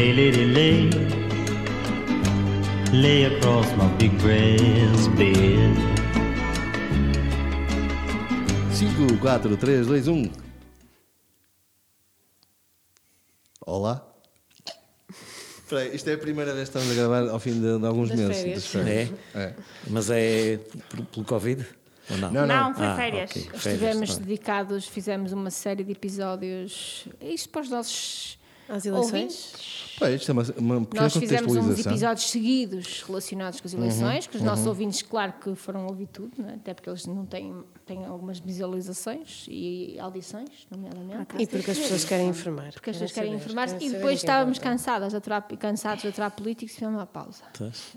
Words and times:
Lay, 0.00 0.14
lady, 0.14 0.46
lay. 0.46 0.88
Lay 2.90 3.24
across 3.24 3.68
my 3.76 3.86
big 3.98 4.16
breast 4.18 5.14
bed. 5.14 5.76
5, 8.72 9.18
4, 9.20 9.56
3, 9.58 9.86
2, 9.86 10.08
1. 10.08 10.32
Olá. 13.66 14.02
Espera 15.58 15.82
aí, 15.82 15.94
isto 15.94 16.08
é 16.08 16.14
a 16.14 16.18
primeira 16.18 16.54
vez 16.54 16.70
que 16.70 16.78
estamos 16.78 16.90
a 16.90 16.94
gravar 17.02 17.28
ao 17.30 17.38
fim 17.38 17.60
de, 17.60 17.78
de 17.78 17.86
alguns 17.86 18.08
Das 18.08 18.18
meses. 18.18 18.36
férias. 18.38 18.54
das 18.54 18.66
férias. 18.72 19.12
É? 19.34 19.54
Mas 19.86 20.08
é 20.10 20.56
pelo, 20.88 21.04
pelo 21.04 21.26
Covid? 21.26 21.66
Ou 22.10 22.16
não? 22.16 22.32
Não, 22.32 22.46
Não, 22.46 22.74
foi 22.74 22.86
Ah, 22.86 22.96
férias. 22.96 23.30
ok. 23.32 23.42
Férias, 23.42 23.66
Estivemos 23.66 24.14
tá. 24.14 24.20
dedicados, 24.22 24.88
fizemos 24.88 25.32
uma 25.32 25.50
série 25.50 25.84
de 25.84 25.92
episódios. 25.92 27.06
Isto 27.20 27.50
para 27.50 27.60
os 27.60 27.68
nossos 27.68 28.39
Às 28.70 28.86
eleições? 28.86 29.96
Pá, 29.98 30.10
isto 30.10 30.30
é 30.30 30.32
uma, 30.32 30.44
uma 30.56 30.88
Nós 30.94 31.14
fizemos 31.14 31.54
uns 31.56 31.84
episódios 31.84 32.30
seguidos 32.30 33.02
relacionados 33.02 33.60
com 33.60 33.66
as 33.66 33.74
eleições, 33.74 34.26
que 34.26 34.36
os 34.36 34.42
nossos 34.42 34.66
ouvintes, 34.66 35.02
claro 35.02 35.34
que 35.34 35.54
foram 35.54 35.86
ouvir 35.86 36.06
tudo, 36.06 36.40
né? 36.40 36.54
até 36.56 36.72
porque 36.72 36.88
eles 36.88 37.04
não 37.06 37.26
têm, 37.26 37.54
têm 37.84 38.06
algumas 38.06 38.38
visualizações 38.38 39.44
e 39.48 39.98
audições, 40.00 40.66
nomeadamente. 40.70 41.36
E 41.38 41.46
porque 41.46 41.70
as 41.70 41.78
pessoas 41.78 42.04
querem 42.04 42.28
informar. 42.28 42.72
Porque 42.72 42.90
as 42.90 42.96
pessoas 42.96 43.12
querem 43.12 43.34
informar-se 43.34 43.76
e 43.84 43.90
depois 43.90 44.04
o 44.04 44.08
é 44.08 44.14
estávamos 44.14 44.58
cansadas 44.58 45.10
de 45.10 45.16
aturar, 45.16 45.46
cansados 45.58 46.02
de 46.02 46.08
aturar 46.08 46.30
políticos 46.30 46.72
e 46.72 46.74
fizemos 46.76 46.96
uma 46.96 47.06
pausa. 47.06 47.42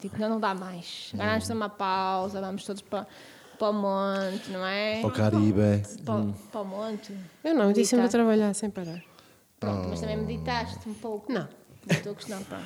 Tipo, 0.01 0.19
não, 0.19 0.29
não 0.29 0.39
dá 0.39 0.53
mais. 0.53 1.11
Agora 1.13 1.29
vamos 1.29 1.43
fazer 1.43 1.53
uma 1.53 1.69
pausa, 1.69 2.41
vamos 2.41 2.65
todos 2.65 2.81
para, 2.81 3.08
para 3.58 3.69
o 3.69 3.73
monte, 3.73 4.49
não 4.49 4.65
é? 4.65 5.02
Ao 5.02 5.11
Caribe. 5.11 5.83
Para, 6.03 6.25
para 6.52 6.61
o 6.61 6.65
monte. 6.65 7.15
Eu 7.43 7.53
não, 7.53 7.71
disse-me 7.71 8.02
a 8.02 8.09
trabalhar 8.09 8.53
sem 8.53 8.69
parar. 8.69 9.12
Pronto, 9.64 9.89
mas 9.89 10.02
também 10.02 10.17
meditaste 10.17 10.89
um 10.89 10.94
pouco. 10.94 11.31
Não. 11.31 11.47
Não 11.88 11.95
estou 11.95 12.11
a 12.11 12.16
gostar, 12.16 12.42
pronto. 12.42 12.66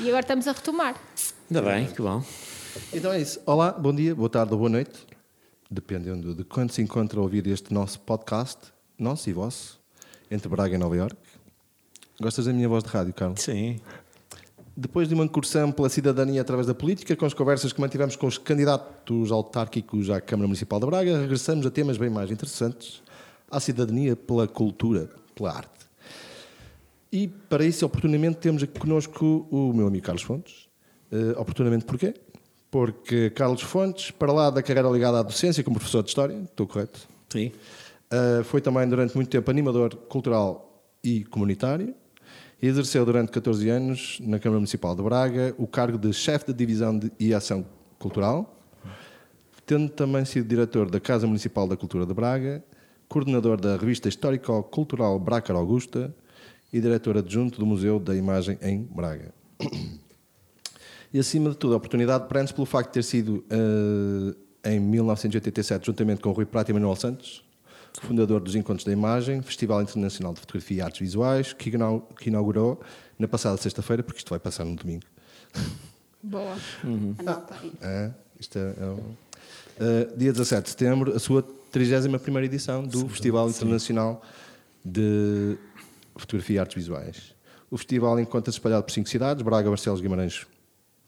E 0.00 0.08
agora 0.08 0.20
estamos 0.20 0.48
a 0.48 0.52
retomar. 0.52 0.94
Ainda 1.50 1.62
bem, 1.62 1.86
que 1.86 2.00
bom. 2.00 2.22
Então 2.92 3.12
é 3.12 3.20
isso. 3.20 3.40
Olá, 3.44 3.72
bom 3.72 3.94
dia, 3.94 4.14
boa 4.14 4.30
tarde 4.30 4.52
ou 4.52 4.58
boa 4.58 4.70
noite. 4.70 5.06
Dependendo 5.70 6.34
de 6.34 6.42
quando 6.42 6.70
se 6.70 6.80
encontra 6.80 7.20
a 7.20 7.22
ouvir 7.22 7.46
este 7.46 7.72
nosso 7.72 8.00
podcast, 8.00 8.72
nosso 8.98 9.28
e 9.28 9.32
vosso, 9.32 9.78
entre 10.30 10.48
Braga 10.48 10.74
e 10.74 10.78
Nova 10.78 10.96
Iorque. 10.96 11.16
Gostas 12.20 12.46
da 12.46 12.52
minha 12.52 12.68
voz 12.68 12.82
de 12.82 12.90
rádio, 12.90 13.12
Carlos? 13.12 13.40
Sim. 13.40 13.78
Depois 14.76 15.08
de 15.08 15.14
uma 15.14 15.24
incursão 15.24 15.70
pela 15.70 15.88
cidadania 15.88 16.40
através 16.40 16.66
da 16.66 16.74
política, 16.74 17.14
com 17.14 17.26
as 17.26 17.34
conversas 17.34 17.72
que 17.72 17.80
mantivemos 17.80 18.16
com 18.16 18.26
os 18.26 18.38
candidatos 18.38 19.30
autárquicos 19.30 20.08
à 20.08 20.20
Câmara 20.20 20.46
Municipal 20.46 20.80
de 20.80 20.86
Braga, 20.86 21.20
regressamos 21.20 21.66
a 21.66 21.70
temas 21.70 21.98
bem 21.98 22.08
mais 22.08 22.30
interessantes, 22.30 23.02
à 23.50 23.60
cidadania 23.60 24.16
pela 24.16 24.48
cultura, 24.48 25.10
pela 25.34 25.52
arte. 25.56 25.79
E 27.12 27.28
para 27.28 27.64
isso, 27.64 27.84
oportunamente, 27.84 28.36
temos 28.36 28.62
aqui 28.62 28.78
connosco 28.78 29.46
o 29.50 29.72
meu 29.72 29.86
amigo 29.86 30.04
Carlos 30.04 30.22
Fontes. 30.22 30.68
Eh, 31.10 31.34
oportunamente 31.36 31.84
porquê? 31.84 32.14
Porque 32.70 33.30
Carlos 33.30 33.62
Fontes, 33.62 34.12
para 34.12 34.32
lá 34.32 34.48
da 34.48 34.62
carreira 34.62 34.88
ligada 34.88 35.18
à 35.18 35.22
docência 35.22 35.64
como 35.64 35.76
professor 35.76 36.02
de 36.02 36.10
História, 36.10 36.40
estou 36.44 36.68
correto? 36.68 37.00
Sim. 37.28 37.50
Uh, 38.12 38.42
foi 38.44 38.60
também 38.60 38.88
durante 38.88 39.14
muito 39.14 39.28
tempo 39.28 39.50
animador 39.50 39.94
cultural 39.94 40.84
e 41.02 41.24
comunitário 41.24 41.94
e 42.60 42.66
exerceu 42.66 43.04
durante 43.04 43.30
14 43.30 43.68
anos 43.68 44.18
na 44.20 44.38
Câmara 44.38 44.58
Municipal 44.58 44.94
de 44.94 45.02
Braga 45.02 45.54
o 45.58 45.66
cargo 45.66 45.96
de 45.96 46.12
chefe 46.12 46.46
de 46.46 46.52
divisão 46.52 46.96
de 46.96 47.10
e 47.18 47.32
ação 47.32 47.64
cultural, 47.98 48.56
tendo 49.64 49.88
também 49.90 50.24
sido 50.24 50.48
diretor 50.48 50.90
da 50.90 51.00
Casa 51.00 51.26
Municipal 51.26 51.66
da 51.66 51.76
Cultura 51.76 52.04
de 52.04 52.12
Braga, 52.12 52.64
coordenador 53.08 53.60
da 53.60 53.76
revista 53.76 54.08
histórico-cultural 54.08 55.18
Bracar 55.18 55.56
Augusta 55.56 56.14
e 56.72 56.80
diretor 56.80 57.16
adjunto 57.18 57.58
do 57.58 57.66
Museu 57.66 57.98
da 57.98 58.14
Imagem 58.14 58.58
em 58.62 58.82
Braga. 58.82 59.32
E 61.12 61.18
acima 61.18 61.50
de 61.50 61.56
tudo, 61.56 61.74
a 61.74 61.76
oportunidade 61.76 62.28
prende-se 62.28 62.54
pelo 62.54 62.66
facto 62.66 62.88
de 62.88 62.94
ter 62.94 63.02
sido 63.02 63.44
eh, 64.62 64.72
em 64.72 64.78
1987, 64.80 65.86
juntamente 65.86 66.20
com 66.20 66.30
o 66.30 66.32
Rui 66.32 66.46
Prata 66.46 66.70
e 66.70 66.74
Manuel 66.74 66.94
Santos, 66.94 67.42
fundador 68.02 68.40
dos 68.40 68.54
Encontros 68.54 68.84
da 68.84 68.92
Imagem, 68.92 69.42
Festival 69.42 69.82
Internacional 69.82 70.32
de 70.32 70.40
Fotografia 70.40 70.76
e 70.76 70.80
Artes 70.80 71.00
Visuais, 71.00 71.52
que 71.52 71.70
inau- 71.70 72.08
que 72.18 72.28
inaugurou 72.28 72.80
na 73.18 73.26
passada 73.26 73.56
sexta-feira, 73.56 74.02
porque 74.04 74.18
isto 74.18 74.30
vai 74.30 74.38
passar 74.38 74.64
no 74.64 74.76
domingo. 74.76 75.02
Boa. 76.22 76.56
Anota 77.18 77.56
aí. 77.60 77.72
É, 77.82 78.10
isto 78.38 78.56
é, 78.58 78.74
é 78.80 78.84
um- 78.86 79.14
Eh, 79.82 80.08
dia 80.14 80.30
17 80.30 80.64
de 80.64 80.70
setembro, 80.70 81.16
a 81.16 81.18
sua 81.18 81.42
31ª 81.72 82.44
edição 82.44 82.82
do 82.86 83.08
Festival 83.08 83.48
Internacional 83.48 84.22
de 84.84 85.56
Fotografia 86.20 86.56
e 86.56 86.58
Artes 86.58 86.74
Visuais. 86.76 87.34
O 87.70 87.76
festival 87.76 88.18
encontra-se 88.20 88.56
espalhado 88.56 88.82
por 88.84 88.92
cinco 88.92 89.08
cidades, 89.08 89.42
Braga, 89.42 89.68
Barcelos, 89.68 90.00
Guimarães, 90.00 90.46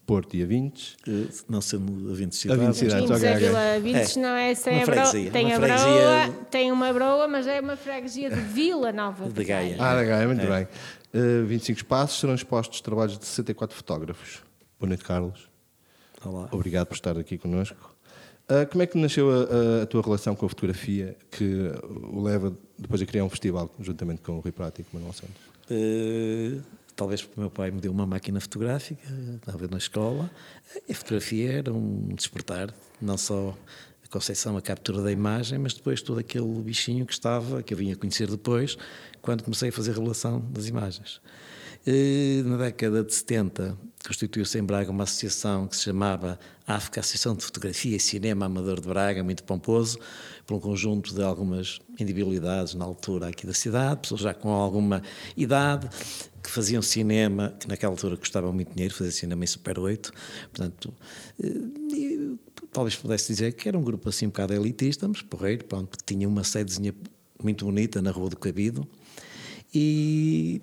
Porto 0.05 0.35
e 0.35 0.43
Avintes. 0.43 0.95
Eh, 1.07 1.27
Não 1.47 1.61
sendo 1.61 2.11
a 2.11 2.13
20 2.13 2.49
A 2.51 2.55
20 2.55 2.75
cidades. 2.75 2.77
cidades. 2.77 2.99
Quintos 3.05 3.17
ok, 3.17 3.29
é 3.29 3.35
ok. 3.35 3.47
Vila 3.47 3.79
Vintes, 3.79 4.17
É. 4.17 4.19
não 4.21 4.29
é? 4.29 4.55
Sem 4.55 4.73
Uma 4.73 4.81
a 4.81 4.85
broa, 4.85 5.05
freguesia, 5.05 5.31
tem 5.31 5.45
uma 5.45 5.55
a 5.55 5.59
freguesia- 5.59 5.85
broa, 6.29 6.45
tem 6.51 6.71
uma 6.71 6.93
broa, 6.93 7.27
mas 7.27 7.47
é 7.47 7.59
uma 7.61 7.75
freguesia 7.77 8.29
de 8.29 8.35
Vila 8.41 8.91
Nova. 8.91 9.29
De 9.29 9.43
Gaia. 9.43 9.75
Ah, 9.79 9.93
legal, 9.93 10.25
muito 10.27 10.45
bem. 10.47 10.67
Eh, 11.13 11.43
25 11.45 11.77
espaços 11.77 12.19
serão 12.19 12.33
expostos 12.35 12.81
trabalhos 12.81 13.17
de 13.17 13.25
64 13.25 13.75
fotógrafos. 13.77 14.41
Boa 14.79 14.87
noite, 14.89 15.03
Carlos. 15.05 15.47
Olá. 16.25 16.47
Obrigado 16.51 16.87
por 16.87 16.95
estar 16.95 17.17
aqui 17.17 17.37
connosco. 17.37 17.92
Ah, 18.47 18.65
como 18.65 18.83
é 18.83 18.87
que 18.87 18.97
nasceu 18.97 19.29
a, 19.31 19.35
a- 19.79 19.83
a 19.83 19.85
tua 19.85 20.01
relação 20.01 20.35
com 20.35 20.45
a 20.45 20.49
fotografia 20.49 21.15
que 21.31 21.71
o 22.11 22.21
leva 22.21 22.53
depois 22.77 23.01
a 23.01 23.05
criar 23.05 23.23
um 23.23 23.29
festival 23.29 23.73
juntamente 23.79 24.21
com 24.21 24.33
o 24.33 24.39
Rui 24.39 24.51
Prata 24.51 24.81
e 24.81 24.83
com 24.83 24.97
o 24.97 24.99
Manuel 24.99 25.13
Santos? 25.13 25.35
Eh, 25.69 26.57
talvez 26.95 27.21
porque 27.21 27.39
o 27.39 27.41
meu 27.41 27.49
pai 27.49 27.71
me 27.71 27.79
deu 27.79 27.91
uma 27.91 28.05
máquina 28.05 28.39
fotográfica, 28.41 29.01
estava 29.35 29.67
na 29.67 29.77
escola. 29.77 30.29
E 30.87 30.91
a 30.91 30.95
fotografia 30.95 31.53
era 31.53 31.73
um 31.73 32.09
despertar, 32.13 32.73
não 33.01 33.17
só 33.17 33.57
a 34.03 34.07
concepção, 34.09 34.57
a 34.57 34.61
captura 34.61 35.01
da 35.01 35.11
imagem, 35.11 35.57
mas 35.57 35.73
depois 35.73 36.01
todo 36.01 36.19
aquele 36.19 36.45
bichinho 36.61 37.05
que 37.05 37.13
estava, 37.13 37.63
que 37.63 37.73
eu 37.73 37.77
vinha 37.77 37.95
conhecer 37.95 38.29
depois, 38.29 38.77
quando 39.21 39.41
comecei 39.43 39.69
a 39.69 39.71
fazer 39.71 39.91
a 39.91 39.93
revelação 39.93 40.39
das 40.51 40.67
imagens. 40.67 41.21
Na 42.45 42.55
década 42.55 43.03
de 43.03 43.13
70, 43.13 43.77
constituiu-se 44.07 44.57
em 44.57 44.63
Braga 44.63 44.89
uma 44.89 45.03
associação 45.03 45.67
que 45.67 45.75
se 45.75 45.83
chamava 45.83 46.39
AFCA, 46.65 47.01
Associação 47.01 47.35
de 47.35 47.43
Fotografia 47.43 47.97
e 47.97 47.99
Cinema 47.99 48.45
Amador 48.45 48.79
de 48.79 48.87
Braga, 48.87 49.21
muito 49.21 49.43
pomposo, 49.43 49.99
por 50.47 50.55
um 50.55 50.59
conjunto 50.61 51.13
de 51.13 51.21
algumas 51.21 51.81
individualidades 51.99 52.73
na 52.73 52.85
altura 52.85 53.27
aqui 53.27 53.45
da 53.45 53.53
cidade, 53.53 53.99
pessoas 53.99 54.21
já 54.21 54.33
com 54.33 54.49
alguma 54.49 55.03
idade, 55.35 55.89
que 56.41 56.49
faziam 56.49 56.81
cinema, 56.81 57.53
que 57.59 57.67
naquela 57.67 57.91
altura 57.91 58.15
custavam 58.15 58.53
muito 58.53 58.73
dinheiro, 58.73 58.93
fazer 58.93 59.11
cinema 59.11 59.43
em 59.43 59.47
Super 59.47 59.77
8, 59.77 60.13
portanto, 60.53 60.93
eh, 61.43 62.35
talvez 62.71 62.95
pudesse 62.95 63.27
dizer 63.27 63.51
que 63.53 63.67
era 63.67 63.77
um 63.77 63.83
grupo 63.83 64.07
assim 64.07 64.27
um 64.27 64.29
bocado 64.29 64.53
elitista, 64.53 65.05
mas 65.05 65.21
porreiro, 65.21 65.65
pronto, 65.65 65.89
porque 65.89 66.05
tinha 66.05 66.29
uma 66.29 66.45
sedezinha 66.45 66.95
muito 67.43 67.65
bonita 67.65 68.01
na 68.01 68.11
Rua 68.11 68.29
do 68.29 68.37
Cabido, 68.37 68.87
e 69.73 70.61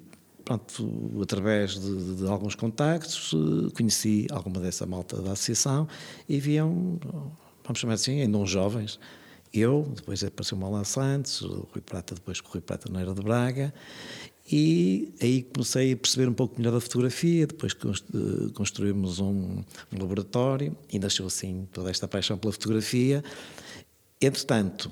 pronto, 0.50 1.22
através 1.22 1.78
de, 1.78 2.16
de 2.16 2.26
alguns 2.26 2.56
contactos, 2.56 3.32
eh, 3.34 3.70
conheci 3.72 4.26
alguma 4.32 4.58
dessa 4.58 4.84
malta 4.84 5.22
da 5.22 5.32
associação 5.32 5.86
e 6.28 6.40
viam, 6.40 6.98
vamos 7.62 7.78
chamar 7.78 7.94
assim, 7.94 8.20
ainda 8.20 8.36
uns 8.36 8.50
jovens. 8.50 8.98
Eu, 9.54 9.92
depois 9.94 10.24
apareceu 10.24 10.58
o 10.58 10.60
Malan 10.60 10.82
Santos, 10.82 11.42
o 11.42 11.68
Rui 11.72 11.80
Prata, 11.80 12.16
depois 12.16 12.40
o 12.40 12.48
Rui 12.48 12.60
Prata 12.60 12.90
não 12.90 12.98
era 12.98 13.14
de 13.14 13.22
Braga, 13.22 13.72
e 14.50 15.14
aí 15.22 15.42
comecei 15.42 15.92
a 15.92 15.96
perceber 15.96 16.28
um 16.28 16.34
pouco 16.34 16.58
melhor 16.58 16.72
da 16.72 16.80
fotografia, 16.80 17.46
depois 17.46 17.72
eh, 17.72 18.50
construímos 18.52 19.20
um, 19.20 19.62
um 19.92 19.98
laboratório 20.00 20.76
e 20.92 20.98
nasceu 20.98 21.26
assim 21.26 21.68
toda 21.72 21.90
esta 21.90 22.08
paixão 22.08 22.36
pela 22.36 22.52
fotografia. 22.52 23.22
Entretanto, 24.20 24.90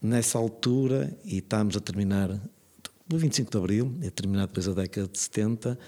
nessa 0.00 0.38
altura, 0.38 1.16
e 1.24 1.38
estamos 1.38 1.76
a 1.76 1.80
terminar 1.80 2.40
no 3.12 3.18
25 3.18 3.50
de 3.50 3.58
Abril, 3.58 3.98
a 4.06 4.10
terminar 4.10 4.46
depois 4.46 4.66
a 4.66 4.72
década 4.72 5.06
de 5.06 5.18
70, 5.18 5.78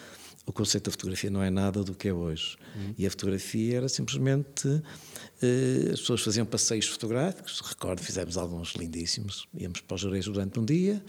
o 0.47 0.53
conceito 0.53 0.85
da 0.85 0.91
fotografia 0.91 1.31
não 1.31 1.43
é 1.43 1.50
nada 1.50 1.82
do 1.82 1.94
que 1.94 2.09
é 2.09 2.12
hoje. 2.12 2.56
E 2.99 3.06
a 3.06 3.11
fotografia 3.11 3.79
era 3.79 3.88
simplesmente. 3.88 4.69
eh, 5.43 5.91
as 5.93 6.00
pessoas 6.00 6.23
faziam 6.23 6.44
passeios 6.44 6.87
fotográficos, 6.87 7.61
recordo, 7.61 8.00
fizemos 8.03 8.37
alguns 8.37 8.73
lindíssimos. 8.75 9.49
Íamos 9.59 9.81
para 9.81 9.94
os 9.94 10.00
Jerez 10.03 10.26
durante 10.26 10.61
um 10.61 10.65
dia, 10.65 11.03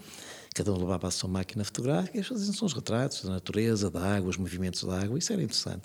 cada 0.56 0.72
um 0.72 0.78
levava 0.78 1.10
a 1.10 1.12
sua 1.12 1.30
máquina 1.30 1.66
fotográfica 1.66 2.18
e 2.18 2.24
faziam-se 2.24 2.63
uns 2.63 2.72
retratos 2.72 3.25
da 3.25 3.31
natureza, 3.31 3.92
da 3.92 4.02
água, 4.02 4.30
os 4.30 4.38
movimentos 4.38 4.86
da 4.86 5.02
água, 5.02 5.19
isso 5.19 5.34
era 5.34 5.44
interessante. 5.44 5.84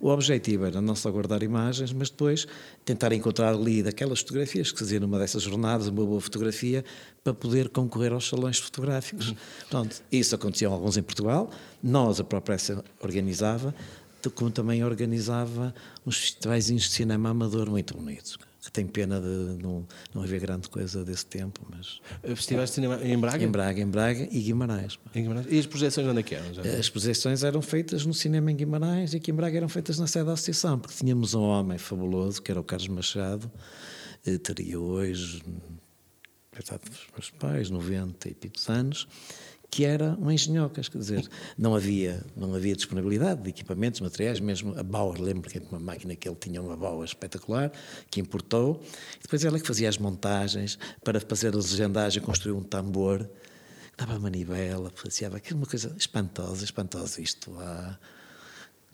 O 0.00 0.08
objetivo 0.08 0.64
era 0.64 0.80
não 0.80 0.94
só 0.94 1.10
guardar 1.10 1.42
imagens, 1.42 1.92
mas 1.92 2.10
depois 2.10 2.46
tentar 2.84 3.12
encontrar 3.12 3.52
ali 3.52 3.82
daquelas 3.82 4.20
fotografias 4.20 4.70
que 4.70 4.78
fazia 4.78 5.00
numa 5.00 5.18
dessas 5.18 5.42
jornadas, 5.42 5.88
uma 5.88 6.06
boa 6.06 6.20
fotografia, 6.20 6.84
para 7.24 7.34
poder 7.34 7.68
concorrer 7.70 8.12
aos 8.12 8.28
salões 8.28 8.56
fotográficos. 8.58 9.34
Pronto, 9.68 10.00
isso 10.12 10.32
acontecia 10.36 10.68
alguns 10.68 10.96
em 10.96 11.02
Portugal, 11.02 11.50
nós, 11.82 12.20
a 12.20 12.24
própria 12.24 12.54
essa 12.54 12.84
organizava, 13.00 13.74
como 14.36 14.48
também 14.48 14.84
organizava 14.84 15.74
uns 16.06 16.18
festivais 16.18 16.66
de 16.66 16.80
cinema 16.88 17.30
amador 17.30 17.68
muito 17.68 17.96
bonitos. 17.96 18.38
Tenho 18.72 18.88
pena 18.88 19.20
de 19.20 19.62
não, 19.62 19.86
não 20.14 20.22
haver 20.22 20.40
grande 20.40 20.68
coisa 20.68 21.04
desse 21.04 21.26
tempo, 21.26 21.66
mas 21.70 22.00
Festivais 22.34 22.70
de 22.70 22.74
cinema 22.76 22.98
em 23.02 23.18
Braga? 23.18 23.44
em 23.44 23.50
Braga, 23.50 23.80
em 23.80 23.86
Braga 23.86 24.28
e 24.30 24.40
Guimarães. 24.40 24.98
Em 25.14 25.22
Guimarães? 25.22 25.46
E 25.50 25.58
as 25.58 25.66
projeções 25.66 26.06
onde 26.06 26.20
é 26.20 26.22
que 26.22 26.34
eram? 26.34 26.46
As 26.78 26.88
projeções 26.88 27.44
eram 27.44 27.60
feitas 27.62 28.06
no 28.06 28.14
cinema 28.14 28.50
em 28.50 28.56
Guimarães 28.56 29.12
e 29.12 29.18
aqui 29.18 29.30
em 29.30 29.34
Braga 29.34 29.56
eram 29.56 29.68
feitas 29.68 29.98
na 29.98 30.06
sede 30.06 30.26
da 30.26 30.32
associação, 30.32 30.78
porque 30.78 30.96
tínhamos 30.96 31.34
um 31.34 31.42
homem 31.42 31.78
fabuloso, 31.78 32.40
que 32.40 32.50
era 32.50 32.60
o 32.60 32.64
Carlos 32.64 32.88
Machado, 32.88 33.50
eh, 34.26 34.38
teria 34.38 34.80
hoje, 34.80 35.42
coitado 36.50 36.88
dos 36.88 37.06
meus 37.12 37.30
pais, 37.30 37.70
90 37.70 38.28
e 38.28 38.34
picos 38.34 38.68
anos, 38.68 39.06
que 39.74 39.84
era 39.84 40.16
um 40.20 40.30
engenhocas, 40.30 40.88
quer 40.88 40.98
dizer, 40.98 41.28
não 41.58 41.74
havia, 41.74 42.24
não 42.36 42.54
havia 42.54 42.76
disponibilidade 42.76 43.42
de 43.42 43.48
equipamentos, 43.48 44.00
materiais, 44.00 44.38
mesmo 44.38 44.72
a 44.78 44.84
Bauer, 44.84 45.20
lembro 45.20 45.50
que 45.50 45.58
era 45.58 45.66
uma 45.66 45.80
máquina 45.80 46.14
que 46.14 46.28
ele 46.28 46.36
tinha, 46.36 46.62
uma 46.62 46.76
Bauer 46.76 47.04
espetacular, 47.04 47.72
que 48.08 48.20
importou, 48.20 48.80
e 49.18 49.22
depois 49.22 49.44
ela 49.44 49.58
que 49.58 49.66
fazia 49.66 49.88
as 49.88 49.98
montagens, 49.98 50.78
para 51.02 51.18
fazer 51.18 51.52
a 51.52 51.56
legendagem, 51.56 52.22
construiu 52.22 52.56
um 52.56 52.62
tambor, 52.62 53.28
dava 53.98 54.16
manivela, 54.16 54.92
fazia 54.94 55.26
aquilo, 55.26 55.58
uma 55.58 55.66
coisa 55.66 55.92
espantosa, 55.98 56.62
espantosa, 56.62 57.20
isto 57.20 57.52
há, 57.58 57.98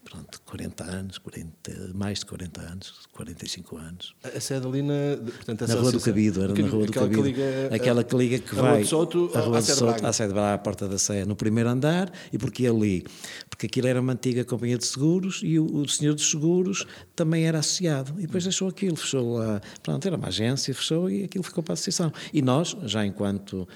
pronto, 0.05 0.41
40 0.45 0.85
anos, 0.85 1.19
40, 1.19 1.93
mais 1.95 2.21
de 2.21 2.27
40 2.27 2.61
anos, 2.61 2.95
45 3.13 3.77
anos. 3.77 4.15
A 4.23 4.41
sede 4.41 4.67
ali 4.67 4.83
na, 4.83 5.17
portanto, 5.19 5.69
Na 5.69 5.75
Rua 5.75 5.93
do 5.93 6.01
Cabido, 6.01 6.43
era 6.43 6.55
na 6.55 6.69
Rua 6.69 6.87
do 6.87 6.93
Cabido. 6.93 7.23
Que 7.23 7.29
liga, 7.29 7.69
aquela 7.75 8.05
que 8.05 8.17
liga 8.17 8.39
que 8.39 8.59
a 8.59 8.63
vai 8.63 8.83
a 8.83 9.41
Rua 9.41 9.59
à 9.59 9.61
de 9.61 9.75
Braga. 9.77 10.09
à 10.09 10.13
Sede 10.13 10.39
à 10.39 10.59
Porta 10.59 10.89
da 10.89 10.99
Sé, 10.99 11.25
no 11.25 11.37
primeiro 11.37 11.69
andar, 11.69 12.13
e 12.33 12.39
porque 12.39 12.67
ali? 12.67 13.05
Porque 13.49 13.67
aquilo 13.67 13.89
era 13.89 14.01
uma 14.01 14.13
antiga 14.13 14.45
companhia 14.45 14.79
de 14.79 14.87
seguros 14.87 15.41
e 15.45 15.59
o, 15.59 15.65
o 15.65 15.89
senhor 15.89 16.15
dos 16.15 16.31
seguros 16.31 16.87
também 17.15 17.45
era 17.45 17.59
associado. 17.59 18.15
E 18.19 18.23
depois 18.23 18.45
deixou 18.45 18.69
aquilo, 18.69 18.97
fechou 18.97 19.35
lá, 19.37 19.61
pronto, 19.83 20.07
era 20.07 20.17
uma 20.17 20.29
agência, 20.29 20.75
fechou 20.75 21.11
e 21.11 21.25
aquilo 21.25 21.45
ficou 21.45 21.63
para 21.63 21.73
a 21.73 21.75
associação. 21.75 22.13
E 22.33 22.43
nós, 22.43 22.77
já 22.85 23.05
enquanto 23.05 23.69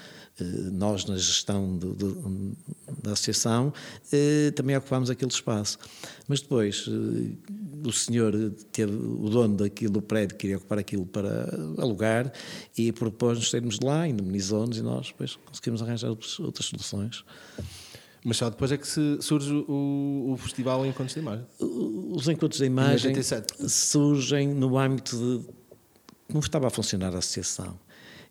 nós 0.72 1.04
na 1.04 1.16
gestão 1.16 1.76
do- 1.78 1.94
do- 1.94 2.56
da 3.02 3.12
associação, 3.12 3.72
eh, 4.12 4.50
também 4.56 4.76
ocupámos 4.76 5.08
aquele 5.10 5.30
espaço. 5.30 5.78
Mas 6.26 6.40
depois 6.40 6.86
eh, 6.88 7.86
o 7.86 7.92
senhor 7.92 8.32
teve, 8.72 8.92
o 8.96 9.28
dono 9.30 9.56
daquilo, 9.58 9.92
do 9.92 10.02
prédio, 10.02 10.36
queria 10.36 10.56
ocupar 10.56 10.78
aquilo 10.78 11.06
para 11.06 11.48
alugar 11.78 12.32
e 12.76 12.90
propôs-nos 12.90 13.50
sairmos 13.50 13.78
de 13.78 13.86
lá, 13.86 14.08
indemnizou-nos 14.08 14.78
e 14.78 14.82
nós 14.82 15.08
depois 15.08 15.36
conseguimos 15.36 15.82
arranjar 15.82 16.08
outros- 16.10 16.40
outras 16.40 16.66
soluções. 16.66 17.24
Mas 18.24 18.38
só 18.38 18.48
depois 18.48 18.72
é 18.72 18.78
que 18.78 18.86
surge 19.20 19.52
o, 19.68 20.32
o 20.32 20.36
Festival 20.38 20.84
Encontros 20.86 21.12
de 21.14 21.20
Imagem. 21.20 21.44
Os 21.60 22.26
encontros 22.26 22.58
da 22.58 22.64
imagem 22.66 23.10
87. 23.10 23.68
surgem 23.70 24.48
no 24.48 24.78
âmbito 24.78 25.14
de 25.16 25.46
como 26.28 26.40
estava 26.42 26.66
a 26.68 26.70
funcionar 26.70 27.14
a 27.14 27.18
associação. 27.18 27.78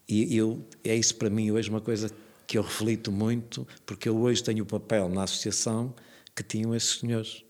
E 0.08 0.36
eu, 0.36 0.66
é 0.84 0.96
isso 0.96 1.16
para 1.16 1.30
mim 1.30 1.52
hoje 1.52 1.70
uma 1.70 1.82
coisa 1.82 2.12
que 2.46 2.58
eu 2.58 2.62
reflito 2.62 3.12
muito, 3.12 3.68
porque 3.86 4.10
eu 4.10 4.18
hoje 4.18 4.44
tenho 4.44 4.64
o 4.64 4.66
papel 4.66 5.10
na 5.10 5.24
associação 5.24 5.94
que 6.36 6.44
tinham 6.44 6.76
esses 6.76 7.00
senhores. 7.00 7.44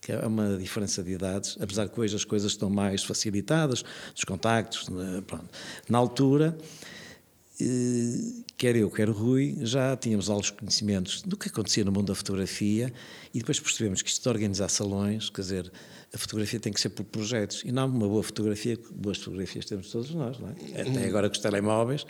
Que 0.00 0.12
é 0.12 0.26
uma 0.26 0.56
diferença 0.56 1.02
de 1.02 1.12
idades, 1.12 1.58
apesar 1.60 1.86
que 1.88 2.00
hoje 2.00 2.16
as 2.16 2.24
coisas 2.24 2.52
estão 2.52 2.70
mais 2.70 3.04
facilitadas, 3.04 3.84
dos 4.14 4.24
contactos, 4.24 4.88
né, 4.88 5.22
pronto. 5.26 5.46
Na 5.90 5.98
altura, 5.98 6.56
eh, 7.60 8.42
quer 8.56 8.76
eu, 8.76 8.90
quer 8.90 9.10
o 9.10 9.12
Rui, 9.12 9.58
já 9.60 9.94
tínhamos 9.96 10.30
alguns 10.30 10.50
conhecimentos 10.50 11.20
do 11.20 11.36
que 11.36 11.48
acontecia 11.48 11.84
no 11.84 11.92
mundo 11.92 12.06
da 12.06 12.14
fotografia 12.14 12.90
e 13.34 13.40
depois 13.40 13.60
percebemos 13.60 14.00
que 14.00 14.08
isto 14.08 14.22
de 14.22 14.28
organizar 14.30 14.70
salões, 14.70 15.28
quer 15.28 15.42
dizer, 15.42 15.72
a 16.12 16.18
fotografia 16.18 16.58
tem 16.58 16.72
que 16.72 16.80
ser 16.80 16.88
por 16.88 17.04
projetos 17.04 17.62
e 17.64 17.70
não 17.70 17.86
uma 17.86 18.08
boa 18.08 18.22
fotografia, 18.22 18.76
boas 18.90 19.18
fotografias 19.18 19.64
temos 19.64 19.90
todos 19.90 20.10
nós, 20.10 20.38
não 20.38 20.48
é? 20.48 20.80
Até 20.80 21.06
agora 21.06 21.28
com 21.28 21.34
os 21.34 21.40
telemóveis, 21.40 22.04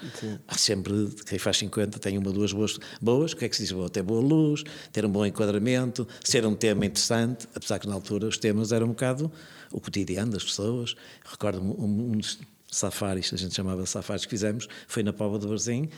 há 0.48 0.56
sempre, 0.56 1.08
quem 1.26 1.38
faz 1.38 1.58
50 1.58 1.98
tem 1.98 2.16
uma, 2.16 2.32
duas 2.32 2.52
boas, 2.52 2.78
boas, 3.00 3.32
o 3.32 3.36
que 3.36 3.44
é 3.44 3.48
que 3.48 3.56
se 3.56 3.62
diz 3.62 3.72
boa? 3.72 3.90
Ter 3.90 4.02
boa 4.02 4.20
luz, 4.20 4.64
ter 4.90 5.04
um 5.04 5.10
bom 5.10 5.26
enquadramento, 5.26 6.08
ser 6.24 6.46
um 6.46 6.54
tema 6.54 6.86
interessante, 6.86 7.46
apesar 7.54 7.78
que 7.78 7.86
na 7.86 7.94
altura 7.94 8.26
os 8.26 8.38
temas 8.38 8.72
eram 8.72 8.86
um 8.86 8.90
bocado 8.90 9.30
o 9.70 9.80
cotidiano 9.80 10.32
das 10.32 10.44
pessoas. 10.44 10.96
Recordo-me 11.24 11.70
um, 11.70 12.12
um 12.12 12.12
dos 12.12 12.38
safaris, 12.70 13.32
a 13.32 13.36
gente 13.36 13.54
chamava 13.54 13.84
safaris 13.84 14.24
que 14.24 14.30
fizemos, 14.30 14.66
foi 14.88 15.02
na 15.02 15.12
Póvoa 15.12 15.38
de 15.38 15.46
Varzim, 15.46 15.88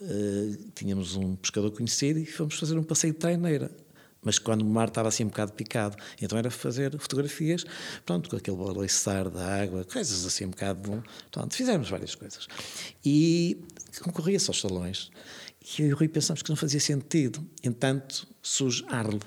eh, 0.00 0.56
tínhamos 0.74 1.14
um 1.14 1.36
pescador 1.36 1.70
conhecido 1.70 2.18
e 2.18 2.26
fomos 2.26 2.58
fazer 2.58 2.76
um 2.76 2.82
passeio 2.82 3.12
de 3.12 3.20
treineira. 3.20 3.70
Mas 4.24 4.38
quando 4.38 4.62
o 4.62 4.64
mar 4.64 4.88
estava 4.88 5.08
assim 5.08 5.24
um 5.24 5.28
bocado 5.28 5.52
picado, 5.52 5.96
então 6.20 6.38
era 6.38 6.50
fazer 6.50 6.96
fotografias, 6.98 7.64
pronto, 8.06 8.30
com 8.30 8.36
aquele 8.36 8.56
balançar 8.56 9.28
da 9.28 9.62
água, 9.62 9.84
coisas 9.84 10.24
assim 10.24 10.46
um 10.46 10.50
bocado. 10.50 11.02
Pronto, 11.30 11.54
fizemos 11.54 11.90
várias 11.90 12.14
coisas. 12.14 12.46
E 13.04 13.58
concorria-se 14.00 14.48
aos 14.48 14.60
salões. 14.60 15.10
E 15.60 15.82
eu 15.82 15.88
e 15.88 15.92
o 15.92 15.96
Rui 15.96 16.08
pensamos 16.08 16.42
que 16.42 16.50
não 16.50 16.56
fazia 16.56 16.80
sentido. 16.80 17.44
Entanto, 17.64 18.26
surge 18.40 18.84
Arlo. 18.88 19.20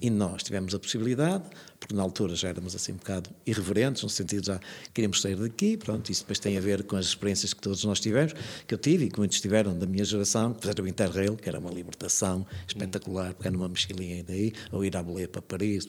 E 0.00 0.08
nós 0.08 0.42
tivemos 0.42 0.72
a 0.74 0.78
possibilidade, 0.78 1.44
porque 1.90 1.96
na 1.96 2.02
altura 2.04 2.36
já 2.36 2.48
éramos 2.48 2.76
assim 2.76 2.92
um 2.92 2.96
bocado 2.96 3.28
irreverentes, 3.44 4.04
no 4.04 4.08
sentido 4.08 4.46
já 4.46 4.60
queríamos 4.94 5.20
sair 5.20 5.34
daqui, 5.34 5.76
pronto, 5.76 6.10
isso 6.10 6.22
depois 6.22 6.38
tem 6.38 6.56
a 6.56 6.60
ver 6.60 6.84
com 6.84 6.94
as 6.94 7.06
experiências 7.06 7.52
que 7.52 7.60
todos 7.60 7.82
nós 7.82 7.98
tivemos, 7.98 8.32
que 8.66 8.72
eu 8.72 8.78
tive 8.78 9.06
e 9.06 9.10
que 9.10 9.18
muitos 9.18 9.40
tiveram 9.40 9.76
da 9.76 9.86
minha 9.86 10.04
geração, 10.04 10.54
que 10.54 10.60
fizeram 10.60 10.84
o 10.84 10.88
Interrail, 10.88 11.36
que 11.36 11.48
era 11.48 11.58
uma 11.58 11.70
libertação 11.70 12.46
espetacular, 12.66 13.34
pegar 13.34 13.50
numa 13.50 13.68
mochilinha 13.68 14.22
daí, 14.22 14.52
ou 14.70 14.84
ir 14.84 14.96
à 14.96 15.02
boleia 15.02 15.26
para 15.26 15.42
Paris. 15.42 15.88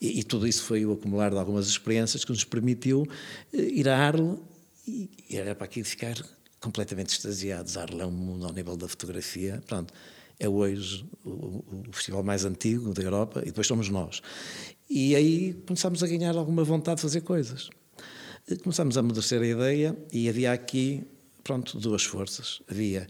E, 0.00 0.20
e 0.20 0.22
tudo 0.22 0.46
isso 0.46 0.62
foi 0.62 0.86
o 0.86 0.92
acumular 0.92 1.30
de 1.30 1.38
algumas 1.38 1.66
experiências 1.66 2.24
que 2.24 2.30
nos 2.30 2.44
permitiu 2.44 3.04
eh, 3.52 3.62
ir 3.62 3.88
a 3.88 3.98
Arles 3.98 4.38
e, 4.86 5.10
e 5.28 5.36
era 5.36 5.56
para 5.56 5.64
aqui 5.64 5.82
ficar 5.82 6.14
completamente 6.60 7.08
extasiados. 7.08 7.76
Arles 7.76 8.00
é 8.00 8.06
um 8.06 8.12
mundo 8.12 8.46
ao 8.46 8.52
nível 8.52 8.76
da 8.76 8.86
fotografia, 8.86 9.60
pronto 9.66 9.92
é 10.38 10.48
hoje 10.48 11.04
o, 11.24 11.64
o, 11.88 11.92
festival 11.92 12.22
mais 12.22 12.44
antigo 12.44 12.92
da 12.92 13.02
Europa 13.02 13.40
e 13.42 13.46
depois 13.46 13.66
somos 13.66 13.88
nós. 13.88 14.20
E 14.88 15.16
aí 15.16 15.54
começámos 15.66 16.02
a 16.02 16.06
ganhar 16.06 16.36
alguma 16.36 16.62
vontade 16.62 16.96
de 16.96 17.02
fazer 17.02 17.20
coisas. 17.22 17.68
Começámos 18.62 18.96
a 18.96 19.00
amadurecer 19.00 19.42
a 19.42 19.46
ideia 19.46 19.96
e 20.12 20.28
havia 20.28 20.52
aqui, 20.52 21.04
pronto, 21.42 21.78
duas 21.78 22.04
forças. 22.04 22.62
Havia 22.70 23.06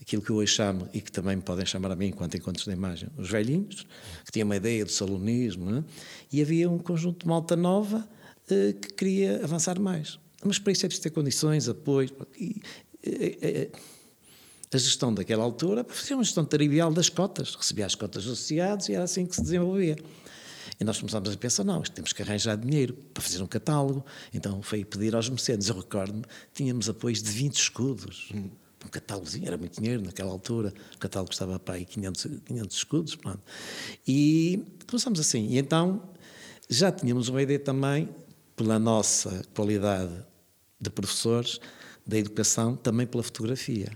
aquilo 0.00 0.22
que 0.22 0.30
eu 0.30 0.36
hoje 0.36 0.52
chamo, 0.52 0.88
e 0.92 1.00
que 1.00 1.10
também 1.10 1.36
me 1.36 1.42
podem 1.42 1.66
chamar 1.66 1.90
a 1.90 1.96
mim 1.96 2.06
enquanto 2.06 2.36
encontros 2.36 2.64
da 2.64 2.72
imagem, 2.72 3.08
os 3.18 3.28
velhinhos, 3.28 3.84
que 4.24 4.30
tinham 4.30 4.46
uma 4.46 4.56
ideia 4.56 4.84
do 4.84 4.92
salonismo, 4.92 5.70
né? 5.70 5.84
e 6.32 6.40
havia 6.40 6.70
um 6.70 6.78
conjunto 6.78 7.24
de 7.24 7.26
malta 7.26 7.56
nova 7.56 8.08
eh, 8.48 8.72
que 8.72 8.94
queria 8.94 9.42
avançar 9.42 9.78
mais. 9.80 10.18
Mas 10.44 10.58
para 10.58 10.72
isso 10.72 10.86
é 10.86 10.88
preciso 10.88 11.02
ter 11.02 11.10
condições, 11.10 11.68
apoio. 11.68 12.10
E, 12.38 12.60
eh, 13.02 13.38
eh, 13.42 13.70
a 14.72 14.78
gestão 14.78 15.12
daquela 15.12 15.42
altura 15.42 15.84
fazia 15.84 16.16
uma 16.16 16.24
gestão 16.24 16.44
trivial 16.44 16.92
das 16.92 17.08
cotas, 17.08 17.54
recebia 17.54 17.86
as 17.86 17.94
cotas 17.94 18.24
dos 18.24 18.34
associados 18.34 18.88
e 18.88 18.94
era 18.94 19.04
assim 19.04 19.26
que 19.26 19.34
se 19.34 19.42
desenvolvia. 19.42 19.96
E 20.80 20.84
nós 20.84 20.98
começámos 20.98 21.30
a 21.30 21.36
pensar, 21.36 21.64
não, 21.64 21.82
temos 21.82 22.12
que 22.12 22.22
arranjar 22.22 22.56
dinheiro 22.56 22.94
para 23.12 23.22
fazer 23.22 23.42
um 23.42 23.46
catálogo. 23.46 24.04
Então 24.32 24.62
foi 24.62 24.84
pedir 24.84 25.14
aos 25.14 25.28
mecenas, 25.28 25.68
eu 25.68 25.76
recordo-me, 25.76 26.24
tínhamos 26.54 26.88
apoios 26.88 27.22
de 27.22 27.30
20 27.30 27.54
escudos. 27.54 28.30
Um 28.32 28.88
catálogozinho, 28.88 29.46
era 29.46 29.58
muito 29.58 29.80
dinheiro 29.80 30.02
naquela 30.02 30.30
altura, 30.30 30.72
o 30.94 30.98
catálogo 30.98 31.32
estava 31.32 31.58
para 31.58 31.74
aí 31.74 31.84
500, 31.84 32.26
500 32.44 32.76
escudos. 32.76 33.16
Pronto. 33.16 33.40
E 34.06 34.64
começámos 34.86 35.18
assim. 35.18 35.48
E 35.48 35.58
então 35.58 36.02
já 36.70 36.92
tínhamos 36.92 37.28
uma 37.28 37.42
ideia 37.42 37.58
também, 37.58 38.08
pela 38.54 38.78
nossa 38.78 39.42
qualidade 39.54 40.12
de 40.80 40.90
professores, 40.90 41.58
da 42.06 42.16
educação, 42.16 42.76
também 42.76 43.06
pela 43.06 43.22
fotografia. 43.22 43.90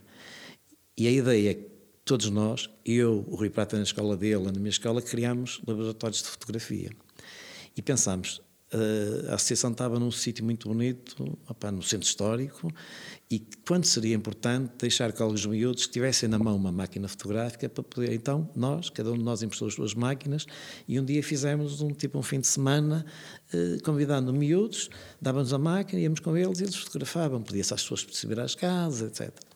E 0.96 1.06
a 1.06 1.10
ideia 1.10 1.71
todos 2.04 2.28
nós, 2.30 2.68
eu, 2.84 3.24
o 3.28 3.36
Rui 3.36 3.50
Prata 3.50 3.76
na 3.76 3.82
escola 3.82 4.16
dele, 4.16 4.44
na 4.44 4.52
minha 4.52 4.70
escola, 4.70 5.00
criámos 5.00 5.60
laboratórios 5.66 6.22
de 6.22 6.28
fotografia. 6.28 6.90
E 7.76 7.80
pensámos, 7.80 8.42
uh, 8.72 9.30
a 9.30 9.34
associação 9.34 9.70
estava 9.70 9.98
num 9.98 10.10
sítio 10.10 10.44
muito 10.44 10.68
bonito, 10.68 11.38
opa, 11.48 11.70
no 11.70 11.82
centro 11.82 12.06
histórico, 12.06 12.72
e 13.30 13.38
quando 13.66 13.84
seria 13.84 14.14
importante 14.14 14.72
deixar 14.78 15.12
que 15.12 15.22
alguns 15.22 15.46
miúdos 15.46 15.86
tivessem 15.86 16.28
na 16.28 16.38
mão 16.38 16.56
uma 16.56 16.72
máquina 16.72 17.06
fotográfica 17.06 17.68
para 17.68 17.82
poder, 17.84 18.12
então, 18.12 18.50
nós, 18.54 18.90
cada 18.90 19.10
um 19.12 19.16
de 19.16 19.22
nós 19.22 19.42
emprestou 19.42 19.68
as 19.68 19.74
suas 19.74 19.94
máquinas, 19.94 20.44
e 20.88 20.98
um 20.98 21.04
dia 21.04 21.22
fizemos 21.22 21.80
um 21.80 21.92
tipo 21.92 22.18
um 22.18 22.22
fim 22.22 22.40
de 22.40 22.48
semana, 22.48 23.06
uh, 23.54 23.82
convidando 23.84 24.32
miúdos, 24.34 24.90
dávamos 25.20 25.52
a 25.52 25.58
máquina, 25.58 26.00
íamos 26.00 26.18
com 26.18 26.36
eles 26.36 26.58
e 26.58 26.64
eles 26.64 26.74
fotografavam, 26.74 27.40
podia-se 27.40 27.72
às 27.72 27.82
pessoas 27.82 28.04
perceber 28.04 28.40
às 28.40 28.56
casas, 28.56 29.20
etc. 29.20 29.51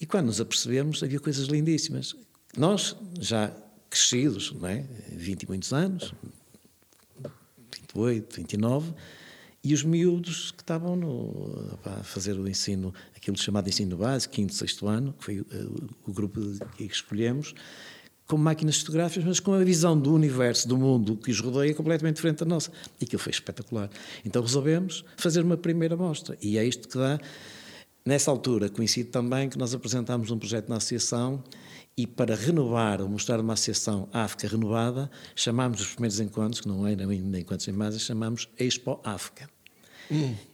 E 0.00 0.06
quando 0.06 0.26
nos 0.26 0.40
apercebemos, 0.40 1.02
havia 1.02 1.18
coisas 1.18 1.46
lindíssimas. 1.46 2.14
Nós, 2.56 2.96
já 3.20 3.54
crescidos, 3.88 4.52
não 4.52 4.68
é? 4.68 4.84
20 5.10 5.42
e 5.42 5.48
muitos 5.48 5.72
anos, 5.72 6.14
28, 7.74 8.36
29, 8.36 8.92
e 9.64 9.74
os 9.74 9.82
miúdos 9.82 10.52
que 10.52 10.62
estavam 10.62 10.94
no, 10.94 11.78
a 11.84 12.04
fazer 12.04 12.38
o 12.38 12.48
ensino, 12.48 12.94
aquilo 13.16 13.36
chamado 13.36 13.68
ensino 13.68 13.96
básico, 13.96 14.34
quinto, 14.34 14.54
sexto 14.54 14.86
ano, 14.86 15.12
que 15.18 15.24
foi 15.24 15.40
o, 15.40 15.46
o 16.06 16.12
grupo 16.12 16.40
que 16.76 16.84
escolhemos, 16.84 17.52
com 18.26 18.36
máquinas 18.36 18.78
fotográficas, 18.80 19.24
mas 19.24 19.40
com 19.40 19.52
a 19.52 19.64
visão 19.64 19.98
do 19.98 20.12
universo, 20.12 20.68
do 20.68 20.76
mundo 20.76 21.16
que 21.16 21.30
os 21.30 21.40
rodeia 21.40 21.74
completamente 21.74 22.16
diferente 22.16 22.38
da 22.38 22.44
nossa. 22.46 22.70
E 23.00 23.04
aquilo 23.04 23.20
foi 23.20 23.30
espetacular. 23.30 23.88
Então 24.24 24.42
resolvemos 24.42 25.04
fazer 25.16 25.42
uma 25.42 25.56
primeira 25.56 25.96
mostra. 25.96 26.36
E 26.40 26.58
é 26.58 26.64
isto 26.64 26.88
que 26.88 26.98
dá. 26.98 27.18
Nessa 28.06 28.30
altura, 28.30 28.68
coincide 28.68 29.08
também 29.08 29.48
que 29.48 29.58
nós 29.58 29.74
apresentámos 29.74 30.30
um 30.30 30.38
projeto 30.38 30.68
na 30.68 30.76
associação 30.76 31.42
e 31.96 32.06
para 32.06 32.36
renovar 32.36 33.02
ou 33.02 33.08
mostrar 33.08 33.40
uma 33.40 33.54
associação 33.54 34.08
África 34.12 34.46
renovada, 34.46 35.10
chamámos 35.34 35.80
os 35.80 35.88
primeiros 35.88 36.20
encontros, 36.20 36.60
que 36.60 36.68
não 36.68 36.86
eram 36.86 37.10
ainda 37.10 37.40
encontros 37.40 37.66
em 37.66 37.72
massa, 37.72 37.98
chamámos 37.98 38.48
Expo 38.56 39.00
África. 39.02 39.50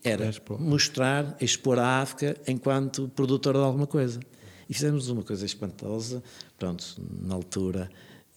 Era 0.03 0.31
Expo. 0.31 0.59
mostrar, 0.59 1.37
expor 1.43 1.79
a 1.79 2.01
África 2.01 2.41
enquanto 2.49 3.09
produtora 3.09 3.59
de 3.59 3.65
alguma 3.67 3.87
coisa. 3.87 4.19
E 4.67 4.73
fizemos 4.73 5.11
uma 5.11 5.23
coisa 5.23 5.45
espantosa, 5.45 6.23
pronto, 6.59 6.97
na 7.21 7.35
altura 7.35 7.91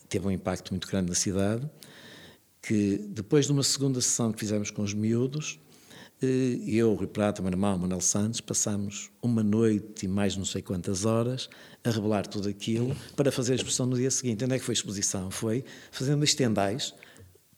teve 0.10 0.28
um 0.28 0.32
impacto 0.32 0.72
muito 0.72 0.90
grande 0.90 1.08
na 1.08 1.16
cidade, 1.16 1.70
que 2.62 2.98
depois 3.12 3.46
de 3.46 3.54
uma 3.54 3.64
segunda 3.64 4.02
sessão 4.02 4.34
que 4.34 4.40
fizemos 4.40 4.72
com 4.72 4.82
os 4.82 4.94
miúdos, 4.94 5.58
eu, 6.22 6.92
o 6.92 6.96
Rui 6.96 7.08
Prata, 7.08 7.42
meu 7.42 7.52
irmão, 7.52 7.78
Manuel 7.78 8.02
Santos, 8.02 8.40
passámos 8.40 9.10
uma 9.22 9.44
noite 9.44 10.06
e 10.06 10.08
mais 10.08 10.36
não 10.38 10.46
sei 10.46 10.62
quantas 10.62 11.06
horas 11.06 11.50
a 11.84 11.90
revelar 11.90 12.26
tudo 12.26 12.48
aquilo 12.48 12.96
para 13.16 13.32
fazer 13.32 13.54
a 13.54 13.56
exposição 13.56 13.86
no 13.86 13.98
dia 13.98 14.10
seguinte. 14.10 14.44
Onde 14.44 14.56
é 14.56 14.60
que 14.60 14.64
foi 14.64 14.74
a 14.74 14.78
exposição? 14.78 15.30
Foi 15.30 15.66
fazendo 15.92 16.24
estendais, 16.24 16.94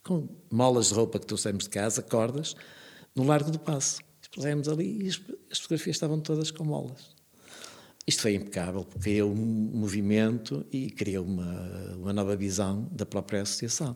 com 0.03 0.27
molas 0.51 0.87
de 0.87 0.95
roupa 0.95 1.19
que 1.19 1.25
trouxemos 1.25 1.65
de 1.65 1.69
casa, 1.69 2.01
cordas, 2.01 2.55
no 3.15 3.23
Largo 3.23 3.51
do 3.51 3.59
Passo. 3.59 4.01
Pusemos 4.33 4.67
ali 4.67 5.03
e 5.03 5.07
as, 5.07 5.21
as 5.51 5.59
fotografias 5.59 5.95
estavam 5.95 6.19
todas 6.19 6.51
com 6.51 6.63
molas. 6.63 7.15
Isto 8.05 8.21
foi 8.21 8.35
impecável, 8.35 8.83
porque 8.83 8.99
criou 8.99 9.31
um 9.31 9.35
movimento 9.73 10.65
e 10.71 10.89
criou 10.89 11.25
uma, 11.25 11.95
uma 11.97 12.13
nova 12.13 12.35
visão 12.35 12.87
da 12.91 13.05
própria 13.05 13.41
associação. 13.41 13.95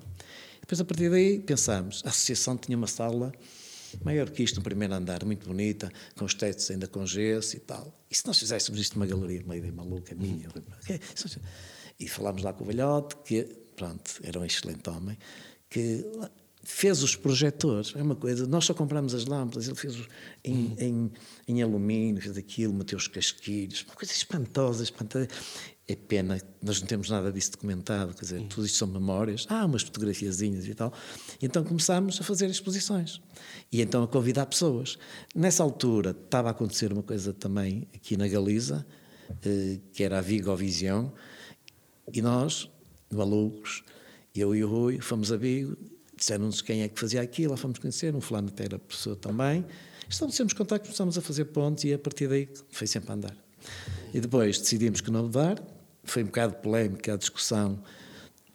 Depois, 0.60 0.82
a 0.82 0.86
partir 0.86 1.10
daí, 1.10 1.40
pensámos, 1.40 2.02
a 2.06 2.10
associação 2.10 2.58
tinha 2.58 2.78
uma 2.78 2.88
sala 2.88 3.32
maior 4.04 4.30
que 4.30 4.44
isto, 4.44 4.58
no 4.58 4.64
primeiro 4.64 4.94
andar, 4.94 5.26
muito 5.26 5.48
bonita, 5.48 5.92
com 6.16 6.26
os 6.26 6.34
tetos 6.34 6.70
ainda 6.72 6.88
com 6.88 7.06
gesso 7.06 7.58
e 7.58 7.60
tal. 7.60 7.94
E 8.10 8.16
se 8.16 8.26
nós 8.26 8.38
fizéssemos 8.38 8.80
isto 8.80 8.98
numa 8.98 9.06
galeria, 9.06 9.42
uma 9.44 9.56
ideia 9.56 9.74
maluca, 9.74 10.16
minha, 10.16 10.48
ok? 10.50 11.00
e 12.00 12.08
falámos 12.08 12.42
lá 12.44 12.54
com 12.54 12.64
o 12.64 12.68
velhote, 12.68 13.16
que, 13.24 13.44
pronto, 13.76 14.20
era 14.24 14.40
um 14.40 14.46
excelente 14.46 14.90
homem, 14.90 15.18
que 15.70 16.06
fez 16.64 17.02
os 17.02 17.16
projetores, 17.16 17.94
é 17.96 18.02
uma 18.02 18.16
coisa, 18.16 18.46
nós 18.46 18.66
só 18.66 18.74
compramos 18.74 19.14
as 19.14 19.26
lâmpadas, 19.26 19.68
ele 19.68 19.76
fez 19.76 19.98
em, 20.44 20.76
em, 20.78 21.12
em 21.48 21.62
alumínio, 21.62 22.22
fez 22.22 22.38
aquilo, 22.38 22.74
meteu 22.74 22.98
os 22.98 23.08
casquilhos, 23.08 23.84
uma 23.84 23.96
coisa 23.96 24.12
espantosa, 24.14 24.84
espantosa. 24.84 25.28
É 25.92 25.96
pena, 25.96 26.42
nós 26.62 26.80
não 26.80 26.88
temos 26.88 27.10
nada 27.10 27.34
disso 27.34 27.52
documentado, 27.52 28.14
quer 28.14 28.22
dizer, 28.22 28.42
tudo 28.48 28.66
isto 28.66 28.78
são 28.78 28.88
memórias, 28.88 29.46
há 29.50 29.66
umas 29.66 29.82
fotografiazinhas 29.82 30.66
e 30.66 30.74
tal. 30.74 30.94
E 31.42 31.46
então 31.46 31.66
começámos 31.66 32.18
a 32.22 32.24
fazer 32.24 32.50
exposições 32.50 33.22
e 33.70 33.82
então 33.82 34.02
a 34.02 34.08
convidar 34.08 34.46
pessoas. 34.46 34.98
Nessa 35.36 35.64
altura 35.64 36.12
estava 36.12 36.48
a 36.48 36.52
acontecer 36.52 36.94
uma 36.94 37.04
coisa 37.04 37.34
também 37.34 37.90
aqui 37.94 38.16
na 38.16 38.26
Galiza, 38.26 38.86
eh, 39.44 39.80
que 39.92 40.02
era 40.02 40.20
a 40.20 40.22
Vigo 40.22 40.56
Vision, 40.56 41.10
e 42.14 42.22
nós, 42.22 42.70
malucos, 43.12 43.84
eu 44.34 44.56
e 44.56 44.64
o 44.64 44.70
Rui, 44.70 45.02
fomos 45.02 45.30
a 45.30 45.36
Vigo, 45.36 45.76
disseram-nos 46.16 46.62
quem 46.62 46.84
é 46.84 46.88
que 46.88 46.98
fazia 46.98 47.22
aquilo, 47.22 47.52
lá 47.52 47.58
fomos 47.58 47.80
conhecer, 47.80 48.16
um 48.16 48.22
fulano 48.22 48.48
até 48.48 48.64
era 48.64 48.80
professor 48.80 49.18
também. 49.18 49.66
Estabelecemos 50.08 50.54
contato, 50.54 50.84
começámos 50.84 51.18
a 51.18 51.22
fazer 51.22 51.46
pontos 51.46 51.84
e 51.84 51.94
a 51.94 52.00
partir 52.00 52.30
daí 52.30 52.48
foi 52.70 52.88
sempre 52.88 53.12
a 53.12 53.16
andar. 53.16 53.36
E 54.14 54.20
depois 54.20 54.58
decidimos 54.58 55.02
que 55.02 55.12
não 55.12 55.24
mudar, 55.24 55.62
foi 56.04 56.24
um 56.24 56.28
bocado 56.28 56.56
polémica 56.56 57.14
a 57.14 57.18
discussão, 57.18 57.82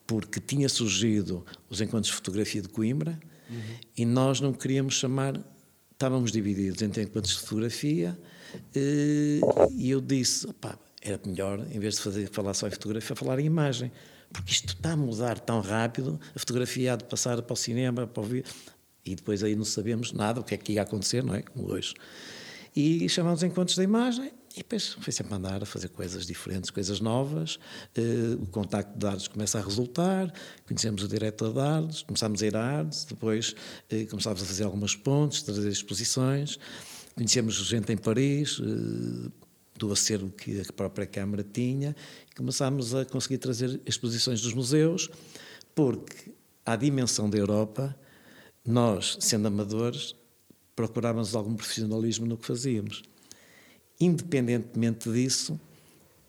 porque 0.07 0.41
tinha 0.41 0.69
surgido 0.69 1.45
os 1.69 1.81
encontros 1.81 2.09
de 2.09 2.15
fotografia 2.15 2.63
de 2.63 2.69
Coimbra 2.69 3.19
uhum. 3.51 3.61
e 3.97 4.05
nós 4.05 4.41
não 4.41 4.53
queríamos 4.53 4.95
chamar, 4.95 5.41
estávamos 5.93 6.31
divididos 6.31 6.81
entre 6.83 7.03
encontros 7.03 7.35
de 7.35 7.41
fotografia 7.41 8.17
eh, 8.75 9.41
e 9.73 9.91
eu 9.91 10.01
disse, 10.01 10.47
era 11.03 11.21
melhor, 11.25 11.67
em 11.73 11.79
vez 11.79 11.97
de 11.97 12.01
fazer, 12.01 12.29
falar 12.31 12.55
só 12.55 12.69
em 12.69 12.71
fotografia, 12.71 13.17
falar 13.17 13.39
em 13.41 13.47
imagem, 13.47 13.91
porque 14.33 14.53
isto 14.53 14.75
está 14.75 14.93
a 14.93 14.97
mudar 14.97 15.39
tão 15.41 15.61
rápido, 15.61 16.21
a 16.35 16.39
fotografia 16.39 16.93
há 16.93 16.97
de 16.97 17.05
passar 17.05 17.41
para 17.43 17.53
o 17.53 17.57
cinema, 17.57 18.07
para 18.07 18.23
o 18.23 18.27
vídeo, 18.27 18.51
e 19.05 19.15
depois 19.15 19.43
aí 19.43 19.55
não 19.55 19.65
sabemos 19.65 20.13
nada 20.13 20.41
o 20.41 20.45
que 20.45 20.55
é 20.55 20.59
que 20.59 20.73
ia 20.73 20.83
acontecer, 20.83 21.23
não 21.23 21.35
é? 21.35 21.43
Como 21.43 21.71
hoje. 21.71 21.95
E 22.75 23.09
chamámos 23.09 23.43
encontros 23.43 23.77
da 23.77 23.85
imagem 23.85 24.33
e 24.57 24.61
depois 24.61 24.95
foi 24.95 25.13
sempre 25.13 25.35
a 25.35 25.37
andar 25.37 25.63
a 25.63 25.67
fazer 25.67 25.91
coisas 25.91 26.27
diferentes, 26.27 26.71
coisas 26.71 26.99
novas. 26.99 27.57
Uh, 27.97 28.43
o 28.43 28.47
contacto 28.47 28.91
de 28.95 28.99
dados 28.99 29.29
começa 29.29 29.59
a 29.59 29.63
resultar, 29.63 30.33
conhecemos 30.67 31.03
o 31.03 31.09
diretor 31.09 31.51
de 31.51 31.57
dados, 31.57 32.03
começámos 32.03 32.43
a 32.43 32.47
ir 32.47 32.57
a 32.57 32.65
Ardes, 32.65 33.05
depois 33.05 33.55
uh, 33.93 34.07
começámos 34.09 34.43
a 34.43 34.47
fazer 34.47 34.65
algumas 34.65 34.97
pontes, 34.97 35.43
trazer 35.43 35.69
exposições. 35.69 36.59
Conhecemos 37.15 37.55
gente 37.67 37.93
em 37.93 37.99
Paris, 37.99 38.59
uh, 38.59 39.31
do 39.79 39.93
acervo 39.93 40.31
que 40.31 40.59
a 40.59 40.73
própria 40.73 41.07
Câmara 41.07 41.45
tinha, 41.45 41.95
e 42.31 42.35
começámos 42.35 42.95
a 42.95 43.05
conseguir 43.05 43.37
trazer 43.37 43.79
exposições 43.85 44.41
dos 44.41 44.55
museus, 44.55 45.11
porque, 45.75 46.33
à 46.65 46.77
dimensão 46.77 47.29
da 47.29 47.37
Europa, 47.37 47.95
nós, 48.65 49.19
sendo 49.21 49.49
amadores, 49.49 50.17
procurávamos 50.75 51.37
algum 51.37 51.55
profissionalismo 51.55 52.25
no 52.25 52.39
que 52.39 52.47
fazíamos 52.47 53.03
independentemente 54.01 55.11
disso, 55.11 55.59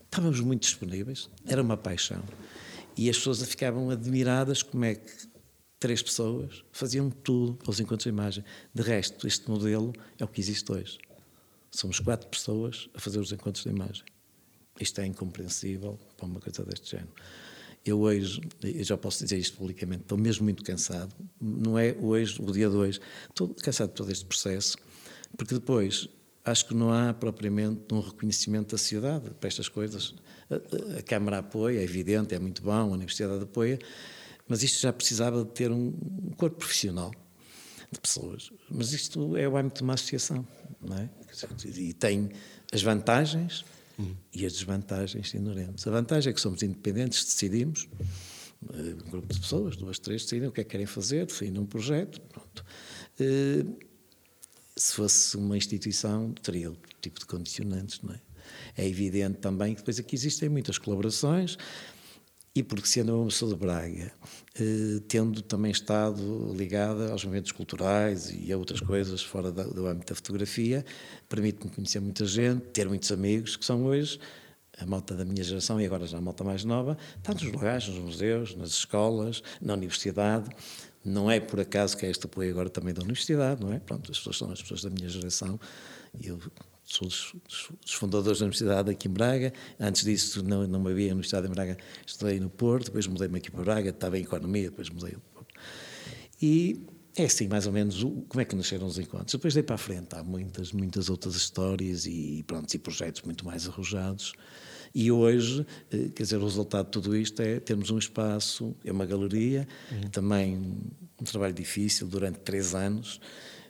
estávamos 0.04 0.40
muito 0.40 0.62
disponíveis, 0.62 1.28
era 1.46 1.62
uma 1.62 1.76
paixão. 1.76 2.22
E 2.96 3.08
as 3.08 3.16
pessoas 3.16 3.42
ficavam 3.42 3.90
admiradas 3.90 4.62
como 4.62 4.84
é 4.84 4.94
que 4.96 5.28
três 5.78 6.02
pessoas 6.02 6.64
faziam 6.72 7.10
tudo 7.10 7.54
para 7.54 7.70
os 7.70 7.78
encontros 7.78 8.04
de 8.04 8.08
imagem. 8.08 8.44
De 8.74 8.82
resto, 8.82 9.26
este 9.26 9.48
modelo 9.48 9.92
é 10.18 10.24
o 10.24 10.28
que 10.28 10.40
existe 10.40 10.70
hoje. 10.72 10.98
Somos 11.70 12.00
quatro 12.00 12.28
pessoas 12.28 12.88
a 12.94 12.98
fazer 12.98 13.20
os 13.20 13.30
encontros 13.30 13.64
de 13.64 13.70
imagem. 13.70 14.04
Isto 14.80 15.00
é 15.00 15.06
incompreensível 15.06 15.98
para 16.16 16.26
uma 16.26 16.40
coisa 16.40 16.64
deste 16.64 16.90
género. 16.90 17.12
Eu 17.84 18.00
hoje, 18.00 18.40
eu 18.62 18.84
já 18.84 18.96
posso 18.96 19.22
dizer 19.22 19.38
isto 19.38 19.56
publicamente, 19.56 20.02
estou 20.02 20.18
mesmo 20.18 20.44
muito 20.44 20.64
cansado. 20.64 21.14
Não 21.40 21.78
é 21.78 21.96
hoje, 22.00 22.40
o 22.42 22.50
dia 22.50 22.68
de 22.68 22.76
hoje, 22.76 23.00
estou 23.28 23.54
cansado 23.54 23.90
de 23.90 23.94
todo 23.94 24.10
este 24.10 24.24
processo, 24.24 24.76
porque 25.36 25.54
depois 25.54 26.08
acho 26.50 26.66
que 26.66 26.74
não 26.74 26.92
há 26.92 27.12
propriamente 27.14 27.92
um 27.92 28.00
reconhecimento 28.00 28.72
da 28.72 28.78
sociedade 28.78 29.30
para 29.38 29.48
estas 29.48 29.68
coisas. 29.68 30.14
A, 30.50 30.98
a, 30.98 31.02
Câmara 31.02 31.38
apoia, 31.38 31.78
é 31.78 31.82
evidente, 31.82 32.34
é 32.34 32.38
muito 32.38 32.62
bom, 32.62 32.72
a 32.72 32.84
Universidade 32.84 33.42
apoia, 33.42 33.78
mas 34.46 34.62
isto 34.62 34.80
já 34.80 34.92
precisava 34.92 35.44
de 35.44 35.50
ter 35.50 35.70
um, 35.70 35.94
um 36.26 36.32
corpo 36.36 36.56
profissional 36.56 37.10
de 37.90 38.00
pessoas. 38.00 38.50
Mas 38.70 38.92
isto 38.92 39.36
é 39.36 39.48
o 39.48 39.56
âmbito 39.56 39.78
de 39.78 39.82
uma 39.82 39.94
associação, 39.94 40.46
não 40.80 40.96
é? 40.96 41.08
E 41.66 41.92
tem 41.92 42.30
as 42.72 42.82
vantagens 42.82 43.64
hum. 43.98 44.14
e 44.34 44.44
as 44.44 44.52
desvantagens 44.52 45.32
inerentes. 45.34 45.86
A 45.86 45.90
vantagem 45.90 46.30
é 46.30 46.34
que 46.34 46.40
somos 46.40 46.62
independentes, 46.62 47.24
decidimos, 47.24 47.88
eh, 48.72 48.94
um 49.06 49.10
grupo 49.10 49.32
de 49.32 49.40
pessoas, 49.40 49.76
duas, 49.76 49.98
três, 49.98 50.22
decidem 50.22 50.48
o 50.48 50.52
que 50.52 50.60
é 50.60 50.64
que 50.64 50.70
querem 50.70 50.86
fazer, 50.86 51.26
definem 51.26 51.60
um 51.60 51.66
projeto, 51.66 52.20
pronto. 52.20 52.64
Uh, 53.20 53.87
se 54.78 54.94
fosse 54.94 55.36
uma 55.36 55.56
instituição, 55.56 56.32
teria 56.32 56.70
outro 56.70 56.88
tipo 57.00 57.18
de 57.18 57.26
condicionantes, 57.26 58.00
não 58.02 58.14
é? 58.14 58.20
É 58.76 58.86
evidente 58.88 59.38
também 59.38 59.74
que 59.74 59.80
depois 59.80 59.98
aqui 59.98 60.14
existem 60.14 60.48
muitas 60.48 60.78
colaborações 60.78 61.58
e 62.54 62.62
porque 62.62 62.88
sendo 62.88 63.14
uma 63.14 63.26
pessoa 63.26 63.52
de 63.52 63.60
Braga, 63.60 64.12
eh, 64.58 65.00
tendo 65.06 65.42
também 65.42 65.70
estado 65.70 66.52
ligada 66.56 67.12
aos 67.12 67.24
movimentos 67.24 67.52
culturais 67.52 68.34
e 68.36 68.52
a 68.52 68.56
outras 68.56 68.80
coisas 68.80 69.22
fora 69.22 69.52
da, 69.52 69.64
do 69.64 69.86
âmbito 69.86 70.12
da 70.12 70.16
fotografia, 70.16 70.84
permite-me 71.28 71.70
conhecer 71.70 72.00
muita 72.00 72.24
gente, 72.24 72.62
ter 72.68 72.88
muitos 72.88 73.12
amigos 73.12 73.56
que 73.56 73.64
são 73.64 73.84
hoje 73.84 74.18
a 74.80 74.86
malta 74.86 75.14
da 75.14 75.24
minha 75.24 75.42
geração 75.42 75.80
e 75.80 75.86
agora 75.86 76.06
já 76.06 76.18
a 76.18 76.20
malta 76.20 76.44
mais 76.44 76.64
nova, 76.64 76.96
está 77.16 77.34
nos 77.34 77.42
lugares, 77.42 77.88
nos 77.88 77.98
museus, 77.98 78.54
nas 78.54 78.70
escolas, 78.70 79.42
na 79.60 79.74
universidade, 79.74 80.48
não 81.04 81.30
é 81.30 81.40
por 81.40 81.60
acaso 81.60 81.96
que 81.96 82.04
é 82.04 82.10
este 82.10 82.26
apoio 82.26 82.50
agora 82.50 82.68
também 82.68 82.92
da 82.92 83.02
universidade, 83.02 83.60
não 83.62 83.72
é? 83.72 83.78
Pronto, 83.78 84.10
as 84.10 84.18
pessoas 84.18 84.36
são 84.36 84.50
as 84.50 84.60
pessoas 84.60 84.82
da 84.82 84.90
minha 84.90 85.08
geração 85.08 85.58
eu 86.22 86.38
sou 86.84 87.08
dos, 87.08 87.34
fundadores 87.92 88.38
da 88.38 88.46
Universidade 88.46 88.90
aqui 88.90 89.08
em 89.08 89.10
Braga. 89.10 89.52
Antes 89.78 90.04
disso 90.04 90.42
não, 90.42 90.66
não 90.66 90.86
havia 90.86 91.12
Universidade 91.12 91.46
em 91.46 91.50
Braga, 91.50 91.76
estudei 92.06 92.40
no 92.40 92.48
Porto, 92.48 92.86
depois 92.86 93.06
mudei-me 93.06 93.38
aqui 93.38 93.50
para 93.50 93.62
Braga, 93.62 93.90
estava 93.90 94.18
em 94.18 94.22
Economia, 94.22 94.70
depois 94.70 94.88
mudei. 94.88 95.16
E 96.40 96.86
é 97.16 97.24
assim, 97.24 97.48
mais 97.48 97.66
ou 97.66 97.72
menos, 97.72 98.02
o, 98.02 98.10
como 98.28 98.40
é 98.40 98.44
que 98.44 98.54
nasceram 98.54 98.86
os 98.86 98.98
encontros. 98.98 99.32
Depois 99.32 99.52
dei 99.52 99.62
para 99.62 99.74
a 99.74 99.78
frente, 99.78 100.14
há 100.14 100.22
muitas, 100.22 100.72
muitas 100.72 101.10
outras 101.10 101.34
histórias 101.34 102.06
e, 102.06 102.44
pronto, 102.46 102.72
e 102.72 102.78
projetos 102.78 103.22
muito 103.22 103.44
mais 103.44 103.66
arrojados. 103.66 104.32
E 104.94 105.10
hoje, 105.10 105.66
eh, 105.90 106.08
quer 106.14 106.22
dizer, 106.22 106.36
o 106.36 106.44
resultado 106.44 106.86
de 106.86 106.92
tudo 106.92 107.16
isto 107.16 107.40
é 107.40 107.60
termos 107.60 107.90
um 107.90 107.98
espaço, 107.98 108.74
é 108.84 108.92
uma 108.92 109.06
galeria, 109.06 109.66
uhum. 109.90 110.10
também 110.10 110.56
um 111.20 111.24
trabalho 111.24 111.54
difícil 111.54 112.06
durante 112.06 112.38
três 112.40 112.74
anos, 112.74 113.20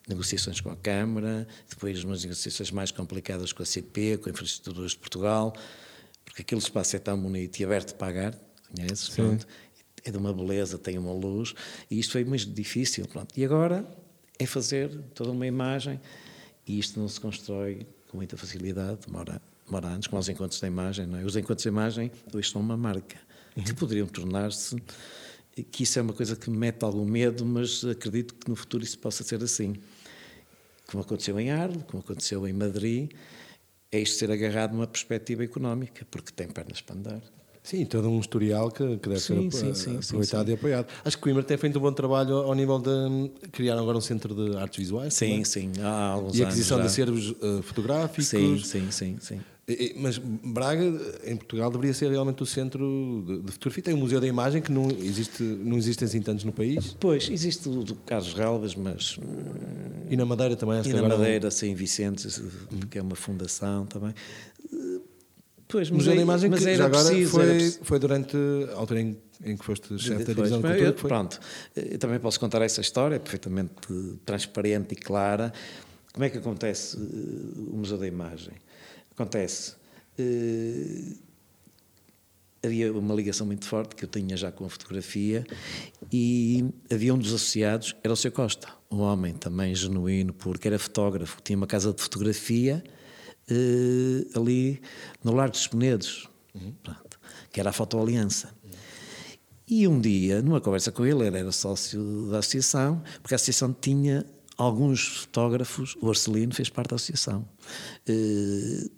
negociações 0.08 0.60
com 0.60 0.70
a 0.70 0.76
Câmara, 0.76 1.46
depois 1.68 2.02
umas 2.02 2.22
negociações 2.22 2.70
mais 2.70 2.90
complicadas 2.90 3.52
com 3.52 3.62
a 3.62 3.66
CP, 3.66 4.18
com 4.18 4.28
a 4.28 4.32
Infraestruturas 4.32 4.92
de 4.92 4.98
Portugal, 4.98 5.54
porque 6.24 6.42
aquele 6.42 6.60
espaço 6.60 6.96
é 6.96 6.98
tão 6.98 7.20
bonito 7.20 7.58
e 7.60 7.64
aberto 7.64 7.92
a 7.92 7.96
pagar, 7.96 8.38
conheces? 8.74 9.08
Pronto. 9.10 9.46
É 10.04 10.10
de 10.10 10.16
uma 10.16 10.32
beleza, 10.32 10.78
tem 10.78 10.96
uma 10.96 11.12
luz, 11.12 11.54
e 11.90 11.98
isto 11.98 12.12
foi 12.12 12.24
muito 12.24 12.50
difícil. 12.50 13.06
Pronto. 13.06 13.36
E 13.36 13.44
agora 13.44 13.84
é 14.38 14.46
fazer 14.46 14.88
toda 15.14 15.30
uma 15.32 15.46
imagem, 15.46 16.00
e 16.66 16.78
isto 16.78 16.98
não 16.98 17.08
se 17.08 17.20
constrói 17.20 17.86
com 18.08 18.16
muita 18.16 18.36
facilidade, 18.36 19.00
demora, 19.06 19.42
demora 19.68 19.88
anos, 19.88 20.06
como 20.06 20.18
os 20.20 20.28
encontros 20.28 20.60
da 20.60 20.66
imagem. 20.66 21.06
Não 21.06 21.18
é? 21.18 21.24
Os 21.24 21.36
encontros 21.36 21.64
da 21.64 21.70
imagem 21.70 22.10
hoje 22.32 22.50
são 22.50 22.60
uma 22.60 22.76
marca, 22.76 23.16
que 23.64 23.72
poderiam 23.74 24.06
tornar-se 24.06 24.76
que 25.72 25.82
isso 25.82 25.98
é 25.98 26.02
uma 26.02 26.12
coisa 26.12 26.36
que 26.36 26.48
me 26.50 26.56
mete 26.56 26.84
algum 26.84 27.04
medo, 27.04 27.44
mas 27.44 27.84
acredito 27.84 28.34
que 28.34 28.48
no 28.48 28.54
futuro 28.56 28.84
isso 28.84 28.98
possa 28.98 29.24
ser 29.24 29.42
assim. 29.42 29.74
Como 30.86 31.02
aconteceu 31.02 31.38
em 31.38 31.50
Arles, 31.50 31.82
como 31.88 32.02
aconteceu 32.02 32.46
em 32.46 32.52
Madrid, 32.52 33.10
é 33.90 34.00
isto 34.00 34.18
ser 34.18 34.30
agarrado 34.30 34.72
numa 34.72 34.86
perspectiva 34.86 35.42
económica, 35.44 36.06
porque 36.10 36.32
tem 36.32 36.46
pernas 36.48 36.80
para 36.80 36.96
andar. 36.96 37.22
Sim, 37.62 37.84
todo 37.84 38.08
um 38.08 38.18
historial 38.20 38.70
que, 38.70 38.96
que 38.96 39.08
deve 39.08 39.20
Sim, 39.20 39.50
ser 39.50 39.74
sim, 39.74 39.74
sim, 39.74 39.98
aproveitado 39.98 40.46
sim, 40.46 40.52
e 40.52 40.54
apoiado. 40.54 40.86
Acho 41.04 41.16
que 41.18 41.22
Coimbra 41.22 41.42
tem 41.42 41.58
feito 41.58 41.78
um 41.78 41.82
bom 41.82 41.92
trabalho 41.92 42.36
ao 42.36 42.54
nível 42.54 42.78
de 42.78 43.48
criar 43.50 43.76
agora 43.78 43.98
um 43.98 44.00
centro 44.00 44.34
de 44.34 44.56
artes 44.56 44.78
visuais. 44.78 45.12
Sim, 45.12 45.28
também. 45.30 45.44
sim, 45.44 45.72
há 45.82 45.88
alguns 46.12 46.38
E 46.38 46.42
a 46.42 46.46
aquisição 46.46 46.80
de 46.80 46.86
acervos 46.86 47.34
eh, 47.42 47.62
fotográficos. 47.62 48.28
Sim, 48.28 48.58
sim, 48.58 48.90
sim, 48.90 49.18
sim. 49.20 49.40
Mas 49.96 50.16
Braga, 50.18 50.82
em 51.26 51.36
Portugal, 51.36 51.70
deveria 51.70 51.92
ser 51.92 52.10
realmente 52.10 52.42
o 52.42 52.46
centro 52.46 53.22
de, 53.26 53.40
de 53.42 53.52
fotografia. 53.52 53.82
Tem 53.84 53.92
o 53.94 53.98
Museu 53.98 54.18
da 54.20 54.26
Imagem, 54.26 54.62
que 54.62 54.72
não, 54.72 54.90
existe, 54.90 55.42
não 55.42 55.76
existem 55.76 56.06
assim 56.06 56.22
tantos 56.22 56.44
no 56.44 56.52
país. 56.52 56.96
Pois, 56.98 57.28
existe 57.28 57.68
o 57.68 57.82
do 57.84 57.94
Carlos 57.96 58.32
Relvas, 58.32 58.74
mas 58.74 59.18
E 60.08 60.16
na 60.16 60.24
Madeira 60.24 60.56
também, 60.56 60.78
acho 60.78 60.88
e 60.88 60.92
na 60.94 61.00
agora. 61.00 61.18
Madeira, 61.18 61.50
sem 61.50 61.74
Vicente, 61.74 62.26
que 62.90 62.98
é 62.98 63.02
uma 63.02 63.14
fundação 63.14 63.84
também. 63.84 64.14
Pois, 65.68 65.90
O 65.90 65.94
Museu 65.96 66.14
é- 66.14 66.16
da 66.16 66.22
Imagem, 66.22 66.48
mas 66.48 66.60
que 66.60 66.68
era 66.68 66.76
já 66.78 66.86
agora 66.86 67.04
preciso, 67.10 67.40
era 67.40 67.48
foi, 67.50 67.54
preciso. 67.58 67.78
foi 67.82 67.98
durante 67.98 68.36
a 68.72 68.74
altura 68.74 69.00
em, 69.02 69.18
em 69.44 69.54
que 69.56 69.64
foste 69.66 69.98
chefe 69.98 70.24
da 70.24 70.32
divisão 70.32 70.58
de 70.60 70.66
mas 70.66 70.76
cultura. 70.76 70.96
foi. 70.96 71.08
Pronto, 71.08 71.40
eu 71.76 71.98
também 71.98 72.18
posso 72.18 72.40
contar 72.40 72.62
essa 72.62 72.80
história, 72.80 73.16
é 73.16 73.18
perfeitamente 73.18 73.70
transparente 74.24 74.92
e 74.92 74.96
clara. 74.96 75.52
Como 76.14 76.24
é 76.24 76.30
que 76.30 76.38
acontece 76.38 76.96
eh, 76.96 77.00
o 77.70 77.76
Museu 77.76 77.98
da 77.98 78.06
Imagem? 78.06 78.54
Acontece. 79.18 79.74
eh, 80.16 81.16
havia 82.62 82.92
uma 82.92 83.14
ligação 83.14 83.46
muito 83.46 83.66
forte 83.66 83.96
que 83.96 84.04
eu 84.04 84.08
tinha 84.08 84.36
já 84.36 84.52
com 84.52 84.64
a 84.64 84.68
fotografia 84.68 85.44
e 86.12 86.64
havia 86.90 87.12
um 87.12 87.18
dos 87.18 87.32
associados, 87.32 87.96
era 88.02 88.12
o 88.12 88.16
Sr. 88.16 88.30
Costa, 88.30 88.68
um 88.90 88.98
homem 89.00 89.34
também 89.34 89.74
genuíno, 89.74 90.32
porque 90.32 90.68
era 90.68 90.78
fotógrafo, 90.78 91.40
tinha 91.42 91.56
uma 91.56 91.66
casa 91.66 91.92
de 91.92 92.00
fotografia 92.00 92.82
eh, 93.48 94.26
ali 94.36 94.80
no 95.24 95.32
Largo 95.32 95.52
dos 95.52 95.66
Penedos, 95.66 96.28
pronto, 96.82 97.20
que 97.52 97.58
era 97.58 97.70
a 97.70 97.72
Foto 97.72 97.98
Aliança. 97.98 98.54
E 99.66 99.86
um 99.86 100.00
dia, 100.00 100.40
numa 100.42 100.60
conversa 100.60 100.90
com 100.90 101.04
ele, 101.04 101.26
ele 101.26 101.38
era 101.38 101.52
sócio 101.52 102.30
da 102.30 102.38
associação, 102.38 103.02
porque 103.20 103.34
a 103.34 103.36
associação 103.36 103.72
tinha 103.78 104.24
alguns 104.56 105.18
fotógrafos, 105.18 105.96
o 106.00 106.08
Arcelino 106.08 106.52
fez 106.52 106.68
parte 106.68 106.90
da 106.90 106.96
associação, 106.96 107.48
eh, 108.08 108.88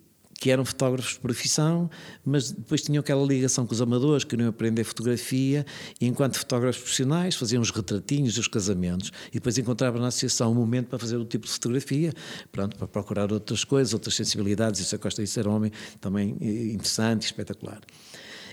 que 0.41 0.51
eram 0.51 0.65
fotógrafos 0.65 1.13
de 1.13 1.21
profissão, 1.21 1.91
mas 2.25 2.51
depois 2.51 2.81
tinham 2.81 3.01
aquela 3.01 3.23
ligação 3.25 3.67
com 3.67 3.75
os 3.75 3.83
amadores, 3.83 4.25
queriam 4.25 4.49
aprender 4.49 4.83
fotografia, 4.85 5.67
e 6.01 6.07
enquanto 6.07 6.39
fotógrafos 6.39 6.81
profissionais 6.81 7.35
faziam 7.35 7.61
os 7.61 7.71
retratinhos 7.71 8.35
dos 8.35 8.49
casamentos, 8.49 9.13
e 9.29 9.35
depois 9.35 9.59
encontravam 9.59 10.01
na 10.01 10.09
associação 10.09 10.51
um 10.51 10.55
momento 10.55 10.89
para 10.89 10.99
fazer 10.99 11.19
o 11.19 11.27
tipo 11.27 11.47
de 11.47 11.53
fotografia, 11.53 12.15
pronto, 12.51 12.75
para 12.79 12.89
procurar 12.89 13.31
outras 13.31 13.65
coisas, 13.65 13.93
outras 13.93 14.15
sensibilidades, 14.15 14.81
e 14.81 14.83
o 14.83 14.87
Sr. 14.87 14.99
Costa 14.99 15.23
isso 15.23 15.39
era 15.39 15.51
um 15.51 15.55
homem 15.55 15.71
também 16.01 16.35
eh, 16.41 16.73
interessante, 16.73 17.27
espetacular. 17.27 17.83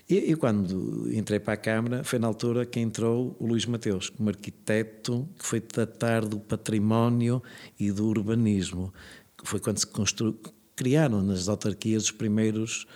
E, 0.09 0.35
quando 0.37 1.09
entrei 1.13 1.39
para 1.39 1.53
a 1.53 1.57
Câmara, 1.57 2.03
foi 2.03 2.17
na 2.17 2.27
altura 2.27 2.65
que 2.65 2.79
entrou 2.79 3.35
o 3.39 3.45
Luís 3.45 3.65
Mateus, 3.65 4.09
como 4.09 4.29
arquiteto 4.29 5.27
que 5.37 5.45
foi 5.45 5.59
tratar 5.59 6.25
do 6.25 6.39
património 6.39 7.43
e 7.77 7.91
do 7.91 8.07
urbanismo. 8.07 8.93
Que 9.37 9.45
foi 9.45 9.59
quando 9.59 9.79
se 9.79 9.87
constru... 9.87 10.33
criaram 10.77 11.21
nas 11.21 11.49
autarquias 11.49 12.03
os 12.03 12.11
primeiros 12.11 12.87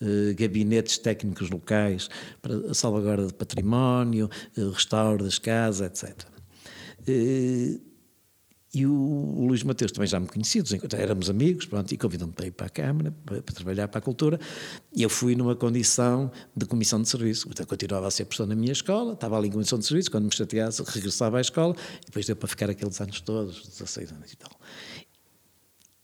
eh, 0.00 0.34
gabinetes 0.34 0.98
técnicos 0.98 1.48
locais 1.48 2.08
para 2.40 2.70
a 2.70 2.74
salvaguarda 2.74 3.26
de 3.26 3.34
património, 3.34 4.28
eh, 4.56 4.60
restauro 4.72 5.24
das 5.24 5.38
casas, 5.38 5.80
etc. 5.80 6.26
Eh, 7.06 7.80
e 8.74 8.86
o, 8.86 9.44
Luís 9.46 9.62
Mateus 9.62 9.92
também 9.92 10.08
já 10.08 10.18
me 10.18 10.26
conhecia, 10.26 10.62
dos 10.62 10.72
encontros, 10.72 10.98
éramos 10.98 11.28
amigos, 11.28 11.66
pronto, 11.66 11.92
e 11.92 11.96
convidou-me 11.96 12.32
para 12.32 12.46
ir 12.46 12.52
para 12.52 12.66
a 12.66 12.70
Câmara, 12.70 13.14
para, 13.24 13.42
para 13.42 13.54
trabalhar 13.54 13.86
para 13.86 13.98
a 13.98 14.02
cultura, 14.02 14.40
e 14.96 15.02
eu 15.02 15.10
fui 15.10 15.36
numa 15.36 15.54
condição 15.54 16.32
de 16.56 16.64
comissão 16.64 17.00
de 17.00 17.08
serviço. 17.08 17.46
Então, 17.50 17.66
continuava 17.66 18.08
a 18.08 18.10
ser 18.10 18.24
professor 18.24 18.46
na 18.46 18.54
minha 18.56 18.72
escola, 18.72 19.12
estava 19.12 19.36
ali 19.36 19.48
em 19.48 19.52
comissão 19.52 19.78
de 19.78 19.84
serviço, 19.84 20.10
quando 20.10 20.24
me 20.24 20.34
chateasse, 20.34 20.82
regressava 20.86 21.36
à 21.36 21.40
escola, 21.42 21.76
e 22.00 22.06
depois 22.06 22.24
deu 22.24 22.34
para 22.34 22.48
ficar 22.48 22.70
aqueles 22.70 22.98
anos 23.00 23.20
todos, 23.20 23.68
16 23.68 24.10
anos 24.10 24.32
e 24.32 24.36
tal. 24.36 24.50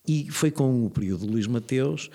E 0.08 0.28
foi 0.30 0.50
com 0.50 0.86
o 0.86 0.90
período 0.90 1.26
do 1.26 1.32
Luís 1.32 1.46
Mateus 1.46 2.10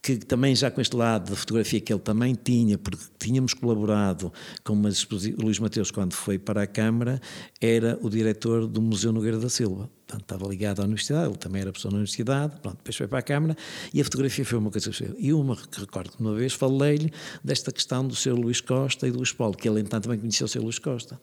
que 0.00 0.16
também 0.16 0.54
já 0.54 0.70
com 0.70 0.80
este 0.80 0.94
lado 0.96 1.30
da 1.30 1.36
fotografia 1.36 1.80
que 1.80 1.92
ele 1.92 2.00
também 2.00 2.34
tinha, 2.34 2.78
porque 2.78 3.04
tínhamos 3.18 3.52
colaborado 3.52 4.32
com 4.64 4.72
uma 4.72 4.88
exposição, 4.88 5.38
Luís 5.44 5.58
Mateus 5.58 5.90
quando 5.90 6.14
foi 6.14 6.38
para 6.38 6.62
a 6.62 6.66
Câmara 6.66 7.20
era 7.60 7.98
o 8.00 8.08
diretor 8.08 8.66
do 8.66 8.80
Museu 8.80 9.12
Nogueira 9.12 9.38
da 9.38 9.48
Silva, 9.48 9.90
portanto 10.06 10.22
estava 10.22 10.48
ligado 10.48 10.80
à 10.80 10.84
universidade, 10.84 11.28
ele 11.28 11.36
também 11.36 11.62
era 11.62 11.72
professor 11.72 11.90
na 11.90 11.96
universidade, 11.96 12.56
pronto, 12.60 12.76
depois 12.78 12.96
foi 12.96 13.08
para 13.08 13.18
a 13.18 13.22
Câmara 13.22 13.56
e 13.92 14.00
a 14.00 14.04
fotografia 14.04 14.44
foi 14.44 14.58
uma 14.58 14.70
coisa 14.70 14.90
que 14.90 15.04
eu 15.04 15.16
E 15.18 15.32
uma 15.32 15.56
que 15.56 15.80
recordo 15.80 16.12
uma 16.18 16.34
vez 16.34 16.52
falei-lhe 16.52 17.12
desta 17.42 17.72
questão 17.72 18.06
do 18.06 18.14
Sr. 18.14 18.34
Luís 18.34 18.60
Costa 18.60 19.06
e 19.06 19.10
do 19.10 19.22
Espólio, 19.22 19.56
que 19.56 19.68
ele 19.68 19.80
então 19.80 20.00
também 20.00 20.18
conhecia 20.18 20.46
o 20.46 20.48
Sr. 20.48 20.62
Luís 20.62 20.78
Costa. 20.78 21.20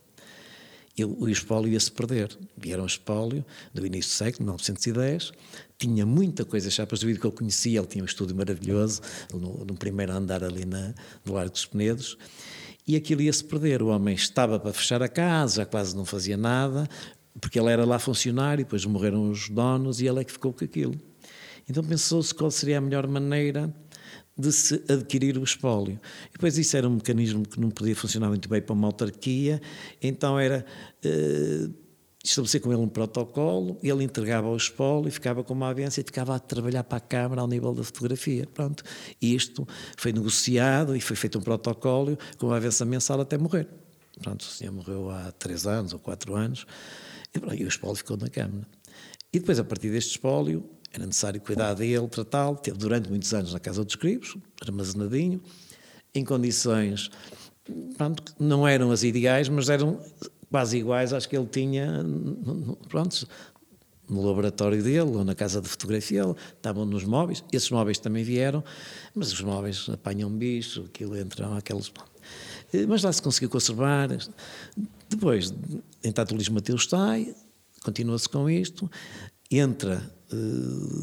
O 1.04 1.28
espólio 1.28 1.72
ia-se 1.72 1.92
perder. 1.92 2.38
E 2.64 2.72
era 2.72 2.82
um 2.82 2.86
espólio 2.86 3.46
do 3.74 3.86
início 3.86 4.12
do 4.12 4.16
século, 4.16 4.46
1910. 4.46 5.34
Tinha 5.78 6.06
muita 6.06 6.46
coisa, 6.46 6.70
chapas 6.70 7.00
de 7.00 7.08
vidro 7.08 7.22
que 7.22 7.28
eu 7.28 7.32
conhecia. 7.34 7.80
Ele 7.80 7.88
tinha 7.88 8.04
um 8.04 8.06
estúdio 8.06 8.36
maravilhoso, 8.36 9.02
no, 9.34 9.66
no 9.66 9.76
primeiro 9.76 10.14
andar 10.14 10.44
ali 10.44 10.66
na, 10.66 10.94
no 11.26 11.34
Largo 11.34 11.52
dos 11.52 11.66
Penedos. 11.66 12.18
E 12.88 12.96
aquilo 12.96 13.22
ia-se 13.22 13.44
perder. 13.44 13.82
O 13.82 13.88
homem 13.88 14.16
estava 14.16 14.58
para 14.58 14.72
fechar 14.72 15.04
a 15.04 15.10
casa, 15.10 15.58
já 15.58 15.66
quase 15.66 15.96
não 15.96 16.06
fazia 16.06 16.38
nada, 16.38 16.88
porque 17.42 17.60
ele 17.60 17.72
era 17.72 17.84
lá 17.84 18.00
funcionário, 18.00 18.64
depois 18.64 18.86
morreram 18.86 19.30
os 19.30 19.50
donos 19.50 20.00
e 20.00 20.08
ele 20.08 20.22
é 20.22 20.24
que 20.24 20.32
ficou 20.32 20.54
com 20.54 20.64
aquilo. 20.64 20.96
Então 21.68 21.84
pensou-se 21.84 22.34
qual 22.34 22.52
seria 22.52 22.78
a 22.78 22.82
melhor 22.82 23.08
maneira 23.08 23.74
de 24.38 24.52
se 24.52 24.84
adquirir 24.90 25.38
o 25.38 25.44
espólio. 25.44 26.00
E 26.30 26.34
depois 26.34 26.58
isso 26.58 26.76
era 26.76 26.88
um 26.88 26.96
mecanismo 26.96 27.48
que 27.48 27.60
não 27.60 27.70
podia 27.70 27.96
funcionar 27.96 28.30
muito 28.30 28.50
bem 28.50 28.62
para 28.62 28.74
uma 28.74 28.88
autarquia, 28.88 29.62
então 30.02 30.38
era 30.38 30.66
eh, 31.04 31.70
estabelecer 32.24 32.60
com 32.60 32.74
ele 32.74 32.82
um 32.82 32.88
protocolo, 32.88 33.78
ele 33.84 34.04
entregava 34.04 34.50
o 34.50 34.58
espólio, 34.58 35.12
ficava 35.12 35.44
com 35.44 35.54
uma 35.54 35.70
avança 35.70 36.02
e 36.02 36.04
ficava 36.04 36.36
a 36.36 36.40
trabalhar 36.40 36.84
para 36.84 36.98
a 36.98 37.02
Câmara 37.02 37.42
ao 37.42 37.48
nível 37.48 37.74
da 37.74 37.84
fotografia. 37.84 38.48
Pronto. 38.54 38.84
E 39.22 39.36
isto 39.36 39.68
foi 39.96 40.12
negociado 40.12 40.96
e 40.96 41.02
foi 41.02 41.16
feito 41.16 41.38
um 41.38 41.42
protocolo 41.42 42.18
com 42.38 42.48
uma 42.48 42.58
avança 42.58 42.84
mensal 42.84 43.22
até 43.22 43.38
morrer. 43.38 43.68
Pronto, 44.22 44.42
o 44.42 44.46
senhor 44.46 44.74
morreu 44.74 45.10
há 45.10 45.32
três 45.34 45.68
anos 45.68 45.94
ou 45.94 46.00
quatro 46.00 46.36
anos 46.36 46.66
e, 47.34 47.40
pronto, 47.40 47.56
e 47.56 47.64
o 47.64 47.68
espólio 47.68 47.96
ficou 47.96 48.18
na 48.18 48.30
Câmara. 48.30 48.68
E 49.32 49.40
depois, 49.40 49.60
a 49.60 49.64
partir 49.64 49.92
deste 49.92 50.12
espólio, 50.12 50.64
era 50.96 51.06
necessário 51.06 51.40
cuidar 51.42 51.74
dele, 51.74 52.08
tratá-lo. 52.08 52.56
Teve 52.58 52.78
durante 52.78 53.10
muitos 53.10 53.34
anos 53.34 53.54
na 53.54 53.60
Casa 53.60 53.84
dos 53.84 53.96
Cribos, 53.96 54.38
armazenadinho, 54.62 55.42
em 56.14 56.24
condições 56.24 57.10
pronto, 57.98 58.24
não 58.40 58.68
eram 58.68 58.92
as 58.92 59.04
ideais, 59.04 59.50
mas 59.50 59.70
eram 59.70 60.00
quase 60.50 60.78
iguais 60.78 61.14
às 61.14 61.26
que 61.26 61.36
ele 61.36 61.48
tinha 61.48 62.06
pronto, 62.88 63.28
no 64.08 64.26
laboratório 64.26 64.82
dele 64.84 65.00
ou 65.00 65.26
na 65.26 65.34
casa 65.34 65.62
de 65.62 65.68
fotografia. 65.68 66.22
Ele, 66.24 66.36
estavam 66.56 66.86
nos 66.86 67.04
móveis. 67.04 67.44
Esses 67.52 67.70
móveis 67.72 67.98
também 67.98 68.24
vieram, 68.24 68.64
mas 69.14 69.34
os 69.34 69.42
móveis 69.42 69.88
apanham 69.90 70.30
bicho, 70.30 70.86
aquilo 70.86 71.18
entram 71.18 71.56
aqueles. 71.56 71.92
Eh, 72.72 72.86
Mas 72.86 73.04
lá 73.04 73.12
se 73.12 73.22
conseguiu 73.22 73.50
conservar. 73.50 74.10
Depois, 75.10 75.54
entanto, 76.04 76.32
o 76.32 76.36
Luís 76.36 76.50
Mateus 76.50 76.88
sai, 76.88 77.36
continua-se 77.84 78.30
com 78.30 78.50
isto, 78.50 78.90
entra 79.50 80.02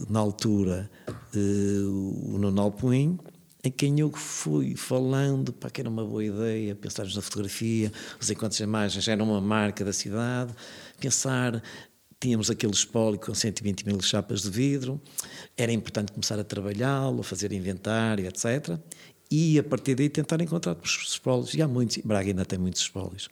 na 0.09 0.21
altura 0.21 0.91
eh, 1.35 1.39
o 1.85 2.39
Nuno 2.39 2.61
Alpuim, 2.61 3.19
em 3.65 3.71
quem 3.71 4.01
eu 4.01 4.11
fui 4.11 4.75
falando 4.75 5.53
para 5.53 5.71
que 5.71 5.81
era 5.81 5.89
uma 5.89 6.05
boa 6.05 6.25
ideia, 6.25 6.75
pensarmos 6.75 7.15
na 7.15 7.23
fotografia, 7.23 7.93
os 8.21 8.29
encontros 8.31 8.57
de 8.59 8.65
imagens 8.65 9.07
eram 9.07 9.31
uma 9.31 9.41
marca 9.41 9.85
da 9.85 9.93
cidade, 9.93 10.53
pensar, 10.99 11.63
tínhamos 12.19 12.51
aquele 12.51 12.73
espólio 12.73 13.21
com 13.21 13.33
120 13.33 13.87
mil 13.87 14.01
chapas 14.01 14.43
de 14.43 14.51
vidro, 14.51 15.01
era 15.57 15.71
importante 15.71 16.11
começar 16.11 16.39
a 16.39 16.45
trabalhá-lo, 16.45 17.21
a 17.21 17.25
fazer 17.25 17.53
inventário, 17.53 18.27
etc. 18.27 18.79
E 19.31 19.59
a 19.59 19.63
partir 19.63 19.95
daí 19.95 20.09
tentar 20.09 20.41
encontrar 20.41 20.77
os 20.83 21.09
espólios, 21.11 21.55
e 21.55 21.63
há 21.63 21.69
muitos, 21.69 21.99
Braga 21.99 22.29
ainda 22.29 22.45
tem 22.45 22.59
muitos 22.59 22.83
espólios. 22.83 23.29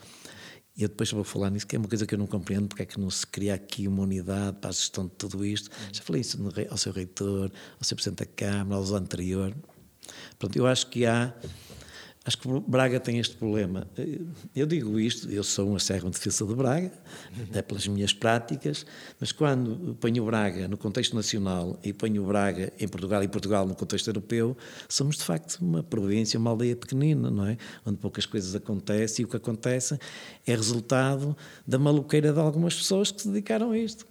E 0.76 0.82
eu 0.82 0.88
depois 0.88 1.10
vou 1.10 1.24
falar 1.24 1.50
nisso, 1.50 1.66
que 1.66 1.76
é 1.76 1.78
uma 1.78 1.88
coisa 1.88 2.06
que 2.06 2.14
eu 2.14 2.18
não 2.18 2.26
compreendo, 2.26 2.68
porque 2.68 2.82
é 2.82 2.86
que 2.86 2.98
não 2.98 3.10
se 3.10 3.26
cria 3.26 3.54
aqui 3.54 3.86
uma 3.88 4.02
unidade 4.02 4.56
para 4.60 4.70
a 4.70 4.72
gestão 4.72 5.04
de 5.04 5.12
tudo 5.12 5.44
isto. 5.44 5.70
Já 5.92 6.02
falei 6.02 6.20
isso 6.20 6.38
ao 6.70 6.76
seu 6.76 6.92
reitor, 6.92 7.50
ao 7.78 7.84
seu 7.84 7.96
Presidente 7.96 8.20
da 8.20 8.26
Câmara, 8.26 8.76
aos 8.76 8.92
anterior. 8.92 9.54
Pronto, 10.38 10.56
eu 10.56 10.66
acho 10.66 10.86
que 10.86 11.04
há 11.04 11.34
Acho 12.22 12.36
que 12.36 12.48
Braga 12.68 13.00
tem 13.00 13.18
este 13.18 13.34
problema. 13.34 13.88
Eu 14.54 14.66
digo 14.66 15.00
isto, 15.00 15.30
eu 15.30 15.42
sou 15.42 15.70
um 15.70 15.76
acérrimo 15.76 16.10
defesa 16.10 16.44
de 16.44 16.54
Braga, 16.54 16.92
até 17.48 17.62
pelas 17.62 17.88
minhas 17.88 18.12
práticas, 18.12 18.84
mas 19.18 19.32
quando 19.32 19.94
ponho 19.94 20.22
Braga 20.26 20.68
no 20.68 20.76
contexto 20.76 21.16
nacional 21.16 21.80
e 21.82 21.94
ponho 21.94 22.22
Braga 22.26 22.74
em 22.78 22.86
Portugal 22.86 23.24
e 23.24 23.28
Portugal 23.28 23.66
no 23.66 23.74
contexto 23.74 24.08
europeu, 24.08 24.54
somos 24.86 25.16
de 25.16 25.24
facto 25.24 25.60
uma 25.62 25.82
província, 25.82 26.38
uma 26.38 26.50
aldeia 26.50 26.76
pequenina, 26.76 27.30
não 27.30 27.46
é? 27.46 27.56
Onde 27.86 27.96
poucas 27.96 28.26
coisas 28.26 28.54
acontecem 28.54 29.22
e 29.22 29.24
o 29.24 29.28
que 29.28 29.38
acontece 29.38 29.98
é 30.46 30.54
resultado 30.54 31.34
da 31.66 31.78
maluqueira 31.78 32.34
de 32.34 32.38
algumas 32.38 32.74
pessoas 32.74 33.10
que 33.10 33.22
se 33.22 33.28
dedicaram 33.28 33.70
a 33.70 33.78
isto. 33.78 34.04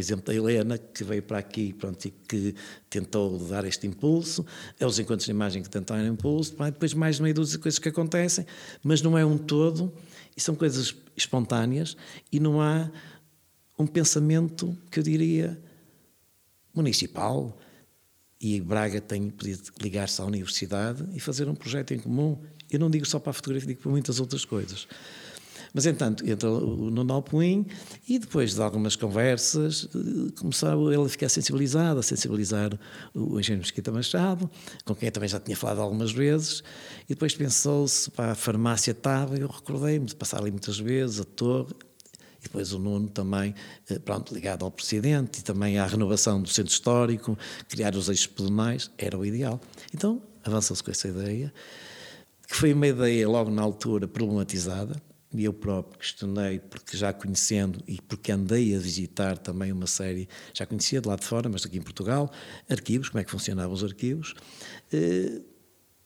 Por 0.00 0.04
exemplo, 0.04 0.26
da 0.28 0.34
Helena, 0.34 0.78
que 0.78 1.04
veio 1.04 1.22
para 1.22 1.36
aqui 1.36 1.74
pronto, 1.74 2.02
e 2.06 2.10
que 2.10 2.54
tentou 2.88 3.38
dar 3.38 3.66
este 3.66 3.86
impulso, 3.86 4.46
é 4.78 4.86
os 4.86 4.98
encontros 4.98 5.26
de 5.26 5.30
imagem 5.30 5.62
que 5.62 5.68
tentaram 5.68 6.06
impulso, 6.06 6.56
depois 6.56 6.94
mais 6.94 7.20
meia 7.20 7.34
dúzia 7.34 7.58
de 7.58 7.62
coisas 7.62 7.78
que 7.78 7.90
acontecem, 7.90 8.46
mas 8.82 9.02
não 9.02 9.18
é 9.18 9.26
um 9.26 9.36
todo, 9.36 9.92
e 10.34 10.40
são 10.40 10.54
coisas 10.54 10.96
espontâneas, 11.14 11.98
e 12.32 12.40
não 12.40 12.62
há 12.62 12.90
um 13.78 13.86
pensamento, 13.86 14.74
que 14.90 15.00
eu 15.00 15.02
diria, 15.02 15.60
municipal, 16.74 17.54
e 18.40 18.58
Braga 18.58 19.02
tem 19.02 19.28
podido 19.28 19.70
ligar-se 19.82 20.18
à 20.22 20.24
universidade 20.24 21.04
e 21.12 21.20
fazer 21.20 21.46
um 21.46 21.54
projeto 21.54 21.92
em 21.92 21.98
comum. 21.98 22.40
Eu 22.70 22.80
não 22.80 22.88
digo 22.88 23.04
só 23.04 23.18
para 23.18 23.32
a 23.32 23.34
fotografia, 23.34 23.68
digo 23.68 23.82
para 23.82 23.90
muitas 23.90 24.18
outras 24.18 24.46
coisas. 24.46 24.88
Mas, 25.72 25.86
entanto, 25.86 26.28
entra 26.28 26.50
o 26.50 26.90
Nuno 26.90 27.12
Alpuim 27.12 27.66
e 28.08 28.18
depois 28.18 28.54
de 28.54 28.62
algumas 28.62 28.96
conversas 28.96 29.88
eh, 29.94 30.32
começou 30.38 30.92
ele 30.92 31.04
a 31.04 31.08
ficar 31.08 31.28
sensibilizado, 31.28 32.00
a 32.00 32.02
sensibilizar 32.02 32.78
o 33.14 33.38
engenheiro 33.38 33.62
Mesquita 33.62 33.92
Machado, 33.92 34.50
com 34.84 34.94
quem 34.94 35.08
eu 35.08 35.12
também 35.12 35.28
já 35.28 35.38
tinha 35.38 35.56
falado 35.56 35.80
algumas 35.80 36.10
vezes, 36.12 36.62
e 37.04 37.14
depois 37.14 37.34
pensou-se, 37.34 38.10
para 38.10 38.32
a 38.32 38.34
farmácia 38.34 38.90
estava, 38.90 39.36
eu 39.36 39.46
recordei-me 39.46 40.06
de 40.06 40.16
passar 40.16 40.38
ali 40.38 40.50
muitas 40.50 40.78
vezes, 40.78 41.20
a 41.20 41.24
torre, 41.24 41.72
e 42.40 42.44
depois 42.44 42.72
o 42.72 42.78
Nuno 42.78 43.08
também, 43.08 43.54
eh, 43.88 43.98
pronto, 43.98 44.34
ligado 44.34 44.64
ao 44.64 44.70
Presidente 44.70 45.40
e 45.40 45.42
também 45.42 45.78
à 45.78 45.86
renovação 45.86 46.42
do 46.42 46.48
centro 46.48 46.72
histórico, 46.72 47.38
criar 47.68 47.94
os 47.94 48.08
eixos 48.08 48.26
pedonais, 48.26 48.90
era 48.98 49.16
o 49.16 49.24
ideal. 49.24 49.60
Então, 49.94 50.20
avançou-se 50.42 50.82
com 50.82 50.90
essa 50.90 51.06
ideia, 51.06 51.52
que 52.48 52.56
foi 52.56 52.72
uma 52.72 52.86
ideia 52.86 53.28
logo 53.28 53.50
na 53.50 53.62
altura 53.62 54.08
problematizada, 54.08 55.00
e 55.32 55.44
eu 55.44 55.52
próprio 55.52 55.98
questionei, 55.98 56.58
porque 56.58 56.96
já 56.96 57.12
conhecendo 57.12 57.82
e 57.86 58.00
porque 58.02 58.32
andei 58.32 58.74
a 58.74 58.78
visitar 58.78 59.38
também 59.38 59.70
uma 59.70 59.86
série, 59.86 60.28
já 60.52 60.66
conhecia 60.66 61.00
de 61.00 61.08
lá 61.08 61.16
de 61.16 61.24
fora, 61.24 61.48
mas 61.48 61.64
aqui 61.64 61.78
em 61.78 61.82
Portugal, 61.82 62.30
arquivos, 62.68 63.08
como 63.08 63.20
é 63.20 63.24
que 63.24 63.30
funcionavam 63.30 63.72
os 63.72 63.84
arquivos. 63.84 64.34
Eh, 64.92 65.40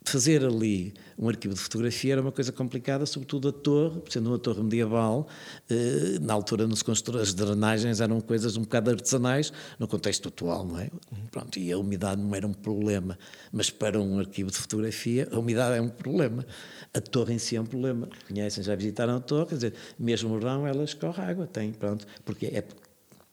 fazer 0.04 0.44
ali 0.44 0.92
um 1.18 1.28
arquivo 1.28 1.54
de 1.54 1.60
fotografia 1.60 2.12
era 2.12 2.20
uma 2.20 2.30
coisa 2.30 2.52
complicada, 2.52 3.06
sobretudo 3.06 3.48
a 3.48 3.52
torre, 3.52 4.02
sendo 4.10 4.28
uma 4.28 4.38
torre 4.38 4.62
medieval, 4.62 5.26
eh, 5.70 6.18
na 6.20 6.34
altura 6.34 6.66
não 6.66 6.76
se 6.76 6.84
as 7.20 7.32
drenagens 7.32 8.00
eram 8.00 8.20
coisas 8.20 8.56
um 8.56 8.62
bocado 8.62 8.90
artesanais 8.90 9.52
no 9.78 9.88
contexto 9.88 10.28
atual, 10.28 10.66
não 10.66 10.78
é? 10.78 10.90
Pronto, 11.30 11.58
e 11.58 11.72
a 11.72 11.78
umidade 11.78 12.20
não 12.20 12.34
era 12.34 12.46
um 12.46 12.52
problema, 12.52 13.18
mas 13.50 13.70
para 13.70 13.98
um 13.98 14.18
arquivo 14.18 14.50
de 14.50 14.58
fotografia 14.58 15.26
a 15.32 15.38
umidade 15.38 15.78
é 15.78 15.80
um 15.80 15.88
problema. 15.88 16.46
A 16.92 17.00
torre 17.00 17.34
em 17.34 17.38
si 17.38 17.56
é 17.56 17.60
um 17.60 17.66
problema. 17.66 18.08
Conhecem, 18.28 18.62
já 18.62 18.74
visitaram 18.76 19.16
a 19.16 19.20
torre, 19.20 19.46
quer 19.46 19.54
dizer, 19.54 19.74
mesmo 19.98 20.34
o 20.34 20.38
verão 20.38 20.66
ela 20.66 20.84
escorre 20.84 21.22
água, 21.22 21.46
tem, 21.46 21.72
pronto, 21.72 22.06
porque 22.24 22.46
é 22.46 22.62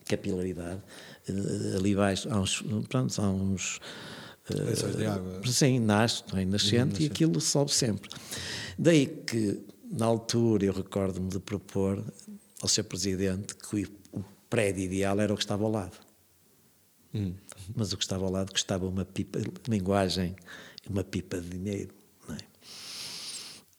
capilaridade. 0.07 0.81
Eh, 1.27 1.75
ali 1.75 1.95
baixo 1.95 2.29
há 2.31 2.39
uns, 2.39 2.63
pronto, 2.87 3.21
há 3.21 3.29
uns 3.29 3.79
Poções 4.45 4.95
de 4.95 5.05
água. 5.05 5.41
Sim, 5.45 5.79
nasce, 5.79 6.23
é? 6.33 6.45
nascente, 6.45 7.03
e 7.03 7.05
aquilo 7.05 7.39
sobe 7.39 7.71
sempre. 7.73 8.09
Daí 8.77 9.05
que, 9.05 9.61
na 9.91 10.05
altura, 10.05 10.65
eu 10.65 10.73
recordo-me 10.73 11.29
de 11.29 11.39
propor 11.39 12.03
ao 12.61 12.67
Sr. 12.67 12.83
Presidente 12.83 13.55
que 13.55 13.87
o 14.11 14.23
prédio 14.49 14.83
ideal 14.83 15.19
era 15.19 15.33
o 15.33 15.37
que 15.37 15.43
estava 15.43 15.63
ao 15.63 15.71
lado. 15.71 15.97
Hum. 17.13 17.33
Mas 17.75 17.91
o 17.93 17.97
que 17.97 18.03
estava 18.03 18.25
ao 18.25 18.31
lado 18.31 18.51
custava 18.51 18.87
uma 18.87 19.05
pipa, 19.05 19.39
linguagem, 19.67 20.35
uma 20.89 21.03
pipa 21.03 21.39
de 21.39 21.49
dinheiro. 21.49 21.93
É? 22.29 22.37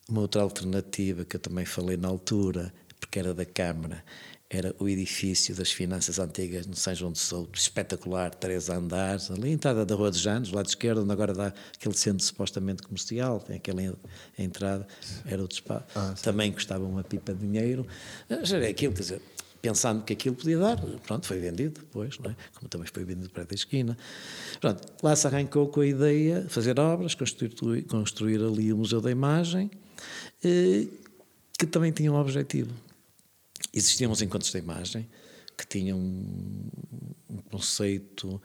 Uma 0.09 0.21
outra 0.21 0.43
alternativa 0.43 1.25
que 1.25 1.37
eu 1.37 1.41
também 1.41 1.65
falei 1.65 1.97
na 1.97 2.09
altura, 2.09 2.73
porque 3.01 3.19
era 3.19 3.35
da 3.35 3.45
Câmara, 3.45 4.05
era 4.53 4.75
o 4.79 4.87
edifício 4.87 5.55
das 5.55 5.73
finanças 5.73 6.19
antigas 6.19 6.67
no 6.67 6.77
São 6.77 6.95
João 6.95 7.11
de 7.13 7.19
Souto, 7.19 7.59
espetacular, 7.59 8.35
três 8.35 8.69
andares, 8.69 9.31
ali 9.31 9.49
a 9.49 9.53
entrada 9.53 9.87
da 9.87 9.95
Rua 9.95 10.11
dos 10.11 10.21
Janos, 10.21 10.51
do 10.51 10.57
lado 10.57 10.69
esquerdo, 10.69 11.03
onde 11.03 11.11
agora 11.11 11.33
dá 11.33 11.55
aquele 11.75 11.97
centro 11.97 12.23
supostamente 12.23 12.83
comercial, 12.83 13.41
tem 13.41 13.57
aquela 13.57 13.81
entrada, 14.39 14.87
era 15.25 15.43
o 15.43 15.49
espaço. 15.51 15.87
Ah, 15.95 16.15
Também 16.23 16.53
custava 16.53 16.85
uma 16.85 17.03
pipa 17.03 17.33
de 17.33 17.41
dinheiro. 17.41 17.87
Já 18.43 18.59
era 18.59 18.69
aquilo, 18.69 18.93
quer 18.93 19.01
dizer, 19.01 19.23
pensando 19.63 20.05
que 20.05 20.13
aquilo 20.13 20.37
podia 20.37 20.59
dar, 20.59 20.79
pronto, 21.07 21.27
foi 21.27 21.39
vendido 21.39 21.81
depois, 21.81 22.19
não 22.19 22.31
é? 22.31 22.37
como 22.55 22.69
também 22.69 22.87
foi 22.93 23.05
vendido 23.05 23.31
para 23.31 23.47
a 23.51 23.55
esquina. 23.55 23.97
Pronto, 24.61 24.87
lá 25.03 25.17
se 25.17 25.27
arrancou 25.27 25.69
com 25.69 25.81
a 25.81 25.87
ideia 25.87 26.43
de 26.43 26.51
fazer 26.51 26.79
obras, 26.79 27.15
construir, 27.15 27.85
construir 27.85 28.43
ali 28.43 28.71
o 28.71 28.77
Museu 28.77 29.01
da 29.01 29.11
Imagem, 29.11 29.71
eh, 30.45 30.89
que 31.59 31.65
também 31.65 31.91
tinha 31.91 32.13
um 32.13 32.17
objetivo, 32.17 32.71
Existiam 33.73 34.11
os 34.11 34.23
encontros 34.23 34.53
da 34.53 34.59
imagem, 34.59 35.09
que 35.57 35.67
tinham 35.67 35.99
um, 35.99 36.71
um 37.29 37.37
conceito 37.51 38.41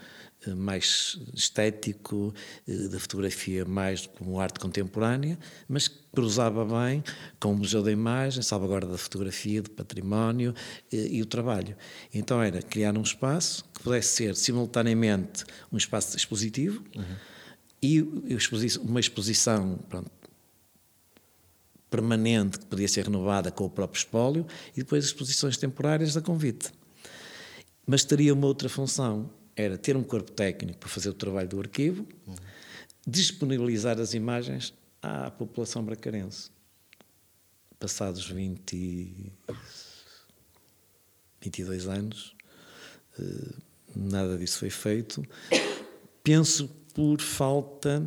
eh, 0.45 0.53
mais 0.53 1.19
estético, 1.33 2.33
eh, 2.67 2.87
da 2.89 2.99
fotografia 2.99 3.65
mais 3.65 4.05
como 4.05 4.39
arte 4.39 4.59
contemporânea, 4.59 5.37
mas 5.67 5.87
que 5.87 5.97
cruzava 6.13 6.65
bem 6.65 7.03
com 7.39 7.53
o 7.53 7.55
Museu 7.55 7.81
da 7.81 7.91
Imagem, 7.91 8.41
salvaguarda 8.41 8.87
da 8.87 8.97
fotografia, 8.97 9.61
do 9.61 9.71
património 9.71 10.53
eh, 10.91 11.07
e 11.11 11.21
o 11.21 11.25
trabalho. 11.25 11.75
Então 12.13 12.41
era 12.41 12.61
criar 12.61 12.97
um 12.97 13.01
espaço 13.01 13.63
que 13.73 13.83
pudesse 13.83 14.09
ser 14.09 14.35
simultaneamente 14.35 15.43
um 15.71 15.77
espaço 15.77 16.15
expositivo 16.15 16.83
uhum. 16.95 17.15
e 17.81 18.01
uma 18.81 18.99
exposição 18.99 19.79
pronto, 19.89 20.11
permanente 21.89 22.59
que 22.59 22.65
podia 22.65 22.87
ser 22.87 23.05
renovada 23.05 23.51
com 23.51 23.65
o 23.65 23.69
próprio 23.69 23.99
espólio 23.99 24.45
e 24.73 24.79
depois 24.79 25.05
exposições 25.05 25.57
temporárias 25.57 26.13
da 26.13 26.21
convite. 26.21 26.71
Mas 27.85 28.03
teria 28.03 28.33
uma 28.33 28.47
outra 28.47 28.67
função, 28.67 29.29
era 29.55 29.77
ter 29.77 29.95
um 29.95 30.03
corpo 30.03 30.31
técnico 30.31 30.79
para 30.79 30.89
fazer 30.89 31.09
o 31.09 31.13
trabalho 31.13 31.47
do 31.47 31.59
arquivo, 31.59 32.05
uhum. 32.25 32.35
disponibilizar 33.05 33.99
as 33.99 34.13
imagens 34.13 34.73
à 35.01 35.31
população 35.31 35.83
bracarense. 35.83 36.51
Passados 37.79 38.27
20, 38.29 39.31
22 41.41 41.87
anos, 41.87 42.35
eh, 43.19 43.53
nada 43.95 44.37
disso 44.37 44.59
foi 44.59 44.69
feito. 44.69 45.23
Penso 46.23 46.67
por 46.93 47.21
falta 47.21 48.03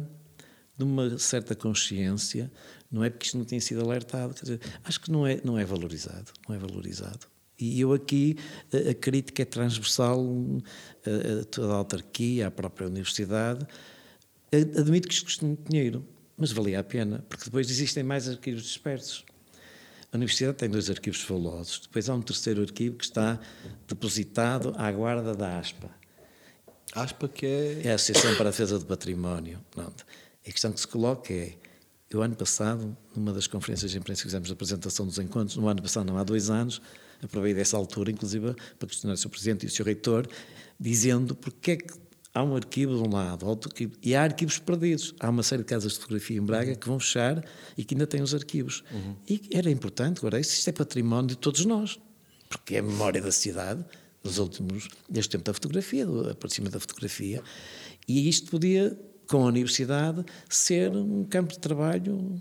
de 0.77 0.85
uma 0.85 1.19
certa 1.19 1.55
consciência 1.55 2.51
não 2.91 3.05
é 3.05 3.11
porque 3.11 3.27
isto 3.27 3.39
não 3.39 3.45
tenha 3.45 3.61
sido 3.61 3.81
alertado. 3.81 4.35
Dizer, 4.35 4.61
acho 4.85 5.01
que 5.01 5.11
não 5.11 5.27
é, 5.27 5.41
não 5.45 5.59
é 5.59 5.65
valorizado. 5.65 6.33
Não 6.49 6.57
é 6.57 6.59
valorizado. 6.59 7.27
E 7.59 7.81
eu 7.81 7.93
aqui, 7.93 8.37
a, 8.73 8.91
a 8.91 8.95
crítica 8.95 9.43
é 9.43 9.45
transversal 9.45 10.27
a, 11.07 11.41
a, 11.41 11.45
toda 11.45 11.73
a 11.73 11.77
autarquia, 11.77 12.49
à 12.49 12.51
própria 12.51 12.89
universidade. 12.89 13.67
Admito 14.53 15.07
que 15.07 15.15
isto 15.15 15.25
custa 15.27 15.47
muito 15.47 15.71
dinheiro, 15.71 16.05
mas 16.37 16.51
valia 16.51 16.81
a 16.81 16.83
pena, 16.83 17.25
porque 17.29 17.45
depois 17.45 17.71
existem 17.71 18.03
mais 18.03 18.29
arquivos 18.29 18.65
dispersos. 18.65 19.25
A 20.13 20.17
universidade 20.17 20.57
tem 20.57 20.69
dois 20.69 20.91
arquivos 20.91 21.21
fabulosos. 21.21 21.81
Depois 21.81 22.09
há 22.09 22.15
um 22.15 22.23
terceiro 22.23 22.63
arquivo 22.63 22.97
que 22.97 23.05
está 23.05 23.39
depositado 23.87 24.75
à 24.77 24.91
guarda 24.91 25.37
da 25.37 25.59
ASPA. 25.59 25.89
ASPA 26.93 27.29
que 27.29 27.47
é... 27.47 27.83
É 27.85 27.93
a 27.93 27.95
Associação 27.95 28.35
para 28.35 28.49
a 28.49 28.51
Defesa 28.51 28.77
do 28.77 28.87
Património. 28.87 29.61
Pronto. 29.71 30.05
A 30.45 30.51
questão 30.51 30.73
que 30.73 30.81
se 30.81 30.89
coloca 30.89 31.33
é 31.33 31.55
eu, 32.11 32.23
ano 32.23 32.35
passado, 32.35 32.97
numa 33.15 33.33
das 33.33 33.47
conferências 33.47 33.91
de 33.91 33.99
imprensa 33.99 34.23
que 34.23 34.29
fizemos 34.29 34.49
da 34.49 34.55
apresentação 34.55 35.07
dos 35.07 35.19
encontros, 35.19 35.57
no 35.57 35.69
ano 35.69 35.81
passado, 35.81 36.07
não 36.07 36.19
há 36.19 36.25
dois 36.25 36.51
anos, 36.51 36.83
aproveitei 37.23 37.63
dessa 37.63 37.77
altura, 37.77 38.11
inclusive, 38.11 38.55
para 38.79 38.89
questionar 38.89 39.15
o 39.15 39.17
Sr. 39.17 39.29
Presidente 39.29 39.63
e 39.65 39.67
o 39.67 39.71
Sr. 39.71 39.85
Reitor, 39.85 40.27
dizendo 40.79 41.37
porque 41.37 41.73
é 41.73 41.77
que 41.77 41.95
há 42.35 42.43
um 42.43 42.57
arquivo 42.57 43.01
de 43.01 43.09
um 43.09 43.13
lado, 43.13 43.49
arquivo, 43.49 43.93
e 44.03 44.15
há 44.15 44.23
arquivos 44.23 44.59
perdidos. 44.59 45.15
Há 45.21 45.31
uma 45.31 45.43
série 45.43 45.63
de 45.63 45.69
casas 45.69 45.93
de 45.93 45.99
fotografia 45.99 46.37
em 46.37 46.43
Braga 46.43 46.75
que 46.75 46.87
vão 46.87 46.99
fechar 46.99 47.45
e 47.77 47.85
que 47.85 47.95
ainda 47.95 48.07
têm 48.07 48.23
os 48.23 48.35
arquivos. 48.35 48.83
Uhum. 48.91 49.17
E 49.29 49.49
era 49.53 49.71
importante, 49.71 50.19
agora, 50.19 50.41
isto 50.41 50.69
é 50.69 50.73
património 50.73 51.29
de 51.29 51.39
todos 51.39 51.65
nós, 51.65 51.99
porque 52.49 52.77
é 52.77 52.79
a 52.79 52.83
memória 52.83 53.21
da 53.21 53.33
cidade, 53.33 53.85
dos 54.23 54.39
últimos, 54.39 54.89
deste 55.09 55.31
tempo 55.31 55.45
da 55.45 55.55
fotografia, 55.55 56.05
do 56.05 56.31
aparecimento 56.31 56.73
da 56.73 56.81
fotografia, 56.81 57.43
e 58.07 58.29
isto 58.29 58.51
podia 58.51 58.99
com 59.31 59.45
a 59.45 59.47
universidade 59.47 60.25
ser 60.49 60.91
um 60.91 61.23
campo 61.23 61.53
de 61.53 61.61
trabalho 61.61 62.35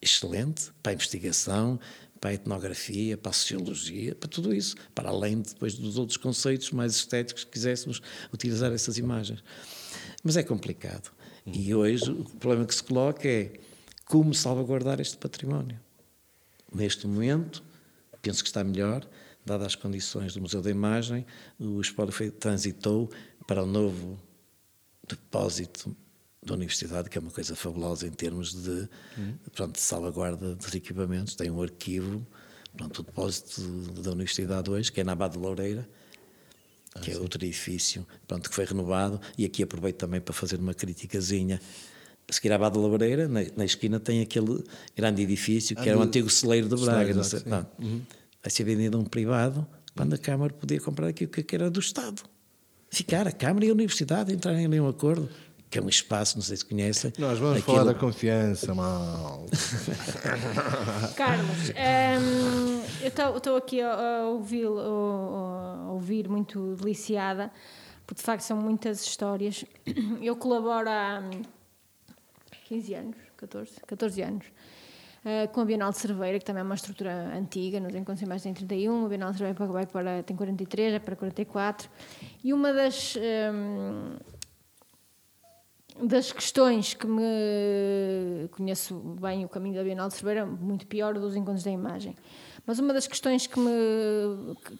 excelente 0.00 0.70
para 0.82 0.92
a 0.92 0.94
investigação, 0.94 1.80
para 2.20 2.32
a 2.32 2.34
etnografia, 2.34 3.16
para 3.16 3.30
a 3.30 3.32
sociologia, 3.32 4.14
para 4.14 4.28
tudo 4.28 4.54
isso, 4.54 4.76
para 4.94 5.08
além 5.08 5.40
depois 5.40 5.72
dos 5.74 5.96
outros 5.96 6.18
conceitos 6.18 6.70
mais 6.70 6.96
estéticos 6.96 7.44
que 7.44 7.52
quiséssemos 7.52 8.02
utilizar 8.30 8.70
essas 8.74 8.98
imagens. 8.98 9.42
Mas 10.22 10.36
é 10.36 10.42
complicado. 10.42 11.10
E 11.46 11.74
hoje 11.74 12.10
o 12.10 12.24
problema 12.38 12.66
que 12.66 12.74
se 12.74 12.84
coloca 12.84 13.26
é 13.26 13.54
como 14.04 14.34
salvaguardar 14.34 15.00
este 15.00 15.16
património. 15.16 15.80
Neste 16.70 17.06
momento, 17.06 17.64
penso 18.20 18.42
que 18.42 18.50
está 18.50 18.62
melhor, 18.62 19.08
dadas 19.46 19.68
as 19.68 19.74
condições 19.76 20.34
do 20.34 20.42
Museu 20.42 20.60
da 20.60 20.70
Imagem, 20.70 21.24
o 21.58 21.80
espólio 21.80 22.12
transitou 22.32 23.10
para 23.46 23.62
o 23.62 23.66
novo 23.66 24.20
depósito 25.08 25.96
da 26.44 26.54
Universidade, 26.54 27.08
que 27.10 27.18
é 27.18 27.20
uma 27.20 27.30
coisa 27.30 27.54
fabulosa 27.56 28.06
em 28.06 28.10
termos 28.10 28.54
de, 28.54 28.88
pronto, 29.54 29.74
de 29.74 29.80
salvaguarda 29.80 30.54
dos 30.54 30.74
equipamentos. 30.74 31.34
Tem 31.34 31.50
um 31.50 31.62
arquivo, 31.62 32.26
pronto, 32.76 33.00
o 33.00 33.02
depósito 33.02 33.60
da 34.02 34.10
Universidade 34.12 34.70
hoje, 34.70 34.92
que 34.92 35.00
é 35.00 35.04
na 35.04 35.12
Abade 35.12 35.34
de 35.34 35.40
Loureira, 35.40 35.88
que 37.02 37.10
é 37.10 37.18
outro 37.18 37.44
edifício, 37.44 38.06
pronto, 38.28 38.48
que 38.48 38.54
foi 38.54 38.64
renovado. 38.64 39.20
E 39.36 39.44
aqui 39.44 39.62
aproveito 39.62 39.96
também 39.96 40.20
para 40.20 40.32
fazer 40.34 40.56
uma 40.60 40.74
criticazinha. 40.74 41.60
A 42.28 42.32
seguir 42.32 42.52
à 42.52 42.54
Abade 42.56 42.74
de 42.74 42.80
Loureira, 42.80 43.28
na, 43.28 43.40
na 43.56 43.64
esquina, 43.64 43.98
tem 44.00 44.20
aquele 44.22 44.62
grande 44.96 45.22
edifício 45.22 45.74
que 45.76 45.88
era 45.88 45.98
o 45.98 46.00
do- 46.02 46.06
antigo 46.06 46.30
celeiro 46.30 46.68
de 46.68 46.76
Braga. 46.76 46.90
Celeiro, 46.98 47.16
não 47.16 47.24
sei, 47.24 47.38
sim. 47.40 47.44
pronto. 47.48 47.68
Vai 48.42 48.50
ser 48.50 48.64
vendido 48.64 48.96
a 48.96 49.00
um 49.00 49.04
privado, 49.04 49.66
quando 49.96 50.14
a 50.14 50.18
Câmara 50.18 50.52
podia 50.52 50.80
comprar 50.80 51.08
aquilo 51.08 51.30
que 51.30 51.54
era 51.54 51.70
do 51.70 51.80
Estado. 51.80 52.22
Ficar 52.90 53.26
a 53.26 53.32
Câmara 53.32 53.66
e 53.66 53.70
a 53.70 53.72
Universidade 53.72 54.32
entrarem 54.32 54.64
em 54.72 54.80
um 54.80 54.88
acordo, 54.88 55.28
que 55.74 55.78
é 55.80 55.82
um 55.82 55.88
espaço, 55.88 56.36
não 56.36 56.42
sei 56.44 56.56
se 56.56 56.64
conhecem. 56.64 57.12
Nós 57.18 57.36
vamos 57.36 57.58
aquilo- 57.58 57.76
falar 57.78 57.92
da 57.92 57.98
confiança, 57.98 58.72
mal. 58.72 59.44
Carlos, 61.16 61.70
hum, 61.70 62.80
eu 63.02 63.36
estou 63.36 63.56
aqui 63.56 63.80
a, 63.80 63.92
a 64.20 64.28
ouvi-lo- 64.28 64.78
a- 64.78 65.86
a 65.88 65.90
ouvir 65.90 66.28
muito 66.28 66.76
deliciada, 66.76 67.50
porque 68.06 68.20
de 68.20 68.24
facto 68.24 68.42
são 68.42 68.56
muitas 68.56 69.04
histórias. 69.04 69.64
Eu 70.22 70.36
colaboro 70.36 70.88
há 70.88 71.20
hum, 71.24 71.42
15 72.68 72.94
anos, 72.94 73.16
14, 73.36 73.72
14 73.84 74.22
anos, 74.22 74.44
eh, 75.24 75.48
com 75.48 75.60
a 75.60 75.64
Bienal 75.64 75.90
de 75.90 75.98
Cerveira, 75.98 76.38
que 76.38 76.44
também 76.44 76.60
é 76.60 76.64
uma 76.64 76.76
estrutura 76.76 77.32
antiga, 77.36 77.80
nos 77.80 77.92
encontros 77.96 78.22
em 78.22 78.26
mais 78.26 78.42
tem 78.42 78.54
31, 78.54 79.06
a 79.06 79.08
Bienal 79.08 79.32
de 79.32 79.38
Cerveira 79.38 79.66
vai 79.72 79.86
para, 79.86 80.22
tem 80.22 80.36
43, 80.36 80.94
é 80.94 80.98
para 81.00 81.16
44, 81.16 81.90
e 82.44 82.52
uma 82.52 82.72
das... 82.72 83.16
hum, 83.52 84.16
das 86.02 86.32
questões 86.32 86.92
que 86.94 87.06
me 87.06 88.48
conheço 88.50 88.94
bem 89.20 89.44
o 89.44 89.48
caminho 89.48 89.76
da 89.76 89.82
Bienal 89.82 90.08
de 90.08 90.14
Cerveira, 90.14 90.44
muito 90.44 90.86
pior 90.86 91.14
dos 91.14 91.36
encontros 91.36 91.62
da 91.62 91.70
imagem. 91.70 92.16
Mas 92.66 92.78
uma 92.78 92.94
das 92.94 93.06
questões 93.06 93.46
que, 93.46 93.58
me, 93.58 93.70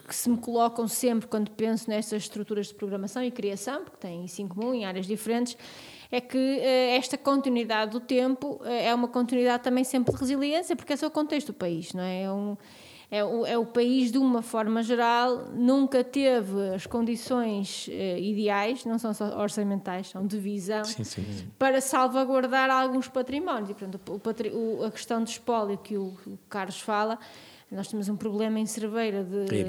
que, 0.09 0.15
se 0.15 0.29
me 0.31 0.39
colocam 0.39 0.89
sempre 0.89 1.29
quando 1.29 1.51
penso 1.51 1.89
nestas 1.89 2.23
estruturas 2.23 2.69
de 2.69 2.75
programação 2.75 3.23
e 3.23 3.31
criação, 3.31 3.85
porque 3.85 3.99
têm 3.99 4.25
isso 4.25 4.41
em 4.41 4.49
comum 4.49 4.73
em 4.75 4.87
áreas 4.87 5.07
diferentes, 5.07 5.57
é 6.11 6.21
que 6.21 6.39
eh, 6.39 6.97
esta 6.97 7.19
continuidade 7.19 7.93
do 7.93 8.01
tempo 8.01 8.61
eh, 8.65 8.87
é 8.87 8.95
uma 8.95 9.09
continuidade 9.09 9.63
também 9.63 9.85
sempre 9.85 10.15
de 10.15 10.21
resiliência, 10.21 10.75
porque 10.75 10.95
esse 10.95 11.05
é 11.05 11.09
o 11.09 11.11
contexto 11.11 11.49
do 11.49 11.55
país, 11.55 11.93
não 11.93 12.03
é? 12.03 12.23
É 12.23 12.33
um, 12.33 12.57
é 13.17 13.25
o, 13.25 13.47
é 13.47 13.57
o 13.57 13.65
país, 13.65 14.11
de 14.11 14.19
uma 14.19 14.43
forma 14.43 14.83
geral, 14.83 15.45
nunca 15.55 16.03
teve 16.03 16.75
as 16.75 16.87
condições 16.87 17.89
eh, 17.91 18.19
ideais, 18.21 18.85
não 18.85 18.99
são 18.99 19.15
só 19.15 19.39
orçamentais, 19.41 20.09
são 20.09 20.27
de 20.27 20.39
visão, 20.39 20.85
Sim, 20.85 21.05
sim, 21.05 21.23
sim. 21.25 21.47
para 21.59 21.81
salvaguardar 21.81 22.71
alguns 22.71 23.09
patrimónios. 23.09 23.71
E, 23.71 23.75
portanto, 23.75 24.01
o 24.13 24.19
o- 24.53 24.85
a 24.85 24.91
questão 24.91 25.23
do 25.23 25.29
espólio 25.29 25.79
que 25.79 25.97
o, 25.97 26.15
o 26.27 26.39
Carlos 26.49 26.81
fala, 26.81 27.19
nós 27.71 27.89
temos 27.89 28.09
um 28.09 28.17
problema 28.17 28.61
em 28.61 28.67
Cerveira 28.67 29.25
de, 29.25 29.47
É 29.55 29.65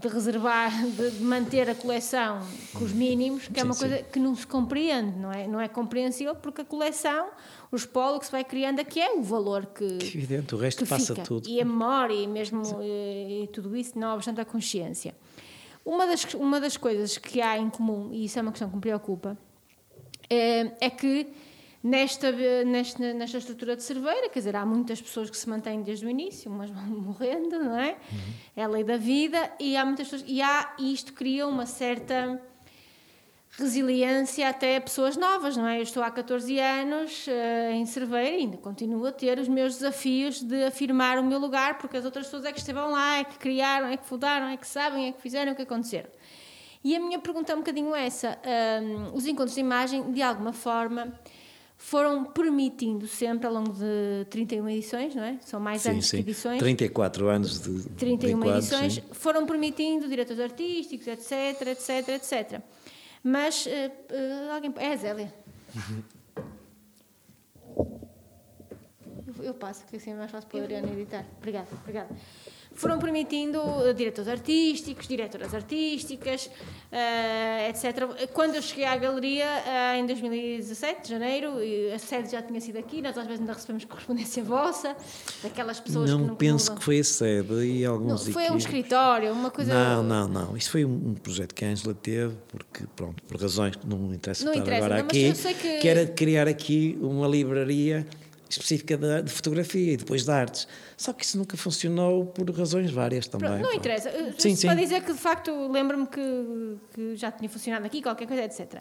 de 0.00 0.08
reservar, 0.08 0.70
de, 0.86 1.10
de 1.10 1.22
manter 1.24 1.68
a 1.68 1.74
coleção 1.74 2.40
com 2.72 2.84
os 2.84 2.92
mínimos, 2.92 3.48
que 3.48 3.58
é 3.58 3.62
Sim, 3.62 3.68
uma 3.68 3.74
sim. 3.74 3.80
coisa 3.80 4.02
que 4.02 4.18
não 4.20 4.36
se 4.36 4.46
compreende, 4.46 5.18
não 5.18 5.32
é? 5.32 5.46
Não 5.48 5.60
é 5.60 5.66
compreensível 5.66 6.34
porque 6.34 6.60
a 6.60 6.64
coleção, 6.64 7.30
o 7.70 7.76
espólio 7.76 8.20
que 8.20 8.26
se 8.26 8.32
vai 8.32 8.44
criando 8.44 8.80
aqui 8.80 9.00
é 9.00 9.12
o 9.12 9.22
valor 9.22 9.66
que, 9.66 9.84
Evidente, 9.84 10.54
o 10.54 10.58
resto 10.58 10.84
que 10.84 10.88
passa 10.88 11.14
fica. 11.14 11.26
tudo. 11.26 11.48
E 11.48 11.60
a 11.60 11.64
memória 11.64 12.14
e 12.14 12.26
mesmo 12.26 12.62
e, 12.82 13.44
e 13.44 13.46
tudo 13.48 13.76
isso, 13.76 13.98
não 13.98 14.14
obstante 14.14 14.40
a 14.40 14.44
consciência. 14.44 15.14
Uma 15.84 16.06
das, 16.06 16.22
uma 16.34 16.60
das 16.60 16.76
coisas 16.76 17.18
que 17.18 17.40
há 17.40 17.58
em 17.58 17.68
comum, 17.68 18.10
e 18.12 18.26
isso 18.26 18.38
é 18.38 18.42
uma 18.42 18.52
questão 18.52 18.68
que 18.68 18.76
me 18.76 18.80
preocupa, 18.80 19.36
é, 20.30 20.72
é 20.80 20.90
que 20.90 21.26
nesta, 21.82 22.30
nesta, 22.64 23.12
nesta 23.12 23.38
estrutura 23.38 23.74
de 23.74 23.82
cerveira, 23.82 24.28
quer 24.28 24.38
dizer, 24.38 24.54
há 24.54 24.64
muitas 24.64 25.00
pessoas 25.00 25.28
que 25.28 25.36
se 25.36 25.48
mantêm 25.48 25.82
desde 25.82 26.06
o 26.06 26.10
início, 26.10 26.50
umas 26.50 26.70
vão 26.70 26.84
morrendo, 26.86 27.58
não 27.58 27.76
é? 27.76 27.96
É 28.56 28.62
a 28.62 28.68
lei 28.68 28.84
da 28.84 28.96
vida, 28.96 29.50
e 29.58 29.76
há 29.76 29.84
muitas 29.84 30.08
pessoas, 30.08 30.30
e 30.30 30.40
há, 30.40 30.74
e 30.78 30.92
isto 30.92 31.12
cria 31.12 31.46
uma 31.46 31.66
certa 31.66 32.40
resiliência 33.58 34.48
até 34.48 34.76
a 34.76 34.80
pessoas 34.80 35.16
novas, 35.16 35.56
não 35.56 35.66
é? 35.66 35.78
Eu 35.78 35.82
estou 35.82 36.02
há 36.02 36.10
14 36.10 36.58
anos 36.58 37.26
eh, 37.28 37.72
em 37.72 37.84
Cerveira 37.84 38.36
e 38.36 38.40
ainda 38.40 38.56
continuo 38.56 39.04
a 39.04 39.12
ter 39.12 39.38
os 39.38 39.46
meus 39.46 39.74
desafios 39.74 40.40
de 40.40 40.64
afirmar 40.64 41.18
o 41.18 41.22
meu 41.22 41.38
lugar, 41.38 41.76
porque 41.76 41.98
as 41.98 42.04
outras 42.04 42.24
pessoas 42.26 42.46
é 42.46 42.52
que 42.52 42.58
estiveram 42.58 42.92
lá, 42.92 43.18
é 43.18 43.24
que 43.24 43.38
criaram, 43.38 43.88
é 43.88 43.96
que 43.98 44.06
fundaram, 44.06 44.46
é 44.46 44.56
que 44.56 44.66
sabem, 44.66 45.08
é 45.08 45.12
que 45.12 45.20
fizeram, 45.20 45.52
é 45.52 45.54
que 45.54 45.62
aconteceram. 45.62 46.08
E 46.82 46.96
a 46.96 47.00
minha 47.00 47.18
pergunta 47.18 47.52
é 47.52 47.54
um 47.54 47.58
bocadinho 47.58 47.94
essa. 47.94 48.38
Ahm, 48.42 49.14
os 49.14 49.26
encontros 49.26 49.54
de 49.54 49.60
imagem, 49.60 50.10
de 50.12 50.22
alguma 50.22 50.52
forma, 50.52 51.12
foram 51.82 52.24
permitindo 52.24 53.08
sempre, 53.08 53.46
ao 53.46 53.52
longo 53.52 53.72
de 53.72 54.24
31 54.30 54.68
edições, 54.68 55.14
não 55.16 55.24
é? 55.24 55.36
São 55.40 55.58
mais 55.58 55.82
Sim, 55.82 55.90
anos 55.90 56.08
sim. 56.08 56.16
que 56.18 56.30
edições. 56.30 56.58
34 56.60 57.28
anos 57.28 57.60
de, 57.60 57.82
de 57.82 57.88
31 57.90 58.38
enquadros, 58.38 58.70
edições, 58.70 58.94
sim. 58.94 59.02
foram 59.10 59.44
permitindo 59.44 60.08
diretores 60.08 60.40
artísticos, 60.40 61.08
etc, 61.08 61.60
etc, 61.66 62.08
etc. 62.08 62.60
Mas, 63.22 63.66
eh, 63.66 63.90
eh, 64.08 64.50
alguém... 64.54 64.72
É 64.76 64.92
a 64.92 64.96
Zélia. 64.96 65.34
Eu, 69.26 69.44
eu 69.44 69.54
passo, 69.54 69.84
que 69.86 69.96
assim 69.96 70.12
é 70.12 70.14
mais 70.14 70.30
fácil 70.30 70.48
para 70.48 70.60
a 70.60 70.62
Adriana 70.62 70.92
editar. 70.92 71.26
Obrigada, 71.38 71.68
obrigada. 71.82 72.16
Foram 72.74 72.98
permitindo 72.98 73.58
eh, 73.86 73.92
diretores 73.92 74.28
artísticos, 74.28 75.06
diretoras 75.06 75.54
artísticas, 75.54 76.50
eh, 76.90 77.68
etc. 77.70 78.28
Quando 78.32 78.54
eu 78.54 78.62
cheguei 78.62 78.84
à 78.84 78.96
galeria, 78.96 79.44
eh, 79.46 79.98
em 79.98 80.06
2017, 80.06 81.02
de 81.02 81.08
janeiro, 81.10 81.52
a 81.94 81.98
sede 81.98 82.32
já 82.32 82.42
tinha 82.42 82.60
sido 82.60 82.78
aqui, 82.78 83.00
nós 83.02 83.16
às 83.16 83.24
vezes 83.26 83.40
ainda 83.40 83.52
recebemos 83.52 83.84
correspondência 83.84 84.42
vossa, 84.44 84.96
daquelas 85.42 85.80
pessoas 85.80 86.10
que 86.10 86.16
Não 86.16 86.26
não 86.28 86.34
penso 86.36 86.64
mudam. 86.66 86.76
que 86.78 86.84
foi 86.84 87.00
a 87.00 87.04
sede 87.04 87.54
e 87.64 87.84
Não, 87.84 87.92
alguns 87.92 88.28
foi 88.28 88.50
um 88.50 88.56
escritório, 88.56 89.32
uma 89.32 89.50
coisa. 89.50 89.72
Não, 89.72 90.02
não, 90.02 90.28
não. 90.28 90.56
Isso 90.56 90.70
foi 90.70 90.84
um 90.84 91.14
projeto 91.14 91.54
que 91.54 91.64
a 91.64 91.68
Ângela 91.68 91.94
teve, 91.94 92.34
porque, 92.48 92.84
pronto, 92.96 93.22
por 93.24 93.40
razões 93.40 93.76
que 93.76 93.86
não 93.86 94.12
interessa 94.14 94.44
Não 94.44 94.52
estar 94.52 94.62
interessa, 94.62 94.84
agora 94.86 95.00
não, 95.02 95.06
aqui, 95.08 95.34
sei 95.34 95.54
que- 95.54 95.88
era 95.88 96.06
criar 96.06 96.48
aqui 96.48 96.98
uma 97.00 97.26
livraria 97.28 98.06
específica 98.52 98.96
de, 98.96 99.22
de 99.22 99.30
fotografia 99.30 99.92
e 99.92 99.96
depois 99.96 100.24
de 100.24 100.30
artes. 100.30 100.66
Só 100.96 101.12
que 101.12 101.24
isso 101.24 101.36
nunca 101.38 101.56
funcionou 101.56 102.26
por 102.26 102.48
razões 102.50 102.90
várias 102.90 103.26
também. 103.26 103.48
Pronto, 103.48 103.62
não 103.62 103.68
pronto. 103.70 103.78
interessa. 103.80 104.08
Eh, 104.08 104.34
Sim, 104.38 104.56
Só 104.56 104.70
sim. 104.70 104.76
dizer 104.76 105.02
que 105.02 105.12
de 105.12 105.18
facto 105.18 105.50
lembro-me 105.70 106.06
que, 106.06 106.76
que 106.94 107.16
já 107.16 107.30
tinha 107.30 107.48
funcionado 107.48 107.84
aqui, 107.86 108.00
qualquer 108.02 108.26
coisa, 108.26 108.42
etc. 108.44 108.80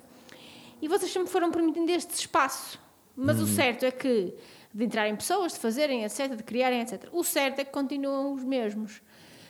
E 0.82 0.88
vocês 0.88 1.12
sempre 1.12 1.30
foram 1.32 1.52
permitindo 1.52 1.92
este 1.92 2.14
espaço. 2.16 2.80
Mas 3.16 3.40
Hum. 3.40 3.44
o 3.44 3.48
certo 3.48 3.84
é 3.86 3.92
que 3.92 4.34
de 4.74 4.86
entrarem 4.86 5.16
pessoas, 5.16 5.52
de 5.54 5.60
fazerem, 5.60 6.04
etc., 6.06 6.34
de 6.36 6.44
criarem, 6.44 6.80
etc. 6.82 7.10
O 7.12 7.24
certo 7.24 7.60
é 7.60 7.66
que 7.66 7.72
continuam 7.72 8.34
os 8.34 8.44
mesmos. 8.44 9.02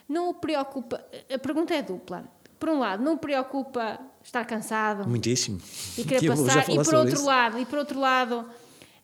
Não 0.10 0.30
o 0.30 0.34
preocupa. 0.34 1.06
A 1.34 1.38
pergunta 1.38 1.74
é 1.74 1.82
dupla. 1.82 2.26
Por 2.60 2.70
um 2.70 2.80
lado, 2.80 3.04
não 3.04 3.14
o 3.14 3.18
preocupa 3.18 4.00
estar 4.24 4.44
cansado, 4.46 5.08
Muitíssimo. 5.08 5.60
e 5.98 6.04
querer 6.04 6.28
passar. 6.30 6.70
E 6.70 6.76
por 6.84 6.96
outro 6.96 7.14
isso. 7.16 7.26
lado, 7.26 7.60
e 7.60 7.66
por 7.66 7.80
outro 7.80 8.00
lado 8.00 8.46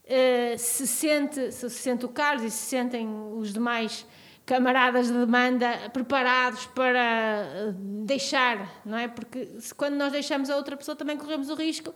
eh, 0.07 0.55
se 0.57 0.87
sente, 0.87 1.51
se 1.51 1.69
sente 1.69 2.05
o 2.05 2.09
Carlos 2.09 2.43
e 2.43 2.51
se 2.51 2.69
sentem 2.69 3.07
os 3.35 3.53
demais 3.53 4.05
camaradas 4.45 5.07
de 5.07 5.13
demanda 5.13 5.89
preparados 5.91 6.65
para 6.67 6.99
eh, 6.99 7.73
deixar, 8.05 8.81
não 8.85 8.97
é? 8.97 9.09
Porque 9.09 9.49
se, 9.59 9.75
quando 9.75 9.95
nós 9.95 10.11
deixamos 10.11 10.49
a 10.49 10.55
outra 10.55 10.77
pessoa 10.77 10.95
também 10.95 11.17
corremos 11.17 11.49
o 11.49 11.55
risco 11.55 11.93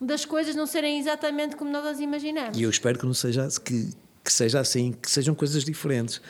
das 0.00 0.24
coisas 0.24 0.54
não 0.54 0.66
serem 0.66 0.98
exatamente 0.98 1.56
como 1.56 1.70
nós 1.70 1.84
as 1.86 2.00
imaginamos. 2.00 2.56
E 2.58 2.62
eu 2.62 2.70
espero 2.70 2.98
que 2.98 3.06
não 3.06 3.14
seja 3.14 3.48
que, 3.64 3.90
que 4.22 4.32
seja 4.32 4.60
assim, 4.60 4.92
que 4.92 5.10
sejam 5.10 5.34
coisas 5.34 5.64
diferentes. 5.64 6.20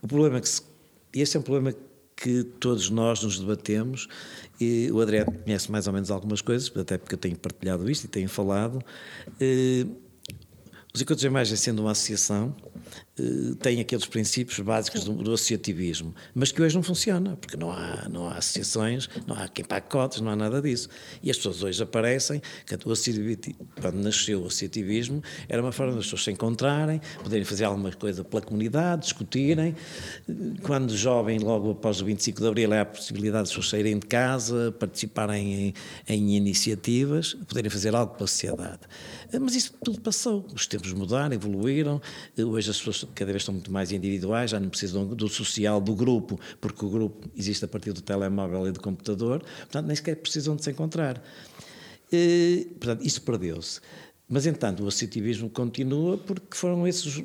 O 0.00 0.06
problema 0.06 0.38
é 0.38 0.40
que 0.40 0.48
se, 0.48 0.62
este 1.12 1.36
é 1.36 1.40
um 1.40 1.42
problema 1.42 1.76
que 2.16 2.44
todos 2.44 2.88
nós 2.90 3.22
nos 3.22 3.38
debatemos 3.40 4.08
e 4.60 4.88
o 4.92 5.00
Adriano 5.00 5.32
conhece 5.32 5.70
mais 5.70 5.86
ou 5.86 5.92
menos 5.92 6.10
algumas 6.10 6.40
coisas, 6.40 6.70
até 6.76 6.96
porque 6.96 7.14
eu 7.14 7.18
tenho 7.18 7.36
partilhado 7.36 7.90
isto 7.90 8.04
e 8.04 8.08
tenho 8.08 8.28
falado. 8.28 8.82
Os 10.96 11.02
encontros 11.02 11.22
de 11.22 11.26
imagem 11.26 11.56
sendo 11.56 11.80
uma 11.80 11.90
associação, 11.90 12.54
tem 13.60 13.80
aqueles 13.80 14.06
princípios 14.06 14.58
básicos 14.58 15.04
do, 15.04 15.12
do 15.12 15.32
associativismo, 15.32 16.12
mas 16.34 16.50
que 16.50 16.60
hoje 16.60 16.74
não 16.74 16.82
funciona, 16.82 17.36
porque 17.36 17.56
não 17.56 17.70
há, 17.70 18.08
não 18.08 18.28
há 18.28 18.38
associações, 18.38 19.08
não 19.26 19.36
há 19.36 19.46
quem 19.46 19.64
pague 19.64 19.88
cotas, 19.88 20.20
não 20.20 20.32
há 20.32 20.36
nada 20.36 20.60
disso. 20.60 20.88
E 21.22 21.30
as 21.30 21.36
pessoas 21.36 21.62
hoje 21.62 21.80
aparecem, 21.80 22.42
quando 23.80 23.96
nasceu 23.96 24.42
o 24.42 24.46
associativismo, 24.46 25.22
era 25.48 25.62
uma 25.62 25.70
forma 25.70 25.94
das 25.94 26.06
pessoas 26.06 26.24
se 26.24 26.32
encontrarem, 26.32 27.00
poderem 27.22 27.44
fazer 27.44 27.64
alguma 27.64 27.92
coisa 27.92 28.24
pela 28.24 28.42
comunidade, 28.42 29.02
discutirem. 29.02 29.76
Quando 30.62 30.96
jovem, 30.96 31.38
logo 31.38 31.70
após 31.70 32.00
o 32.00 32.04
25 32.04 32.40
de 32.40 32.48
Abril, 32.48 32.72
há 32.72 32.80
a 32.80 32.84
possibilidade 32.84 33.44
de 33.44 33.50
pessoas 33.50 33.68
saírem 33.68 33.96
de 33.96 34.06
casa, 34.06 34.72
participarem 34.72 35.54
em, 35.54 35.74
em 36.08 36.36
iniciativas, 36.36 37.34
poderem 37.46 37.70
fazer 37.70 37.94
algo 37.94 38.14
pela 38.14 38.26
sociedade. 38.26 38.80
Mas 39.40 39.54
isso 39.54 39.72
tudo 39.84 40.00
passou, 40.00 40.46
os 40.52 40.66
tempos 40.66 40.92
mudaram, 40.92 41.34
evoluíram, 41.34 42.00
hoje 42.36 42.70
as 42.70 42.78
pessoas 42.78 43.03
cada 43.14 43.32
vez 43.32 43.42
estão 43.42 43.54
muito 43.54 43.72
mais 43.72 43.92
individuais, 43.92 44.50
já 44.50 44.60
não 44.60 44.68
precisam 44.68 45.06
do 45.06 45.28
social, 45.28 45.80
do 45.80 45.94
grupo, 45.94 46.38
porque 46.60 46.84
o 46.84 46.88
grupo 46.88 47.28
existe 47.36 47.64
a 47.64 47.68
partir 47.68 47.92
do 47.92 48.00
telemóvel 48.00 48.68
e 48.68 48.72
do 48.72 48.80
computador, 48.80 49.40
portanto, 49.40 49.86
nem 49.86 49.96
sequer 49.96 50.16
precisam 50.16 50.56
de 50.56 50.64
se 50.64 50.70
encontrar. 50.70 51.22
E, 52.12 52.68
portanto, 52.78 53.04
isso 53.04 53.22
perdeu-se. 53.22 53.80
Mas, 54.28 54.46
entanto, 54.46 54.82
o 54.82 54.88
associativismo 54.88 55.50
continua 55.50 56.16
porque 56.16 56.56
foram 56.56 56.86
esses, 56.88 57.22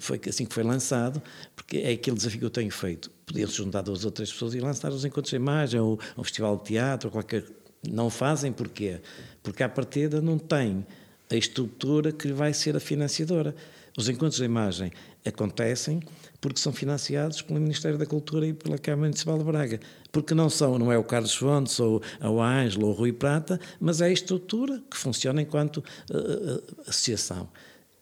foi 0.00 0.20
assim 0.26 0.46
que 0.46 0.54
foi 0.54 0.62
lançado, 0.62 1.22
porque 1.54 1.78
é 1.78 1.92
aquele 1.92 2.16
desafio 2.16 2.38
que 2.38 2.44
eu 2.46 2.50
tenho 2.50 2.70
feito. 2.70 3.10
Podiam-se 3.26 3.54
juntar 3.54 3.82
duas 3.82 4.04
ou 4.04 4.10
três 4.10 4.32
pessoas 4.32 4.54
e 4.54 4.60
lançar 4.60 4.90
os 4.90 5.04
encontros 5.04 5.30
de 5.30 5.36
imagem, 5.36 5.78
ou 5.78 6.00
um 6.16 6.24
festival 6.24 6.56
de 6.56 6.64
teatro, 6.64 7.08
ou 7.08 7.12
qualquer. 7.12 7.44
Não 7.86 8.08
fazem 8.10 8.50
porquê? 8.52 9.00
Porque 9.42 9.62
à 9.62 9.68
partida 9.68 10.20
não 10.20 10.38
tem 10.38 10.86
a 11.30 11.36
estrutura 11.36 12.12
que 12.12 12.32
vai 12.32 12.54
ser 12.54 12.74
a 12.74 12.80
financiadora. 12.80 13.54
Os 13.98 14.08
encontros 14.08 14.36
de 14.36 14.44
imagem 14.44 14.92
acontecem 15.26 16.00
porque 16.40 16.60
são 16.60 16.72
financiados 16.72 17.42
pelo 17.42 17.58
Ministério 17.58 17.98
da 17.98 18.06
Cultura 18.06 18.46
e 18.46 18.52
pela 18.52 18.78
Câmara 18.78 19.08
Municipal 19.08 19.36
de 19.36 19.42
Braga. 19.42 19.80
Porque 20.12 20.34
não 20.34 20.48
são, 20.48 20.78
não 20.78 20.92
é 20.92 20.96
o 20.96 21.02
Carlos 21.02 21.34
Fontes 21.34 21.80
ou 21.80 22.00
o 22.22 22.40
Ângelo 22.40 22.86
ou 22.86 22.92
o 22.92 22.94
Rui 22.94 23.12
Prata, 23.12 23.58
mas 23.80 24.00
é 24.00 24.06
a 24.06 24.12
estrutura 24.12 24.80
que 24.88 24.96
funciona 24.96 25.42
enquanto 25.42 25.78
uh, 25.78 26.80
associação. 26.86 27.48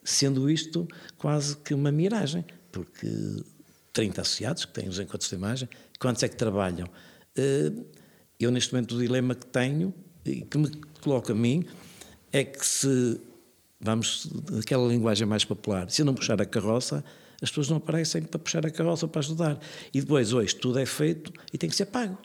Sendo 0.04 0.50
isto 0.50 0.87
quase 1.16 1.56
que 1.56 1.72
uma 1.72 1.90
miragem, 1.90 2.44
porque 2.70 3.09
30 3.94 4.20
associados 4.20 4.66
que 4.66 4.74
têm 4.74 4.90
os 4.90 4.98
encontros 4.98 5.30
de 5.30 5.35
imagem, 5.35 5.66
quantos 5.98 6.22
é 6.22 6.28
que 6.28 6.37
trabalham? 6.37 6.90
Uh, 7.38 7.87
eu, 8.38 8.50
neste 8.50 8.74
momento, 8.74 8.96
o 8.96 8.98
dilema 9.00 9.35
que 9.35 9.46
tenho 9.46 9.94
e 10.26 10.42
que 10.42 10.59
me 10.59 10.70
coloca 11.00 11.32
a 11.32 11.37
mim 11.37 11.64
é 12.30 12.44
que 12.44 12.66
se, 12.66 13.18
vamos, 13.80 14.28
aquela 14.58 14.86
linguagem 14.88 15.26
mais 15.26 15.44
popular, 15.44 15.90
se 15.90 16.02
eu 16.02 16.06
não 16.06 16.14
puxar 16.14 16.40
a 16.40 16.46
carroça, 16.46 17.04
as 17.42 17.50
pessoas 17.50 17.68
não 17.68 17.76
aparecem 17.76 18.22
para 18.22 18.38
puxar 18.38 18.64
a 18.64 18.70
carroça 18.70 19.06
para 19.06 19.20
ajudar. 19.20 19.60
E 19.92 20.00
depois, 20.00 20.32
hoje, 20.32 20.54
tudo 20.56 20.78
é 20.78 20.86
feito 20.86 21.32
e 21.52 21.58
tem 21.58 21.68
que 21.68 21.76
ser 21.76 21.86
pago. 21.86 22.18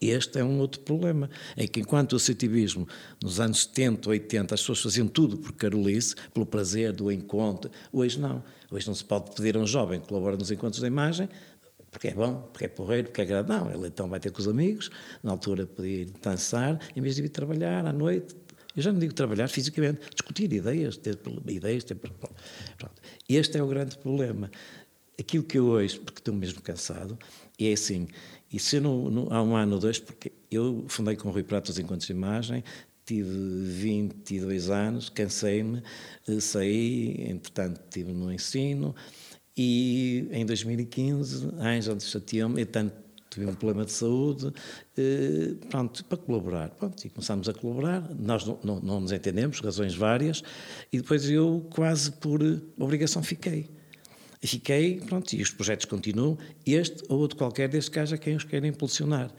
Este 0.00 0.38
é 0.38 0.44
um 0.44 0.58
outro 0.58 0.80
problema, 0.80 1.28
é 1.54 1.66
que 1.66 1.80
enquanto 1.80 2.14
o 2.14 2.16
associativismo 2.16 2.88
nos 3.22 3.40
anos 3.40 3.64
70, 3.64 4.08
80, 4.08 4.54
as 4.54 4.60
pessoas 4.60 4.80
faziam 4.80 5.06
tudo 5.06 5.36
por 5.36 5.52
carolice, 5.52 6.14
pelo 6.32 6.46
prazer 6.46 6.92
do 6.92 7.12
encontro, 7.12 7.70
hoje 7.92 8.18
não. 8.18 8.42
Hoje 8.70 8.86
não 8.86 8.94
se 8.94 9.04
pode 9.04 9.34
pedir 9.34 9.54
a 9.54 9.60
um 9.60 9.66
jovem 9.66 10.00
que 10.00 10.08
colabora 10.08 10.36
nos 10.36 10.50
encontros 10.50 10.80
da 10.80 10.86
imagem, 10.86 11.28
porque 11.90 12.08
é 12.08 12.14
bom, 12.14 12.48
porque 12.52 12.64
é 12.64 12.68
porreiro, 12.68 13.08
porque 13.08 13.20
é 13.20 13.24
agradável. 13.24 13.78
Ele 13.78 13.88
então 13.88 14.08
vai 14.08 14.18
ter 14.18 14.30
com 14.30 14.40
os 14.40 14.48
amigos, 14.48 14.90
na 15.22 15.32
altura 15.32 15.66
podia 15.66 16.06
dançar, 16.22 16.80
em 16.94 17.00
vez 17.00 17.16
de 17.16 17.22
ir 17.24 17.28
trabalhar 17.28 17.86
à 17.86 17.92
noite, 17.92 18.34
eu 18.76 18.82
já 18.82 18.92
não 18.92 18.98
digo 18.98 19.14
trabalhar 19.14 19.48
fisicamente, 19.48 20.00
discutir 20.10 20.52
ideias, 20.52 20.96
ter 20.96 21.18
ideias, 21.48 21.82
ter. 21.82 21.94
Pronto. 21.94 23.02
Este 23.28 23.56
é 23.58 23.62
o 23.62 23.66
grande 23.66 23.96
problema. 23.96 24.50
Aquilo 25.18 25.44
que 25.44 25.58
eu 25.58 25.66
hoje, 25.66 25.98
porque 25.98 26.20
estou 26.20 26.34
mesmo 26.34 26.60
cansado, 26.60 27.18
é 27.58 27.72
assim, 27.72 28.06
e 28.52 28.58
se 28.58 28.78
não, 28.78 29.10
não, 29.10 29.32
há 29.32 29.42
um 29.42 29.56
ano 29.56 29.74
ou 29.74 29.80
dois, 29.80 29.98
porque 29.98 30.30
eu 30.50 30.84
fundei 30.88 31.16
com 31.16 31.28
o 31.30 31.32
Rui 31.32 31.42
Prato 31.42 31.70
os 31.70 31.78
Encontros 31.78 32.06
de 32.06 32.12
Imagem, 32.12 32.62
tive 33.06 33.30
22 33.30 34.68
anos, 34.68 35.08
cansei-me, 35.08 35.82
eh, 36.28 36.40
saí, 36.40 37.30
entretanto 37.30 37.80
estive 37.80 38.12
no 38.12 38.30
ensino, 38.30 38.94
e 39.56 40.28
em 40.32 40.44
2015, 40.44 41.48
a 41.58 41.68
Ângela 41.70 41.98
chateou-me, 41.98 42.64
tanto 42.66 43.05
tive 43.36 43.50
um 43.50 43.54
problema 43.54 43.84
de 43.84 43.92
saúde, 43.92 44.52
eh, 44.96 45.54
pronto, 45.68 46.04
para 46.04 46.18
colaborar. 46.18 46.70
Pronto, 46.70 47.04
e 47.04 47.10
começámos 47.10 47.48
a 47.48 47.54
colaborar, 47.54 48.08
nós 48.18 48.44
não, 48.44 48.58
não, 48.64 48.80
não, 48.80 49.00
nos 49.00 49.12
entendemos, 49.12 49.60
razões 49.60 49.94
várias, 49.94 50.42
e 50.92 50.98
depois 50.98 51.28
eu 51.28 51.66
quase 51.70 52.12
por 52.12 52.40
obrigação 52.78 53.22
fiquei. 53.22 53.70
E 54.42 54.46
fiquei, 54.46 55.00
pronto, 55.00 55.32
e 55.32 55.42
os 55.42 55.50
projetos 55.50 55.86
continuam, 55.86 56.38
este 56.64 57.02
ou 57.08 57.18
outro 57.18 57.36
qualquer, 57.36 57.68
desde 57.68 57.90
que 57.90 57.98
haja 57.98 58.16
quem 58.16 58.36
os 58.36 58.44
queira 58.44 58.66
impulsionar. 58.66 59.30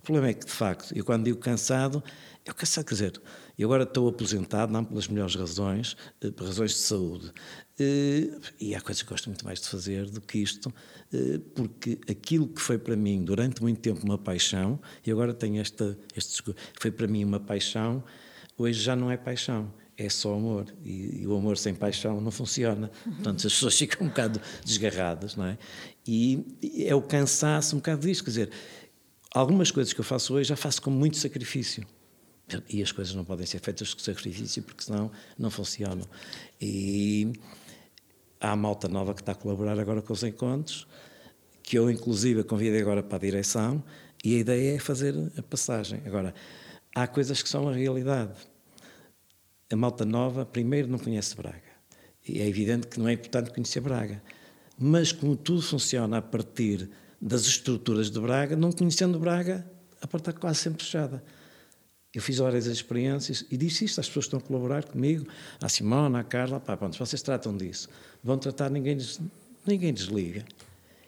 O 0.00 0.04
problema 0.04 0.28
é 0.28 0.34
que, 0.34 0.44
de 0.44 0.52
facto, 0.52 0.96
eu 0.96 1.04
quando 1.04 1.24
digo 1.24 1.38
cansado, 1.38 2.02
eu 2.44 2.54
cansado, 2.54 2.84
quer 2.84 2.94
dizer, 2.94 3.22
eu 3.58 3.68
agora 3.68 3.84
estou 3.84 4.08
aposentado, 4.08 4.70
não 4.72 4.84
pelas 4.84 5.08
melhores 5.08 5.34
razões, 5.34 5.96
eh, 6.20 6.30
por 6.30 6.46
razões 6.46 6.72
de 6.72 6.78
saúde. 6.78 7.32
Eh, 7.78 8.30
e 8.60 8.74
há 8.74 8.80
coisas 8.80 9.02
que 9.02 9.08
gosto 9.08 9.26
muito 9.26 9.44
mais 9.44 9.60
de 9.60 9.68
fazer 9.68 10.08
do 10.08 10.20
que 10.20 10.38
isto, 10.38 10.72
eh, 11.12 11.40
porque 11.54 11.98
aquilo 12.08 12.46
que 12.46 12.60
foi 12.60 12.78
para 12.78 12.94
mim 12.94 13.24
durante 13.24 13.60
muito 13.62 13.80
tempo 13.80 14.04
uma 14.04 14.18
paixão, 14.18 14.80
e 15.04 15.10
agora 15.10 15.34
tenho 15.34 15.60
esta, 15.60 15.98
este, 16.16 16.42
foi 16.78 16.90
para 16.90 17.08
mim 17.08 17.24
uma 17.24 17.40
paixão, 17.40 18.04
hoje 18.56 18.80
já 18.80 18.94
não 18.94 19.10
é 19.10 19.16
paixão, 19.16 19.72
é 19.96 20.08
só 20.08 20.34
amor. 20.34 20.72
E, 20.84 21.22
e 21.22 21.26
o 21.26 21.36
amor 21.36 21.56
sem 21.56 21.74
paixão 21.74 22.20
não 22.20 22.30
funciona. 22.30 22.90
Portanto, 23.04 23.46
as 23.46 23.52
pessoas 23.52 23.74
ficam 23.78 24.06
um 24.06 24.10
bocado 24.10 24.40
desgarradas, 24.64 25.36
não 25.36 25.46
é? 25.46 25.58
E, 26.06 26.44
é 26.86 26.94
o 26.94 27.02
cansaço 27.02 27.74
um 27.74 27.78
bocado 27.78 28.06
disto, 28.06 28.24
quer 28.24 28.30
dizer, 28.30 28.50
algumas 29.32 29.70
coisas 29.70 29.92
que 29.92 30.00
eu 30.00 30.04
faço 30.04 30.34
hoje 30.34 30.48
já 30.48 30.56
faço 30.56 30.80
com 30.80 30.90
muito 30.90 31.16
sacrifício. 31.16 31.84
E 32.68 32.82
as 32.82 32.92
coisas 32.92 33.14
não 33.14 33.24
podem 33.24 33.46
ser 33.46 33.58
feitas 33.58 33.94
com 33.94 34.00
sacrifício, 34.00 34.62
porque 34.62 34.84
senão 34.84 35.10
não 35.38 35.50
funcionam. 35.50 36.06
E 36.60 37.32
há 38.44 38.54
malta 38.54 38.88
nova 38.88 39.14
que 39.14 39.22
está 39.22 39.32
a 39.32 39.34
colaborar 39.34 39.78
agora 39.78 40.02
com 40.02 40.12
os 40.12 40.22
encontros, 40.22 40.86
que 41.62 41.78
eu, 41.78 41.90
inclusive, 41.90 42.44
convidei 42.44 42.80
agora 42.80 43.02
para 43.02 43.16
a 43.16 43.20
direção, 43.20 43.82
e 44.22 44.36
a 44.36 44.38
ideia 44.38 44.76
é 44.76 44.78
fazer 44.78 45.14
a 45.36 45.42
passagem. 45.42 46.02
Agora, 46.06 46.34
há 46.94 47.06
coisas 47.06 47.42
que 47.42 47.48
são 47.48 47.68
a 47.68 47.72
realidade. 47.72 48.32
A 49.72 49.76
malta 49.76 50.04
nova, 50.04 50.44
primeiro, 50.44 50.88
não 50.88 50.98
conhece 50.98 51.34
Braga. 51.34 51.74
E 52.26 52.40
é 52.40 52.46
evidente 52.46 52.86
que 52.86 52.98
não 52.98 53.08
é 53.08 53.14
importante 53.14 53.50
conhecer 53.50 53.80
Braga. 53.80 54.22
Mas, 54.78 55.10
como 55.10 55.36
tudo 55.36 55.62
funciona 55.62 56.18
a 56.18 56.22
partir 56.22 56.90
das 57.20 57.46
estruturas 57.46 58.10
de 58.10 58.20
Braga, 58.20 58.56
não 58.56 58.72
conhecendo 58.72 59.18
Braga, 59.18 59.66
a 60.02 60.06
porta 60.06 60.30
está 60.30 60.40
quase 60.40 60.58
sempre 60.58 60.84
fechada. 60.84 61.24
Eu 62.14 62.22
fiz 62.22 62.38
várias 62.38 62.66
experiências 62.66 63.44
e 63.50 63.56
disse 63.56 63.84
isto 63.84 64.00
às 64.00 64.06
pessoas 64.06 64.26
que 64.26 64.36
estão 64.36 64.38
a 64.38 64.42
colaborar 64.42 64.84
comigo, 64.84 65.26
à 65.60 65.68
Simona, 65.68 66.20
à 66.20 66.24
Carla, 66.24 66.60
pá, 66.60 66.76
pronto, 66.76 66.96
vocês 66.96 67.20
tratam 67.20 67.56
disso. 67.56 67.88
Vão 68.22 68.38
tratar, 68.38 68.70
ninguém, 68.70 68.96
ninguém 69.66 69.92
desliga. 69.92 70.44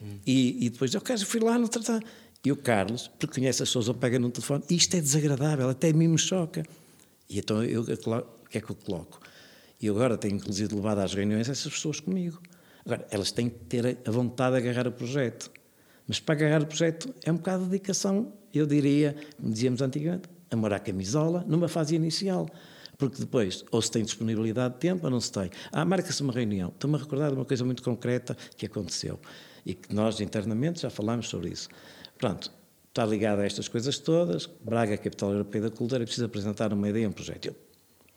Hum. 0.03 0.19
E, 0.27 0.67
e, 0.67 0.71
depois, 0.71 0.93
eu 0.93 1.01
quero, 1.01 1.25
fui 1.25 1.41
lá 1.41 1.57
no 1.59 1.69
tratar. 1.69 2.03
E 2.45 2.51
o 2.51 2.57
Carlos, 2.57 3.09
porque 3.19 3.41
conhece 3.41 3.63
as 3.63 3.69
pessoas, 3.69 3.89
ou 3.89 3.95
pega 3.95 4.19
no 4.19 4.31
telefone, 4.31 4.65
isto 4.71 4.97
é 4.97 5.01
desagradável, 5.01 5.69
até 5.69 5.91
a 5.91 5.93
mim 5.93 6.09
me 6.09 6.19
choca. 6.19 6.65
E 7.29 7.39
então, 7.39 7.63
eu, 7.63 7.83
o 7.83 8.49
que 8.49 8.59
é 8.59 8.61
que 8.61 8.71
eu 8.71 8.77
coloco? 8.77 9.21
E 9.81 9.89
agora 9.89 10.17
tenho, 10.17 10.37
inclusive, 10.37 10.75
levado 10.75 10.99
às 10.99 11.15
reuniões 11.15 11.49
essas 11.49 11.73
pessoas 11.73 12.01
comigo. 12.01 12.41
Agora, 12.85 13.07
elas 13.11 13.31
têm 13.31 13.49
que 13.49 13.59
ter 13.67 13.99
a 14.05 14.11
vontade 14.11 14.57
de 14.57 14.63
agarrar 14.63 14.89
o 14.89 14.93
projeto. 14.93 15.51
Mas 16.07 16.21
para 16.21 16.35
agarrar 16.35 16.63
o 16.63 16.67
projeto 16.67 17.13
é 17.25 17.33
um 17.33 17.37
bocado 17.37 17.65
de 17.65 17.71
dedicação, 17.71 18.33
eu 18.55 18.65
diria, 18.65 19.17
como 19.37 19.53
dizíamos 19.53 19.83
antigamente, 19.83 20.29
amor 20.51 20.73
à 20.73 20.79
camisola 20.79 21.45
numa 21.47 21.69
fase 21.69 21.95
inicial. 21.95 22.49
Porque 22.99 23.19
depois, 23.19 23.65
ou 23.71 23.83
se 23.83 23.91
tem 23.91 24.03
disponibilidade 24.03 24.75
de 24.75 24.81
tempo 24.81 25.05
ou 25.05 25.11
não 25.11 25.21
se 25.21 25.31
tem. 25.31 25.51
Ah, 25.71 25.85
marca-se 25.85 26.23
uma 26.23 26.33
reunião. 26.33 26.71
Estou-me 26.71 26.97
a 26.97 26.99
recordar 26.99 27.31
de 27.31 27.37
uma 27.37 27.45
coisa 27.45 27.65
muito 27.65 27.83
concreta 27.83 28.37
que 28.57 28.65
aconteceu 28.67 29.21
e 29.67 29.75
que 29.75 29.95
nós 29.95 30.21
internamente 30.21 30.81
já 30.81 30.89
falámos 30.89 31.29
sobre 31.29 31.51
isso. 31.51 31.69
Pronto, 32.17 32.51
está 32.89 33.05
ligado 33.05 33.41
a 33.41 33.45
estas 33.45 33.69
coisas 33.69 33.99
todas. 33.99 34.47
Braga, 34.63 34.97
capital 34.97 35.33
europeia 35.33 35.65
da 35.65 35.71
cultura, 35.71 36.05
precisa 36.05 36.27
apresentar 36.27 36.73
uma 36.73 36.89
ideia, 36.89 37.09
um 37.09 37.13
projeto. 37.13 37.55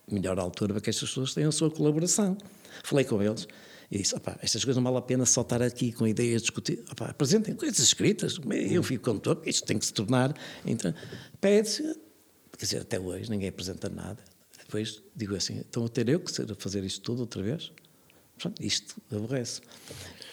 Melhor 0.09 0.39
altura 0.39 0.73
para 0.73 0.81
que 0.81 0.89
estas 0.89 1.09
pessoas 1.09 1.33
tenham 1.33 1.49
a 1.49 1.51
sua 1.51 1.69
colaboração. 1.69 2.37
Falei 2.83 3.03
com 3.03 3.21
eles 3.21 3.47
e 3.91 3.97
disse: 3.97 4.15
estas 4.41 4.63
coisas 4.63 4.81
não 4.81 4.83
vale 4.83 4.97
a 4.97 5.01
pena 5.01 5.25
só 5.25 5.41
estar 5.41 5.61
aqui 5.61 5.91
com 5.91 6.07
ideias, 6.07 6.41
discutir. 6.41 6.83
apresentem 6.99 7.55
coisas 7.55 7.79
escritas. 7.79 8.39
Eu 8.49 8.81
fico 8.81 9.19
todo, 9.19 9.41
isto 9.45 9.65
tem 9.65 9.77
que 9.77 9.85
se 9.85 9.93
tornar. 9.93 10.33
Então, 10.65 10.93
pede-se 11.41 11.83
Quer 12.60 12.65
dizer, 12.65 12.82
até 12.82 13.00
hoje 13.00 13.30
ninguém 13.32 13.48
apresenta 13.48 13.88
nada. 13.88 14.22
Depois 14.65 15.02
digo 15.15 15.34
assim, 15.34 15.60
então 15.60 15.86
a 15.86 15.89
ter 15.89 16.10
eu 16.10 16.19
que 16.19 16.32
fazer 16.58 16.84
isto 16.84 17.02
tudo 17.02 17.22
outra 17.22 17.41
vez? 17.41 17.72
Isto 18.60 19.01
aborrece. 19.10 19.62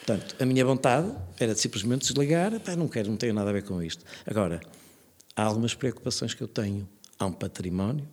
Portanto, 0.04 0.34
a 0.40 0.44
minha 0.44 0.64
vontade 0.64 1.14
era 1.38 1.54
de 1.54 1.60
simplesmente 1.60 2.02
desligar, 2.02 2.52
não 2.76 2.88
quero, 2.88 3.08
não 3.10 3.16
tenho 3.16 3.32
nada 3.32 3.50
a 3.50 3.52
ver 3.52 3.62
com 3.62 3.80
isto. 3.80 4.04
Agora, 4.26 4.60
há 5.36 5.42
algumas 5.44 5.72
preocupações 5.72 6.34
que 6.34 6.42
eu 6.42 6.48
tenho. 6.48 6.88
Há 7.16 7.26
um 7.26 7.32
património, 7.32 8.06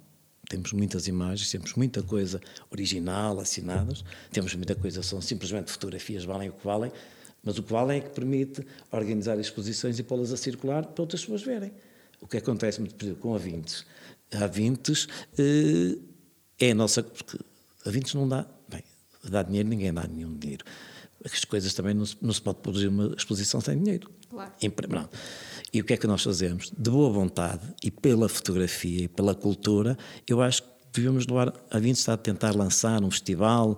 temos 0.47 0.71
muitas 0.73 1.07
imagens, 1.07 1.49
temos 1.49 1.73
muita 1.73 2.03
coisa 2.03 2.39
original, 2.69 3.39
assinadas, 3.39 4.05
temos 4.31 4.53
muita 4.53 4.75
coisa, 4.75 5.01
são 5.01 5.21
simplesmente 5.21 5.71
fotografias, 5.71 6.23
valem 6.23 6.49
o 6.49 6.53
que 6.53 6.63
valem, 6.63 6.91
mas 7.43 7.57
o 7.57 7.63
que 7.63 7.71
valem 7.71 7.97
é 7.97 8.01
que 8.01 8.11
permite 8.11 8.65
organizar 8.91 9.39
exposições 9.39 9.97
e 9.97 10.03
pô-las 10.03 10.31
a 10.31 10.37
circular 10.37 10.85
para 10.85 11.01
outras 11.01 11.21
pessoas 11.21 11.41
verem. 11.41 11.73
O 12.23 12.27
que 12.27 12.37
acontece, 12.37 12.79
por 12.79 13.03
exemplo, 13.03 13.21
com 13.21 13.35
a 13.35 13.37
Vintes. 13.37 13.85
A 14.31 14.47
Vintes 14.47 15.07
eh, 15.37 15.97
é 16.57 16.71
a 16.71 16.73
nossa. 16.73 17.03
Porque 17.03 17.37
a 17.85 17.89
Vintes 17.89 18.13
não 18.13 18.27
dá. 18.27 18.47
Bem, 18.69 18.81
dá 19.25 19.43
dinheiro, 19.43 19.67
ninguém 19.67 19.93
dá 19.93 20.07
nenhum 20.07 20.33
dinheiro. 20.37 20.63
As 21.23 21.43
coisas 21.43 21.73
também 21.73 21.93
não 21.93 22.05
se, 22.05 22.15
não 22.21 22.33
se 22.33 22.41
pode 22.41 22.59
produzir 22.59 22.87
uma 22.87 23.13
exposição 23.17 23.59
sem 23.59 23.77
dinheiro. 23.77 24.09
Claro. 24.29 24.51
Não. 24.89 25.09
E 25.73 25.81
o 25.81 25.83
que 25.83 25.93
é 25.93 25.97
que 25.97 26.07
nós 26.07 26.23
fazemos? 26.23 26.71
De 26.77 26.89
boa 26.89 27.11
vontade 27.11 27.61
e 27.83 27.91
pela 27.91 28.29
fotografia 28.29 29.03
e 29.03 29.07
pela 29.07 29.35
cultura, 29.35 29.97
eu 30.25 30.41
acho 30.41 30.63
que 30.63 30.69
devíamos 30.93 31.25
doar. 31.25 31.53
A 31.69 31.79
Vintes 31.79 31.99
está 31.99 32.13
a 32.13 32.17
tentar 32.17 32.55
lançar 32.55 33.03
um 33.03 33.09
festival, 33.11 33.77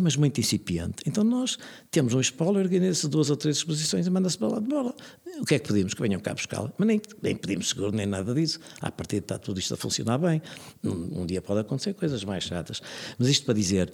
mas 0.00 0.16
muito 0.16 0.40
incipiente. 0.40 1.02
Então 1.06 1.22
nós 1.24 1.58
temos 1.90 2.12
um 2.12 2.20
espólio, 2.20 2.60
organiza-se 2.60 3.08
duas 3.08 3.30
ou 3.30 3.36
três 3.36 3.58
exposições 3.58 4.06
e 4.06 4.10
manda-se 4.10 4.36
para 4.36 4.48
lá 4.48 4.60
de 4.60 4.66
bola. 4.66 4.94
O 5.40 5.44
que 5.44 5.54
é 5.54 5.58
que 5.58 5.68
pedimos? 5.68 5.94
Que 5.94 6.02
venham 6.02 6.20
cá 6.20 6.34
buscá-la. 6.34 6.72
Mas 6.76 6.88
nem, 6.88 7.00
nem 7.22 7.36
pedimos 7.36 7.68
seguro, 7.68 7.94
nem 7.94 8.06
nada 8.06 8.34
disso. 8.34 8.58
À 8.80 8.90
partida 8.90 9.24
está 9.24 9.38
tudo 9.38 9.58
isto 9.60 9.74
a 9.74 9.76
funcionar 9.76 10.18
bem. 10.18 10.42
Um, 10.82 11.22
um 11.22 11.26
dia 11.26 11.40
pode 11.40 11.60
acontecer 11.60 11.94
coisas 11.94 12.24
mais 12.24 12.44
chatas. 12.44 12.82
Mas 13.18 13.28
isto 13.28 13.44
para 13.44 13.54
dizer, 13.54 13.92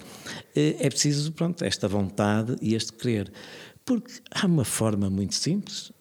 eh, 0.55 0.75
é 0.79 0.89
preciso, 0.89 1.31
pronto, 1.31 1.63
esta 1.63 1.87
vontade 1.87 2.55
e 2.61 2.73
este 2.73 2.93
querer. 2.93 3.31
Porque 3.85 4.11
há 4.31 4.45
uma 4.45 4.65
forma 4.65 5.09
muito 5.09 5.35
simples 5.35 5.91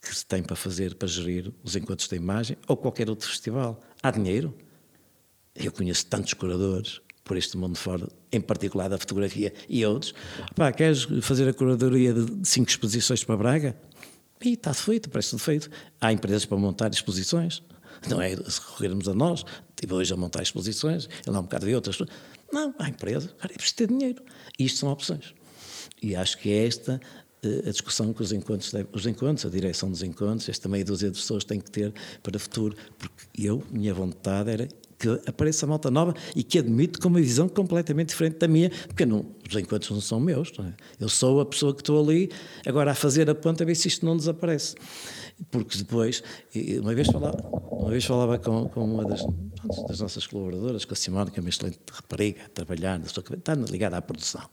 que 0.00 0.16
se 0.16 0.24
tem 0.24 0.42
para 0.42 0.54
fazer, 0.54 0.94
para 0.94 1.08
gerir 1.08 1.52
os 1.64 1.74
encontros 1.74 2.08
da 2.08 2.16
imagem 2.16 2.56
ou 2.68 2.76
qualquer 2.76 3.10
outro 3.10 3.28
festival. 3.28 3.80
Há 4.02 4.12
dinheiro. 4.12 4.54
Eu 5.56 5.72
conheço 5.72 6.06
tantos 6.06 6.34
curadores 6.34 7.00
por 7.24 7.36
este 7.36 7.56
mundo 7.56 7.76
fora, 7.76 8.08
em 8.30 8.40
particular 8.40 8.88
da 8.88 8.98
fotografia 8.98 9.52
e 9.68 9.84
outros. 9.84 10.14
Pá, 10.54 10.70
queres 10.72 11.06
fazer 11.22 11.48
a 11.48 11.52
curadoria 11.52 12.12
de 12.14 12.48
cinco 12.48 12.70
exposições 12.70 13.24
para 13.24 13.36
Braga? 13.36 13.76
E 14.44 14.52
está 14.52 14.72
feito, 14.72 15.10
parece 15.10 15.36
feito. 15.38 15.68
Há 16.00 16.12
empresas 16.12 16.44
para 16.44 16.56
montar 16.56 16.90
exposições. 16.92 17.62
Não 18.08 18.20
é 18.20 18.36
se 18.36 18.60
recorrermos 18.60 19.08
a 19.08 19.14
nós, 19.14 19.44
estive 19.70 19.94
hoje 19.94 20.12
a 20.12 20.16
montar 20.16 20.42
exposições, 20.42 21.08
ele 21.26 21.36
há 21.36 21.40
um 21.40 21.42
bocado 21.42 21.66
de 21.66 21.74
outras. 21.74 21.98
Não, 22.52 22.74
há 22.78 22.88
empresas, 22.88 23.32
cara, 23.38 23.52
é 23.52 23.56
preciso 23.56 23.76
ter 23.76 23.88
dinheiro. 23.88 24.22
E 24.58 24.64
isto 24.64 24.78
são 24.78 24.90
opções. 24.90 25.34
E 26.00 26.14
acho 26.14 26.38
que 26.38 26.50
é 26.50 26.66
esta 26.66 27.00
eh, 27.42 27.68
a 27.68 27.70
discussão 27.70 28.12
que 28.12 28.22
os 28.22 28.32
encontros, 28.32 28.72
os 28.92 29.06
encontros, 29.06 29.46
a 29.46 29.48
direção 29.48 29.90
dos 29.90 30.02
encontros, 30.02 30.48
esta 30.48 30.68
meia 30.68 30.84
dúzia 30.84 31.10
de 31.10 31.18
pessoas 31.18 31.42
tem 31.42 31.58
que 31.58 31.70
ter 31.70 31.92
para 32.22 32.36
o 32.36 32.38
futuro, 32.40 32.76
porque 32.98 33.26
eu, 33.36 33.64
minha 33.70 33.94
vontade 33.94 34.50
era 34.50 34.68
que 34.98 35.20
apareça 35.26 35.66
malta 35.66 35.90
nova 35.90 36.14
e 36.34 36.42
que 36.42 36.58
admito 36.58 37.00
com 37.00 37.08
uma 37.08 37.20
visão 37.20 37.48
completamente 37.48 38.10
diferente 38.10 38.38
da 38.38 38.48
minha, 38.48 38.70
porque 38.86 39.04
não, 39.04 39.26
os 39.48 39.54
encontros 39.54 39.90
não 39.90 40.00
são 40.00 40.18
meus, 40.18 40.52
não 40.56 40.66
é? 40.66 40.74
eu 40.98 41.08
sou 41.08 41.40
a 41.40 41.46
pessoa 41.46 41.74
que 41.74 41.82
estou 41.82 42.02
ali 42.02 42.30
agora 42.66 42.92
a 42.92 42.94
fazer 42.94 43.28
a 43.28 43.34
ponta 43.34 43.64
a 43.64 43.66
ver 43.66 43.74
se 43.74 43.88
isto 43.88 44.04
não 44.04 44.16
desaparece. 44.16 44.74
Porque 45.50 45.76
depois, 45.76 46.22
uma 46.80 46.94
vez 46.94 47.08
falava, 47.08 47.36
uma 47.70 47.90
vez 47.90 48.04
falava 48.06 48.38
com, 48.38 48.68
com 48.70 48.84
uma 48.84 49.04
das, 49.04 49.22
das 49.86 50.00
nossas 50.00 50.26
colaboradoras, 50.26 50.86
com 50.86 50.94
a 50.94 50.96
Simone, 50.96 51.30
que 51.30 51.38
é 51.38 51.42
uma 51.42 51.50
excelente 51.50 51.78
rapariga, 51.92 52.40
a 52.46 52.48
trabalhar, 52.48 52.98
está 53.04 53.54
ligada 53.54 53.98
à 53.98 54.02
produção. 54.02 54.48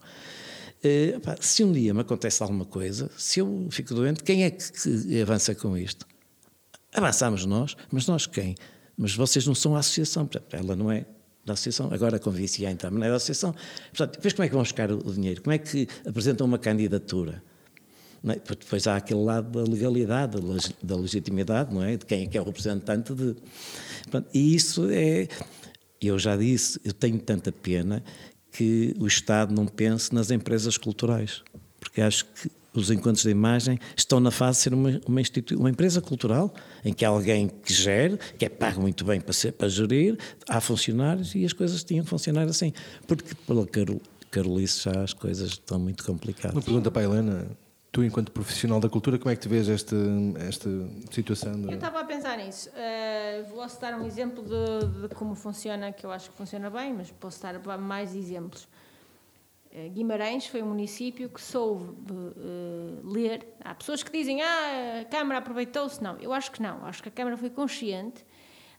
Eh, 0.83 1.17
pá, 1.23 1.37
se 1.39 1.63
um 1.63 1.71
dia 1.71 1.93
me 1.93 2.01
acontece 2.01 2.43
alguma 2.43 2.65
coisa, 2.65 3.09
se 3.17 3.39
eu 3.39 3.67
fico 3.71 3.93
doente, 3.93 4.21
quem 4.21 4.43
é 4.43 4.51
que, 4.51 4.71
que 4.73 5.21
avança 5.21 5.55
com 5.55 5.77
isto? 5.77 6.05
Avançamos 6.93 7.45
nós, 7.45 7.77
mas 7.89 8.05
nós 8.05 8.27
quem? 8.27 8.55
Mas 8.97 9.15
vocês 9.15 9.45
não 9.47 9.55
são 9.55 9.75
a 9.75 9.79
associação, 9.79 10.25
portanto, 10.27 10.53
ela 10.53 10.75
não 10.75 10.91
é 10.91 11.05
da 11.45 11.53
associação, 11.53 11.91
agora 11.91 12.19
convenci 12.19 12.65
a 12.65 12.71
entrar, 12.71 12.89
mas 12.89 12.99
não 12.99 13.07
é 13.07 13.09
da 13.09 13.15
associação. 13.17 13.53
Portanto, 13.95 14.19
como 14.21 14.45
é 14.45 14.47
que 14.47 14.53
vão 14.53 14.63
buscar 14.63 14.91
o, 14.91 15.13
dinheiro? 15.13 15.41
Como 15.41 15.53
é 15.53 15.57
que 15.57 15.87
apresentam 16.05 16.47
uma 16.47 16.57
candidatura? 16.57 17.43
É? 18.25 18.35
Depois 18.35 18.87
há 18.87 18.95
aquele 18.95 19.21
lado 19.21 19.49
da 19.51 19.69
legalidade, 19.69 20.39
da 20.39 20.47
leg- 20.47 20.75
da 20.81 20.95
legitimidade, 20.95 21.73
não 21.73 21.83
é? 21.83 21.97
De 21.97 22.05
quem 22.05 22.23
é 22.23 22.27
que 22.27 22.37
é 22.37 22.41
o 22.41 22.45
representante 22.45 23.13
de. 23.13 23.35
Portanto, 24.03 24.29
e 24.33 24.55
isso 24.55 24.87
é. 24.89 25.27
Eu 26.01 26.17
já 26.17 26.37
disse, 26.37 26.79
eu 26.85 26.93
tenho 26.93 27.19
tanta 27.19 27.51
pena 27.51 28.03
que 28.51 28.95
o 28.99 29.07
Estado 29.07 29.53
não 29.53 29.65
pense 29.65 30.13
nas 30.13 30.31
empresas 30.31 30.77
culturais, 30.77 31.41
porque 31.79 31.99
acho 32.01 32.25
que 32.25 32.49
os 32.79 32.89
encontros 32.89 33.23
de 33.23 33.29
imagem 33.29 33.77
estão 33.95 34.19
na 34.19 34.31
fase 34.31 34.57
de 34.59 34.63
ser 34.63 34.73
uma, 34.73 34.89
uma, 35.07 35.21
uma 35.57 35.69
empresa 35.69 36.01
cultural, 36.01 36.53
em 36.83 36.93
que 36.93 37.05
há 37.05 37.09
alguém 37.09 37.47
que 37.47 37.73
gere, 37.73 38.17
que 38.37 38.45
é 38.45 38.49
pago 38.49 38.81
muito 38.81 39.05
bem 39.05 39.21
para, 39.21 39.33
ser, 39.33 39.51
para 39.53 39.69
gerir, 39.69 40.17
há 40.49 40.59
funcionários 40.59 41.35
e 41.35 41.45
as 41.45 41.53
coisas 41.53 41.83
tinham 41.83 42.03
que 42.03 42.09
funcionar 42.09 42.43
assim. 42.47 42.73
Porque 43.07 43.35
pela 43.47 43.65
Carol, 43.67 44.01
Carolice 44.31 44.83
já 44.83 45.01
as 45.03 45.13
coisas 45.13 45.51
estão 45.51 45.79
muito 45.79 46.03
complicadas. 46.03 46.53
Uma 46.55 46.61
pergunta 46.61 46.89
para 46.89 47.01
a 47.01 47.05
Helena. 47.05 47.45
Tu, 47.91 48.03
enquanto 48.03 48.31
profissional 48.31 48.79
da 48.79 48.89
cultura, 48.89 49.19
como 49.19 49.29
é 49.31 49.35
que 49.35 49.41
tu 49.43 49.49
vês 49.49 49.69
esta, 49.69 49.95
esta 50.39 50.67
situação? 51.11 51.51
de- 51.61 51.67
Eu 51.67 51.75
estava 51.75 51.99
a 51.99 52.03
pensar 52.03 52.39
nisso. 52.39 52.67
Eh, 52.75 53.45
posso 53.53 53.79
dar 53.79 53.93
um 53.93 54.03
exemplo 54.07 54.43
de, 54.43 55.07
de 55.09 55.13
como 55.13 55.35
funciona, 55.35 55.91
que 55.91 56.03
eu 56.03 56.11
acho 56.11 56.31
que 56.31 56.35
funciona 56.35 56.71
bem, 56.71 56.91
mas 56.91 57.11
posso 57.11 57.39
dar 57.43 57.59
mais 57.77 58.15
exemplos. 58.15 58.67
Eh, 59.75 59.89
Guimarães 59.89 60.45
foi 60.45 60.61
um 60.61 60.67
município 60.67 61.27
que 61.29 61.41
soube 61.41 61.95
eh, 62.37 62.99
ler. 63.03 63.47
Há 63.63 63.73
pessoas 63.73 64.03
que 64.03 64.11
dizem 64.11 64.41
ah, 64.41 64.99
a 65.01 65.05
Câmara 65.05 65.39
aproveitou-se. 65.39 66.01
Não, 66.03 66.15
eu 66.19 66.31
acho 66.31 66.51
que 66.51 66.61
não. 66.61 66.85
Acho 66.85 67.01
que 67.01 67.09
a 67.09 67.11
Câmara 67.11 67.35
foi 67.37 67.49
consciente 67.49 68.23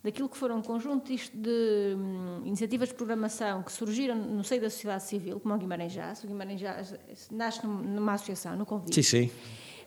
daquilo 0.05 0.29
que 0.29 0.37
foram 0.37 0.59
um 0.59 0.63
conjunto 0.63 1.11
de, 1.11 1.31
de 1.35 1.97
hum, 1.97 2.43
iniciativas 2.45 2.91
de 2.91 2.95
programação 2.95 3.63
que 3.63 3.73
surgiram 3.73 4.15
no 4.15 4.45
seio 4.45 4.61
da 4.61 4.69
sociedade 4.71 5.03
civil, 5.05 5.41
como 5.41 5.55
o 5.55 5.59
Guimarães 5.59 5.93
Jazz. 5.93 6.23
O 6.23 6.27
Guimarães 6.29 6.61
Jazz 6.61 6.95
nasce 7.33 7.67
num- 7.67 7.83
numa 7.83 8.13
associação, 8.13 8.55
no 8.55 8.65
convite. 8.67 9.03
Sim, 9.03 9.29
sim. 9.29 9.31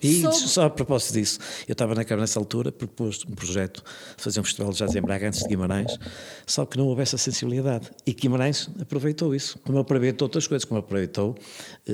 E 0.02 0.22
Soube- 0.22 0.36
só 0.38 0.66
a 0.66 0.70
propósito 0.70 1.14
disso, 1.14 1.40
eu 1.68 1.72
estava 1.74 1.96
na 1.96 2.04
Câmara 2.06 2.22
nessa 2.22 2.40
altura, 2.40 2.72
propus 2.72 3.26
um 3.26 3.32
projeto 3.34 3.84
de 4.16 4.24
fazer 4.24 4.40
um 4.40 4.44
festival 4.44 4.72
de 4.72 4.78
jazz 4.80 4.96
em 4.96 5.02
Braga 5.02 5.28
antes 5.28 5.40
de 5.42 5.48
Guimarães, 5.48 5.98
só 6.46 6.66
que 6.66 6.78
não 6.78 6.86
houve 6.88 7.02
essa 7.02 7.18
sensibilidade. 7.18 7.90
E 8.06 8.14
Guimarães 8.14 8.70
aproveitou 8.80 9.34
isso, 9.34 9.58
como 9.60 9.80
aproveitou 9.80 10.26
outras 10.28 10.46
coisas, 10.48 10.66
como 10.66 10.80
aproveitou. 10.80 11.36
eh, 11.88 11.94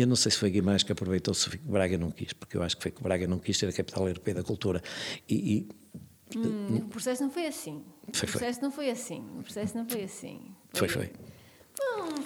Eu 0.00 0.06
não 0.06 0.16
sei 0.16 0.30
se 0.32 0.38
foi 0.38 0.50
Guimarães 0.50 0.82
que 0.82 0.92
aproveitou, 0.92 1.32
se 1.34 1.48
foi 1.48 1.58
Braga 1.58 1.96
não 1.96 2.10
quis, 2.10 2.32
porque 2.32 2.56
eu 2.56 2.62
acho 2.62 2.76
que 2.76 2.82
foi 2.82 2.90
que 2.90 3.02
Braga 3.02 3.26
não 3.26 3.38
quis 3.38 3.56
ser 3.56 3.66
a 3.68 3.72
capital 3.72 4.06
europeia 4.06 4.34
da 4.36 4.42
cultura. 4.42 4.82
E, 5.28 5.34
e 5.34 5.68
Hum, 6.36 6.76
o 6.76 6.88
processo 6.88 7.24
não 7.24 7.30
foi 7.30 7.48
assim. 7.48 7.82
Foi, 8.12 8.28
o 8.28 8.30
foi. 8.30 8.40
processo 8.40 8.62
não 8.62 8.70
foi 8.70 8.88
assim. 8.88 9.18
O 9.36 9.42
processo 9.42 9.76
não 9.76 9.88
foi 9.88 10.04
assim. 10.04 10.40
foi, 10.72 10.88
foi. 10.88 11.10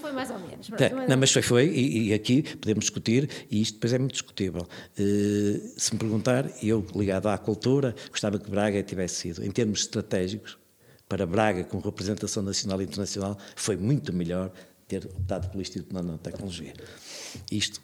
Foi 0.00 0.12
mais 0.12 0.30
ou 0.30 0.38
menos. 0.38 0.68
Mas- 0.68 1.09
não, 1.09 1.16
mas 1.16 1.32
foi, 1.32 1.42
foi, 1.42 1.66
e, 1.68 2.09
e 2.09 2.14
aqui 2.14 2.42
podemos 2.42 2.84
discutir, 2.84 3.28
e 3.50 3.61
isto 3.62 3.74
depois 3.74 3.92
é 3.92 3.98
muito 3.98 4.12
discutível. 4.12 4.66
Eh, 4.98 5.61
se 5.76 5.92
me 5.94 5.98
perguntar, 5.98 6.50
eu 6.62 6.84
ligado 6.94 7.28
à 7.28 7.38
cultura, 7.38 7.94
gostava 8.11 8.38
que 8.38 8.50
Braga 8.50 8.82
tivesse 8.82 9.14
sido, 9.16 9.44
em 9.44 9.50
termos 9.50 9.80
estratégicos, 9.80 10.59
para 11.09 11.26
Braga, 11.26 11.64
com 11.64 11.78
representação 11.78 12.42
nacional 12.42 12.80
e 12.80 12.84
internacional, 12.84 13.38
foi 13.57 13.76
muito 13.76 14.12
melhor 14.12 14.50
ter 14.88 15.07
optado 15.07 15.48
pelo 15.48 15.62
Instituto 15.62 15.88
de 15.88 15.94
Nanotecnologia. 15.94 16.74
Isto, 17.50 17.80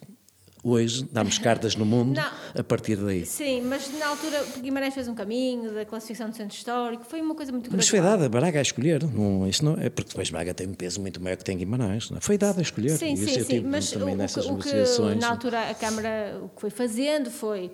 hoje, 0.62 1.08
damos 1.10 1.38
cartas 1.38 1.74
no 1.76 1.84
mundo 1.86 2.16
Não. 2.16 2.60
a 2.60 2.64
partir 2.64 2.96
daí. 2.96 3.24
Sim, 3.24 3.62
mas 3.62 3.90
na 3.98 4.08
altura 4.08 4.44
Guimarães 4.60 4.94
fez 4.94 5.08
um 5.08 5.14
caminho 5.14 5.72
da 5.72 5.84
classificação 5.84 6.30
do 6.30 6.36
centro 6.36 6.56
histórico, 6.56 7.04
foi 7.04 7.20
uma 7.20 7.34
coisa 7.34 7.50
muito 7.52 7.64
grande. 7.64 7.76
Mas 7.76 7.88
foi 7.88 8.00
dada 8.00 8.26
a 8.26 8.28
Braga 8.28 8.58
a 8.58 8.62
escolher, 8.62 9.02
não, 9.04 9.46
isso 9.48 9.64
não, 9.64 9.74
é 9.80 9.88
porque 9.88 10.10
depois 10.10 10.30
Braga 10.30 10.52
tem 10.54 10.66
um 10.68 10.74
peso 10.74 11.00
muito 11.00 11.20
maior 11.20 11.36
que 11.36 11.44
tem 11.44 11.56
Guimarães. 11.56 12.10
Não 12.10 12.18
é? 12.18 12.20
Foi 12.20 12.36
dada 12.36 12.58
a 12.60 12.62
escolher. 12.62 12.90
Sim, 12.90 13.16
sim, 13.16 13.26
sim. 13.26 13.44
tive 13.44 13.66
Mas 13.66 13.90
também 13.90 14.14
o 14.14 14.16
nessas 14.18 14.44
que, 14.46 14.52
o 14.52 14.56
que 14.58 14.66
negociações. 14.68 15.18
na 15.18 15.28
altura 15.30 15.70
a 15.70 15.74
Câmara 15.74 16.38
o 16.42 16.48
que 16.48 16.60
foi 16.60 16.70
fazendo 16.70 17.30
foi 17.30 17.72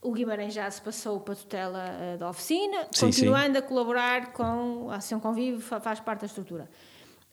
o 0.00 0.12
Guimarães 0.12 0.52
já 0.52 0.70
se 0.70 0.82
passou 0.82 1.18
para 1.20 1.32
a 1.32 1.36
tutela 1.36 1.84
eh, 1.98 2.16
da 2.18 2.28
oficina, 2.28 2.86
Sim, 2.92 3.06
continuando 3.06 3.56
a 3.58 3.62
colaborar 3.62 4.32
com 4.34 4.90
a 4.90 4.96
Ação 4.96 5.18
Convívio, 5.18 5.60
fa- 5.60 5.80
faz 5.80 5.98
parte 5.98 6.20
da 6.20 6.26
estrutura. 6.26 6.68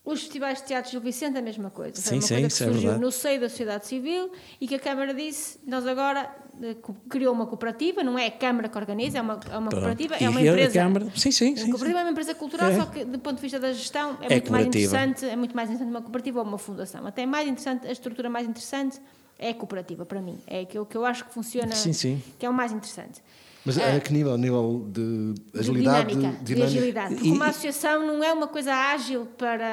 Os 0.03 0.21
festivais 0.21 0.59
de 0.59 0.65
teatro 0.67 0.89
Gil 0.89 0.99
Vicente, 0.99 1.37
a 1.37 1.41
mesma 1.43 1.69
coisa. 1.69 2.01
Foi 2.01 2.01
Sim, 2.01 2.15
uma 2.15 2.21
sim, 2.23 2.33
coisa 2.41 2.47
que 2.47 2.53
é 2.63 2.65
surgiu 2.65 2.81
verdade. 2.81 3.01
no 3.05 3.11
seio 3.11 3.39
da 3.39 3.49
sociedade 3.49 3.85
civil 3.85 4.31
e 4.59 4.67
que 4.67 4.73
a 4.73 4.79
Câmara 4.79 5.13
disse: 5.13 5.59
nós 5.65 5.85
agora 5.85 6.27
eh, 6.59 6.75
criou 7.07 7.31
uma 7.31 7.45
cooperativa, 7.45 8.03
não 8.03 8.17
é 8.17 8.25
a 8.25 8.31
Câmara 8.31 8.67
que 8.67 8.75
organiza, 8.75 9.19
é 9.19 9.21
uma, 9.21 9.39
é 9.51 9.57
uma 9.57 9.69
cooperativa, 9.69 10.15
E 10.19 10.23
é 10.25 10.29
uma 10.29 10.39
a 10.39 10.43
empresa. 10.43 10.73
Câmara- 10.73 11.05
sim, 11.15 11.29
sim, 11.29 11.55
sim, 11.55 11.69
cooperativa 11.69 11.99
é 11.99 12.03
uma 12.03 12.11
empresa 12.11 12.33
cultural, 12.33 12.71
É. 12.71 12.77
só 12.77 12.87
que 12.87 13.05
do 13.05 13.19
ponto 13.19 13.35
de 13.35 13.41
vista 13.43 13.59
da 13.59 13.71
gestão 13.71 14.17
é, 14.21 14.25
É 14.25 14.29
muito 14.31 14.51
mais 14.51 14.65
interessante, 14.65 15.25
é 15.25 15.35
muito 15.35 15.55
mais 15.55 15.69
interessante 15.69 15.91
uma 15.91 16.01
cooperativa 16.01 16.39
ou 16.39 16.45
uma 16.47 16.57
fundação. 16.57 17.05
Até 17.05 17.23
mais 17.27 17.47
interessante, 17.47 17.85
a 17.85 17.91
estrutura 17.91 18.27
mais 18.27 18.47
interessante 18.47 18.99
é 19.37 19.49
a 19.51 19.53
cooperativa, 19.53 20.03
para 20.03 20.19
mim. 20.19 20.39
É 20.47 20.61
aquilo 20.61 20.85
que 20.85 20.97
eu 20.97 21.05
acho 21.05 21.25
que 21.25 21.31
funciona, 21.33 21.75
Sim, 21.75 21.93
sim. 21.93 22.23
que 22.39 22.45
é 22.45 22.49
o 22.49 22.53
mais 22.53 22.71
interessante. 22.71 23.21
Mas 23.65 23.77
a 23.77 23.99
que 23.99 24.11
nível? 24.11 24.33
A 24.33 24.37
nível 24.37 24.87
de 24.91 25.33
De 25.53 25.59
agilidade? 25.59 26.15
dinâmica, 26.15 26.43
de, 26.43 26.63
agilidade. 26.63 27.13
Porque 27.15 27.29
E- 27.29 27.31
uma 27.31 27.47
associação 27.47 28.05
não 28.07 28.23
é 28.23 28.33
uma 28.33 28.47
coisa 28.47 28.73
ágil 28.73 29.27
para 29.37 29.65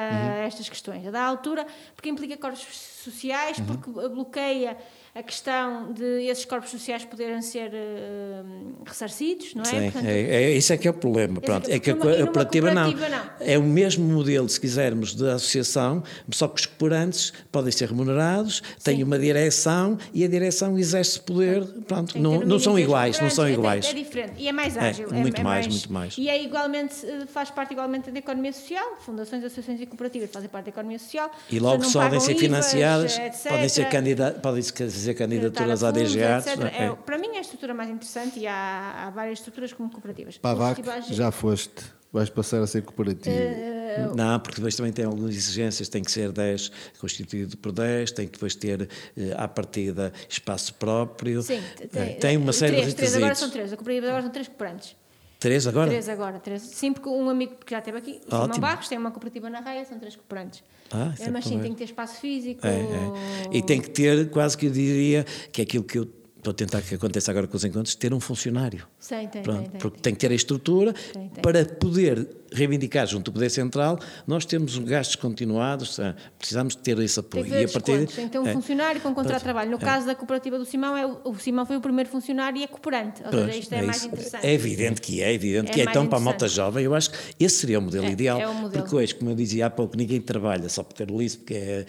estas 0.45 0.69
questões. 0.69 1.05
A 1.07 1.11
da 1.11 1.23
altura, 1.23 1.65
porque 1.95 2.07
implica 2.09 2.37
corpos 2.37 2.61
sociais, 3.03 3.57
porque 3.59 3.89
bloqueia 4.09 4.77
a 5.15 5.23
questão 5.23 5.91
de 5.91 6.03
esses 6.27 6.45
corpos 6.45 6.69
sociais 6.69 7.03
poderem 7.03 7.41
ser 7.41 7.71
eh, 7.73 8.43
ressarcidos, 8.85 9.53
não 9.55 9.63
é? 9.63 9.65
Sim, 9.65 9.81
Portanto, 9.91 10.05
é, 10.05 10.19
é, 10.21 10.51
isso 10.51 10.71
é 10.73 10.77
que 10.77 10.87
é 10.87 10.91
o 10.91 10.93
problema. 10.93 11.33
Esse 11.39 11.45
Pronto, 11.45 11.69
é 11.69 11.73
é 11.75 11.79
que 11.79 11.89
é 11.89 11.93
que 11.93 12.07
a, 12.07 12.17
cooperativa 12.25 12.71
não. 12.73 12.91
não. 12.91 13.29
É 13.39 13.57
o 13.57 13.63
mesmo 13.63 14.05
modelo, 14.05 14.47
se 14.47 14.59
quisermos, 14.59 15.15
de 15.15 15.27
associação, 15.29 16.03
só 16.31 16.47
que 16.47 16.61
os 16.61 16.65
cooperantes 16.65 17.33
podem 17.51 17.71
ser 17.71 17.89
remunerados, 17.89 18.61
têm 18.83 19.03
uma 19.03 19.17
direção 19.17 19.97
e 20.13 20.23
a 20.23 20.27
direção 20.27 20.77
exerce 20.77 21.19
poder. 21.19 21.65
Pronto, 21.87 22.13
Tem 22.13 22.21
não, 22.21 22.39
não 22.41 22.59
são 22.59 22.77
iguais, 22.77 23.19
não 23.19 23.29
são 23.29 23.45
é- 23.45 23.51
iguais. 23.53 23.85
É, 23.87 23.93
diferente 23.93 24.33
e 24.37 24.47
é 24.47 24.51
mais 24.51 24.77
É, 24.77 24.89
ágil. 24.89 25.09
muito 25.11 25.41
mais, 25.43 25.67
muito 25.67 25.91
mais. 25.91 26.17
E 26.17 26.29
é 26.29 26.41
igualmente, 26.41 27.05
eh, 27.05 27.25
faz 27.27 27.49
parte 27.49 27.73
igualmente 27.73 28.11
da 28.11 28.19
economia 28.19 28.53
social, 28.53 28.97
fundações, 28.99 29.43
associações 29.43 29.81
e 29.81 29.85
cooperativas 29.85 30.29
fazem 30.31 30.49
parte 30.49 30.65
da 30.65 30.69
economia 30.69 30.99
social. 30.99 31.31
E 31.49 31.59
logo 31.59 31.83
só 31.83 32.03
podem 32.03 32.19
ser 32.19 32.35
financiadas, 32.35 33.17
podem 33.47 33.69
ser, 33.69 33.89
candida 33.89 34.31
podem 34.41 34.61
ser 34.61 34.73
fazer 34.99 35.13
candidaturas 35.13 35.83
à 35.83 35.91
DGA. 35.91 36.43
é. 36.77 36.85
É, 36.85 36.95
para 36.95 37.17
mim 37.17 37.29
é 37.35 37.37
a 37.37 37.41
estrutura 37.41 37.73
mais 37.73 37.89
interessante 37.89 38.39
e 38.39 38.47
há, 38.47 39.05
há 39.07 39.09
várias 39.09 39.39
estruturas 39.39 39.73
como 39.73 39.89
cooperativas. 39.89 40.37
Pavac, 40.37 40.75
festivais- 40.75 41.07
já 41.07 41.31
foste. 41.31 41.83
Vais 42.11 42.27
passar 42.27 42.59
a 42.61 42.65
ser 42.65 42.81
cooperativo. 42.81 43.35
Eh, 43.35 44.09
Não, 44.15 44.39
porque 44.39 44.55
depois 44.55 44.75
também 44.75 44.91
tem 44.91 45.05
algumas 45.05 45.35
exigências, 45.35 45.87
tem 45.89 46.03
que 46.03 46.11
ser 46.11 46.31
10 46.31 46.71
constituído 46.99 47.55
por 47.57 47.71
10, 47.71 48.11
tem 48.11 48.25
que 48.25 48.33
depois 48.33 48.55
ter 48.55 48.89
eh, 49.15 49.31
à 49.37 49.47
partida 49.47 50.11
espaço 50.27 50.73
próprio. 50.73 51.43
Sim, 51.43 51.61
Eh, 51.93 52.13
tem 52.15 52.35
uma 52.35 52.51
série 52.51 52.73
três, 52.77 52.87
de 52.87 52.95
três, 52.95 53.11
agora 53.15 53.25
requisitos. 53.27 53.39
são 53.39 53.49
três. 53.51 53.71
A 53.73 53.75
cooperativa 53.77 54.07
agora 54.07 54.23
são 54.23 54.31
três 54.31 54.47
cooperantes. 54.47 54.95
Três 55.39 55.65
agora? 55.65 55.89
Três 55.89 56.09
agora, 56.09 56.37
três. 56.37 56.61
Sim, 56.61 56.91
porque 56.91 57.07
um 57.07 57.29
amigo 57.29 57.55
que 57.65 57.71
já 57.71 57.79
esteve 57.79 57.97
aqui, 57.97 58.19
o 58.27 58.29
Simão. 58.29 58.59
Barros, 58.59 58.89
tem 58.89 58.97
uma 58.97 59.09
cooperativa 59.09 59.49
na 59.49 59.61
Raia, 59.61 59.85
são 59.85 59.97
três 59.97 60.15
cooperantes. 60.15 60.61
Ah, 60.91 61.11
isso 61.13 61.23
é 61.23 61.31
mas 61.31 61.45
sim, 61.45 61.59
tem 61.59 61.71
que 61.71 61.77
ter 61.77 61.85
espaço 61.85 62.19
físico. 62.19 62.67
É, 62.67 62.71
é. 62.71 63.49
E 63.49 63.61
tem 63.61 63.79
que 63.79 63.89
ter, 63.89 64.29
quase 64.31 64.57
que 64.57 64.65
eu 64.65 64.71
diria, 64.71 65.25
que 65.51 65.61
é 65.61 65.63
aquilo 65.63 65.85
que 65.85 65.97
eu 65.97 66.05
estou 66.39 66.51
a 66.51 66.53
tentar 66.53 66.81
que 66.81 66.95
aconteça 66.95 67.29
agora 67.31 67.47
com 67.47 67.55
os 67.57 67.63
encontros, 67.63 67.93
ter 67.95 68.13
um 68.13 68.19
funcionário. 68.19 68.87
Sim, 68.99 69.27
tem, 69.31 69.43
Pronto, 69.43 69.61
tem, 69.61 69.69
tem, 69.71 69.79
porque 69.81 69.95
tem. 69.97 70.01
tem 70.03 70.13
que 70.15 70.19
ter 70.19 70.31
a 70.31 70.35
estrutura 70.35 70.93
Tem, 70.93 71.29
tem. 71.29 71.41
para 71.41 71.63
poder 71.65 72.27
reivindicar 72.51 73.05
junto 73.05 73.25
do 73.25 73.33
Poder 73.33 73.49
Central. 73.51 73.99
Nós 74.25 74.43
temos 74.45 74.77
gastos 74.79 75.15
continuados, 75.17 75.99
ah, 75.99 76.15
precisamos 76.39 76.73
ter 76.75 76.97
esse 76.99 77.21
Tem 77.21 77.41
apoio. 77.41 77.43
que 77.45 77.49
ter 77.51 77.61
e 77.61 77.65
a 77.65 77.67
partir 77.69 77.91
descontos, 77.91 78.15
tem 78.15 78.25
que 78.25 78.31
ter 78.31 78.39
um 78.39 78.47
é. 78.47 78.53
funcionário 78.53 79.01
com 79.01 79.13
contrato 79.13 79.37
de 79.37 79.43
trabalho. 79.43 79.69
No 79.69 79.77
É. 79.77 79.79
caso 79.79 80.05
da 80.07 80.15
cooperativa 80.15 80.57
do 80.57 80.65
Simão, 80.65 80.97
é 80.97 81.05
o, 81.05 81.19
o 81.25 81.35
Simão 81.37 81.65
foi 81.65 81.77
o 81.77 81.81
primeiro 81.81 82.09
funcionário 82.09 82.57
e 82.59 82.63
é 82.63 82.67
cooperante. 82.67 83.21
Ou 83.23 83.29
Pois, 83.29 83.45
seja, 83.45 83.57
isto 83.59 83.73
é, 83.75 83.81
mais 83.83 83.97
isso. 83.97 84.07
interessante. 84.07 84.45
É 84.47 84.53
evidente 84.53 85.01
que 85.01 85.21
é, 85.21 85.29
é 85.29 85.33
evidente 85.33 85.69
É 85.69 85.73
que 85.73 85.81
é. 85.81 85.85
mais 85.85 85.95
Então, 85.95 86.07
para 86.07 86.17
a 86.17 86.21
malta 86.21 86.47
jovem, 86.47 86.85
eu 86.85 86.95
acho 86.95 87.11
que 87.11 87.17
esse 87.39 87.57
seria 87.57 87.77
o 87.77 87.81
modelo 87.81 88.05
É, 88.07 88.11
ideal. 88.11 88.39
é 88.39 88.47
o 88.47 88.53
modelo. 88.55 88.81
Porque 88.83 88.95
hoje, 88.95 89.13
como 89.13 89.29
eu 89.31 89.35
dizia 89.35 89.67
há 89.67 89.69
pouco, 89.69 89.95
ninguém 89.97 90.19
trabalha 90.21 90.69
só 90.69 90.81
por 90.83 90.93
ter 90.93 91.09
lice, 91.09 91.37
porque 91.37 91.53
é, 91.53 91.85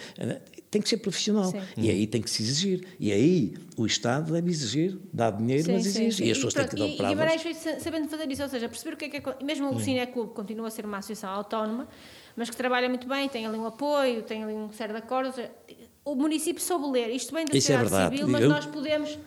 tem 0.71 0.81
que 0.81 0.89
ser 0.89 0.99
profissional. 0.99 1.51
Sim. 1.51 1.61
E 1.77 1.91
aí 1.91 2.07
tem 2.07 2.23
que 2.23 2.31
se 2.31 2.43
exigir. 2.43 2.87
E 3.01 3.11
aí 3.13 3.55
o 3.77 3.85
Estado 3.85 4.33
deve 4.33 4.49
exigir, 4.51 4.97
dá 5.13 5.31
dinheiro, 5.31 5.65
Sim, 5.65 5.73
mas 5.73 5.87
exige. 5.87 6.13
sim. 6.19 6.25
E 6.25 6.31
as 6.31 6.37
pessoas 6.39 6.55
têm 6.55 6.69
que 6.69 6.77
dar 6.77 6.87
e- 6.87 6.93
E 6.93 6.97
provas. 6.97 7.13
Guimarães 7.13 7.43
foi 7.43 7.55
sa- 7.55 7.81
sabendo 7.81 8.09
fazer 8.09 8.31
isso, 8.31 8.43
ou 8.43 8.49
seja, 8.49 8.69
perceber 8.69 8.95
o 8.95 8.97
que 8.97 9.05
é 9.07 9.09
que 9.09 9.17
é. 9.17 9.37
Mesmo 9.45 9.67
Hum. 9.69 9.75
o 9.77 9.81
Cine 9.81 10.07
Clube 10.07 10.33
continua 10.33 10.69
a 10.69 10.71
ser 10.71 10.85
uma 10.85 10.99
associação 10.99 11.31
autónoma, 11.31 11.89
mas 12.37 12.49
que 12.49 12.57
trabalha 12.57 12.89
muito 12.89 13.09
bem, 13.09 13.29
tem 13.29 13.45
ali 13.47 13.59
um 13.59 13.67
apoio, 13.67 14.23
tem 14.23 14.45
ali 14.45 14.53
um 14.55 14.71
acordos. 14.97 15.31
ou 15.31 15.37
seja, 15.37 15.51
O 16.03 16.15
município 16.15 16.63
soube 16.63 16.87
ler, 16.91 17.11
isto 17.15 17.35
bem 17.35 17.45
da 17.45 17.55
Isso 17.57 17.71
é 17.73 17.77
sociedade 17.77 17.91
verdade. 17.91 18.17
civil, 18.17 18.29
mas 18.33 18.43
Eu- 18.43 18.49
nós 18.49 18.65
podemos. 18.67 19.19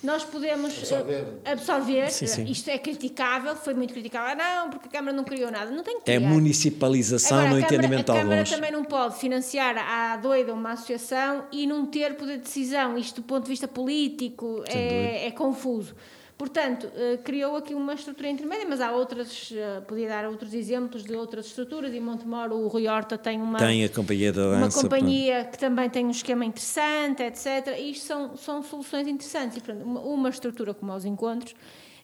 Nós 0.00 0.22
podemos 0.22 0.92
eh, 0.92 1.50
absorver, 1.50 2.08
Sim, 2.10 2.26
sim. 2.28 2.44
isto 2.44 2.70
é 2.70 2.78
criticável, 2.78 3.56
foi 3.56 3.74
muito 3.74 3.92
criticável, 3.92 4.40
ah, 4.40 4.62
não, 4.62 4.70
porque 4.70 4.86
a 4.86 4.90
Câmara 4.92 5.16
não 5.16 5.24
criou 5.24 5.50
nada, 5.50 5.72
não 5.72 5.82
tem 5.82 6.00
que 6.00 6.08
É 6.10 6.16
criar. 6.18 6.28
municipalização 6.30 7.38
Agora, 7.38 7.54
no 7.54 7.60
Câmara, 7.62 7.74
entendimento 7.76 8.04
de 8.04 8.10
a 8.12 8.14
Câmara 8.20 8.36
alguns. 8.40 8.50
também 8.50 8.70
não 8.70 8.84
pode 8.84 9.16
financiar 9.18 9.76
à 9.76 10.16
doida 10.16 10.54
uma 10.54 10.72
associação 10.72 11.46
e 11.50 11.66
não 11.66 11.84
ter 11.86 12.14
poder 12.14 12.36
de 12.36 12.44
decisão. 12.44 12.96
Isto, 12.96 13.20
do 13.20 13.26
ponto 13.26 13.42
de 13.44 13.48
vista 13.50 13.66
político, 13.66 14.62
é, 14.68 15.26
é 15.26 15.30
confuso. 15.32 15.96
Portanto, 16.38 16.88
eh, 16.94 17.18
criou 17.24 17.56
aqui 17.56 17.74
uma 17.74 17.94
estrutura 17.94 18.28
intermédia, 18.30 18.64
mas 18.68 18.80
há 18.80 18.92
outras, 18.92 19.52
eh, 19.52 19.80
podia 19.80 20.08
dar 20.08 20.24
outros 20.24 20.54
exemplos 20.54 21.02
de 21.02 21.12
outras 21.16 21.46
estruturas. 21.46 21.92
Em 21.92 22.00
Montemor, 22.00 22.52
o 22.52 22.68
Rui 22.68 22.86
Horta 22.86 23.18
tem 23.18 23.42
uma, 23.42 23.58
Tem 23.58 23.84
a 23.84 23.88
companhia 23.88 24.32
da 24.32 24.46
uma 24.50 24.60
dança. 24.60 24.80
companhia 24.80 25.44
que 25.46 25.58
também 25.58 25.90
tem 25.90 26.06
um 26.06 26.12
esquema 26.12 26.44
interessante, 26.44 27.24
etc. 27.24 27.76
E 27.76 27.90
isto 27.90 28.06
são, 28.06 28.36
são 28.36 28.62
soluções 28.62 29.08
interessantes. 29.08 29.56
E, 29.56 29.60
portanto, 29.60 29.84
uma, 29.84 30.00
uma 30.00 30.28
estrutura 30.28 30.72
como 30.72 30.92
aos 30.92 31.04
encontros 31.04 31.56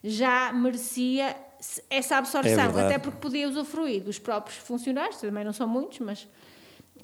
já 0.03 0.53
merecia 0.53 1.37
essa 1.89 2.17
É 2.17 2.19
absorção, 2.19 2.57
verdade. 2.57 2.81
até 2.87 2.99
porque 2.99 3.19
podia 3.21 3.49
usufruir 3.49 4.03
dos 4.03 4.19
próprios 4.19 4.59
funcionários, 4.59 5.17
também 5.21 5.45
não 5.45 5.53
são 5.53 5.69
muitos, 5.69 6.01
mas 6.01 6.29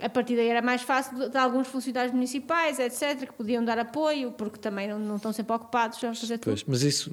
a 0.03 0.09
partir 0.09 0.37
daí 0.37 0.49
era 0.49 0.63
mais 0.63 0.83
fácil 0.83 1.17
de, 1.19 1.29
de 1.29 1.37
alguns 1.39 1.69
funcionários 1.69 2.13
municipais, 2.15 2.79
etc., 2.79 3.27
que 3.27 3.33
podiam 3.33 3.65
dar 3.65 3.79
apoio, 3.79 4.33
porque 4.33 4.59
também 4.59 4.89
não, 4.89 4.99
não 4.99 5.17
estão 5.17 5.33
sempre 5.33 5.55
ocupados 5.55 6.03
a 6.03 6.15
fazer 6.15 6.39
tudo. 6.39 6.53
Pois, 6.53 6.65
mas 6.65 6.83
isso. 6.83 7.13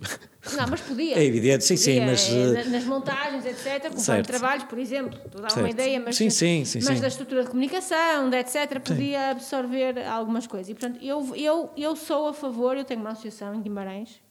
Não, 0.56 0.66
mas 0.70 0.80
podia. 0.82 1.18
É 1.20 1.24
evidente, 1.26 1.64
sim, 1.66 1.76
sim, 1.76 1.96
Podia, 1.96 2.06
mas, 2.08 2.30
é, 2.30 2.34
eh, 2.34 2.64
na- 2.64 2.70
nas 2.72 2.84
montagens, 2.86 3.46
etc., 3.46 3.92
certo. 3.98 4.28
trabalhos, 4.28 4.64
por 4.64 4.80
exemplo, 4.80 5.20
estou 5.26 5.44
a 5.44 5.48
dar 5.48 5.58
uma 5.60 5.70
ideia, 5.70 6.00
mas, 6.00 6.16
Sim, 6.16 6.30
sim, 6.30 6.64
sim, 6.66 6.80
mas 6.84 6.96
sim. 6.96 7.02
da 7.02 7.08
estrutura 7.08 7.44
de 7.44 7.50
comunicação, 7.50 8.30
de 8.30 8.38
etc., 8.38 8.80
podia 8.80 9.32
absorver 9.32 10.06
algumas 10.08 10.48
coisas. 10.48 10.70
E, 10.70 10.74
portanto, 10.74 11.04
eu, 11.04 11.36
eu, 11.36 11.70
eu 11.76 11.96
sou 11.96 12.30
a 12.30 12.34
favor, 12.34 12.78
eu 12.78 12.86
tenho 12.86 13.02
uma 13.02 13.12
associação 13.12 13.54
em 13.54 13.62
Guimarães, 13.62 14.22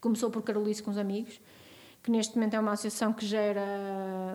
começou 0.00 0.30
por 0.30 0.42
Carolice 0.42 0.82
com 0.82 0.90
os 0.90 0.98
amigos, 0.98 1.40
que 2.02 2.10
neste 2.12 2.36
momento 2.36 2.54
é 2.54 2.60
uma 2.60 2.72
associação 2.72 3.12
que 3.12 3.26
gera 3.26 3.64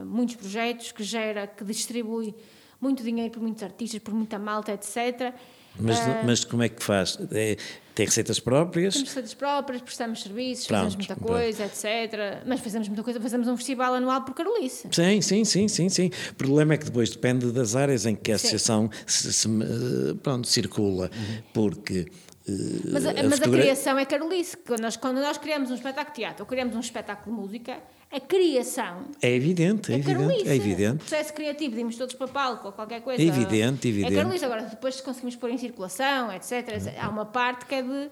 muitos 0.05 0.36
projetos, 0.36 0.91
que 0.91 1.03
gera, 1.03 1.47
que 1.47 1.63
distribui 1.63 2.36
muito 2.82 3.03
dinheiro 3.03 3.32
por 3.32 3.41
muitos 3.41 3.61
artistas, 3.63 4.01
por 4.01 4.13
muita 4.13 4.38
malta, 4.39 4.71
etc. 4.73 5.34
Mas, 5.79 5.99
Ah, 5.99 6.23
mas 6.25 6.43
como 6.43 6.63
é 6.63 6.67
que 6.69 6.84
faz? 6.84 7.17
É, 7.32 7.55
tem 7.95 8.05
receitas 8.05 8.39
próprias? 8.41 8.93
temos 8.93 9.07
receitas 9.09 9.34
próprias, 9.34 9.82
prestamos 9.82 10.21
serviços, 10.21 10.67
Pronto, 10.67 10.79
fazemos 10.84 10.95
muita 10.97 11.15
pronto. 11.15 11.32
coisa, 11.32 11.63
etc. 11.65 12.43
Mas 12.45 12.59
fazemos 12.59 12.88
muita 12.89 13.03
coisa, 13.03 13.21
fazemos 13.21 13.47
um 13.47 13.55
festival 13.55 13.93
anual 13.93 14.21
por 14.23 14.34
Carolice. 14.34 14.88
Sim, 14.91 15.21
sim, 15.21 15.45
sim, 15.45 15.67
sim, 15.69 15.88
sim. 15.88 16.11
O 16.32 16.36
problema 16.36 16.73
é 16.73 16.77
que 16.77 16.86
depois 16.86 17.09
depende 17.09 17.51
das 17.51 17.75
áreas 17.75 18.05
em 18.05 18.15
que 18.15 18.32
a 18.34 18.36
associação 18.36 18.89
se, 19.07 19.32
se, 19.32 19.47
eh, 19.47 20.13
pronto, 20.21 20.45
circula, 20.47 21.09
porque 21.53 22.07
eh, 22.49 22.51
Mas, 22.91 23.05
a, 23.05 23.11
a 23.11 23.23
mas 23.23 23.41
a 23.41 23.47
criação 23.49 23.97
é 23.97 24.03
Carolice. 24.05 24.57
Quando 24.57 24.82
nós, 24.82 24.97
quando 24.97 25.21
nós 25.21 25.38
criamos 25.38 25.71
um 25.71 25.75
espetáculo 25.75 26.07
de 26.13 26.21
teatro 26.21 26.43
ou 26.43 26.47
criamos 26.47 26.75
um 26.75 26.79
espetáculo 26.82 27.34
de 27.36 27.41
música, 27.41 27.77
a 28.12 28.20
criação 28.20 29.05
é 29.22 29.34
evidente, 29.34 29.91
é, 29.91 29.95
é, 29.95 29.99
evidente, 29.99 30.20
Carolice. 30.20 30.47
é 30.47 30.51
O 30.51 30.55
evidente. 30.55 30.97
processo 30.97 31.34
criativo, 31.34 31.76
dimos 31.76 31.95
todos 31.95 32.14
para 32.14 32.28
palco 32.28 32.68
ou 32.68 32.74
qualquer 32.74 33.01
coisa. 33.01 33.22
É 33.22 33.26
evidente, 33.26 33.88
evidente. 33.88 34.14
É 34.14 34.18
Carolice. 34.18 34.43
Agora, 34.43 34.64
depois 34.64 34.95
se 34.95 35.03
conseguimos 35.03 35.36
pôr 35.38 35.49
em 35.49 35.57
circulação, 35.57 36.32
etc. 36.34 36.51
Há 36.99 37.07
uma 37.07 37.26
parte 37.26 37.66
que 37.66 37.76
é 37.76 37.82
de 37.82 38.09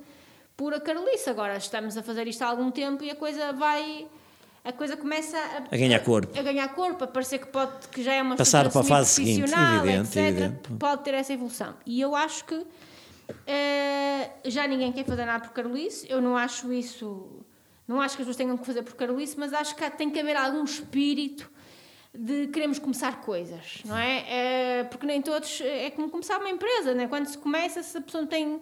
pura 0.56 0.80
Carolice. 0.80 1.30
Agora, 1.30 1.58
estamos 1.58 1.98
a 1.98 2.04
fazer 2.04 2.28
isto 2.28 2.42
há 2.44 2.48
algum 2.48 2.72
tempo 2.72 3.04
e 3.04 3.10
a 3.10 3.16
coisa 3.16 3.52
vai... 3.54 4.08
A 4.64 4.74
coisa 4.74 4.96
começa 4.98 5.38
a, 5.38 5.74
A 5.74 5.78
ganhar 5.78 6.00
corpo. 6.02 6.38
A 6.38 6.44
ganhar 6.44 6.68
corpo, 6.76 7.04
a 7.06 7.08
parecer 7.08 7.40
que, 7.40 7.48
pode, 7.48 7.88
que 7.90 8.04
já 8.04 8.14
é 8.14 8.22
uma 8.22 8.36
Passar 8.36 8.70
para 8.70 8.82
a 8.82 8.84
fase 8.84 9.10
seguinte, 9.12 9.52
evidente, 9.52 10.08
etc. 10.10 10.18
evidente. 10.18 10.70
Pode 10.78 11.04
ter 11.04 11.14
essa 11.14 11.34
evolução. 11.34 11.74
E 11.86 12.00
eu 12.00 12.14
acho 12.14 12.44
que 12.46 12.66
eh, 13.48 14.30
já 14.46 14.68
ninguém 14.68 14.92
quer 14.92 15.06
fazer 15.06 15.26
nada 15.26 15.46
por 15.46 15.54
Carolice. 15.54 16.06
Eu 16.10 16.22
não 16.22 16.36
acho 16.36 16.72
isso. 16.74 17.42
Não 17.90 18.00
acho 18.00 18.16
que 18.16 18.22
as 18.22 18.28
pessoas 18.28 18.36
tenham 18.38 18.56
que 18.56 18.66
fazer 18.66 18.84
por 18.84 18.94
Carolice, 18.96 19.36
mas 19.36 19.52
acho 19.52 19.76
que 19.76 19.90
tem 19.92 20.12
que 20.12 20.20
haver 20.20 20.36
algum 20.38 20.64
espírito 20.64 21.50
de 22.18 22.46
queremos 22.48 22.78
começar 22.78 23.20
coisas, 23.22 23.80
não 23.84 23.98
é? 23.98 24.26
Eh, 24.80 24.84
porque 24.86 25.06
nem 25.08 25.22
todos. 25.24 25.60
É 25.62 25.90
como 25.90 26.08
começar 26.10 26.38
uma 26.40 26.50
empresa, 26.50 26.94
não 26.94 27.04
é? 27.04 27.08
Quando 27.08 27.26
se 27.26 27.38
começa, 27.38 27.82
se 27.82 27.98
a 27.98 28.02
pessoa 28.02 28.22
não 28.22 28.30
tem. 28.30 28.62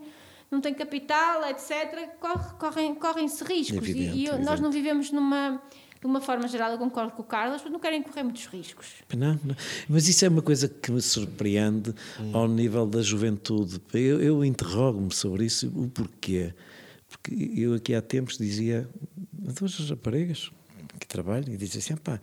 Não 0.50 0.62
tem 0.62 0.74
capital, 0.74 1.44
etc., 1.50 2.08
corre, 2.22 2.54
correm, 2.58 2.96
correm-se 2.96 3.44
riscos. 3.44 3.86
E- 3.86 3.92
Evidente, 3.92 4.18
e, 4.18 4.26
eu- 4.28 4.40
nós 4.40 4.62
não 4.62 4.72
vivemos 4.72 5.12
numa. 5.12 5.62
De 6.00 6.06
uma 6.06 6.22
forma 6.22 6.48
geral, 6.48 6.72
eu 6.72 6.78
concordo 6.78 7.12
com 7.12 7.22
o 7.22 7.26
Carlos, 7.26 7.56
as 7.56 7.62
pessoas 7.62 7.74
não 7.74 7.80
querem 7.82 8.02
correr 8.02 8.24
muitos 8.24 8.46
riscos. 8.46 8.86
Não, 9.14 9.38
não. 9.44 9.56
Mas 9.90 10.08
isso 10.08 10.24
é 10.24 10.30
uma 10.30 10.42
coisa 10.44 10.70
que 10.70 10.90
me 10.92 11.02
surpreende 11.02 11.94
ao 12.34 12.48
nível 12.48 12.86
da 12.86 13.02
juventude. 13.02 13.82
Eu, 13.94 14.22
eu 14.22 14.46
interrogo-me 14.46 15.14
sobre 15.14 15.44
isso, 15.46 15.68
o 15.76 15.90
porquê. 15.90 16.54
Porque 17.10 17.52
eu 17.56 17.74
aqui 17.74 17.96
há 17.96 18.02
tempos 18.02 18.38
dizia 18.38 18.88
duas 19.38 19.90
raparigas 19.90 20.52
que 21.00 21.08
trabalham 21.08 21.54
e 21.54 21.58
dizem 21.58 21.80
assim: 21.80 21.96
pá, 21.96 22.20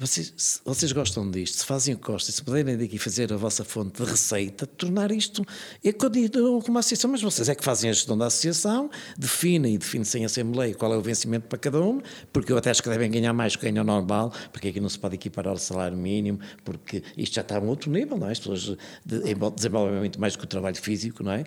vocês, 0.00 0.60
vocês 0.64 0.92
gostam 0.92 1.28
disto, 1.28 1.56
se 1.58 1.66
fazem 1.66 1.94
o 1.94 1.98
gostam, 1.98 2.32
se 2.32 2.40
puderem 2.40 2.76
daqui 2.78 2.98
fazer 2.98 3.32
a 3.32 3.36
vossa 3.36 3.64
fonte 3.64 4.00
de 4.00 4.08
receita, 4.08 4.64
tornar 4.64 5.10
isto. 5.10 5.44
Eu 5.82 5.92
continuo 5.94 6.62
com 6.62 6.70
uma 6.70 6.78
associação, 6.80 7.10
mas 7.10 7.20
vocês 7.20 7.48
é 7.48 7.54
que 7.54 7.64
fazem 7.64 7.90
a 7.90 7.92
gestão 7.92 8.16
da 8.16 8.26
associação, 8.26 8.88
definem 9.18 9.74
e 9.74 9.78
definem 9.78 10.04
sem 10.04 10.24
assembleia 10.24 10.72
qual 10.72 10.94
é 10.94 10.96
o 10.96 11.02
vencimento 11.02 11.48
para 11.48 11.58
cada 11.58 11.80
um, 11.82 12.00
porque 12.32 12.52
eu 12.52 12.56
até 12.56 12.70
acho 12.70 12.80
que 12.80 12.88
devem 12.88 13.10
ganhar 13.10 13.32
mais 13.32 13.56
que 13.56 13.68
ganham 13.68 13.84
normal, 13.84 14.32
porque 14.52 14.68
aqui 14.68 14.78
não 14.80 14.88
se 14.88 14.98
pode 15.00 15.16
equiparar 15.16 15.52
o 15.52 15.58
salário 15.58 15.96
mínimo, 15.96 16.38
porque 16.64 17.02
isto 17.16 17.34
já 17.34 17.40
está 17.42 17.56
a 17.56 17.60
um 17.60 17.66
outro 17.66 17.90
nível, 17.90 18.16
não 18.16 18.28
é? 18.28 18.32
As 18.32 18.38
pessoas 18.38 18.76
de- 19.04 19.34
desenvolvem 19.56 19.98
muito 19.98 20.20
mais 20.20 20.36
que 20.36 20.44
o 20.44 20.46
trabalho 20.46 20.76
físico, 20.76 21.24
não 21.24 21.32
é? 21.32 21.44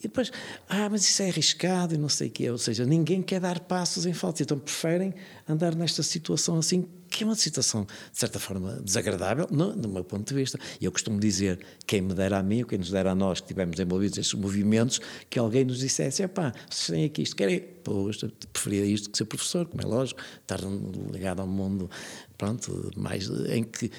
E 0.00 0.06
depois, 0.06 0.30
ah, 0.68 0.88
mas 0.88 1.02
isso 1.02 1.20
é 1.22 1.28
arriscado 1.28 1.92
e 1.92 1.98
não 1.98 2.08
sei 2.08 2.28
o 2.28 2.30
quê. 2.30 2.48
Ou 2.48 2.58
seja, 2.58 2.84
ninguém 2.84 3.20
quer 3.20 3.40
dar 3.40 3.58
passos 3.58 4.06
em 4.06 4.12
falta. 4.12 4.44
Então 4.44 4.56
preferem 4.56 5.12
andar 5.48 5.74
nesta 5.74 6.04
situação 6.04 6.56
assim, 6.56 6.86
que 7.10 7.24
é 7.24 7.26
uma 7.26 7.34
situação, 7.34 7.84
de 7.84 8.18
certa 8.18 8.38
forma, 8.38 8.80
desagradável, 8.84 9.48
no, 9.50 9.74
do 9.74 9.88
meu 9.88 10.04
ponto 10.04 10.28
de 10.28 10.34
vista. 10.40 10.56
E 10.80 10.84
eu 10.84 10.92
costumo 10.92 11.18
dizer, 11.18 11.58
quem 11.84 12.00
me 12.00 12.14
dera 12.14 12.38
a 12.38 12.42
mim, 12.44 12.62
quem 12.62 12.78
nos 12.78 12.92
dera 12.92 13.10
a 13.10 13.14
nós, 13.14 13.40
que 13.40 13.46
estivemos 13.46 13.80
envolvidos 13.80 14.18
nestes 14.18 14.38
movimentos, 14.38 15.00
que 15.28 15.36
alguém 15.36 15.64
nos 15.64 15.80
dissesse, 15.80 16.26
pá, 16.28 16.52
vocês 16.70 16.86
têm 16.86 17.04
aqui 17.04 17.22
isto, 17.22 17.34
querem... 17.34 17.78
Eu 17.88 18.10
preferia 18.52 18.84
isto 18.84 19.08
que 19.08 19.16
ser 19.16 19.24
professor, 19.24 19.66
como 19.66 19.82
é 19.82 19.86
lógico, 19.86 20.20
estar 20.42 20.60
ligado 21.10 21.40
ao 21.40 21.46
mundo, 21.46 21.90
pronto, 22.36 22.90
mais 22.94 23.30
em 23.48 23.64
que 23.64 23.90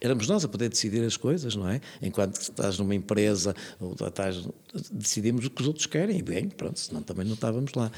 éramos 0.00 0.28
nós 0.28 0.44
a 0.44 0.48
poder 0.48 0.68
decidir 0.68 1.04
as 1.04 1.16
coisas, 1.16 1.54
não 1.56 1.68
é? 1.68 1.80
Enquanto 2.00 2.40
estás 2.40 2.78
numa 2.78 2.94
empresa, 2.94 3.54
ou 3.80 3.92
estás, 3.92 4.48
decidimos 4.90 5.44
o 5.46 5.50
que 5.50 5.60
os 5.62 5.68
outros 5.68 5.86
querem, 5.86 6.18
e 6.18 6.22
bem, 6.22 6.48
pronto, 6.48 6.78
senão 6.78 7.02
também 7.02 7.26
não 7.26 7.34
estávamos 7.34 7.72
lá. 7.74 7.90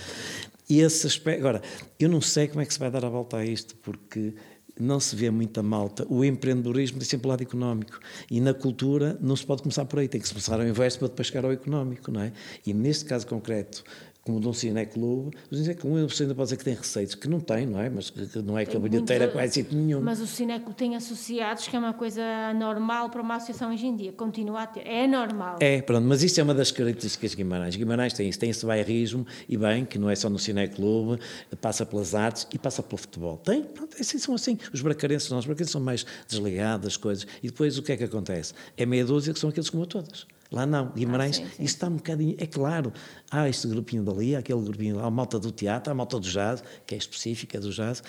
E 0.68 0.80
esse 0.80 1.06
aspecto, 1.06 1.40
agora, 1.40 1.62
eu 1.98 2.08
não 2.08 2.20
sei 2.20 2.46
como 2.48 2.60
é 2.60 2.66
que 2.66 2.72
se 2.72 2.78
vai 2.78 2.90
dar 2.90 3.04
a 3.04 3.08
volta 3.08 3.38
a 3.38 3.44
isto, 3.44 3.74
porque 3.76 4.34
não 4.78 4.98
se 4.98 5.14
vê 5.14 5.30
muita 5.30 5.62
malta. 5.62 6.06
O 6.08 6.24
empreendedorismo 6.24 6.98
tem 6.98 7.06
sempre 7.06 7.26
o 7.26 7.30
lado 7.30 7.42
económico. 7.42 7.98
E 8.30 8.40
na 8.40 8.54
cultura 8.54 9.18
não 9.20 9.36
se 9.36 9.44
pode 9.44 9.62
começar 9.62 9.84
por 9.84 9.98
aí, 9.98 10.08
tem 10.08 10.20
que 10.20 10.26
se 10.26 10.32
começar 10.32 10.58
ao 10.58 10.66
inverso 10.66 10.98
para 10.98 11.08
depois 11.08 11.28
chegar 11.28 11.44
ao 11.44 11.52
económico, 11.52 12.10
não 12.10 12.20
é? 12.20 12.32
E 12.66 12.72
neste 12.72 13.04
caso 13.04 13.26
concreto, 13.26 13.84
como 14.22 14.38
de 14.40 14.46
um 14.48 14.52
cineclube, 14.52 15.36
o 15.50 15.54
cineclube 15.56 16.02
você 16.02 16.24
ainda 16.24 16.34
pode 16.34 16.46
dizer 16.46 16.56
que 16.58 16.64
tem 16.64 16.74
receitos, 16.74 17.14
que 17.14 17.26
não 17.28 17.40
tem, 17.40 17.66
não 17.66 17.80
é? 17.80 17.88
Mas 17.88 18.10
que 18.10 18.38
não 18.42 18.58
é 18.58 18.66
que 18.66 18.76
a 18.76 18.80
bilheteira 18.80 19.24
muito- 19.24 19.34
quase 19.36 19.54
sítio 19.54 19.76
nenhum. 19.76 20.00
Mas 20.00 20.20
o 20.20 20.26
cineclube 20.26 20.76
tem 20.76 20.94
associados, 20.94 21.66
que 21.66 21.74
é 21.74 21.78
uma 21.78 21.94
coisa 21.94 22.22
normal 22.54 23.08
para 23.10 23.22
uma 23.22 23.36
associação 23.36 23.72
hoje 23.72 23.86
em 23.86 23.96
dia. 23.96 24.12
Continua 24.12 24.62
a 24.62 24.66
ter. 24.66 24.86
É 24.86 25.06
normal. 25.06 25.56
É, 25.60 25.80
pronto, 25.80 26.04
mas 26.06 26.22
isto 26.22 26.38
é 26.38 26.42
uma 26.42 26.54
das 26.54 26.70
características 26.70 27.30
de 27.30 27.36
Guimarães. 27.38 27.76
Guimarães 27.76 28.12
tem 28.12 28.28
isso, 28.28 28.38
tem 28.38 28.50
esse 28.50 28.64
bairrismo, 28.66 29.26
e 29.48 29.56
bem, 29.56 29.84
que 29.84 29.98
não 29.98 30.10
é 30.10 30.14
só 30.14 30.28
no 30.28 30.38
cineclube, 30.38 31.18
passa 31.60 31.86
pelas 31.86 32.14
artes 32.14 32.46
e 32.52 32.58
passa 32.58 32.82
pelo 32.82 32.98
futebol. 32.98 33.38
Tem, 33.38 33.62
pronto, 33.62 33.96
assim, 33.98 34.18
são 34.18 34.34
assim. 34.34 34.58
Os 34.72 34.80
bracarenses 34.82 35.30
não, 35.30 35.38
os 35.38 35.46
bracarenses 35.46 35.72
são 35.72 35.80
mais 35.80 36.04
desligados 36.28 36.84
das 36.84 36.96
coisas. 36.96 37.26
E 37.42 37.46
depois 37.48 37.78
o 37.78 37.82
que 37.82 37.92
é 37.92 37.96
que 37.96 38.04
acontece? 38.04 38.52
É 38.76 38.84
meia 38.84 39.04
dúzia 39.04 39.32
que 39.32 39.40
são 39.40 39.48
aqueles 39.50 39.70
como 39.70 39.86
todas. 39.86 40.26
Lá 40.52 40.66
não, 40.66 40.88
Guimarães, 40.90 41.36
sim, 41.36 41.44
sim. 41.44 41.50
isso 41.62 41.74
está 41.76 41.86
um 41.86 41.94
bocadinho, 41.96 42.34
é 42.38 42.44
claro, 42.46 42.92
há 43.30 43.48
este 43.48 43.68
grupinho 43.68 44.02
dali, 44.02 44.34
há 44.34 44.40
aquele 44.40 44.60
grupinho 44.62 44.96
lá, 44.96 45.04
a 45.04 45.10
malta 45.10 45.38
do 45.38 45.52
teatro, 45.52 45.90
há 45.90 45.92
a 45.92 45.94
malta 45.94 46.18
do 46.18 46.28
jazz, 46.28 46.62
que 46.84 46.94
é 46.94 46.98
específica 46.98 47.60
do 47.60 47.70
jazz. 47.70 48.02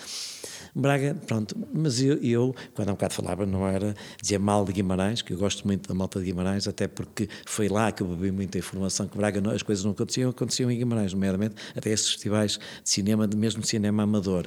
Braga, 0.74 1.16
pronto, 1.26 1.56
mas 1.72 2.00
eu, 2.02 2.16
eu, 2.18 2.54
quando 2.74 2.88
há 2.88 2.92
um 2.92 2.94
bocado 2.94 3.14
falava, 3.14 3.46
não 3.46 3.66
era 3.68 3.94
dizer 4.20 4.38
mal 4.38 4.64
de 4.64 4.72
Guimarães, 4.72 5.22
que 5.22 5.32
eu 5.32 5.38
gosto 5.38 5.64
muito 5.66 5.88
da 5.88 5.94
malta 5.94 6.18
de 6.18 6.24
Guimarães, 6.26 6.66
até 6.66 6.88
porque 6.88 7.28
foi 7.46 7.68
lá 7.68 7.92
que 7.92 8.02
eu 8.02 8.08
bebi 8.08 8.32
muita 8.32 8.58
informação 8.58 9.06
que 9.06 9.16
Braga 9.16 9.40
não- 9.40 9.52
as 9.52 9.62
coisas 9.62 9.84
não 9.84 9.92
aconteciam, 9.92 10.30
aconteciam 10.30 10.68
em 10.68 10.78
Guimarães, 10.78 11.12
nomeadamente 11.12 11.54
até 11.76 11.90
esses 11.90 12.08
festivais 12.10 12.58
de 12.82 12.90
cinema, 12.90 13.28
de 13.28 13.36
mesmo 13.36 13.64
cinema 13.64 14.02
amador. 14.02 14.46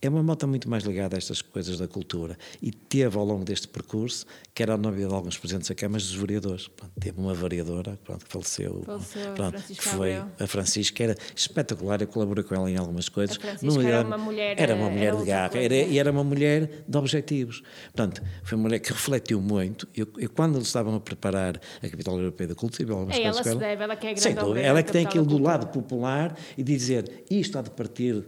É 0.00 0.08
uma 0.08 0.22
malta 0.22 0.46
muito 0.46 0.70
mais 0.70 0.84
ligada 0.84 1.16
a 1.16 1.18
estas 1.18 1.42
coisas 1.42 1.76
da 1.76 1.88
cultura 1.88 2.38
e 2.62 2.70
teve 2.70 3.18
ao 3.18 3.24
longo 3.24 3.44
deste 3.44 3.66
percurso, 3.66 4.24
que 4.54 4.62
era 4.62 4.74
a 4.74 4.76
novia 4.76 5.08
de 5.08 5.12
alguns 5.12 5.36
presidentes 5.36 5.68
da 5.68 5.74
Câmara 5.74 6.00
dos 6.00 6.14
vereadores. 6.14 6.68
Pronto, 6.68 6.92
teve 7.00 7.18
uma 7.20 7.34
vereadora 7.34 7.98
pronto, 8.04 8.24
que 8.24 8.30
faleceu, 8.30 8.82
Faleceu, 8.86 9.34
pronto, 9.34 9.60
que 9.60 9.82
foi 9.82 10.14
Abreu. 10.14 10.32
a 10.38 10.46
Francisca, 10.46 11.02
era 11.02 11.16
espetacular, 11.34 12.00
eu 12.00 12.06
colaborei 12.06 12.44
com 12.44 12.54
ela 12.54 12.70
em 12.70 12.76
algumas 12.76 13.08
coisas. 13.08 13.36
A 13.38 13.40
Francisca 13.40 13.82
era 13.82 14.06
uma 14.06 14.18
mulher, 14.18 14.54
Era 14.60 14.74
uma 14.76 14.86
eh, 14.86 14.90
mulher 14.90 15.06
era 15.08 15.16
de 15.16 15.24
garra 15.24 15.58
era, 15.58 15.74
e 15.74 15.98
era 15.98 16.12
uma 16.12 16.22
mulher 16.22 16.84
de 16.86 16.96
objetivos. 16.96 17.62
Portanto, 17.92 18.22
foi 18.44 18.56
uma 18.56 18.62
mulher 18.68 18.78
que 18.78 18.92
refletiu 18.92 19.40
muito. 19.40 19.88
Eu, 19.96 20.06
eu 20.16 20.30
quando 20.30 20.54
eles 20.58 20.68
estavam 20.68 20.94
a 20.94 21.00
preparar 21.00 21.60
a 21.82 21.88
Capital 21.88 22.20
Europeia 22.20 22.46
da 22.48 22.54
Cultura, 22.54 22.92
algumas 22.92 23.16
É, 23.16 23.22
coisas 23.22 23.46
ela 23.46 23.52
se 23.52 23.58
deve, 23.58 23.82
ela 23.82 23.96
que 23.96 24.06
é 24.06 24.12
a 24.12 24.16
Sem 24.16 24.32
grande 24.34 24.48
dúvida, 24.48 24.64
ela 24.64 24.78
é 24.78 24.82
que 24.84 24.92
tem 24.92 25.04
aquilo 25.04 25.26
do 25.26 25.38
lado 25.38 25.66
popular 25.72 26.38
e 26.56 26.62
dizer 26.62 27.24
isto 27.28 27.58
há 27.58 27.62
de 27.62 27.70
partir 27.70 28.24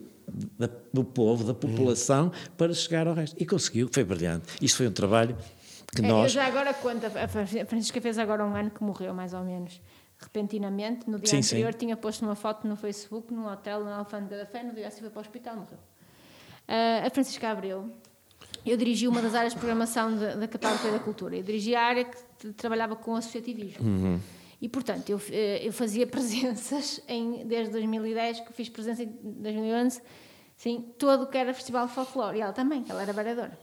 da- 0.58 0.68
do 0.92 1.04
povo, 1.04 1.44
da 1.44 1.54
população, 1.54 2.32
para 2.56 2.72
chegar 2.74 3.06
ao 3.06 3.14
resto. 3.14 3.36
E 3.40 3.46
conseguiu, 3.46 3.88
foi 3.92 4.04
brilhante. 4.04 4.46
Isso 4.60 4.76
foi 4.76 4.86
um 4.88 4.92
trabalho 4.92 5.36
que 5.94 6.04
É, 6.04 6.08
nós. 6.08 6.24
Eu 6.24 6.28
já 6.40 6.46
agora 6.46 6.72
conto, 6.74 7.04
a 7.06 7.10
Fran- 7.28 7.42
a 7.62 7.66
Francisca 7.66 8.00
fez 8.00 8.18
agora 8.18 8.44
um 8.44 8.54
ano 8.54 8.70
que 8.70 8.82
morreu, 8.82 9.12
mais 9.14 9.34
ou 9.34 9.42
menos. 9.44 9.80
Repentinamente, 10.18 11.08
no 11.08 11.18
dia 11.18 11.26
Sim, 11.28 11.40
sim. 11.42 11.56
anterior, 11.56 11.74
tinha 11.74 11.96
posto 11.96 12.22
uma 12.24 12.34
foto 12.34 12.66
no 12.68 12.76
Facebook, 12.76 13.32
num 13.32 13.46
hotel 13.46 13.82
na 13.84 13.96
Alfândega 13.96 14.36
da 14.36 14.46
Fé, 14.46 14.62
no 14.62 14.74
dia 14.74 14.86
assim 14.86 15.00
foi 15.00 15.08
para 15.10 15.18
o 15.18 15.22
hospital, 15.22 15.56
morreu. 15.56 15.78
Ah, 16.68 17.06
a 17.06 17.10
Francisca 17.10 17.48
Abreu, 17.50 17.90
eu 18.64 18.76
dirigi 18.76 19.08
uma 19.08 19.22
das 19.22 19.34
áreas 19.34 19.54
de 19.54 19.58
programação 19.58 20.14
da, 20.16 20.34
da 20.34 20.44
Europeia 20.44 20.92
da 20.92 20.98
Cultura. 20.98 21.36
Eu 21.36 21.42
dirigi 21.42 21.74
a 21.74 21.82
área 21.82 22.04
que 22.04 22.52
trabalhava 22.52 22.94
com 22.94 23.16
associativismo. 23.16 23.82
Uhum. 23.84 24.20
E, 24.60 24.68
portanto, 24.68 25.08
eu, 25.08 25.20
eh, 25.30 25.60
eu 25.66 25.72
fazia 25.72 26.06
presenças 26.08 27.00
em, 27.08 27.46
desde 27.46 27.72
2010, 27.72 28.40
que 28.40 28.52
fiz 28.52 28.68
presença 28.68 29.02
em 29.02 29.06
2011, 29.22 30.00
sim, 30.56 30.84
todo 30.98 31.22
o 31.22 31.26
que 31.26 31.38
era 31.38 31.54
Festival 31.54 31.86
de 31.86 31.94
Folclore. 31.94 32.38
E 32.38 32.40
ela 32.42 32.52
também, 32.52 32.84
ela 32.88 33.02
era 33.02 33.12
vereadora. 33.12 33.58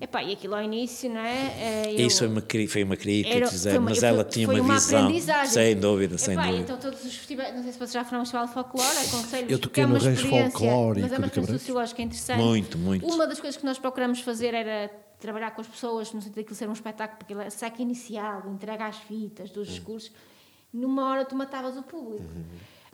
Epá, 0.00 0.22
e 0.22 0.32
aquilo 0.32 0.54
ao 0.54 0.62
início, 0.62 1.08
não 1.10 1.20
é? 1.20 1.84
Eh, 1.86 1.94
eu- 2.02 2.06
Isso 2.06 2.18
foi 2.20 2.26
uma, 2.28 2.42
foi 2.68 2.82
uma 2.82 2.96
crítica 2.96 3.36
era- 3.36 3.46
fizeram, 3.46 3.78
uma- 3.80 3.90
mas 3.90 3.98
foi- 4.00 4.08
ela 4.08 4.24
tinha 4.24 4.46
foi 4.46 4.58
uma, 4.60 4.74
visão. 4.80 5.46
Sem 5.46 5.76
dúvida, 5.76 6.18
sem 6.18 6.34
dúvida. 6.34 6.56
Então 6.56 6.78
todos 6.78 7.04
os 7.04 7.14
festivais, 7.14 7.54
não 7.54 7.62
sei 7.62 7.72
se 7.72 7.78
vocês 7.78 7.92
já 7.92 8.02
foram 8.04 8.20
ao 8.20 8.24
Festival 8.24 8.46
de 8.46 8.52
Folclore, 8.54 8.88
aconselho 9.06 9.46
Eu 9.50 9.58
toquei 9.58 9.84
é 9.84 9.86
no 9.86 9.92
uma 9.94 9.98
experiência, 9.98 10.50
folclórico 10.50 11.00
Mas 11.02 11.12
é 11.12 11.18
uma 11.18 11.26
experiência 11.26 11.58
sociológica 11.58 12.02
interessante. 12.02 12.38
Muito, 12.42 12.78
muito. 12.78 13.06
Uma 13.06 13.26
das 13.26 13.38
coisas 13.38 13.60
que 13.60 13.66
nós 13.66 13.78
procuramos 13.78 14.20
fazer 14.20 14.54
era 14.54 14.90
trabalhar 15.20 15.52
com 15.52 15.60
as 15.60 15.68
pessoas, 15.68 16.12
no 16.12 16.20
sentido 16.20 16.36
daquilo 16.36 16.56
ser 16.56 16.68
um 16.68 16.72
espetáculo, 16.72 17.18
porque 17.18 17.34
era 17.34 17.50
saque 17.50 17.82
inicial, 17.82 18.42
entrega 18.50 18.86
às 18.86 18.96
fitas, 18.96 19.50
dos 19.50 19.68
discursos. 19.68 20.10
Numa 20.72 21.10
hora 21.10 21.24
tu 21.24 21.36
matavas 21.36 21.76
o 21.76 21.82
público. 21.82 22.24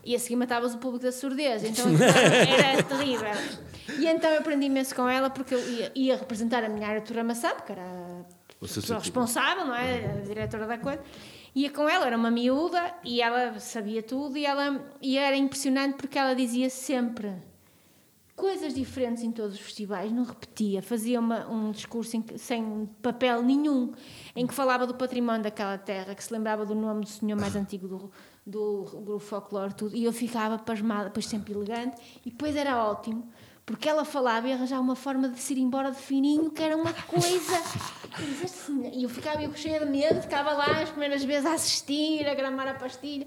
E 0.05 0.15
a 0.15 0.19
seguir 0.19 0.37
matavas 0.37 0.75
o 0.75 0.79
público 0.79 1.05
da 1.05 1.13
surdez. 1.13 1.65
Então 1.65 1.87
era 2.59 2.83
terrível. 2.83 3.29
E 3.99 4.07
então 4.07 4.31
eu 4.31 4.41
aprendi 4.41 4.67
imenso 4.67 4.95
com 4.95 5.09
ela, 5.09 5.31
porque 5.31 5.55
eu 5.55 5.71
ia, 5.71 5.93
ia 5.95 6.17
representar 6.17 6.65
a 6.65 6.69
minha 6.69 6.87
área 6.87 7.01
de 7.01 7.07
programação, 7.07 7.55
porque 7.57 7.73
era 7.73 7.83
a 7.83 8.61
pessoa 8.61 8.99
responsável, 8.99 9.67
não 9.67 9.75
é? 9.75 10.19
A 10.19 10.27
diretora 10.27 10.67
da 10.67 10.79
coisa. 10.79 11.01
Ia 11.55 11.71
com 11.71 11.89
ela, 11.89 12.07
era 12.07 12.17
uma 12.17 12.31
miúda 12.31 12.95
e 13.03 13.21
ela 13.21 13.59
sabia 13.59 14.03
tudo 14.03 14.37
e, 14.37 14.47
ela, 14.47 14.81
e 15.01 15.19
era 15.19 15.37
impressionante 15.37 15.97
porque 15.97 16.19
ela 16.19 16.35
dizia 16.35 16.71
sempre 16.71 17.33
coisas 18.39 18.73
diferentes 18.73 19.23
em 19.25 19.33
todos 19.33 19.55
os 19.57 19.61
festivais, 19.61 20.13
não 20.13 20.23
repetia, 20.23 20.81
fazia 20.81 21.19
uma, 21.19 21.47
um 21.51 21.73
discurso 21.73 22.23
que- 22.23 22.39
sem 22.39 22.89
papel 23.03 23.43
nenhum, 23.43 23.93
em 24.37 24.47
que 24.47 24.55
falava 24.55 24.87
do 24.87 24.95
património 24.95 25.43
daquela 25.43 25.77
terra, 25.77 26.15
que 26.15 26.23
se 26.23 26.33
lembrava 26.33 26.65
do 26.65 26.75
nome 26.75 27.01
do 27.03 27.09
senhor 27.09 27.39
mais 27.39 27.57
antigo 27.57 27.89
do, 27.89 28.11
do 28.47 28.85
grupo 29.05 29.19
folclore, 29.19 29.75
tudo, 29.75 29.97
e 29.97 30.05
eu 30.05 30.13
ficava 30.13 30.57
pasmada, 30.59 31.07
depois 31.07 31.27
sempre 31.27 31.53
elegante, 31.53 32.01
e 32.25 32.31
depois 32.31 32.55
era 32.55 32.83
ótimo, 32.83 33.29
porque 33.67 33.89
ela 33.89 34.05
falava 34.05 34.49
e 34.49 34.53
arranjava 34.53 34.81
uma 34.81 34.97
forma 34.97 35.29
de 35.29 35.39
se 35.41 35.53
ir 35.55 35.59
embora 35.59 35.91
de 35.91 35.99
fininho, 35.99 36.51
que 36.51 36.63
era 36.63 36.77
uma 36.77 36.93
coisa. 36.93 37.63
Dizia 38.19 38.45
assim, 38.45 38.91
E 38.95 39.03
eu 39.03 39.09
ficava 39.11 39.43
eu 39.43 39.53
cheia 39.55 39.81
de 39.81 39.91
medo, 39.91 40.23
ficava 40.23 40.53
lá 40.53 40.81
as 40.83 40.89
primeiras 40.91 41.23
vezes 41.25 41.45
a 41.45 41.53
assistir, 41.55 42.27
a 42.27 42.35
gramar 42.35 42.67
a 42.69 42.75
pastilha. 42.75 43.27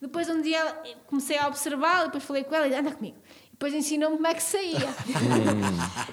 Depois 0.00 0.28
um 0.28 0.40
dia 0.40 0.58
ela- 0.58 0.82
comecei 1.06 1.36
a 1.38 1.48
observá-la, 1.48 2.04
depois 2.06 2.22
falei 2.24 2.44
com 2.44 2.54
ela 2.54 2.66
e 2.68 2.74
anda 2.74 2.90
comigo. 2.92 3.16
Depois 3.54 3.72
ensinou-me 3.72 4.16
como 4.16 4.26
é 4.26 4.34
que 4.34 4.42
saía. 4.42 4.88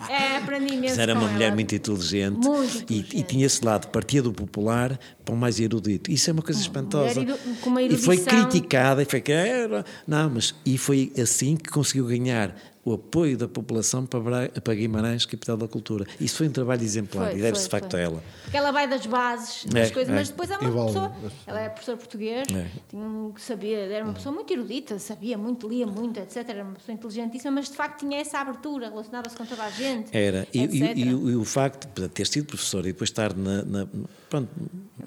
é, 0.10 0.38
aprendi 0.38 0.76
imenso 0.76 0.94
Mas 0.96 1.00
era 1.00 1.14
uma 1.16 1.28
mulher 1.28 1.48
ela. 1.48 1.56
muito 1.56 1.74
inteligente, 1.74 2.36
Muito 2.38 2.76
e- 2.92 2.98
E, 2.98 3.00
inteligente. 3.00 3.24
tinha 3.28 3.46
esse 3.48 3.66
lado, 3.66 3.88
partia 3.88 4.22
do 4.22 4.32
popular 4.32 5.00
para 5.26 5.34
o 5.34 5.38
mais 5.38 5.60
erudito. 5.60 6.12
Isso 6.12 6.30
é 6.30 6.34
uma 6.34 6.44
coisa 6.44 6.62
espantosa. 6.62 7.20
uma 7.66 7.82
e 7.82 7.98
foi 7.98 8.18
criticada, 8.18 9.02
e 9.02 9.06
foi 9.06 9.22
que 9.22 9.32
era- 9.32 9.84
não, 10.08 10.30
mas 10.30 10.54
e 10.64 10.78
foi 10.78 11.12
assim 11.20 11.56
que 11.58 11.70
conseguiu 11.70 12.06
ganhar 12.06 12.56
o 12.84 12.94
apoio 12.94 13.38
da 13.38 13.48
população 13.48 14.06
para, 14.08 14.50
Guimarães, 14.74 15.26
capital 15.26 15.56
da 15.56 15.68
cultura. 15.68 16.06
Isso 16.20 16.38
foi 16.38 16.48
um 16.48 16.52
trabalho 16.52 16.82
exemplar 16.84 17.30
Foi, 17.30 17.38
e 17.38 17.42
deve-se 17.42 17.66
de 17.66 17.70
facto 17.70 17.92
foi. 17.92 18.00
a 18.00 18.04
ela. 18.04 18.24
Porque 18.44 18.58
ela 18.58 18.72
vai 18.72 18.88
das 18.88 19.06
bases 19.06 19.66
É, 19.68 19.82
das 19.82 19.92
coisas, 19.92 20.12
é. 20.12 20.16
mas 20.16 20.30
depois 20.30 20.50
é 20.50 20.58
uma 20.58 20.86
pessoa. 20.88 21.12
Ela 21.46 21.60
é 21.62 21.70
professora 21.70 21.98
português, 21.98 22.48
É. 22.52 22.66
tinha 22.90 23.04
um, 23.06 23.32
que 23.32 23.42
sabia, 23.42 23.78
era 23.78 24.04
uma 24.04 24.14
pessoa 24.14 24.34
muito 24.34 24.52
erudita, 24.52 24.98
sabia 24.98 25.38
muito, 25.38 25.70
lia 25.70 25.86
muito, 25.86 26.20
etc. 26.20 26.38
Era 26.50 26.64
uma 26.64 26.74
pessoa 26.74 26.96
inteligentíssima, 26.96 27.52
mas 27.52 27.70
de 27.70 27.76
facto 27.76 28.00
tinha 28.00 28.20
essa 28.20 28.40
abertura, 28.40 28.90
relacionava-se 28.90 29.36
com 29.38 29.46
toda 29.46 29.64
a 29.64 29.70
gente. 29.70 30.10
Era. 30.16 30.48
E, 30.52 30.60
e- 30.66 31.02
e 31.04 31.14
o- 31.14 31.30
e 31.30 31.36
o 31.36 31.46
facto 31.46 31.88
de 32.02 32.08
ter 32.10 32.26
sido 32.26 32.46
professor 32.48 32.82
e 32.86 32.94
depois 32.94 33.12
estar 33.12 33.36
na, 33.36 33.62
na, 33.64 33.88
pronto, 34.28 34.50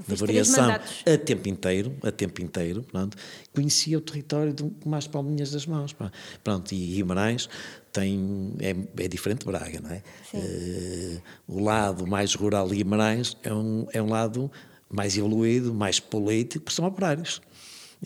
na 0.08 0.14
variação 0.14 0.70
a 0.70 1.18
tempo 1.18 1.48
inteiro, 1.48 1.92
a 2.04 2.12
tempo 2.12 2.40
inteiro, 2.40 2.82
pronto, 2.84 3.16
conhecia 3.54 3.96
o 3.96 4.00
território 4.00 4.52
de 4.52 4.70
mais 4.84 5.06
palminhas 5.06 5.50
das 5.52 5.64
mãos. 5.66 5.92
pá. 5.92 6.10
Pronto, 6.42 6.72
e 6.74 6.94
Guimarães 6.96 7.48
tem, 7.92 8.54
é, 8.60 9.04
é 9.04 9.08
diferente 9.08 9.40
de 9.40 9.46
Braga, 9.46 9.80
não 9.80 9.90
é? 9.90 10.02
Eh, 10.34 11.18
o 11.46 11.62
lado 11.62 12.06
mais 12.06 12.34
rural 12.34 12.68
de 12.68 12.74
Guimarães 12.76 13.36
é 13.42 13.52
um, 13.54 13.86
é 13.92 14.02
um 14.02 14.08
lado 14.08 14.50
mais 14.90 15.16
evoluído, 15.16 15.72
mais 15.72 16.00
político, 16.00 16.64
porque 16.64 16.74
são 16.76 16.84
operários. 16.84 17.40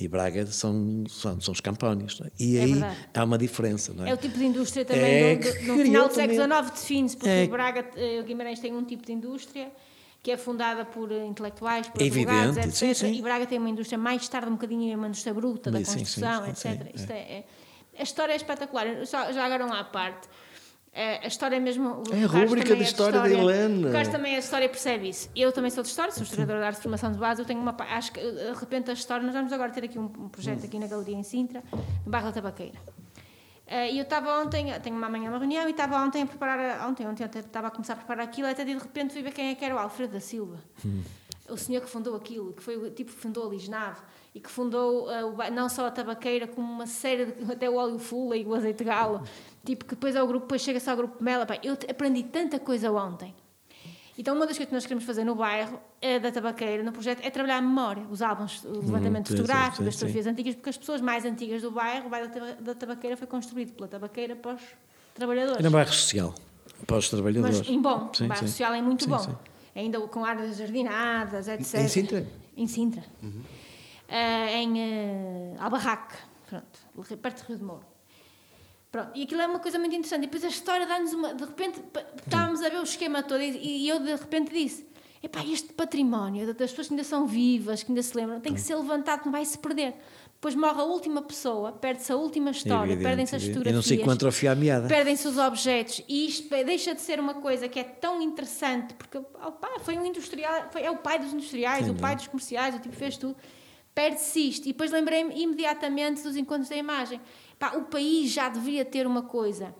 E 0.00 0.06
Braga 0.06 0.46
são, 0.46 1.04
são, 1.08 1.40
são 1.40 1.52
os 1.52 1.60
campónios. 1.60 2.20
é? 2.24 2.30
E 2.38 2.56
É 2.56 2.62
aí 2.64 2.72
verdade. 2.72 2.96
há 3.14 3.24
uma 3.24 3.36
diferença, 3.38 3.92
não 3.92 4.06
é? 4.06 4.10
É 4.10 4.14
o 4.14 4.16
tipo 4.16 4.38
de 4.38 4.44
indústria 4.44 4.84
também 4.84 5.02
É 5.02 5.36
que 5.36 5.48
no 5.48 5.74
criou 5.74 5.78
final 5.78 6.08
do 6.08 6.14
século 6.14 6.40
XIX 6.40 6.70
define-se, 6.70 7.16
porque 7.16 7.28
É. 7.30 7.46
Braga, 7.48 7.84
eh, 7.96 8.20
o 8.20 8.24
Guimarães 8.24 8.60
tem 8.60 8.72
um 8.72 8.84
tipo 8.84 9.04
de 9.04 9.12
indústria 9.12 9.72
que 10.22 10.30
é 10.30 10.36
fundada 10.36 10.84
por 10.84 11.10
intelectuais, 11.12 11.88
por 11.88 12.02
É 12.02 12.06
advogados, 12.06 12.56
evidente, 12.56 12.68
etc. 12.68 12.76
sim, 12.76 12.94
sim. 12.94 13.18
E 13.18 13.22
Braga 13.22 13.46
tem 13.46 13.58
uma 13.58 13.70
indústria 13.70 13.98
mais 13.98 14.28
tarde 14.28 14.48
um 14.48 14.52
bocadinho 14.52 14.96
uma 14.96 15.06
indústria 15.06 15.32
bruta 15.32 15.70
da 15.70 15.78
construção, 15.78 16.44
sim, 16.44 16.50
etc. 16.50 16.90
Isto 16.94 17.10
é, 17.12 17.16
é- 17.18 17.44
a 17.98 18.02
história 18.02 18.32
é 18.32 18.36
espetacular. 18.36 19.04
Já, 19.04 19.32
já 19.32 19.44
agora 19.44 19.64
lá 19.66 19.80
à 19.80 19.84
parte. 19.84 20.28
Eh, 20.92 21.20
A 21.24 21.26
história 21.26 21.56
é 21.56 21.60
mesmo. 21.60 22.02
É 22.12 22.24
a 22.24 22.26
rúbrica 22.26 22.74
de 22.74 22.82
história 22.82 23.20
da 23.20 23.28
Helena. 23.30 23.88
O 23.88 23.92
Carlos 23.92 24.08
também 24.08 24.32
é 24.34 24.38
de 24.38 24.44
história 24.44 24.68
percebe 24.68 25.08
isso. 25.08 25.28
Eu 25.36 25.52
também 25.52 25.70
sou 25.70 25.82
de 25.82 25.88
história, 25.90 26.12
sou 26.12 26.22
historiadora 26.22 26.58
de 26.60 26.64
arte 26.66 26.76
de 26.76 26.82
formação 26.82 27.12
de 27.12 27.18
base. 27.18 27.40
Eu 27.42 27.46
tenho 27.46 27.60
uma. 27.60 27.76
Acho 27.78 28.12
que, 28.12 28.20
de 28.20 28.52
repente, 28.58 28.90
a 28.90 28.94
história. 28.94 29.24
Nós 29.24 29.34
vamos 29.34 29.52
agora 29.52 29.70
ter 29.70 29.84
aqui 29.84 29.98
um, 29.98 30.04
um 30.04 30.28
projeto 30.28 30.64
aqui 30.64 30.78
na 30.78 30.86
Galeria 30.86 31.14
em 31.16 31.22
Sintra, 31.22 31.62
no 32.04 32.10
bairro 32.10 32.26
da 32.28 32.32
Tabaqueira. 32.32 32.78
Eh, 33.68 33.92
E 33.92 33.98
eu 33.98 34.02
estava 34.04 34.40
ontem, 34.40 34.72
tenho 34.80 34.96
uma 34.96 35.08
manhã 35.10 35.28
uma 35.28 35.38
reunião 35.38 35.68
e 35.68 35.70
estava 35.70 35.96
ontem 36.02 36.22
a 36.22 36.26
preparar, 36.26 36.88
ontem, 36.88 37.06
ontem 37.06 37.24
estava 37.24 37.68
a 37.68 37.70
começar 37.70 37.92
a 37.92 37.96
preparar 37.96 38.24
aquilo, 38.24 38.48
até 38.48 38.64
de 38.64 38.72
repente 38.72 39.12
fui 39.12 39.22
ver 39.22 39.32
quem 39.32 39.50
é 39.50 39.54
que 39.54 39.64
era 39.64 39.74
o 39.74 39.78
Alfredo 39.78 40.14
da 40.14 40.20
Silva. 40.20 40.58
O 41.50 41.56
senhor 41.56 41.80
que 41.82 41.88
fundou 41.88 42.14
aquilo, 42.16 42.52
que 42.52 42.62
foi 42.62 42.76
o 42.76 42.90
tipo 42.90 43.10
que 43.12 43.18
fundou 43.18 43.46
a 43.46 43.50
Lisnave 43.50 44.00
e 44.34 44.40
que 44.40 44.50
fundou 44.50 45.06
ba- 45.34 45.48
não 45.50 45.68
só 45.68 45.86
a 45.86 45.90
tabaqueira, 45.90 46.46
como 46.46 46.70
uma 46.70 46.86
série 46.86 47.26
de, 47.26 47.32
até 47.52 47.68
o 47.70 47.74
óleo 47.76 47.98
fula 47.98 48.36
e 48.36 48.44
o 48.44 48.54
azeite 48.54 48.84
galo, 48.84 49.22
tipo 49.64 49.84
que 49.84 49.94
depois 49.94 50.14
ao 50.16 50.26
grupo, 50.26 50.44
depois 50.46 50.60
chega-se 50.62 50.88
ao 50.90 50.96
grupo 50.96 51.22
Mela. 51.24 51.46
Pá, 51.46 51.58
eu 51.62 51.74
aprendi 51.90 52.22
tanta 52.24 52.58
coisa 52.58 52.90
ontem. 52.92 53.34
Então, 54.18 54.34
uma 54.34 54.46
das 54.48 54.56
coisas 54.56 54.68
que 54.68 54.74
nós 54.74 54.82
queremos 54.84 55.04
fazer 55.04 55.22
no 55.22 55.36
bairro, 55.36 55.78
eh, 56.02 56.18
da 56.18 56.32
tabaqueira, 56.32 56.82
no 56.82 56.90
projeto, 56.90 57.20
é 57.24 57.30
trabalhar 57.30 57.58
a 57.58 57.62
memória, 57.62 58.02
os 58.10 58.20
álbuns, 58.20 58.64
o 58.64 58.80
levantamento 58.80 59.28
sim, 59.28 59.34
sim, 59.36 59.42
fotográfico, 59.42 59.84
sim. 59.84 59.90
fotografias 59.92 60.26
antigas, 60.26 60.54
porque 60.56 60.70
as 60.70 60.76
pessoas 60.76 61.00
mais 61.00 61.24
antigas 61.24 61.62
do 61.62 61.70
bairro, 61.70 62.08
o 62.08 62.10
bairro 62.10 62.26
da 62.26 62.34
taba- 62.34 62.60
da 62.60 62.74
tabaqueira 62.74 63.16
foi 63.16 63.28
construído 63.28 63.72
pela 63.74 63.86
tabaqueira 63.86 64.34
para 64.34 64.56
os 64.56 64.62
trabalhadores. 65.14 65.60
Era 65.60 65.68
um 65.68 65.72
bairro 65.72 65.92
social, 65.92 66.34
para 66.84 66.96
os 66.96 67.08
trabalhadores. 67.08 67.58
Mas 67.60 67.68
em 67.68 67.80
bom, 67.80 68.10
Sim, 68.12 68.24
o 68.24 68.28
bairro 68.28 68.44
sim. 68.46 68.50
social 68.52 68.74
é 68.74 68.82
muito 68.82 69.04
Sim, 69.04 69.10
bom. 69.10 69.18
sim. 69.20 69.36
Ainda 69.76 70.00
com 70.00 70.24
áreas 70.24 70.56
jardinadas, 70.56 71.46
etc. 71.46 71.74
Em 71.78 71.88
Sintra? 71.88 72.26
Em 72.56 72.66
Sintra. 72.66 73.04
Ah, 74.08 74.50
em 74.52 74.80
eh, 74.80 75.54
Albarraque, 75.60 76.16
pronto, 76.48 77.16
perto 77.22 77.42
de 77.42 77.48
Rio 77.48 77.58
de 77.58 77.62
Mouro. 77.64 77.86
Pronto, 78.90 79.10
e 79.14 79.22
aquilo 79.22 79.40
é 79.40 79.46
uma 79.46 79.58
coisa 79.58 79.78
muito 79.78 79.94
interessante. 79.94 80.24
E 80.24 80.26
depois 80.26 80.44
a 80.44 80.48
história 80.48 80.86
dá-nos 80.86 81.12
uma. 81.12 81.34
De 81.34 81.44
repente, 81.44 81.82
estávamos 82.24 82.62
a 82.62 82.68
ver 82.68 82.78
o 82.78 82.82
esquema 82.82 83.22
todo 83.22 83.40
e, 83.42 83.84
e 83.84 83.88
eu 83.88 84.00
de 84.00 84.14
repente 84.14 84.52
disse: 84.52 84.86
epá, 85.22 85.44
este 85.44 85.72
património 85.72 86.46
das 86.54 86.70
pessoas 86.70 86.88
que 86.88 86.94
ainda 86.94 87.04
são 87.04 87.26
vivas, 87.26 87.82
que 87.82 87.90
ainda 87.90 88.02
se 88.02 88.16
lembram, 88.16 88.40
tem 88.40 88.54
que 88.54 88.60
ser 88.60 88.76
levantado, 88.76 89.24
não 89.24 89.32
vai 89.32 89.44
se 89.44 89.58
perder. 89.58 89.94
Depois 90.32 90.54
morre 90.54 90.80
a 90.80 90.84
última 90.84 91.20
pessoa, 91.20 91.72
perde-se 91.72 92.12
a 92.12 92.16
última 92.16 92.52
história, 92.52 92.96
perdem-se 92.96 93.34
as 93.34 93.42
evidente. 93.42 93.58
fotografias. 93.58 93.72
E 93.72 93.74
não 93.74 93.82
se 93.82 94.02
encontra 94.02 94.28
o 94.28 94.32
fio 94.32 94.52
à 94.52 94.54
meada. 94.54 94.86
Perdem-se 94.86 95.26
os 95.26 95.36
objetos 95.36 96.04
e 96.08 96.26
isto 96.26 96.48
deixa 96.48 96.94
de 96.94 97.00
ser 97.00 97.18
uma 97.18 97.34
coisa 97.34 97.68
que 97.68 97.80
é 97.80 97.82
tão 97.82 98.22
interessante 98.22 98.94
porque 98.94 99.18
pá, 99.18 99.80
foi 99.80 99.98
um 99.98 100.06
industrial, 100.06 100.68
foi, 100.70 100.82
é 100.82 100.90
o 100.92 100.96
pai 100.98 101.18
dos 101.18 101.32
industriais, 101.32 101.88
o 101.88 101.94
pai 101.94 102.14
dos 102.14 102.28
comerciais, 102.28 102.76
o 102.76 102.78
tipo 102.78 102.94
fez 102.94 103.16
tudo. 103.16 103.36
Perde-se 103.92 104.48
isto. 104.48 104.66
E 104.66 104.68
depois 104.68 104.92
lembrei-me 104.92 105.42
imediatamente 105.42 106.22
dos 106.22 106.36
encontros 106.36 106.68
da 106.68 106.76
imagem. 106.76 107.20
Pá, 107.58 107.72
o 107.76 107.82
país 107.84 108.30
já 108.30 108.48
deveria 108.48 108.84
ter 108.84 109.06
uma 109.06 109.22
coisa 109.22 109.74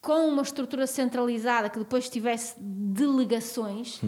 com 0.00 0.28
uma 0.28 0.42
estrutura 0.42 0.86
centralizada 0.86 1.68
que 1.68 1.78
depois 1.78 2.08
tivesse 2.08 2.54
delegações 2.58 4.00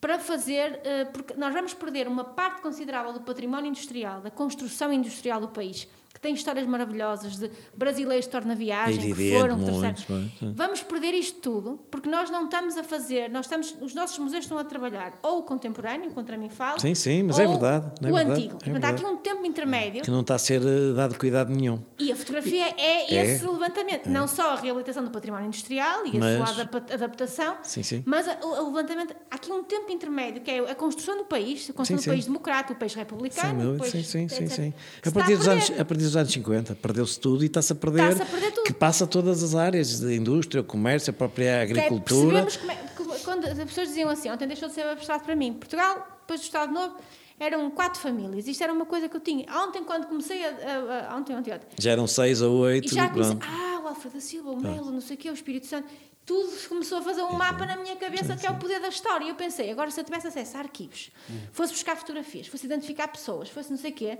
para 0.00 0.18
fazer, 0.18 0.80
eh, 0.84 1.06
porque 1.06 1.34
nós 1.34 1.52
vamos 1.52 1.74
perder 1.74 2.06
uma 2.06 2.24
parte 2.24 2.60
considerável 2.60 3.12
do 3.12 3.22
património 3.22 3.68
industrial, 3.68 4.20
da 4.20 4.30
construção 4.30 4.92
industrial 4.92 5.40
do 5.40 5.48
país, 5.48 5.88
que 6.14 6.20
tem 6.20 6.32
histórias 6.32 6.64
maravilhosas 6.66 7.36
de 7.36 7.50
brasileiros 7.76 8.24
de 8.26 8.30
torna-viagem 8.30 8.98
que 9.00 9.10
Evidente, 9.10 9.40
foram, 9.40 9.58
que 9.58 9.70
muitos, 9.70 10.04
trouxeram. 10.04 10.20
bem, 10.20 10.32
sim. 10.38 10.54
Vamos 10.56 10.82
perder 10.82 11.12
isto 11.12 11.40
tudo 11.40 11.80
porque 11.90 12.08
nós 12.08 12.30
não 12.30 12.44
estamos 12.44 12.76
a 12.76 12.84
fazer, 12.84 13.28
nós 13.28 13.46
estamos, 13.46 13.74
os 13.80 13.94
nossos 13.94 14.16
museus 14.20 14.44
estão 14.44 14.56
a 14.56 14.62
trabalhar 14.64 15.18
ou 15.22 15.40
o 15.40 15.42
contemporâneo, 15.42 16.10
contra 16.12 16.38
mim 16.38 16.48
falo, 16.48 16.80
Sim, 16.80 16.94
sim, 16.94 17.24
mas 17.24 17.38
é 17.38 17.46
verdade, 17.46 17.86
é 18.00 18.10
o 18.10 18.14
verdade, 18.14 18.30
antigo. 18.40 18.58
é 18.62 18.64
Portanto, 18.70 18.84
há 18.84 18.88
aqui 18.90 19.04
um 19.04 19.16
tempo 19.16 19.44
intermédio 19.44 20.02
Que 20.02 20.10
não 20.10 20.20
está 20.20 20.36
a 20.36 20.38
ser 20.38 20.62
eh, 20.62 20.92
dado 20.94 21.18
cuidado 21.18 21.52
nenhum. 21.52 21.82
e 21.98 22.12
a 22.12 22.16
fotografia 22.16 22.64
é, 22.78 23.12
É. 23.14 23.24
esse 23.34 23.44
levantamento. 23.44 24.06
Não 24.08 24.28
só 24.28 24.52
a 24.52 24.54
reabilitação 24.56 25.04
do 25.04 25.10
património 25.10 25.48
industrial 25.48 26.06
e 26.06 26.16
a 26.16 26.20
Mas- 26.20 26.48
sua 26.54 26.66
adaptação, 26.94 27.56
Sim, 27.62 27.82
sim. 27.82 28.02
mas 28.06 28.26
o, 28.42 28.66
levantamento. 28.66 29.14
Há 29.30 29.34
aqui 29.34 29.50
um 29.52 29.64
tempo 29.64 29.90
intermédio, 29.90 30.42
que 30.42 30.50
é 30.50 30.58
a 30.70 30.74
construção 30.76 31.16
do 31.18 31.24
país, 31.24 31.68
a 31.68 31.72
construção 31.72 31.84
Sim, 31.86 31.94
do 31.96 32.02
sim. 32.02 32.10
país 32.10 32.24
democrático, 32.26 32.72
o 32.74 32.76
país 32.76 32.94
republicano. 32.94 33.82
sim, 33.84 34.02
sim, 34.02 34.28
sim, 34.28 34.44
etc. 34.44 34.48
sim. 34.48 34.74
Que 35.02 35.08
A 35.08 35.12
partir, 35.12 35.36
dos 35.36 35.48
anos, 35.48 35.70
a 35.78 35.84
partir 35.84 36.03
dos 36.04 36.16
anos 36.16 36.32
50, 36.32 36.74
perdeu-se 36.76 37.18
tudo 37.18 37.42
e 37.42 37.46
está-se 37.46 37.72
a 37.72 37.76
perder. 37.76 38.12
Está-se 38.12 38.22
a 38.22 38.26
perder 38.32 38.52
tudo. 38.52 38.64
Que 38.64 38.72
passa 38.72 39.06
todas 39.06 39.42
as 39.42 39.54
áreas, 39.54 40.00
da 40.00 40.12
indústria, 40.14 40.60
o 40.60 40.64
comércio, 40.64 41.10
a 41.10 41.14
própria 41.14 41.44
é, 41.46 41.62
agricultura. 41.62 42.42
percebemos 42.42 42.56
como 42.96 43.12
é- 43.12 43.18
quando 43.24 43.46
as 43.46 43.58
pessoas 43.58 43.88
diziam 43.88 44.10
assim, 44.10 44.30
ontem 44.30 44.46
deixou 44.46 44.68
de 44.68 44.74
ser 44.74 44.82
abstrato 44.86 45.24
para 45.24 45.34
mim. 45.36 45.52
Portugal, 45.54 46.06
depois 46.20 46.40
do 46.40 46.44
Estado 46.44 46.72
Novo, 46.72 46.96
eram 47.40 47.70
quatro 47.70 48.00
famílias. 48.00 48.46
Isto 48.46 48.62
era 48.62 48.72
uma 48.72 48.86
coisa 48.86 49.08
que 49.08 49.16
eu 49.16 49.20
tinha. 49.20 49.44
Ontem, 49.66 49.82
quando 49.84 50.06
comecei 50.06 50.44
a. 50.44 50.48
a- 50.50 51.12
a- 51.12 51.16
ontem, 51.16 51.34
ontem, 51.36 51.52
ontem. 51.54 51.66
Já 51.80 51.90
eram 51.92 52.06
seis 52.06 52.40
ou 52.42 52.58
E 52.68 52.74
oito. 52.74 52.94
já 52.94 53.08
comecei, 53.08 53.36
ah, 53.42 53.80
o 53.82 53.88
Alfredo 53.88 54.14
da 54.14 54.20
Silva, 54.20 54.50
o 54.50 54.60
Melo, 54.60 54.90
não 54.90 55.00
sei 55.00 55.16
o 55.16 55.18
quê, 55.18 55.30
o 55.30 55.34
Espírito 55.34 55.66
Santo. 55.66 55.88
Tudo 56.26 56.50
começou 56.70 56.98
a 56.98 57.02
fazer 57.02 57.20
um 57.22 57.32
mapa 57.34 57.66
na 57.66 57.76
minha 57.76 57.96
cabeça 57.96 58.34
que 58.34 58.46
é 58.46 58.50
o 58.50 58.56
poder 58.56 58.80
da 58.80 58.88
história. 58.88 59.26
E 59.26 59.28
eu 59.28 59.34
pensei, 59.34 59.70
agora 59.70 59.90
se 59.90 60.00
eu 60.00 60.04
tivesse 60.04 60.26
acesso 60.26 60.56
a 60.56 60.60
arquivos, 60.60 61.10
fosse 61.52 61.72
buscar 61.74 61.96
fotografias, 61.96 62.46
fosse 62.46 62.64
identificar 62.64 63.08
pessoas, 63.08 63.50
fosse 63.50 63.70
não 63.70 63.76
sei 63.76 63.90
o 63.90 63.94
quê, 63.94 64.18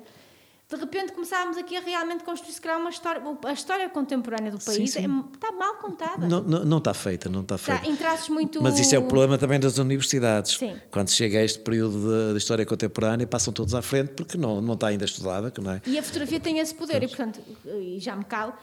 de 0.66 0.76
repente 0.76 1.12
começávamos 1.12 1.58
aqui 1.58 1.76
a 1.76 1.80
realmente 1.80 2.24
construir, 2.24 2.52
se 2.52 2.60
calhar, 2.60 2.80
uma 2.80 2.88
história. 2.90 3.22
A 3.44 3.52
história 3.52 3.88
contemporânea 3.88 4.50
do 4.50 4.58
país 4.58 4.92
sim. 4.92 5.00
é- 5.00 5.34
está 5.34 5.52
mal 5.52 5.74
contada. 5.76 6.26
Não, 6.26 6.42
não, 6.42 6.64
não 6.64 6.78
está 6.78 6.94
feita, 6.94 7.28
não 7.28 7.42
está 7.42 7.56
Está 7.56 7.78
feita. 7.78 7.88
em 7.90 7.96
traços 7.96 8.28
muito. 8.30 8.62
Mas 8.62 8.78
isso 8.78 8.94
é 8.94 8.98
o 8.98 9.02
problema 9.04 9.36
também 9.36 9.60
das 9.60 9.76
universidades. 9.78 10.56
Sim. 10.56 10.74
Quando 10.90 11.10
chega 11.10 11.38
a 11.38 11.44
este 11.44 11.58
período 11.58 12.32
de, 12.32 12.38
história 12.38 12.64
contemporânea, 12.64 13.26
passam 13.26 13.52
todos 13.52 13.74
à 13.74 13.82
frente 13.82 14.14
porque 14.14 14.38
não, 14.38 14.60
não 14.60 14.74
está 14.74 14.86
ainda 14.88 15.04
estudada, 15.04 15.52
não 15.60 15.72
é? 15.72 15.82
E 15.86 15.98
a 15.98 16.02
fotografia 16.02 16.40
tem 16.40 16.58
esse 16.58 16.74
poder, 16.74 17.02
e 17.02 17.08
portanto, 17.08 17.40
e 17.66 17.98
já 18.00 18.16
me 18.16 18.24
calo, 18.24 18.54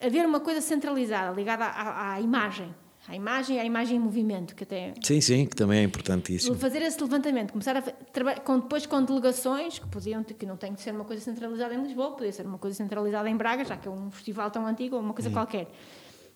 haver 0.00 0.24
uma 0.26 0.38
coisa 0.40 0.60
centralizada, 0.60 1.34
ligada 1.34 1.64
à, 1.64 2.12
à 2.14 2.20
imagem, 2.20 2.72
à 3.08 3.16
imagem 3.16 3.58
à 3.58 3.64
imagem 3.64 3.96
em 3.96 4.00
movimento, 4.00 4.54
que 4.54 4.64
até 4.64 4.92
Sim, 5.02 5.20
sim, 5.20 5.46
que 5.46 5.56
também 5.56 5.78
é 5.80 5.82
importantíssimo. 5.82 6.54
fazer 6.56 6.82
esse 6.82 7.00
levantamento, 7.00 7.52
começar 7.52 7.76
a 7.76 7.82
fa- 7.82 7.92
traba- 8.12 8.34
com, 8.40 8.60
depois 8.60 8.84
com 8.86 9.02
delegações, 9.02 9.78
que 9.78 9.86
podiam 9.88 10.22
que 10.22 10.44
não 10.46 10.56
tem 10.56 10.74
que 10.74 10.82
ser 10.82 10.92
uma 10.92 11.04
coisa 11.04 11.22
centralizada 11.22 11.74
em 11.74 11.82
Lisboa, 11.82 12.12
podia 12.16 12.32
ser 12.32 12.44
uma 12.46 12.58
coisa 12.58 12.76
centralizada 12.76 13.28
em 13.30 13.36
Braga, 13.36 13.64
já 13.64 13.76
que 13.76 13.88
é 13.88 13.90
um 13.90 14.10
festival 14.10 14.50
tão 14.50 14.66
antigo 14.66 14.96
ou 14.96 15.02
uma 15.02 15.14
coisa 15.14 15.30
qualquer. 15.30 15.68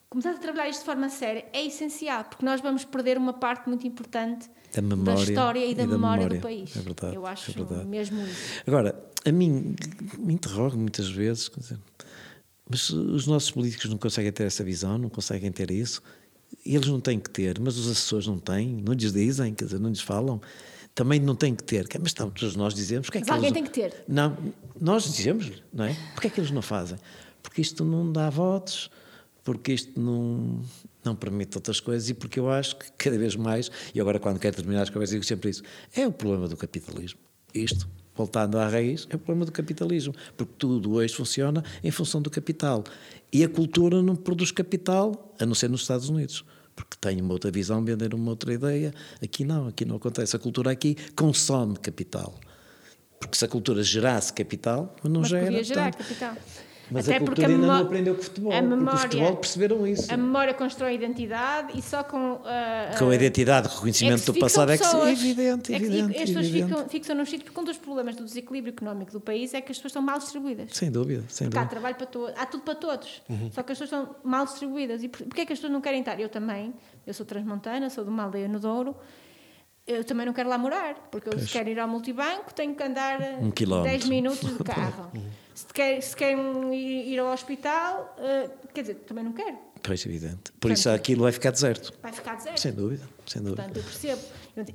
Começar 0.09 0.31
a 0.31 0.37
trabalhar 0.37 0.69
isto 0.69 0.79
de 0.81 0.85
forma 0.85 1.09
séria 1.09 1.45
é 1.53 1.65
essencial, 1.65 2.23
porque 2.25 2.45
nós 2.45 2.61
vamos 2.61 2.85
perder 2.85 3.17
uma 3.17 3.33
parte 3.33 3.67
muito 3.67 3.87
importante 3.87 4.47
Da 4.73 4.79
memória 4.81 5.23
história 5.23 5.65
e 5.65 5.73
da, 5.73 5.83
e 5.83 5.87
da 5.87 5.91
memória, 5.93 6.17
memória. 6.23 6.39
do 6.39 6.41
país. 6.43 6.75
É 6.77 6.81
verdade, 6.81 7.15
Eu 7.15 7.25
acho 7.25 7.49
é 7.49 7.53
verdade. 7.53 7.85
mesmo 7.87 8.21
isso. 8.21 8.61
Agora, 8.67 9.03
a 9.25 9.31
mim 9.31 9.75
me 10.19 10.33
interrogo 10.35 10.77
muitas 10.77 11.09
vezes, 11.09 11.49
mas 12.69 12.89
os 12.91 13.25
nossos 13.25 13.49
políticos 13.51 13.89
não 13.89 13.97
conseguem 13.97 14.31
ter 14.31 14.43
essa 14.43 14.63
visão, 14.63 14.97
não 14.99 15.09
conseguem 15.09 15.51
ter 15.51 15.71
isso. 15.71 16.01
Eles 16.65 16.87
não 16.87 16.99
têm 16.99 17.19
que 17.19 17.29
ter, 17.29 17.59
mas 17.59 17.77
os 17.77 17.89
assessores 17.89 18.27
não 18.27 18.37
têm, 18.37 18.81
não 18.81 18.93
lhes 18.93 19.11
dizem, 19.11 19.53
quer 19.53 19.65
dizer, 19.65 19.79
não 19.79 19.89
lhes 19.89 20.01
falam. 20.01 20.41
Também 20.95 21.19
não 21.19 21.35
têm 21.35 21.55
que 21.55 21.63
ter, 21.63 21.87
mas 21.99 22.11
então, 22.11 22.29
todos 22.29 22.55
nós 22.55 22.73
dizemos. 22.73 23.07
Porque 23.07 23.17
é 23.17 23.21
Mas 23.21 23.29
alguém 23.29 23.49
eles 23.49 23.53
tem 23.53 23.63
que 23.63 23.71
ter. 23.71 24.03
Não, 24.07 24.37
nós 24.79 25.03
dizemos, 25.03 25.51
não 25.73 25.85
é? 25.85 25.97
Porque 26.13 26.27
é 26.27 26.29
que 26.29 26.39
eles 26.39 26.51
não 26.51 26.61
fazem? 26.61 26.99
Porque 27.41 27.61
isto 27.61 27.83
não 27.83 28.11
dá 28.11 28.29
votos, 28.29 28.91
porque 29.43 29.73
isto 29.73 29.99
não, 29.99 30.61
não 31.03 31.15
permite 31.15 31.57
outras 31.57 31.79
coisas 31.79 32.09
e 32.09 32.13
porque 32.13 32.39
eu 32.39 32.49
acho 32.49 32.77
que 32.77 32.91
cada 32.93 33.17
vez 33.17 33.35
mais, 33.35 33.71
e 33.93 33.99
agora 33.99 34.19
quando 34.19 34.39
quero 34.39 34.55
terminar 34.55 34.83
as 34.83 34.89
conversas 34.89 35.13
digo 35.13 35.25
sempre 35.25 35.49
isso, 35.49 35.63
é 35.95 36.07
o 36.07 36.11
problema 36.11 36.47
do 36.47 36.55
capitalismo. 36.55 37.19
Isto, 37.53 37.87
voltando 38.15 38.57
à 38.57 38.67
raiz, 38.67 39.07
é 39.09 39.15
o 39.15 39.19
problema 39.19 39.45
do 39.45 39.51
capitalismo, 39.51 40.13
porque 40.37 40.53
tudo 40.57 40.93
hoje 40.93 41.13
funciona 41.13 41.63
em 41.83 41.91
função 41.91 42.21
do 42.21 42.29
capital. 42.29 42.83
E 43.31 43.43
a 43.43 43.49
cultura 43.49 44.01
não 44.01 44.15
produz 44.15 44.51
capital, 44.51 45.33
a 45.39 45.45
não 45.45 45.55
ser 45.55 45.69
nos 45.69 45.81
Estados 45.81 46.09
Unidos. 46.09 46.45
Porque 46.75 46.97
tem 46.99 47.21
uma 47.21 47.33
outra 47.33 47.51
visão, 47.51 47.83
vender 47.83 48.13
uma 48.13 48.29
outra 48.31 48.53
ideia. 48.53 48.93
Aqui 49.21 49.43
não, 49.45 49.67
aqui 49.67 49.85
não 49.85 49.95
acontece. 49.97 50.35
A 50.35 50.39
cultura 50.39 50.71
aqui 50.71 50.95
consome 51.15 51.77
capital. 51.77 52.33
Porque 53.19 53.37
se 53.37 53.45
a 53.45 53.47
cultura 53.47 53.83
gerasse 53.83 54.33
capital, 54.33 54.95
mas 55.03 55.11
não 55.11 55.21
Mas 55.21 55.29
gera. 55.29 55.45
podia 55.45 55.63
gerar 55.63 55.95
portanto, 55.95 56.07
capital. 56.07 56.37
Mas 56.93 57.07
Até 57.09 57.17
a 57.17 57.19
porque 57.19 57.41
cultura 57.41 57.47
ainda 57.55 57.67
não 57.67 57.81
aprendeu 57.85 58.13
com 58.15 58.21
o 58.21 58.23
futebol. 58.23 58.53
a 58.53 58.61
memória- 58.61 58.93
o 58.93 58.97
futebol 59.01 59.35
perceberam 59.37 59.87
isso. 59.87 60.13
A 60.13 60.15
memória 60.17 60.53
constrói 60.53 60.91
a 60.91 60.93
identidade 60.93 61.77
e 61.77 61.81
só 61.81 62.03
com. 62.03 62.39
ah, 62.45 62.95
Com 62.97 63.09
a 63.09 63.15
identidade, 63.15 63.67
é 63.67 63.71
reconhecimento 63.71 64.19
se 64.19 64.25
do 64.31 64.39
passado 64.39 64.71
é 64.71 64.77
que 64.77 64.83
se- 64.85 64.91
pessoas. 64.91 65.09
é 65.09 65.11
evidente, 65.11 65.73
É 65.73 65.79
que- 65.79 65.85
evidente. 65.85 66.17
as 66.17 66.29
pessoas 66.29 66.45
evidente. 66.45 66.69
ficam, 66.69 66.89
fixam 66.89 67.15
nos 67.15 67.29
sítios 67.29 67.45
porque 67.49 67.59
um 67.59 67.63
dos 67.63 67.77
problemas 67.77 68.15
do 68.15 68.23
desequilíbrio 68.23 68.73
económico 68.73 69.11
do 69.11 69.19
país 69.19 69.53
é 69.53 69.59
que 69.61 69.71
as 69.71 69.77
pessoas 69.77 69.89
estão 69.91 70.01
mal 70.01 70.19
distribuídas. 70.19 70.69
Sem 70.71 70.91
dúvida, 70.91 71.23
sem 71.27 71.47
Porque 71.47 71.57
há 71.57 71.61
dúvida. 71.63 71.69
trabalho 71.69 71.95
para 71.95 72.05
todos, 72.07 72.33
há 72.37 72.45
tudo 72.45 72.63
para 72.63 72.75
todos. 72.75 73.21
Só 73.51 73.63
que 73.63 73.71
as 73.71 73.79
pessoas 73.79 74.03
estão 74.03 74.15
mal 74.23 74.45
distribuídas. 74.45 75.03
E 75.03 75.09
por- 75.09 75.23
porquê 75.25 75.41
é 75.41 75.45
que 75.45 75.53
as 75.53 75.59
pessoas 75.59 75.73
não 75.73 75.81
querem 75.81 75.99
estar? 75.99 76.19
Eu 76.19 76.29
também, 76.29 76.73
eu 77.07 77.13
sou 77.13 77.25
transmontana, 77.25 77.89
sou 77.89 78.03
de 78.03 78.09
uma 78.11 78.23
aldeia 78.23 78.47
no 78.47 78.59
Douro. 78.59 78.95
Eu 79.85 80.01
também 80.05 80.25
não 80.25 80.31
quero 80.31 80.47
lá 80.47 80.57
morar, 80.57 80.95
porque 81.11 81.27
eu 81.27 81.33
quero 81.51 81.67
ir 81.69 81.77
ao 81.77 81.89
multibanco 81.89 82.53
tenho 82.53 82.73
que 82.73 82.81
andar 82.81 83.19
eh, 83.21 83.37
Um 83.41 83.51
quilómetro. 83.51 83.91
10 83.91 84.05
minutos 84.05 84.39
de 84.57 84.63
carro. 84.63 85.11
Se, 85.53 85.65
quer, 85.67 86.01
se 86.01 86.15
querem 86.15 86.73
ir, 86.75 87.13
ir 87.13 87.19
ao 87.19 87.31
hospital, 87.31 88.15
eh, 88.19 88.49
quer 88.73 88.81
dizer, 88.81 88.95
também 89.07 89.23
não 89.23 89.33
quero. 89.33 89.57
Pois, 89.81 90.05
evidente. 90.05 90.51
Por 90.59 90.71
isso 90.71 90.89
aquilo 90.89 91.23
vai 91.23 91.31
ficar 91.31 91.51
deserto. 91.51 91.93
Vai 92.01 92.11
ficar 92.13 92.35
deserto. 92.35 92.59
Sem 92.59 92.71
dúvida, 92.71 93.03
sem 93.25 93.41
dúvida. 93.41 93.63
Portanto, 93.63 93.77
eu 93.77 93.83
percebo. 93.83 94.21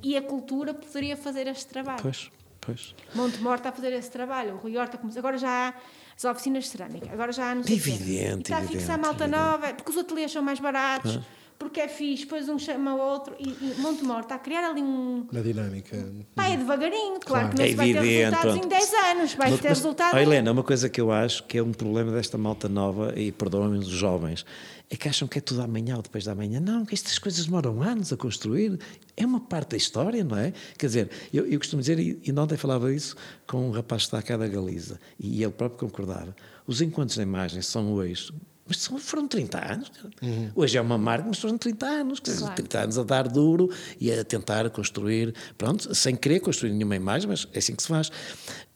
E 0.03 0.15
a 0.15 0.21
cultura 0.21 0.73
poderia 0.73 1.17
fazer 1.17 1.47
este 1.47 1.65
trabalho. 1.67 2.01
Pois, 2.01 2.31
pois. 2.61 2.95
Monte 3.15 3.37
está 3.55 3.69
a 3.69 3.71
fazer 3.71 3.91
esse 3.93 4.11
trabalho, 4.11 4.53
o 4.53 4.57
Rui 4.57 4.77
Horta 4.77 4.97
começou. 4.97 5.19
Agora 5.19 5.37
já 5.37 5.69
há 5.69 5.73
as 6.15 6.25
oficinas 6.25 6.65
de 6.65 6.69
cerâmica, 6.71 7.11
agora 7.11 7.31
já 7.31 7.51
há 7.51 7.55
não 7.55 7.63
sei. 7.63 7.75
Evidente, 7.77 8.51
E 8.51 8.53
está 8.53 8.57
a 8.57 8.61
fixar 8.61 8.75
evidente, 8.97 8.99
malta 9.01 9.23
evidente. 9.23 9.43
nova, 9.43 9.73
porque 9.73 9.91
os 9.91 9.97
ateliês 9.97 10.31
são 10.31 10.43
mais 10.43 10.59
baratos, 10.59 11.19
porque 11.59 11.81
é 11.81 11.87
fixe, 11.89 12.23
depois 12.23 12.47
um 12.47 12.57
chama 12.57 12.95
o 12.95 12.99
outro. 12.99 13.35
E, 13.37 13.49
e 13.49 13.75
Monte 13.79 14.03
Mor 14.03 14.21
está 14.21 14.35
a 14.35 14.39
criar 14.39 14.67
ali 14.69 14.81
um. 14.81 15.27
Na 15.31 15.41
dinâmica. 15.41 15.97
Pá, 16.33 16.47
é 16.47 16.55
devagarinho, 16.57 17.19
claro, 17.19 17.49
que 17.49 17.57
não 17.57 17.65
É 17.65 17.67
se 17.67 17.75
vai 17.75 17.91
ter 17.93 17.99
resultados 18.01 18.51
pronto. 18.53 18.65
em 18.65 18.69
10 18.69 18.93
anos, 18.93 19.33
vai 19.35 19.51
Mas- 19.51 19.59
ter 19.59 19.67
resultados. 19.67 20.17
em- 20.19 20.23
Helena, 20.23 20.51
uma 20.53 20.63
coisa 20.63 20.89
que 20.89 20.99
eu 21.01 21.11
acho 21.11 21.43
que 21.43 21.57
é 21.57 21.63
um 21.63 21.73
problema 21.73 22.11
desta 22.13 22.37
malta 22.37 22.69
nova, 22.69 23.13
e 23.19 23.31
perdoem-me 23.31 23.77
os 23.79 23.87
jovens, 23.89 24.45
é 24.89 24.95
que 24.95 25.07
acham 25.09 25.27
que 25.27 25.37
é 25.37 25.41
tudo 25.41 25.61
amanhã 25.61 25.97
ou 25.97 26.01
depois 26.01 26.23
da 26.23 26.33
manhã. 26.33 26.59
Não, 26.61 26.85
que 26.85 26.95
estas 26.95 27.19
coisas 27.19 27.45
demoram 27.45 27.81
anos 27.83 28.11
a 28.13 28.17
construir. 28.17 28.79
É 29.17 29.25
uma 29.25 29.41
parte 29.41 29.71
da 29.71 29.77
história, 29.77 30.23
não 30.23 30.37
é? 30.37 30.53
Quer 30.77 30.85
dizer, 30.87 31.09
eu, 31.33 31.45
eu 31.45 31.59
costumo 31.59 31.81
dizer, 31.81 31.99
e, 31.99 32.19
e 32.25 32.31
ontem 32.31 32.55
falava 32.57 32.91
isso 32.93 33.15
com 33.45 33.67
um 33.67 33.71
rapaz 33.71 34.03
que 34.03 34.07
está 34.07 34.21
cá 34.21 34.37
da 34.37 34.47
Galiza, 34.47 34.97
e 35.19 35.43
ele 35.43 35.51
próprio 35.51 35.87
concordava. 35.89 36.33
Os 36.65 36.79
encontros 36.81 37.17
da 37.17 37.23
imagem 37.23 37.61
são 37.61 37.91
hoje. 37.93 38.31
Mas 38.69 38.77
são- 38.77 38.99
foram 38.99 39.27
30 39.27 39.57
anos. 39.73 39.89
cara. 39.89 40.13
Hoje 40.55 40.77
é 40.77 40.81
uma 40.81 40.97
marca, 40.97 41.25
mas 41.27 41.39
foram 41.39 41.57
30 41.57 41.87
anos. 41.87 42.19
Quer 42.19 42.29
dizer, 42.31 42.41
Claro. 42.41 42.55
30 42.55 42.79
anos 42.81 42.97
a 42.99 43.03
dar 43.03 43.27
duro 43.27 43.69
e 43.99 44.11
a 44.11 44.23
tentar 44.23 44.69
construir, 44.69 45.33
pronto, 45.57 45.93
sem 45.95 46.15
querer 46.15 46.39
construir 46.39 46.71
nenhuma 46.71 46.95
imagem, 46.95 47.27
mas 47.27 47.47
é 47.51 47.57
assim 47.57 47.75
que 47.75 47.81
se 47.81 47.89
faz. 47.89 48.11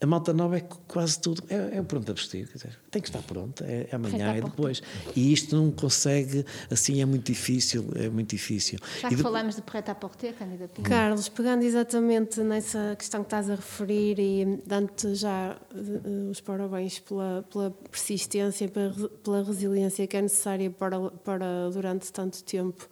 A 0.02 0.06
malta 0.06 0.34
nova 0.34 0.58
é 0.58 0.60
qu- 0.60 0.80
quase 0.86 1.18
tudo, 1.22 1.41
é, 1.50 1.78
é 1.78 1.80
o 1.80 1.86
pronto 1.86 2.12
a 2.12 2.14
vestir, 2.14 2.46
quer 2.48 2.54
dizer, 2.58 2.78
tem 2.91 3.02
que 3.02 3.08
estar 3.08 3.22
pronto, 3.22 3.64
é, 3.64 3.88
é 3.89 3.96
amanhã, 3.96 4.32
Preta 4.34 4.48
é 4.48 4.50
depois. 4.50 4.84
E 5.16 5.32
isto 5.32 5.56
não 5.56 5.72
consegue, 5.72 6.46
assim 6.70 7.02
é 7.02 7.06
muito 7.06 7.28
difícil, 7.32 7.86
é 7.96 8.10
muito 8.10 8.32
difícil. 8.32 8.80
Já 9.00 9.08
E 9.08 9.12
que 9.12 9.16
de- 9.16 9.22
falamos 9.24 9.56
de 9.56 9.62
Preta 9.62 9.94
à 9.94 9.96
Porter, 9.96 10.34
Cândida 10.34 10.68
Pinto. 10.68 10.89
Carlos, 10.89 11.30
pegando 11.30 11.64
exatamente 11.64 12.41
nessa 12.41 12.96
questão 12.98 13.22
que 13.22 13.28
estás 13.28 13.50
a 13.50 13.56
referir 13.56 14.20
e 14.20 14.62
dando-te 14.66 15.16
já 15.16 15.58
eh, 15.74 16.30
os 16.30 16.41
parabéns 16.41 17.00
pela, 17.00 17.46
pela 17.50 17.72
persistência, 17.89 18.68
pela, 18.68 18.91
pela 19.24 19.41
resiliência 19.41 20.06
que 20.06 20.18
é 20.18 20.22
necessária 20.22 20.70
para, 20.70 21.00
para 21.12 21.70
durante 21.72 22.12
tanto 22.12 22.44
tempo, 22.44 22.89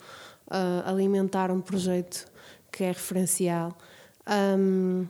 ah, 0.49 0.84
alimentar 0.86 1.52
um 1.52 1.60
projeto 1.60 2.26
que 2.72 2.86
é 2.86 2.88
referencial. 2.88 3.78
Ahm, 4.26 5.08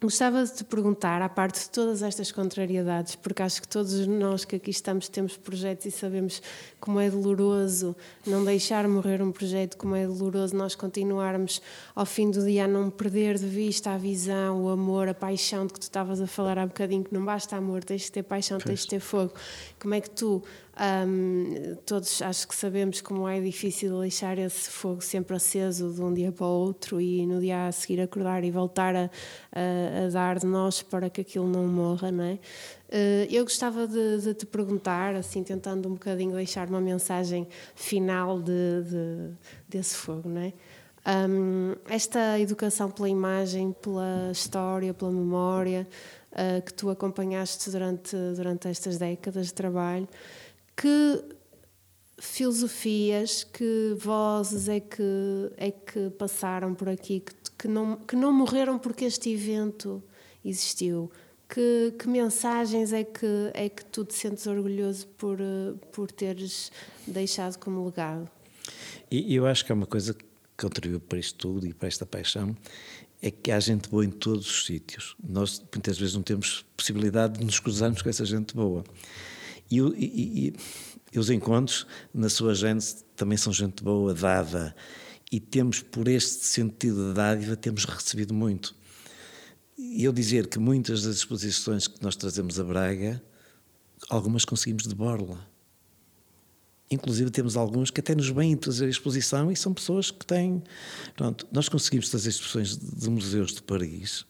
Gostava 0.00 0.44
de 0.44 0.52
te 0.52 0.64
perguntar, 0.64 1.22
à 1.22 1.28
parte 1.30 1.60
de 1.60 1.70
todas 1.70 2.02
estas 2.02 2.30
contrariedades, 2.30 3.14
porque 3.14 3.42
acho 3.42 3.62
que 3.62 3.68
todos 3.68 4.06
nós 4.06 4.44
que 4.44 4.56
aqui 4.56 4.70
estamos 4.70 5.08
temos 5.08 5.36
projetos 5.36 5.86
e 5.86 5.90
sabemos 5.90 6.42
como 6.78 7.00
é 7.00 7.08
doloroso 7.08 7.96
não 8.26 8.44
deixar 8.44 8.86
morrer 8.86 9.22
um 9.22 9.32
projeto, 9.32 9.78
como 9.78 9.96
é 9.96 10.06
doloroso 10.06 10.54
nós 10.54 10.74
continuarmos 10.74 11.62
ao 11.94 12.04
fim 12.04 12.30
do 12.30 12.44
dia 12.44 12.66
a 12.66 12.68
não 12.68 12.90
perder 12.90 13.38
de 13.38 13.46
vista 13.46 13.92
a 13.92 13.96
visão, 13.96 14.64
o 14.64 14.68
amor, 14.68 15.08
a 15.08 15.14
paixão 15.14 15.66
de 15.66 15.72
que 15.72 15.80
tu 15.80 15.84
estavas 15.84 16.20
a 16.20 16.26
falar 16.26 16.58
há 16.58 16.66
bocadinho, 16.66 17.04
que 17.04 17.14
não 17.14 17.24
basta 17.24 17.56
amor, 17.56 17.82
tens 17.82 18.02
de 18.02 18.12
ter 18.12 18.24
paixão, 18.24 18.58
tens 18.58 18.80
de 18.80 18.88
ter 18.88 19.00
fogo. 19.00 19.32
Como 19.80 19.94
é 19.94 20.02
que 20.02 20.10
tu, 20.10 20.42
hum, 21.06 21.76
todos 21.86 22.20
acho 22.22 22.48
que 22.48 22.54
sabemos 22.54 23.00
como 23.00 23.28
é 23.28 23.40
difícil 23.40 24.00
deixar 24.00 24.38
esse 24.38 24.68
fogo 24.70 25.00
sempre 25.02 25.36
aceso 25.36 25.92
de 25.92 26.00
um 26.02 26.12
dia 26.12 26.32
para 26.32 26.46
o 26.46 26.50
outro 26.50 27.00
e 27.00 27.26
no 27.26 27.40
dia 27.40 27.66
a 27.68 27.72
seguir 27.72 28.00
acordar 28.00 28.44
e 28.44 28.50
voltar 28.50 28.94
a, 28.96 29.10
a, 29.52 30.06
a 30.06 30.08
dar 30.10 30.38
de 30.38 30.46
nós 30.46 30.82
para 30.82 31.08
que 31.10 31.20
aquilo 31.20 31.48
não 31.48 31.66
morra, 31.66 32.10
não 32.10 32.24
é? 32.24 32.38
Eh, 32.90 33.26
Eu 33.30 33.44
gostava 33.44 33.86
de, 33.86 34.20
de 34.22 34.34
te 34.34 34.46
perguntar, 34.46 35.14
assim, 35.14 35.42
tentando 35.42 35.88
um 35.88 35.92
bocadinho 35.92 36.32
deixar 36.34 36.68
uma 36.68 36.80
mensagem 36.80 37.46
final 37.74 38.40
de, 38.40 38.82
de- 38.84 39.30
desse 39.68 39.94
fogo, 39.96 40.28
não 40.28 40.40
é? 40.40 40.52
Hum, 41.28 41.74
esta 41.88 42.38
educação 42.40 42.90
pela 42.90 43.08
imagem, 43.08 43.72
pela 43.72 44.30
história, 44.32 44.94
pela 44.94 45.10
memória 45.12 45.86
eh, 46.32 46.62
que 46.62 46.72
tu 46.72 46.88
acompanhaste 46.88 47.70
durante, 47.70 48.16
durante 48.34 48.68
estas 48.68 48.96
décadas 48.96 49.46
de 49.48 49.54
trabalho, 49.54 50.08
que 50.76 51.24
filosofias, 52.18 53.44
que 53.44 53.94
vozes 53.98 54.68
é 54.68 54.80
que, 54.80 55.02
é 55.56 55.70
que 55.70 56.10
passaram 56.10 56.74
por 56.74 56.88
aqui, 56.88 57.20
que, 57.20 57.34
que, 57.58 57.68
não, 57.68 57.96
que 57.96 58.16
não 58.16 58.32
morreram 58.32 58.78
porque 58.78 59.04
este 59.04 59.30
evento 59.30 60.02
existiu? 60.44 61.10
Que, 61.48 61.94
que 61.98 62.08
mensagens 62.08 62.92
é 62.92 63.04
que, 63.04 63.50
é 63.52 63.68
que 63.68 63.84
tu 63.84 64.04
te 64.04 64.14
sentes 64.14 64.46
orgulhoso 64.46 65.06
por, 65.18 65.38
por 65.92 66.10
teres 66.10 66.72
deixado 67.06 67.58
como 67.58 67.84
legado? 67.84 68.28
E 69.10 69.34
eu 69.34 69.46
acho 69.46 69.64
que 69.64 69.70
é 69.70 69.74
uma 69.74 69.86
coisa 69.86 70.14
que 70.14 70.24
contribuiu 70.56 71.00
para 71.00 71.18
isto 71.18 71.36
tudo 71.36 71.66
e 71.66 71.74
para 71.74 71.88
esta 71.88 72.06
paixão, 72.06 72.56
é 73.20 73.30
que 73.30 73.50
há 73.50 73.58
gente 73.60 73.88
boa 73.88 74.04
em 74.04 74.10
todos 74.10 74.46
os 74.46 74.66
sítios. 74.66 75.16
Nós 75.22 75.62
muitas 75.72 75.98
vezes 75.98 76.14
não 76.14 76.22
temos 76.22 76.64
possibilidade 76.76 77.38
de 77.38 77.44
nos 77.44 77.58
cruzarmos 77.58 78.02
com 78.02 78.08
essa 78.08 78.24
gente 78.24 78.54
boa. 78.54 78.84
E, 79.70 79.78
e- 79.80 80.54
e- 81.12 81.18
os 81.18 81.30
encontros, 81.30 81.86
na 82.12 82.28
sua 82.28 82.54
gênese, 82.54 83.04
também 83.16 83.38
são 83.38 83.52
gente 83.52 83.82
boa, 83.84 84.12
dada. 84.12 84.74
E 85.30 85.38
temos, 85.38 85.80
por 85.80 86.08
este 86.08 86.44
sentido 86.44 87.08
de 87.08 87.14
dádiva, 87.14 87.56
temos 87.56 87.84
recebido 87.84 88.34
muito. 88.34 88.74
E 89.78 90.04
eu 90.04 90.12
dizer 90.12 90.48
que 90.48 90.58
muitas 90.58 91.02
das 91.02 91.16
exposições 91.16 91.86
que 91.86 92.02
nós 92.02 92.16
trazemos 92.16 92.58
a 92.58 92.64
Braga, 92.64 93.22
algumas 94.08 94.44
conseguimos 94.44 94.84
de 94.84 94.94
borla. 94.94 95.46
Inclusive 96.90 97.30
temos 97.30 97.56
alguns 97.56 97.90
que 97.90 98.00
até 98.00 98.14
nos 98.14 98.28
vêm 98.28 98.56
trazer 98.56 98.86
a 98.86 98.90
exposição 98.90 99.50
e 99.50 99.56
são 99.56 99.72
pessoas 99.72 100.10
que 100.10 100.24
têm. 100.24 100.62
Pronto, 101.16 101.46
nós 101.50 101.68
conseguimos 101.68 102.08
trazer 102.08 102.28
exposições 102.30 102.76
de 102.76 103.10
museus 103.10 103.52
de 103.54 103.62
Paris, 103.62 104.26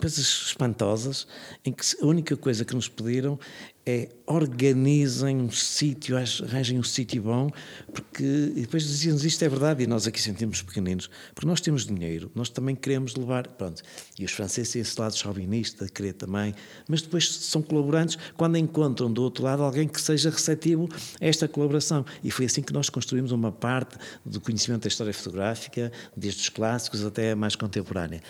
coisas 0.00 0.26
espantosas, 0.46 1.26
em 1.64 1.72
que 1.72 1.84
a 2.00 2.06
única 2.06 2.36
coisa 2.36 2.64
que 2.64 2.74
nos 2.74 2.88
pediram 2.88 3.38
é 3.86 4.08
organizem 4.26 5.38
um 5.38 5.50
sítio, 5.50 6.16
arranjem 6.16 6.78
um 6.78 6.82
sítio 6.82 7.22
bom, 7.22 7.50
porque 7.92 8.22
e 8.22 8.60
depois 8.60 8.84
diziam-nos 8.84 9.24
isto 9.24 9.42
é 9.44 9.48
verdade 9.48 9.82
e 9.82 9.86
nós 9.86 10.06
aqui 10.06 10.20
sentimos 10.20 10.62
pequeninos, 10.62 11.10
porque 11.34 11.46
nós 11.46 11.60
temos 11.60 11.86
dinheiro, 11.86 12.30
nós 12.34 12.48
também 12.50 12.76
queremos 12.76 13.16
levar, 13.16 13.48
pronto, 13.48 13.82
e 14.18 14.24
os 14.24 14.32
franceses 14.32 14.72
têm 14.72 14.82
esse 14.82 15.00
lado 15.00 15.16
chauvinista, 15.16 15.88
querer 15.88 16.12
também, 16.12 16.54
mas 16.86 17.02
depois 17.02 17.28
são 17.34 17.62
colaborantes 17.62 18.18
quando 18.36 18.56
encontram 18.58 19.10
do 19.12 19.22
outro 19.22 19.44
lado 19.44 19.62
alguém 19.62 19.88
que 19.88 20.00
seja 20.00 20.30
receptivo 20.30 20.88
a 21.20 21.26
esta 21.26 21.48
colaboração. 21.48 22.04
E 22.22 22.30
foi 22.30 22.44
assim 22.44 22.62
que 22.62 22.72
nós 22.72 22.90
construímos 22.90 23.32
uma 23.32 23.50
parte 23.50 23.96
do 24.24 24.40
conhecimento 24.40 24.82
da 24.82 24.88
história 24.88 25.12
fotográfica, 25.12 25.90
desde 26.16 26.42
os 26.42 26.48
clássicos 26.48 27.04
até 27.04 27.32
a 27.32 27.36
mais 27.36 27.56
contemporânea. 27.56 28.22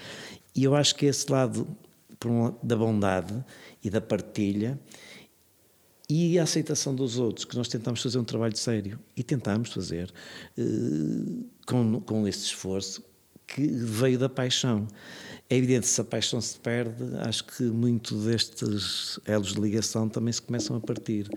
E 0.55 0.64
eu 0.64 0.74
acho 0.74 0.94
que 0.94 1.07
esse 1.07 1.30
lado 1.30 1.66
um 2.26 2.55
da 2.62 2.76
bondade 2.76 3.44
e 3.82 3.88
da 3.88 4.01
partilha 4.01 4.78
e 6.09 6.38
a 6.38 6.42
aceitação 6.42 6.94
dos 6.94 7.18
outros, 7.18 7.44
que 7.44 7.57
nós 7.57 7.68
tentamos 7.68 8.03
fazer 8.03 8.18
um 8.18 8.24
trabalho 8.24 8.57
sério 8.57 8.98
e 9.16 9.22
tentamos 9.22 9.72
fazer 9.72 10.12
eh, 10.59 10.62
com, 11.66 12.01
com 12.01 12.26
esse 12.26 12.46
esforço 12.46 13.03
que 13.55 13.66
veio 13.66 14.18
da 14.18 14.28
paixão. 14.28 14.86
É 15.48 15.57
evidente 15.57 15.88
se 15.88 16.01
a 16.01 16.05
paixão 16.05 16.40
se 16.40 16.57
perde, 16.61 17.03
acho 17.26 17.44
que 17.44 17.64
muito 17.64 18.14
destes 18.14 19.18
elos 19.26 19.55
de 19.55 19.61
ligação 19.61 20.09
também 20.09 20.32
se 20.32 20.40
começam 20.40 20.76
a 20.76 20.80
partir. 20.80 21.28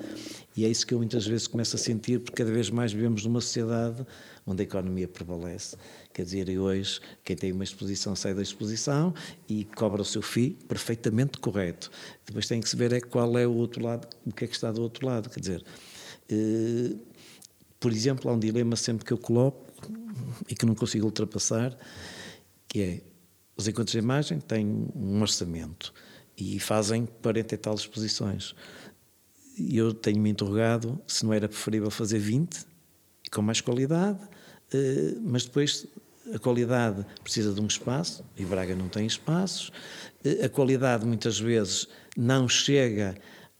E 0.55 0.65
é 0.65 0.69
isso 0.69 0.85
que 0.85 0.93
eu 0.93 0.99
muitas 0.99 1.25
vezes 1.25 1.47
começo 1.47 1.75
a 1.75 1.79
sentir, 1.79 2.19
porque 2.19 2.43
cada 2.43 2.51
vez 2.51 2.69
mais 2.69 2.93
vivemos 2.93 3.25
numa 3.25 3.41
sociedade 3.41 4.05
onde 4.45 4.61
a 4.61 4.65
economia 4.65 5.07
prevalece. 5.07 5.75
Quer 6.13 6.25
dizer, 6.25 6.47
e 6.47 6.59
hoje, 6.59 6.99
quem 7.23 7.35
tem 7.35 7.51
uma 7.51 7.63
exposição 7.63 8.15
sai 8.15 8.35
da 8.35 8.43
exposição 8.43 9.15
e 9.49 9.65
cobra 9.65 10.03
o 10.03 10.05
seu 10.05 10.21
FII 10.21 10.51
perfeitamente 10.67 11.39
correto. 11.39 11.89
Depois 12.23 12.47
tem 12.47 12.61
que 12.61 12.69
se 12.69 12.75
ver 12.75 12.93
é 12.93 13.01
qual 13.01 13.35
é 13.35 13.47
o 13.47 13.53
outro 13.53 13.83
lado, 13.83 14.07
o 14.23 14.31
que 14.31 14.45
é 14.45 14.47
que 14.47 14.53
está 14.53 14.71
do 14.71 14.83
outro 14.83 15.07
lado. 15.07 15.27
Quer 15.31 15.39
dizer, 15.39 15.65
eh, 16.29 16.95
por 17.79 17.91
exemplo, 17.91 18.29
há 18.29 18.33
um 18.33 18.39
dilema 18.39 18.75
sempre 18.75 19.03
que 19.03 19.11
eu 19.11 19.17
coloco 19.17 19.72
e 20.47 20.55
que 20.55 20.65
não 20.65 20.75
consigo 20.75 21.05
ultrapassar, 21.05 21.77
que 22.67 22.81
é 22.81 23.01
os 23.55 23.67
encontros 23.67 23.91
de 23.91 23.99
imagem 23.99 24.39
têm 24.39 24.65
um 24.95 25.21
orçamento 25.21 25.93
e 26.37 26.59
fazem 26.59 27.07
40 27.21 27.53
e 27.53 27.57
tal 27.57 27.75
exposições. 27.75 28.55
E 29.57 29.77
eu 29.77 29.93
tenho-me 29.93 30.29
interrogado 30.29 30.99
se 31.07 31.23
não 31.25 31.33
era 31.33 31.47
preferível 31.47 31.91
fazer 31.91 32.17
20 32.17 32.65
e 33.25 33.29
com 33.29 33.41
mais 33.41 33.61
qualidade, 33.61 34.19
eh, 34.73 35.15
mas 35.21 35.45
depois 35.45 35.85
a 36.33 36.39
qualidade 36.39 37.05
precisa 37.23 37.53
de 37.53 37.61
um 37.61 37.67
espaço 37.67 38.23
e 38.35 38.45
Braga 38.45 38.75
não 38.75 38.89
tem 38.89 39.05
espaços. 39.05 39.71
Eh, 40.23 40.45
A 40.45 40.49
qualidade 40.49 41.05
muitas 41.05 41.39
vezes 41.39 41.87
não 42.17 42.47
chega 42.49 43.15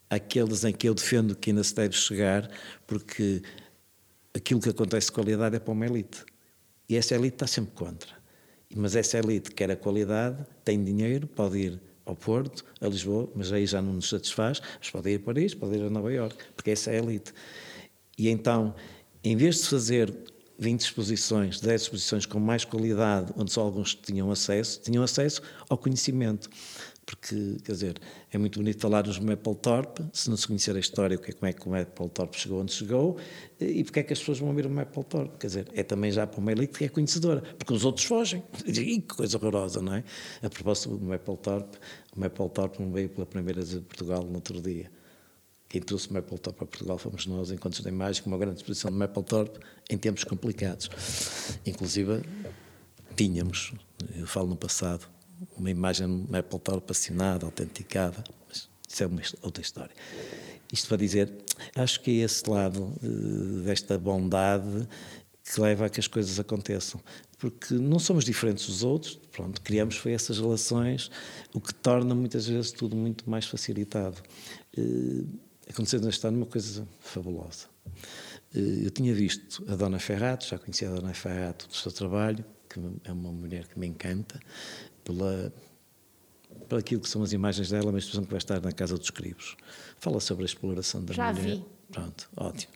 àqueles 0.10 0.64
em 0.64 0.74
que 0.74 0.88
eu 0.88 0.96
defendo 0.96 1.36
que 1.36 1.52
ainda 1.52 1.64
se 1.64 1.76
deve 1.76 1.96
chegar, 1.96 2.50
porque 2.88 3.42
aquilo 4.34 4.60
que 4.60 4.70
acontece 4.70 5.08
de 5.08 5.14
qualidade 5.14 5.56
é 5.56 5.60
para 5.60 5.72
uma 5.72 5.86
elite. 5.86 6.26
E 6.90 6.96
essa 6.96 7.16
elite 7.16 7.36
está 7.36 7.48
sempre 7.48 7.74
contra. 7.74 8.12
Mas 8.76 8.96
essa 8.96 9.18
elite 9.20 9.52
quer 9.52 9.70
a 9.72 9.76
qualidade, 9.76 10.46
tem 10.66 10.84
dinheiro, 10.84 11.28
pode 11.28 11.58
ir 11.58 11.82
ao 12.06 12.16
Porto, 12.16 12.66
a 12.82 12.88
Lisboa, 12.88 13.30
mas 13.36 13.52
aí 13.52 13.66
já 13.66 13.82
não 13.82 13.94
nos 13.94 14.10
satisfaz, 14.10 14.62
mas 14.80 14.90
pode 14.90 15.10
ir 15.10 15.16
a 15.16 15.20
Paris, 15.20 15.54
pode 15.54 15.78
ir 15.78 15.84
a 15.84 15.90
Nova 15.90 16.12
Iorque, 16.12 16.44
porque 16.56 16.72
essa 16.72 16.92
é 16.92 17.00
a 17.00 17.04
elite. 17.04 17.34
E 18.18 18.30
então, 18.30 18.76
em 19.24 19.38
vez 19.38 19.62
de 19.62 19.70
fazer 19.70 20.14
20 20.58 20.82
exposições, 20.82 21.60
10 21.60 21.82
exposições 21.84 22.26
com 22.26 22.40
mais 22.40 22.66
qualidade, 22.66 23.32
onde 23.38 23.52
só 23.52 23.62
alguns 23.62 23.96
tinham 23.96 24.30
acesso, 24.32 24.82
tinham 24.82 25.04
acesso 25.04 25.42
ao 25.70 25.78
conhecimento. 25.78 26.50
Porque, 27.06 27.58
quer 27.64 27.74
dizer, 27.74 28.00
é 28.32 28.38
muito 28.38 28.60
bonito 28.60 28.80
falar 28.80 29.06
nos 29.06 29.20
Mapplethorpe, 29.20 30.04
se 30.14 30.30
não 30.30 30.38
se 30.38 30.48
conhecer 30.48 30.76
a 30.76 30.80
história, 30.80 31.18
como 31.18 31.46
é 31.46 31.54
que 31.54 31.68
o 31.68 31.72
Mapplethorpe 31.72 32.40
chegou 32.40 32.62
onde 32.62 32.72
chegou, 32.72 33.18
e 33.60 33.84
porque 33.84 34.00
é 34.00 34.04
que 34.04 34.14
as 34.14 34.20
pessoas 34.20 34.40
vão 34.40 34.54
ver 34.54 34.66
o 34.66 34.70
Mapplethorpe. 34.70 35.38
Quer 35.38 35.48
dizer, 35.48 35.68
é 35.74 35.84
também 35.84 36.12
já 36.12 36.26
para 36.26 36.40
uma 36.40 36.52
elite 36.52 36.78
que 36.78 36.86
é 36.86 36.90
conhecedora, 36.90 37.42
porque 37.58 37.74
os 37.74 37.84
outros 37.84 38.06
fogem. 38.06 38.44
E 38.66 39.02
que 39.02 39.16
coisa 39.16 39.38
horrorosa, 39.38 39.82
não 39.82 39.94
é? 39.96 40.04
A 40.42 40.50
propósito 40.50 40.98
do 40.98 41.06
Mapplethorpe, 41.06 41.78
o 42.16 42.20
Mapplethorpe 42.20 42.82
não 42.82 42.92
veio 42.92 43.10
pela 43.10 43.26
primeira 43.26 43.62
vez 43.62 43.76
a 43.76 43.82
Portugal 43.82 44.24
no 44.24 44.36
outro 44.36 44.62
dia. 44.62 44.90
Quem 45.68 45.82
trouxe 45.82 46.10
o 46.10 46.14
Mapplethorpe 46.14 46.58
para 46.58 46.68
Portugal 46.68 46.98
fomos 46.98 47.26
nós, 47.26 47.52
enquanto 47.52 47.82
de 47.82 47.90
imagem, 47.90 48.24
com 48.24 48.30
uma 48.30 48.38
grande 48.38 48.58
exposição 48.58 48.92
de 48.92 48.98
Mapplethorpe 48.98 49.60
em 49.90 49.98
tempos 49.98 50.24
complicados. 50.24 50.90
Inclusive, 51.66 52.22
tínhamos, 53.16 53.74
eu 54.16 54.28
falo 54.28 54.48
no 54.48 54.56
passado, 54.56 55.10
uma 55.58 55.70
imagem 55.70 56.08
no 56.08 56.28
Mapplethorpe 56.30 56.92
assinada, 56.92 57.46
autenticada, 57.46 58.24
mas 58.48 58.70
isso 58.88 59.04
é 59.04 59.08
uma 59.08 59.22
outra 59.42 59.62
história. 59.62 59.94
Isto 60.72 60.88
para 60.88 60.98
dizer, 60.98 61.32
acho 61.76 62.02
que 62.02 62.22
é 62.22 62.24
esse 62.24 62.50
lado 62.50 62.94
uh, 63.04 63.62
desta 63.62 63.98
bondade 63.98 64.88
que 65.44 65.60
leva 65.62 65.86
a 65.86 65.90
que 65.90 66.00
as 66.00 66.08
coisas 66.08 66.40
aconteçam. 66.40 67.00
Porque 67.38 67.74
não 67.74 68.00
somos 68.00 68.24
diferentes 68.24 68.66
dos 68.66 68.84
outros, 68.84 69.20
pronto, 69.32 69.62
criamos 69.62 69.98
foi 69.98 70.14
essas 70.14 70.40
relações, 70.40 71.12
o 71.54 71.60
que 71.60 71.74
torna 71.74 72.16
muitas 72.16 72.48
vezes 72.48 72.72
tudo 72.72 72.96
muito 72.96 73.30
mais 73.30 73.46
facilitado. 73.46 74.22
Uh, 74.78 75.28
aconteceu 75.70 76.00
neste 76.00 76.26
ano 76.26 76.38
uma 76.38 76.46
coisa 76.46 76.88
fabulosa. 77.00 77.68
Uh, 78.56 78.86
eu 78.86 78.90
tinha 78.90 79.14
visto 79.14 79.64
a 79.68 79.76
Dona 79.76 80.00
Ferrato, 80.00 80.48
já 80.48 80.58
conhecia 80.58 80.90
a 80.90 80.94
Dona 80.96 81.14
Ferrato 81.14 81.68
do 81.68 81.76
seu 81.76 81.92
trabalho, 81.92 82.44
que 82.70 82.80
é 83.04 83.12
uma 83.12 83.32
mulher 83.32 83.68
que 83.68 83.78
me 83.78 83.86
encanta, 83.86 84.40
pela, 85.04 85.54
pela 86.68 86.80
aquilo 86.80 87.02
que 87.02 87.10
são 87.10 87.22
as 87.24 87.32
imagens 87.34 87.70
dela, 87.70 87.90
uma 87.90 87.98
exposição 88.00 88.24
que 88.26 88.32
vai 88.32 88.38
estar 88.38 88.62
na 88.62 88.72
Casa 88.72 88.98
dos 88.98 89.10
Cribos. 89.10 89.56
Fala 90.00 90.20
sobre 90.20 90.44
a 90.44 90.46
exploração 90.46 91.04
da 91.04 91.14
Já 91.14 91.32
mulher. 91.34 91.56
vi. 91.58 91.66
Pronto, 91.92 92.30
ótimo. 92.36 92.74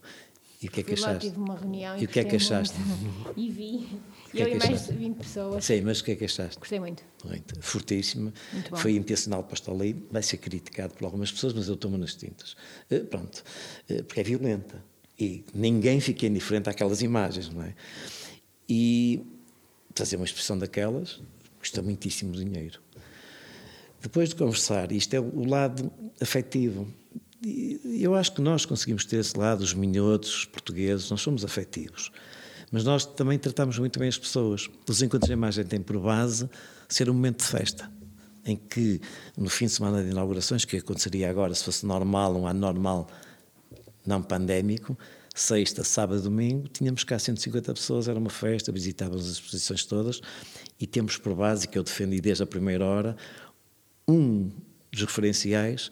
E 0.62 0.68
o 0.68 0.72
que 0.72 0.80
é 0.80 0.84
que 0.84 0.96
Fui 0.96 1.02
lá, 1.02 1.10
achaste? 1.12 1.30
tive 1.30 1.40
uma 1.40 1.56
reunião 1.56 1.98
E 2.00 2.06
o 2.06 2.08
que 2.08 2.20
é 2.20 2.24
que 2.24 2.36
achaste? 2.36 2.80
muito. 2.80 3.34
E 3.38 3.52
vi. 3.52 3.88
que 4.32 4.40
é 4.42 4.44
eu 4.44 4.46
que 4.50 4.56
e 4.56 4.58
mais 4.58 4.72
achaste? 4.72 4.92
de 4.92 4.98
20 4.98 5.16
pessoas. 5.18 5.66
Sim, 5.66 5.82
mas 5.82 6.00
o 6.00 6.04
que 6.04 6.12
é 6.12 6.16
que 6.16 6.26
achaste? 6.26 6.60
Gostei 6.60 6.80
muito. 6.80 7.04
Muito. 7.24 7.62
Fortíssima. 7.62 8.34
Muito. 8.52 8.76
Foi 8.78 8.96
intencional 8.96 9.44
para 9.44 9.54
esta 9.54 9.72
lei, 9.72 9.96
vai 10.10 10.24
ser 10.24 10.38
criticado 10.38 10.96
por 10.96 11.06
algumas 11.06 11.32
pessoas, 11.32 11.54
mas 11.54 11.68
eu 11.68 11.78
tomo 11.78 11.96
nas 11.98 12.16
tintas. 12.16 12.56
Eh, 12.90 13.00
pronto. 13.02 13.44
Eh, 13.88 14.02
porque 14.02 14.20
é 14.20 14.24
violenta. 14.24 14.84
E 15.20 15.46
ninguém 15.54 16.00
fica 16.00 16.26
indiferente 16.26 16.70
àquelas 16.70 17.04
imagens, 17.04 17.50
não 17.50 17.62
é? 17.62 17.76
E 18.68 19.22
fazer 19.96 20.16
uma 20.16 20.26
expressão 20.26 20.58
daquelas 20.58 21.20
custa 21.60 21.82
muitíssimo 21.82 22.34
dinheiro. 22.34 22.80
Depois 24.02 24.30
de 24.30 24.36
conversar, 24.36 24.92
isto 24.92 25.14
é 25.14 25.20
o 25.20 25.44
lado 25.44 25.92
afetivo. 26.22 26.88
Eu 27.84 28.16
acho 28.16 28.34
que 28.34 28.42
nós 28.42 28.66
conseguimos 28.66 29.06
ter 29.06 29.18
esse 29.18 29.38
lado, 29.38 29.62
os 29.62 29.74
minhotos, 29.74 30.40
os 30.40 30.46
portugueses, 30.46 31.10
nós 31.10 31.22
somos 31.22 31.44
afetivos. 31.44 32.12
Mas 32.72 32.84
nós 32.84 33.06
também 33.06 33.40
tratamos 33.40 33.80
muito 33.80 34.00
bem 34.00 34.10
as 34.10 34.18
pessoas. 34.18 34.70
Os 34.88 35.02
encontros 35.02 35.28
de 35.28 35.34
imagem 35.34 35.64
têm 35.66 35.82
por 35.82 36.00
base 36.00 36.50
ser 36.88 37.10
um 37.10 37.14
momento 37.14 37.40
de 37.40 37.46
festa, 37.46 37.92
em 38.46 38.56
que 38.56 39.02
no 39.38 39.50
fim 39.50 39.66
de 39.66 39.72
semana 39.72 40.04
de 40.04 40.10
inaugurações, 40.10 40.66
que 40.66 40.78
aconteceria 40.78 41.30
agora 41.30 41.54
se 41.54 41.64
fosse 41.64 41.86
normal, 41.86 42.36
um 42.36 42.48
ano 42.48 42.60
normal, 42.60 43.08
não 44.06 44.22
pandémico, 44.22 44.98
sexta, 45.40 45.84
sábado 45.84 46.22
domingo, 46.22 46.68
tínhamos 46.68 47.04
cá 47.04 47.20
150 47.20 47.74
pessoas, 47.74 48.08
era 48.08 48.18
uma 48.18 48.30
festa, 48.30 48.72
visitávamos 48.72 49.26
as 49.26 49.34
exposições 49.34 49.86
todas 49.86 50.22
e 50.80 50.88
temos 50.88 51.18
por 51.18 51.36
base, 51.36 51.68
que 51.68 51.78
eu 51.78 51.84
defendi 51.84 52.20
desde 52.20 52.44
a 52.44 52.48
primeira 52.48 52.86
hora, 52.86 53.16
um 54.08 54.50
dos 54.92 55.02
referenciais 55.02 55.92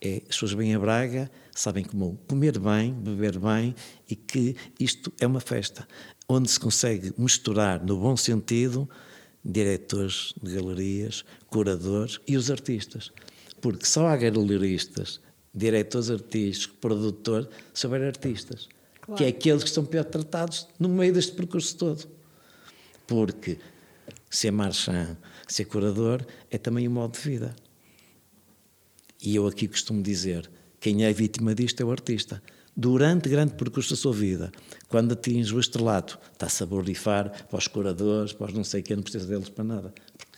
é 0.00 0.22
as 0.22 0.36
pessoas 0.36 0.52
vêm 0.52 0.74
a 0.74 0.78
Braga, 0.78 1.30
sabem 1.52 1.84
como 1.84 2.18
comer 2.28 2.58
bem, 2.58 2.94
beber 2.94 3.38
bem 3.38 3.74
e 4.08 4.14
que 4.14 4.56
isto 4.78 5.12
é 5.20 5.26
uma 5.26 5.40
festa 5.40 5.86
onde 6.28 6.50
se 6.50 6.60
consegue 6.60 7.12
misturar, 7.18 7.84
no 7.84 7.98
bom 7.98 8.16
sentido, 8.16 8.88
diretores 9.44 10.34
de 10.42 10.54
galerias, 10.54 11.24
curadores 11.46 12.20
e 12.28 12.36
os 12.36 12.50
artistas. 12.50 13.10
Porque 13.60 13.86
só 13.86 14.06
há 14.06 14.16
galeristas, 14.16 15.20
diretores 15.54 16.10
artísticos, 16.10 16.76
produtor, 16.80 17.48
se 17.72 17.86
houver 17.86 18.04
artistas. 18.04 18.68
Que 19.16 19.24
é 19.24 19.28
aqueles 19.28 19.62
que 19.62 19.68
estão 19.68 19.84
pior 19.84 20.04
tratados 20.04 20.68
no 20.78 20.88
meio 20.88 21.12
deste 21.12 21.32
percurso 21.32 21.76
todo. 21.76 22.06
Porque 23.06 23.58
ser 24.28 24.50
marchand, 24.50 25.16
ser 25.46 25.64
curador, 25.64 26.24
é 26.50 26.58
também 26.58 26.86
um 26.86 26.92
modo 26.92 27.12
de 27.12 27.20
vida. 27.20 27.56
E 29.22 29.34
eu 29.34 29.46
aqui 29.46 29.66
costumo 29.66 30.02
dizer: 30.02 30.50
quem 30.80 31.04
é 31.04 31.12
vítima 31.12 31.54
disto 31.54 31.80
é 31.80 31.84
o 31.84 31.90
artista. 31.90 32.42
Durante 32.76 33.28
grande 33.28 33.54
percurso 33.54 33.90
da 33.90 33.96
sua 33.96 34.12
vida, 34.12 34.52
quando 34.88 35.12
atinge 35.12 35.52
o 35.52 35.58
estrelato, 35.58 36.16
está-se 36.32 36.62
a 36.62 36.66
borrifar 36.66 37.46
para 37.46 37.58
os 37.58 37.66
curadores, 37.66 38.32
para 38.32 38.46
os 38.46 38.52
não 38.52 38.62
sei 38.62 38.82
quem, 38.82 38.94
não 38.94 39.02
precisa 39.02 39.26
deles 39.26 39.48
para 39.48 39.64
nada. 39.64 39.92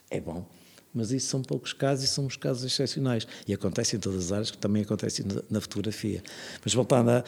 É 0.09 0.21
bom. 0.21 0.49
Mas 0.93 1.13
isso 1.13 1.29
são 1.29 1.43
poucos 1.43 1.73
casos 1.73 2.05
e 2.05 2.09
são 2.09 2.27
os 2.27 2.37
casos 2.37 2.65
excepcionais. 2.65 3.27
E 3.47 3.55
acontece 3.55 3.97
em 3.97 4.01
todas 4.01 4.27
as 4.27 4.33
áreas, 4.33 4.51
que 4.51 4.59
também 4.59 4.83
acontece 4.83 5.25
na, 5.49 5.61
fotografia. 5.61 6.23
Mas 6.65 6.75
voltando 6.75 7.11
a, 7.11 7.25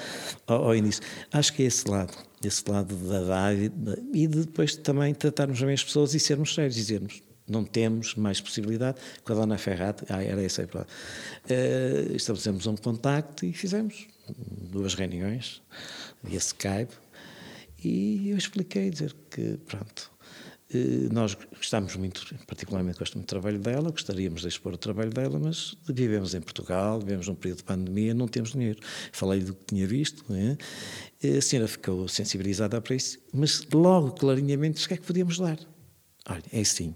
ao, 0.46 0.74
início, 0.74 1.02
acho 1.32 1.52
que 1.52 1.62
é 1.62 1.66
esse 1.66 1.88
lado, 1.88 2.12
esse 2.44 2.68
lado 2.68 2.94
da 2.96 3.20
dádiva 3.22 3.96
e 4.12 4.26
de 4.26 4.40
depois 4.40 4.74
também 4.76 5.14
tratarmos 5.14 5.60
bem 5.60 5.74
as 5.74 5.84
pessoas 5.84 6.14
e 6.14 6.20
sermos 6.20 6.54
sérios, 6.54 6.74
dizermos 6.74 7.22
não 7.48 7.64
temos 7.64 8.14
mais 8.14 8.40
possibilidade. 8.40 8.98
Com 9.24 9.32
a 9.32 9.36
Dona 9.36 9.58
Ferrat, 9.58 10.02
ah, 10.08 10.22
era 10.22 10.42
essa 10.42 10.62
a 10.62 10.66
palavra, 10.66 10.92
uh, 11.50 12.16
estabelecemos 12.16 12.66
um 12.66 12.76
contacto 12.76 13.44
e 13.44 13.52
fizemos 13.52 14.06
duas 14.70 14.94
reuniões 14.94 15.60
via 16.22 16.38
Skype 16.38 16.94
e 17.84 18.30
eu 18.30 18.36
expliquei, 18.36 18.90
dizer 18.90 19.14
que, 19.28 19.58
pronto, 19.66 20.11
nós 21.11 21.37
gostamos 21.57 21.97
muito, 21.97 22.25
particularmente 22.47 22.99
gosto 22.99 23.14
muito 23.14 23.27
do 23.27 23.29
trabalho 23.29 23.59
dela, 23.59 23.91
gostaríamos 23.91 24.43
de 24.43 24.49
expor 24.49 24.75
o 24.75 24.79
trabalho 24.79 25.11
dela, 25.11 25.39
mas 25.39 25.77
vivemos 25.89 26.35
em 26.35 26.41
Portugal, 26.41 27.01
vivemos 27.01 27.29
num 27.29 27.35
período 27.35 27.59
de 27.59 27.64
pandemia, 27.64 28.14
não 28.14 28.27
temos 28.29 28.53
dinheiro. 28.53 28.81
Falei 29.12 29.41
do 29.41 29.55
que 29.55 29.64
tinha 29.66 29.87
visto, 29.87 30.25
é? 30.33 31.39
a 31.39 31.41
senhora 31.41 31.68
ficou 31.68 32.09
sensibilizada 32.09 32.81
para 32.81 32.95
isso, 32.95 33.18
mas 33.33 33.66
logo, 33.73 34.12
clarinhamente, 34.12 34.85
o 34.85 34.89
que 34.89 34.95
é 34.95 34.97
que 34.97 35.07
podíamos 35.07 35.39
dar? 35.39 35.59
Olha, 36.29 36.43
é 36.53 36.61
assim, 36.61 36.95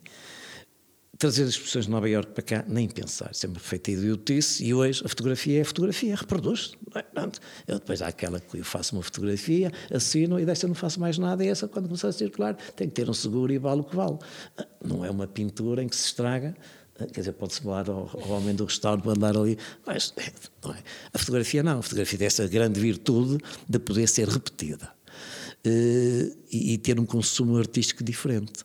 trazer 1.19 1.45
as 1.45 1.51
exposições 1.51 1.87
de 1.87 1.91
Nova 1.91 2.09
Iorque 2.09 2.33
para 2.33 2.43
cá, 2.43 2.65
nem 2.67 2.89
pensar, 2.89 3.35
sempre 3.35 3.61
feita 3.61 3.91
idiotice, 3.91 4.65
e 4.65 4.75
hoje 4.75 5.03
a 5.05 5.09
fotografia 5.09 5.59
é 5.59 5.63
a 5.63 5.65
fotografia, 5.65 6.15
reproduz. 6.15 6.73
Não 6.93 7.01
é? 7.01 7.03
Pronto. 7.03 7.41
Eu 7.67 7.79
depois 7.79 8.03
há 8.03 8.09
aquela 8.09 8.41
que 8.41 8.59
eu 8.59 8.65
faço 8.65 8.95
uma 8.97 9.03
fotografia, 9.03 9.73
assino, 9.93 10.39
e 10.39 10.45
dessa 10.45 10.67
não 10.67 10.75
faço 10.75 11.01
mais 11.01 11.19
nada, 11.19 11.45
e 11.45 11.49
essa, 11.49 11.67
quando 11.69 11.87
começar 11.87 12.09
a 12.09 12.13
circular, 12.13 12.55
tem 12.75 12.89
que 12.89 12.95
ter 12.95 13.09
um 13.09 13.15
seguro 13.15 13.53
e 13.53 13.59
vale 13.59 13.81
o 13.81 13.85
que 13.85 13.97
vale. 13.97 14.19
Não 14.85 15.05
é 15.05 15.11
uma 15.11 15.27
pintura 15.27 15.83
em 15.83 15.89
que 15.89 15.97
se 15.97 16.07
estraga, 16.07 16.55
quer 16.97 17.21
dizer, 17.21 17.33
pode-se 17.33 17.61
falar 17.61 17.89
ao, 17.89 18.11
ao, 18.13 18.31
homem 18.31 18.55
do 18.55 18.65
restauro 18.65 19.01
para 19.03 19.13
andar 19.13 19.37
ali, 19.37 19.59
mas 19.87 20.15
não 20.63 20.73
é. 20.73 20.79
A 21.13 21.19
fotografia 21.19 21.63
não, 21.63 21.79
a 21.79 21.83
fotografia 21.83 22.19
tem 22.19 22.27
essa 22.27 22.47
grande 22.47 22.81
virtude 22.81 23.39
de 23.69 23.79
poder 23.79 24.07
ser 24.09 24.29
repetida 24.29 24.91
uh, 25.67 26.37
e, 26.51 26.75
e 26.75 26.79
ter 26.79 26.99
um 26.99 27.07
consumo 27.07 27.57
artístico 27.59 28.03
diferente. 28.03 28.65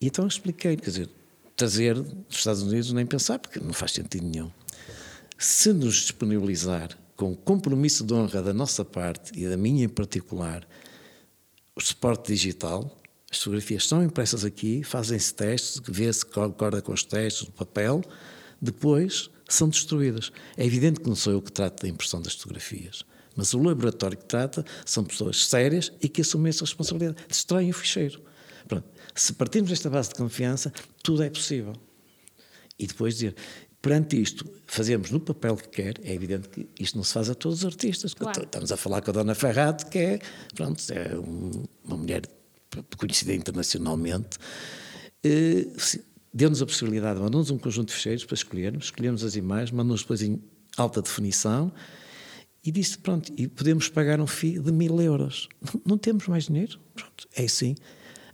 E 0.00 0.06
então 0.06 0.26
expliquei, 0.26 0.76
quer 0.76 0.90
dizer, 0.90 1.10
trazer 1.54 1.94
dos 1.94 2.38
Estados 2.38 2.62
Unidos 2.62 2.90
nem 2.92 3.04
pensar, 3.04 3.38
porque 3.38 3.60
não 3.60 3.74
faz 3.74 3.92
sentido 3.92 4.26
nenhum. 4.26 4.50
Se 5.38 5.72
nos 5.72 5.96
disponibilizar 5.96 6.96
com 7.14 7.34
compromisso 7.34 8.02
de 8.02 8.14
honra 8.14 8.42
da 8.42 8.54
nossa 8.54 8.82
parte 8.82 9.38
e 9.38 9.46
da 9.46 9.58
minha 9.58 9.84
em 9.84 9.88
particular, 9.88 10.66
o 11.76 11.80
suporte 11.82 12.32
digital, 12.32 12.98
as 13.30 13.38
fotografias 13.38 13.86
são 13.86 14.02
impressas 14.02 14.42
aqui, 14.42 14.82
fazem-se 14.82 15.34
testes, 15.34 15.82
vê-se 15.86 16.24
concorda 16.24 16.80
com 16.80 16.92
os 16.92 17.04
testes 17.04 17.44
do 17.44 17.52
papel, 17.52 18.02
depois 18.60 19.30
são 19.46 19.68
destruídas. 19.68 20.32
É 20.56 20.64
evidente 20.64 21.00
que 21.00 21.08
não 21.08 21.14
sou 21.14 21.34
eu 21.34 21.42
que 21.42 21.52
trato 21.52 21.82
da 21.82 21.88
impressão 21.88 22.22
das 22.22 22.34
fotografias, 22.34 23.04
mas 23.36 23.52
o 23.52 23.62
laboratório 23.62 24.16
que 24.16 24.24
trata 24.24 24.64
são 24.86 25.04
pessoas 25.04 25.46
sérias 25.46 25.92
e 26.00 26.08
que 26.08 26.22
assumem 26.22 26.48
essa 26.48 26.64
responsabilidade. 26.64 27.22
Destroem 27.28 27.70
o 27.70 27.74
ficheiro. 27.74 28.22
Pronto. 28.66 28.88
Se 29.14 29.32
partirmos 29.32 29.70
desta 29.70 29.90
base 29.90 30.10
de 30.10 30.14
confiança, 30.14 30.72
tudo 31.02 31.22
é 31.22 31.30
possível. 31.30 31.74
E 32.78 32.86
depois 32.86 33.14
dizer, 33.14 33.34
perante 33.82 34.20
isto, 34.20 34.48
fazemos 34.66 35.10
no 35.10 35.20
papel 35.20 35.56
que 35.56 35.68
quer, 35.68 35.94
é 36.02 36.14
evidente 36.14 36.48
que 36.48 36.68
isto 36.78 36.96
não 36.96 37.04
se 37.04 37.12
faz 37.12 37.28
a 37.28 37.34
todos 37.34 37.60
os 37.60 37.64
artistas. 37.64 38.14
Claro. 38.14 38.42
Estamos 38.42 38.72
a 38.72 38.76
falar 38.76 39.02
com 39.02 39.10
a 39.10 39.14
Dona 39.14 39.34
Ferrat, 39.34 39.86
que 39.86 39.98
é, 39.98 40.18
pronto, 40.54 40.82
é 40.90 41.18
um, 41.18 41.64
uma 41.84 41.96
mulher 41.96 42.22
conhecida 42.96 43.34
internacionalmente. 43.34 44.38
Eh, 45.24 45.66
Deu-nos 46.32 46.62
a 46.62 46.66
possibilidade, 46.66 47.18
mandou-nos 47.18 47.50
um 47.50 47.58
conjunto 47.58 47.88
de 47.88 47.94
ficheiros 47.94 48.24
para 48.24 48.34
escolhermos, 48.34 48.84
escolhemos 48.84 49.24
as 49.24 49.34
imagens, 49.34 49.72
mandou-nos 49.72 50.02
depois 50.02 50.22
em 50.22 50.40
alta 50.76 51.02
definição 51.02 51.72
E 52.64 52.70
disse: 52.70 52.98
Pronto, 52.98 53.32
e 53.36 53.48
podemos 53.48 53.88
pagar 53.88 54.20
um 54.20 54.26
FII 54.28 54.60
de 54.60 54.70
mil 54.70 55.00
euros. 55.00 55.48
Não, 55.60 55.82
não 55.84 55.98
temos 55.98 56.28
mais 56.28 56.44
dinheiro? 56.46 56.78
Pronto, 56.94 57.28
é 57.34 57.44
assim. 57.44 57.74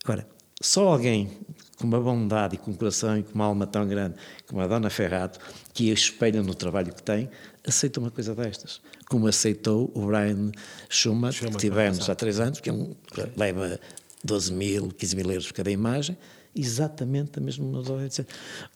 Agora, 0.05 0.29
só 0.67 0.89
alguém 0.89 1.31
com 1.77 1.87
uma 1.87 2.01
bondade 2.01 2.57
e 2.57 2.59
com 2.59 2.73
um 2.73 2.75
coração 2.75 3.17
e 3.17 3.23
com 3.23 3.35
uma 3.35 3.45
alma 3.45 3.67
tão 3.67 3.87
grande 3.87 4.17
como 4.47 4.61
a 4.61 4.67
Dona 4.67 4.91
Ferrato, 4.91 5.39
que 5.73 5.91
a 5.91 5.95
espelha 5.95 6.43
no 6.43 6.55
trabalho 6.55 6.93
que 6.93 7.03
tem, 7.03 7.31
aceita 7.64 8.01
uma 8.01 8.11
coisa 8.11 8.35
destas. 8.35 8.81
Como 9.09 9.29
aceitou 9.29 9.93
o 9.95 10.07
Brian 10.07 10.51
Schumacher, 10.89 11.51
que 11.53 11.59
tivemos 11.59 12.11
há 12.11 12.14
três 12.17 12.41
anos, 12.41 12.59
que 12.59 12.69
é 12.69 12.73
um, 12.73 12.97
leva 13.37 13.79
12 14.25 14.53
mil, 14.53 14.89
15 14.89 15.17
mil 15.17 15.31
euros 15.31 15.47
por 15.47 15.55
cada 15.55 15.71
imagem, 15.71 16.19
exatamente 16.55 17.39
a 17.39 17.41
mesma. 17.41 17.83
Dizer, 18.09 18.27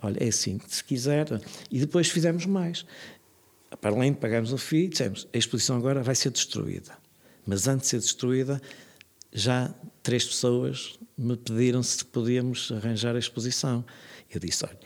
olha, 0.00 0.22
é 0.22 0.28
assim, 0.28 0.60
se 0.68 0.84
quiser. 0.84 1.26
E 1.72 1.80
depois 1.80 2.08
fizemos 2.08 2.46
mais. 2.46 2.86
Para 3.80 3.90
além 3.90 4.12
de 4.12 4.18
pagarmos 4.18 4.52
o 4.52 4.58
FII, 4.58 4.88
dissemos, 4.88 5.26
a 5.34 5.38
exposição 5.38 5.76
agora 5.76 6.04
vai 6.04 6.14
ser 6.14 6.30
destruída. 6.30 6.92
Mas 7.44 7.66
antes 7.66 7.86
de 7.86 7.90
ser 7.90 7.98
destruída, 7.98 8.62
já 9.32 9.74
três 10.02 10.24
pessoas 10.24 10.98
me 11.20 11.36
pediram 11.36 11.82
se 11.82 12.02
podíamos 12.04 12.72
arranjar 12.72 13.14
a 13.14 13.18
exposição. 13.18 13.84
Eu 14.30 14.40
disse: 14.40 14.64
olha, 14.64 14.78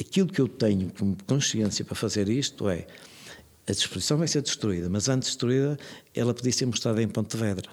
aquilo 0.00 0.28
que 0.28 0.40
eu 0.40 0.48
tenho 0.48 0.90
como 0.98 1.16
consciência 1.26 1.84
para 1.84 1.94
fazer 1.94 2.28
isto 2.28 2.68
é 2.68 2.86
a 3.66 3.72
exposição 3.72 4.18
vai 4.18 4.26
ser 4.26 4.42
destruída, 4.42 4.88
mas 4.88 5.08
antes 5.08 5.28
de 5.28 5.34
destruída, 5.34 5.78
ela 6.14 6.34
podia 6.34 6.52
ser 6.52 6.66
mostrada 6.66 7.00
em 7.00 7.08
Pontevedra. 7.08 7.70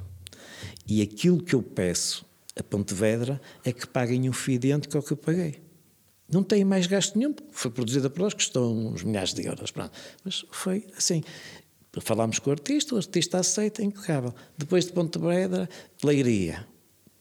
E 0.88 1.02
aquilo 1.02 1.42
que 1.42 1.56
eu 1.56 1.64
peço 1.64 2.26
a 2.56 2.62
Pontevedra 2.62 3.42
é 3.64 3.72
que 3.72 3.88
paguem 3.88 4.30
um 4.30 4.34
FII 4.34 4.56
idêntico 4.56 4.98
ao 4.98 5.04
que 5.04 5.14
eu 5.14 5.18
paguei. 5.18 5.62
Não 6.32 6.44
tem 6.44 6.64
mais 6.64 6.86
gasto 6.86 7.18
nenhum, 7.18 7.34
foi 7.52 7.72
produzida 7.72 8.08
por 8.08 8.22
nós, 8.22 8.36
custou 8.36 8.72
uns 8.72 9.02
milhares 9.02 9.34
de 9.34 9.46
euros. 9.46 9.72
Pronto. 9.72 9.92
Mas 10.24 10.46
foi 10.52 10.86
assim. 10.96 11.24
Falámos 12.02 12.38
com 12.38 12.52
o 12.52 12.54
artista, 12.54 12.94
o 12.94 12.98
artista 12.98 13.40
aceita, 13.40 13.82
é 13.82 13.86
impecável. 13.86 14.34
Depois 14.56 14.86
de 14.86 14.94
Pontevedra, 14.94 15.68
Leiria 16.04 16.68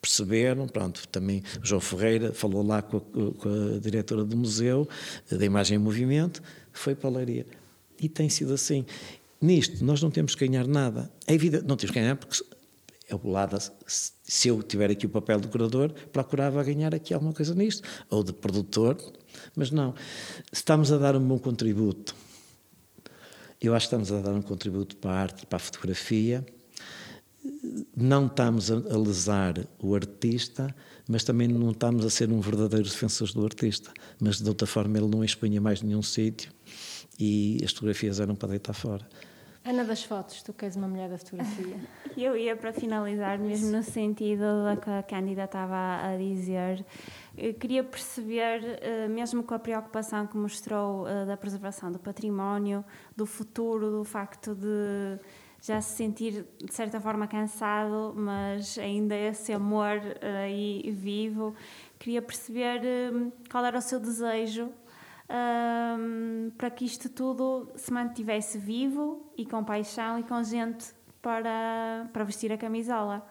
perceberam, 0.00 0.66
pronto, 0.66 1.06
também 1.08 1.42
João 1.62 1.80
Ferreira 1.80 2.32
falou 2.32 2.64
lá 2.64 2.82
com 2.82 2.98
a, 2.98 3.00
com 3.00 3.76
a 3.76 3.78
diretora 3.78 4.24
do 4.24 4.36
museu, 4.36 4.88
da 5.30 5.44
Imagem 5.44 5.76
em 5.76 5.78
Movimento, 5.78 6.42
foi 6.72 6.94
para 6.94 7.10
a 7.10 7.12
Leiria. 7.12 7.46
E 8.00 8.08
tem 8.08 8.28
sido 8.28 8.54
assim. 8.54 8.86
Nisto, 9.40 9.84
nós 9.84 10.02
não 10.02 10.10
temos 10.10 10.34
que 10.34 10.46
ganhar 10.46 10.66
nada. 10.66 11.10
É 11.26 11.34
evidente, 11.34 11.64
não 11.64 11.76
temos 11.76 11.92
que 11.92 12.00
ganhar 12.00 12.16
porque 12.16 12.42
é 13.08 13.14
o 13.14 13.28
lado, 13.30 13.58
se 13.86 14.48
eu 14.48 14.62
tiver 14.62 14.90
aqui 14.90 15.06
o 15.06 15.08
papel 15.08 15.40
de 15.40 15.48
curador, 15.48 15.92
procurava 16.12 16.62
ganhar 16.62 16.94
aqui 16.94 17.14
alguma 17.14 17.32
coisa 17.32 17.54
nisto, 17.54 17.82
ou 18.10 18.22
de 18.22 18.34
produtor, 18.34 18.96
mas 19.56 19.70
não. 19.70 19.94
Estamos 20.52 20.92
a 20.92 20.98
dar 20.98 21.16
um 21.16 21.26
bom 21.26 21.38
contributo. 21.38 22.14
Eu 23.60 23.74
acho 23.74 23.88
que 23.88 23.94
estamos 23.94 24.12
a 24.12 24.20
dar 24.20 24.34
um 24.34 24.42
contributo 24.42 24.96
para 24.96 25.10
a 25.10 25.14
arte, 25.14 25.46
para 25.46 25.56
a 25.56 25.60
fotografia, 25.60 26.44
não 27.96 28.26
estamos 28.26 28.70
a, 28.70 28.76
lesar 28.96 29.54
o 29.78 29.94
artista, 29.94 30.74
mas 31.08 31.24
também 31.24 31.48
não 31.48 31.70
estamos 31.70 32.04
a 32.04 32.10
ser 32.10 32.30
um 32.30 32.40
verdadeiro 32.40 32.84
defensor 32.84 33.32
do 33.32 33.44
artista. 33.44 33.92
Mas 34.20 34.40
de 34.40 34.48
outra 34.48 34.66
forma 34.66 34.98
ele 34.98 35.08
não 35.08 35.24
expunha 35.24 35.60
mais 35.60 35.82
nenhum 35.82 36.02
sítio 36.02 36.52
e 37.18 37.60
as 37.64 37.72
fotografias 37.72 38.20
eram 38.20 38.34
para 38.34 38.50
deitar 38.50 38.72
fora. 38.72 39.06
Ana 39.64 39.84
das 39.84 40.02
fotos, 40.02 40.42
tu 40.42 40.52
queres 40.54 40.76
uma 40.76 40.88
mulher 40.88 41.10
da 41.10 41.18
fotografia? 41.18 41.76
Eu 42.16 42.36
ia 42.36 42.56
para 42.56 42.72
finalizar, 42.72 43.38
mesmo 43.38 43.70
no 43.70 43.82
sentido 43.82 44.64
da 44.64 44.76
que 44.76 44.88
a 44.88 45.02
Cândida 45.02 45.44
estava 45.44 46.00
a 46.02 46.16
dizer, 46.16 46.84
eu 47.36 47.54
queria 47.54 47.84
perceber, 47.84 48.80
eh, 48.80 49.06
mesmo 49.08 49.42
com 49.44 49.54
a 49.54 49.58
preocupação 49.58 50.26
que 50.26 50.36
mostrou 50.36 51.06
eh, 51.06 51.26
da 51.26 51.36
preservação 51.36 51.92
do 51.92 51.98
património, 51.98 52.84
do 53.16 53.24
futuro, 53.24 53.90
do 53.90 54.04
facto 54.04 54.52
de 54.54 55.20
já 55.60 55.80
se 55.80 55.96
sentir 55.96 56.46
de 56.64 56.72
certa 56.72 57.00
forma 57.00 57.26
cansado, 57.26 58.14
mas 58.16 58.78
ainda 58.78 59.16
esse 59.16 59.52
amor 59.52 60.00
aí 60.44 60.90
vivo. 60.92 61.54
Queria 61.98 62.22
perceber 62.22 62.80
hum, 63.12 63.32
qual 63.50 63.64
era 63.64 63.78
o 63.78 63.82
seu 63.82 63.98
desejo 63.98 64.70
um, 65.28 66.50
para 66.56 66.70
que 66.70 66.84
isto 66.84 67.08
tudo 67.08 67.68
se 67.76 67.92
mantivesse 67.92 68.58
vivo 68.58 69.30
e 69.36 69.44
com 69.44 69.62
paixão 69.62 70.18
e 70.18 70.22
com 70.22 70.42
gente 70.42 70.86
para, 71.20 72.08
para 72.12 72.24
vestir 72.24 72.52
a 72.52 72.56
camisola. 72.56 73.26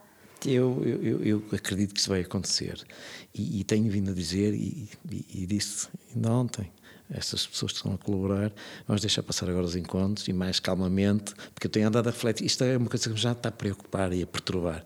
Eu, 0.45 0.84
eu, 0.84 1.23
eu 1.23 1.43
acredito 1.51 1.93
que 1.93 1.99
isso 1.99 2.09
vai 2.09 2.21
acontecer 2.21 2.86
e, 3.34 3.59
e 3.59 3.63
tenho 3.63 3.89
vindo 3.89 4.11
a 4.11 4.13
dizer, 4.13 4.53
e, 4.53 4.88
e, 5.09 5.25
e 5.34 5.45
disse 5.47 5.89
ainda 6.13 6.32
ontem, 6.32 6.71
estas 7.09 7.45
pessoas 7.45 7.71
que 7.71 7.77
estão 7.77 7.93
a 7.93 7.97
colaborar, 7.97 8.51
vamos 8.87 9.01
deixar 9.01 9.23
passar 9.23 9.49
agora 9.49 9.65
os 9.65 9.75
encontros 9.75 10.27
e 10.27 10.33
mais 10.33 10.59
calmamente, 10.59 11.33
porque 11.53 11.67
eu 11.67 11.71
tenho 11.71 11.87
andado 11.87 12.07
a 12.07 12.11
refletir. 12.11 12.45
Isto 12.45 12.63
é 12.63 12.77
uma 12.77 12.89
coisa 12.89 13.05
que 13.05 13.13
me 13.13 13.17
já 13.17 13.31
está 13.31 13.49
a 13.49 13.51
preocupar 13.51 14.11
e 14.13 14.23
a 14.23 14.27
perturbar. 14.27 14.83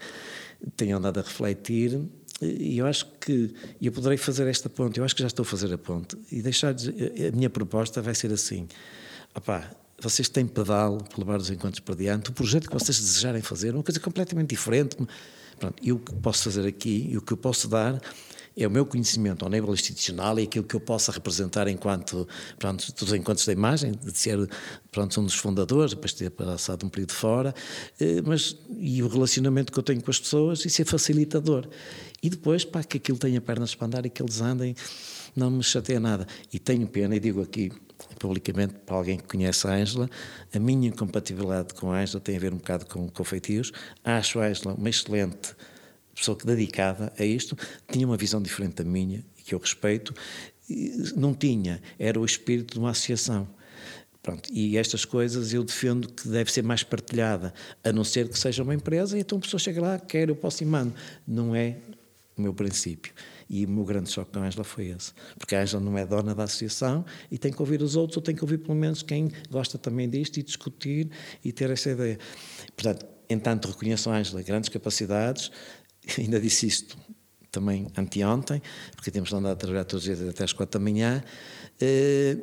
Tenho 0.76 0.97
andado 0.97 1.19
a 1.19 1.24
refletir 1.24 1.99
e 2.41 2.78
eu 2.78 2.88
acho 2.88 3.05
que 3.19 3.53
eu 3.82 3.91
poderei 3.91 4.17
fazer 4.17 4.47
esta 4.47 4.69
ponte. 4.69 4.99
Eu 4.99 5.03
acho 5.03 5.15
que 5.15 5.22
já 5.22 5.28
estou 5.28 5.43
a 5.43 5.45
fazer 5.45 5.74
a 5.74 5.78
ponte 5.78 6.17
e 6.32 6.41
deixar 6.41 6.74
a 6.74 7.36
minha 7.36 7.49
proposta 7.49 8.01
vai 8.01 8.15
ser 8.15 8.32
assim. 8.32 8.67
Opá, 9.36 9.72
vocês 9.99 10.28
têm 10.28 10.47
pedal 10.47 10.97
para 10.97 11.19
levar 11.19 11.39
os 11.39 11.49
encontros 11.49 11.80
para 11.80 11.95
diante, 11.95 12.32
o 12.32 12.34
projeto 12.34 12.67
que 12.67 12.74
vocês 12.74 12.99
desejarem 12.99 13.41
fazer, 13.41 13.74
uma 13.76 13.84
coisa 13.84 13.99
completamente 13.99 14.49
diferente. 14.49 14.97
Pronto, 15.59 15.76
e 15.82 15.91
o 15.91 15.99
que 15.99 16.11
posso 16.15 16.45
fazer 16.45 16.67
aqui 16.67 17.07
e 17.11 17.17
o 17.17 17.22
que 17.22 17.34
eu 17.34 17.38
posso 17.38 17.67
dar 17.67 18.01
é 18.56 18.68
o 18.68 18.72
meu 18.72 18.86
conhecimento 18.86 19.45
ao 19.45 19.52
nível 19.52 19.74
institucional 19.74 20.39
e 20.39 20.43
aquilo 20.43 20.66
que 20.66 20.76
eu 20.76 20.80
possa 20.80 21.12
representar 21.12 21.68
enquanto, 21.68 22.28
pronto, 22.60 22.93
dos 22.93 23.14
encontros 23.14 23.45
da 23.45 23.54
imagem, 23.54 23.91
de 23.91 24.18
ser, 24.18 24.49
pronto, 24.91 25.20
um 25.22 25.26
dos 25.26 25.36
fundadores, 25.36 25.93
depois 25.93 26.12
de 26.12 26.18
ter 26.18 26.30
passado 26.32 26.86
um 26.86 26.89
período 26.89 27.14
fora, 27.14 27.56
eh, 27.99 28.22
mas, 28.26 28.58
e 28.78 29.02
o 29.02 29.08
relacionamento 29.08 29.72
que 29.72 29.80
eu 29.80 29.84
tenho 29.84 30.02
com 30.02 30.12
as 30.12 30.20
pessoas 30.20 30.66
e 30.66 30.70
ser 30.70 30.86
facilitador. 30.86 31.68
E 32.22 32.30
depois, 32.30 32.64
para 32.64 32.84
que 32.84 32.97
aquilo 32.97 33.18
tenha 33.18 33.41
pernas 33.41 33.74
para 33.74 33.88
andar 33.88 34.06
e 34.06 34.10
que 34.10 34.22
eles 34.22 34.41
andem, 34.41 34.76
não 35.36 35.49
me 35.49 35.64
chateia 35.64 35.99
nada. 35.99 36.28
E 36.54 36.60
tenho 36.60 36.88
pena, 36.88 37.16
e 37.16 37.20
digo 37.20 37.41
aqui 37.41 37.72
publicamente 38.20 38.76
para 38.86 38.95
alguém 38.95 39.18
que 39.18 39.24
conhece 39.24 39.68
a 39.68 39.72
Ângela, 39.72 40.10
a 40.54 40.60
minha 40.60 40.89
incompatibilidade 40.89 41.74
com 41.74 41.91
a 41.91 41.99
Ângela 41.99 42.20
tem 42.20 42.36
a 42.36 42.39
ver 42.39 42.54
um 42.54 42.58
bocado 42.58 42.86
com, 42.86 43.08
com 43.10 43.24
feitios. 43.24 43.72
Acho 44.04 44.39
a 44.39 44.47
Ângela 44.47 44.76
uma 44.76 44.89
excelente 44.89 45.56
pessoa 46.16 46.38
dedicada 46.43 47.12
a 47.18 47.24
isto, 47.24 47.57
tinha 47.91 48.05
uma 48.05 48.18
visão 48.18 48.41
diferente 48.41 48.76
da 48.76 48.84
minha, 48.84 49.24
que 49.43 49.53
eu 49.53 49.59
respeito, 49.59 50.14
não 51.16 51.34
tinha, 51.34 51.82
era 51.97 52.20
o 52.20 52.26
espírito 52.26 52.74
de 52.74 52.80
uma 52.80 52.91
associação. 52.91 53.47
Pronto, 54.22 54.49
e 54.53 54.78
estas 54.78 55.03
coisas 55.03 55.51
eu 55.51 55.64
defendo 55.64 56.07
que 56.07 56.28
deve 56.28 56.51
ser 56.51 56.62
mais 56.62 56.84
partilhada, 56.84 57.53
a 57.84 57.91
não 57.91 58.03
ser 58.03 58.30
que 58.30 58.38
seja 58.38 58.62
uma 58.62 58.76
empresa 58.76 59.18
e 59.18 59.22
então 59.22 59.39
a 59.39 59.41
pessoa 59.41 59.59
chega 59.59 59.82
lá, 59.82 59.99
quer, 59.99 60.30
eu 60.30 60.36
posso 60.36 60.62
e 60.62 60.66
mando. 60.66 60.93
Não 61.28 61.55
é 61.55 61.78
o 62.38 62.41
meu 62.41 62.53
princípio. 62.53 63.14
E 63.49 63.66
o 63.66 63.70
meu 63.70 63.84
grande 63.84 64.12
choque 64.12 64.32
com 64.32 64.39
a 64.39 64.43
Ângela 64.43 64.64
foi 64.64 64.89
esse. 64.89 65.12
Porque 65.39 65.55
a 65.55 65.62
Ângela 65.62 65.84
não 65.84 65.97
é 65.97 66.05
dona 66.05 66.36
da 66.36 66.43
associação 66.43 67.03
e 67.32 67.38
tem 67.38 67.51
que 67.51 67.59
ouvir 67.62 67.82
os 67.82 67.95
outros, 67.95 68.16
ou 68.16 68.24
tem 68.24 68.36
que 68.36 68.43
ouvir 68.43 68.59
pelo 68.59 68.76
menos 68.76 69.01
quem 69.01 69.32
gosta 69.49 69.78
também 69.78 70.07
disto 70.07 70.38
e 70.38 70.43
discutir 70.43 71.09
e 71.43 71.51
ter 71.51 71.72
essa 71.72 71.89
ideia. 71.89 72.20
Portanto, 72.76 73.05
entanto, 73.28 73.70
reconheço 73.70 74.09
a 74.09 74.18
Ângela 74.18 74.41
grandes 74.43 74.70
capacidades, 74.70 75.51
ainda 76.22 76.39
disse 76.39 76.68
isto 76.68 76.97
também 77.51 77.88
anteontem, 77.97 78.62
porque 78.95 79.12
temos 79.12 79.32
andado 79.34 79.53
a 79.53 79.55
trabalhar 79.55 79.84
todos 79.84 80.07
os 80.07 80.18
dias 80.18 80.30
até 80.30 80.43
às 80.43 80.53
quatro 80.53 80.80
da 80.80 80.84
manhã, 80.84 81.24
eh, 81.80 82.38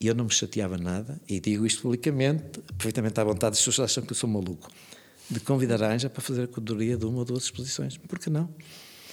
e 0.00 0.06
eu 0.06 0.14
não 0.14 0.24
me 0.24 0.32
chateava 0.32 0.76
nada, 0.76 1.20
e 1.28 1.38
digo 1.38 1.64
isto 1.64 1.82
publicamente, 1.82 2.60
perfeitamente 2.76 3.20
à 3.20 3.24
vontade, 3.24 3.52
as 3.52 3.58
pessoas 3.64 3.90
acham 3.90 4.04
que 4.04 4.12
eu 4.12 4.16
sou 4.16 4.28
maluco, 4.28 4.68
de 5.30 5.40
convidar 5.40 5.82
a 5.82 5.94
Anja 5.94 6.10
para 6.10 6.20
fazer 6.20 6.42
a 6.42 6.48
curadoria 6.48 6.96
de 6.96 7.06
uma 7.06 7.18
ou 7.18 7.24
duas 7.24 7.44
exposições. 7.44 7.96
Por 7.96 8.18
que 8.18 8.28
não? 8.28 8.52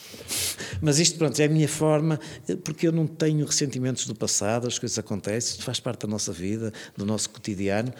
Mas 0.81 0.99
isto, 0.99 1.17
pronto, 1.17 1.39
é 1.39 1.45
a 1.45 1.49
minha 1.49 1.69
forma, 1.69 2.19
eh, 2.47 2.55
porque 2.55 2.87
eu 2.87 2.91
não 2.91 3.07
tenho 3.07 3.45
ressentimentos 3.45 4.05
do 4.05 4.15
passado, 4.15 4.67
as 4.67 4.77
coisas 4.77 4.97
acontecem, 4.97 5.61
faz 5.61 5.79
parte 5.79 6.01
da 6.01 6.07
nossa 6.07 6.33
vida, 6.33 6.73
do 6.97 7.05
nosso 7.05 7.29
cotidiano. 7.29 7.93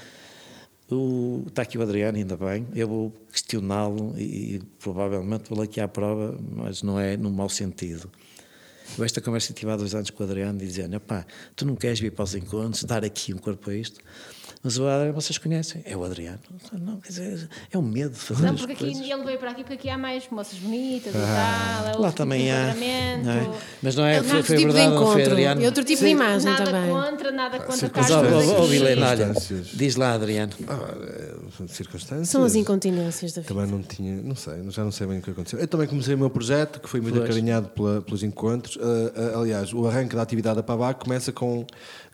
O, 0.92 1.46
está 1.48 1.62
aqui 1.62 1.78
o 1.78 1.82
Adriano, 1.82 2.18
ainda 2.18 2.36
bem. 2.36 2.68
Eu 2.76 2.88
vou 2.88 3.14
questioná-lo 3.32 4.14
e, 4.18 4.56
e 4.56 4.60
provavelmente 4.78 5.50
vou 5.50 5.64
aqui 5.64 5.80
à 5.80 5.88
prova, 5.88 6.38
mas 6.52 6.84
não 6.84 7.00
é 7.00 7.16
no 7.16 7.32
mau 7.32 7.48
sentido. 7.48 8.12
Eu 8.98 9.06
esta 9.06 9.22
conversa 9.22 9.54
tive 9.54 9.72
há 9.72 9.78
dois 9.78 9.96
anos 9.96 10.10
com 10.10 10.22
o 10.22 10.26
Adriano, 10.26 10.60
dizendo: 10.60 11.00
pá, 11.00 11.26
tu 11.56 11.66
não 11.66 11.76
queres 11.76 12.00
vir 12.00 12.12
para 12.12 12.24
os 12.24 12.36
encontros, 12.36 12.84
dar 12.84 13.06
aqui 13.06 13.34
um 13.34 13.38
corpo 13.38 13.70
a 13.70 13.76
isto? 13.76 14.02
Mas 14.64 14.78
o 14.78 14.88
Adriano, 14.88 15.14
vocês 15.14 15.40
conhecem? 15.40 15.82
É 15.86 15.98
o 15.98 16.04
Adriano. 16.04 16.40
Não, 16.74 16.98
quer 16.98 17.10
dizer, 17.10 17.50
é 17.72 17.78
o 17.78 17.82
medo 17.82 18.12
de 18.12 18.20
fazer 18.20 18.46
Não, 18.46 18.56
porque 18.56 18.74
aqui 18.74 18.86
coisas. 18.86 19.10
ele 19.10 19.24
veio 19.24 19.40
para 19.40 19.52
aqui 19.52 19.64
porque 19.64 19.74
aqui 19.74 19.90
há 19.90 19.98
mais 19.98 20.30
moças 20.30 20.60
bonitas 20.60 21.16
ah, 21.16 21.20
e 21.20 21.92
tal. 21.92 21.94
É 21.94 21.98
lá 21.98 22.12
também 22.12 22.52
há. 22.52 22.76
Não 23.24 23.32
é? 23.32 23.52
Mas 23.82 23.96
não 23.96 24.06
é, 24.06 24.18
é 24.18 24.24
foi, 24.24 24.44
foi 24.44 24.58
tipo 24.58 24.72
verdade, 24.72 24.94
não 24.94 25.12
foi 25.12 25.24
Adriano. 25.26 25.62
E 25.62 25.66
outro 25.66 25.84
tipo 25.84 26.00
Sim. 26.00 26.06
de 26.06 26.12
imagem 26.12 26.52
nada 26.52 26.66
também. 26.66 26.90
Contra, 26.90 27.32
nada 27.32 27.60
contra, 27.60 27.92
Mas, 27.96 28.12
ó, 28.12 28.22
ó, 28.22 28.62
ó, 28.62 28.66
Vilena, 28.66 29.10
olha, 29.10 29.34
diz 29.74 29.96
lá, 29.96 30.14
Adriano. 30.14 30.54
Ah, 30.68 31.36
circunstâncias. 31.68 32.30
São 32.30 32.44
as 32.44 32.56
incontinências 32.56 33.34
da 33.34 33.42
vida. 33.42 33.54
Também 33.54 33.70
não 33.70 33.82
tinha, 33.82 34.22
não 34.22 34.36
sei, 34.36 34.54
já 34.70 34.84
não 34.84 34.92
sei 34.92 35.08
bem 35.08 35.20
o 35.20 35.22
que 35.22 35.30
aconteceu. 35.32 35.60
Eu 35.60 35.68
também 35.68 35.88
comecei 35.88 36.16
o 36.16 36.18
meu 36.18 36.30
projeto, 36.30 36.80
que 36.80 36.90
foi 36.90 37.02
muito 37.02 37.16
Pois. 37.18 37.26
acarinhado 37.30 37.70
pela- 37.70 38.02
pelos 38.02 38.24
encontros. 38.24 38.78
Ah, 38.82 39.34
ah, 39.36 39.40
aliás, 39.40 39.74
o 39.74 39.86
arranque 39.88 40.16
da 40.16 40.22
atividade 40.22 40.56
da 40.58 40.64
PAVAC 40.64 41.04
começa 41.04 41.32
com 41.32 41.66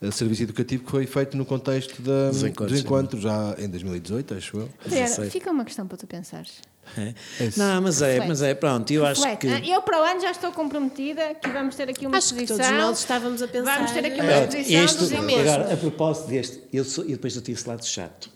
ah, 0.02 0.12
serviço 0.12 0.44
educativo 0.44 0.84
que 0.84 0.92
foi 0.92 1.06
feito 1.06 1.36
no 1.38 1.46
contexto 1.46 2.02
da- 2.02 2.30
Dos 2.30 2.42
dos, 2.42 2.50
encontros, 2.50 2.80
encontros, 2.80 3.22
já 3.24 3.56
em 3.58 3.70
2018, 3.70 4.34
acho 4.36 4.58
eu. 4.58 4.70
16. 4.86 5.32
fica 5.32 5.52
uma 5.52 5.64
questão 5.66 5.88
para 5.88 5.98
tu 5.98 6.08
pensares. 6.08 6.52
É. 6.98 7.14
isso. 7.44 7.60
Não, 7.60 7.82
mas 7.82 8.02
é, 8.02 8.26
mas 8.26 8.42
é, 8.42 8.54
pronto, 8.56 8.90
eu 8.94 9.06
acho 9.06 9.22
Reflete. 9.22 9.62
que. 9.62 9.72
Ah, 9.72 9.76
Eu 9.76 9.82
para 9.82 10.00
o 10.02 10.04
ano 10.06 10.22
já 10.22 10.32
estou 10.32 10.54
comprometida 10.54 11.36
que 11.36 11.50
vamos 11.50 11.76
ter 11.76 11.90
aqui 11.90 12.08
uma 12.08 12.18
Acho 12.18 12.34
que 12.34 12.44
exposição. 12.44 12.66
todos 12.66 12.82
nós 12.82 13.00
estávamos 13.00 13.42
a 13.42 13.48
pensar. 13.50 13.76
Vamos 13.76 13.92
ter 13.92 14.06
aqui 14.06 14.22
uma 14.22 14.32
exposição 14.32 14.84
este, 14.86 14.98
dos 15.00 15.12
imensos. 15.12 15.48
agora, 15.52 15.74
a 15.74 15.76
propósito 15.78 16.28
deste, 16.30 16.64
eu, 16.72 16.86
sou, 16.86 17.04
eu 17.04 17.12
depois 17.12 17.36
eu 17.36 17.42
tive 17.42 17.60
esse 17.60 17.68
lado 17.68 17.86
chato. 17.86 18.30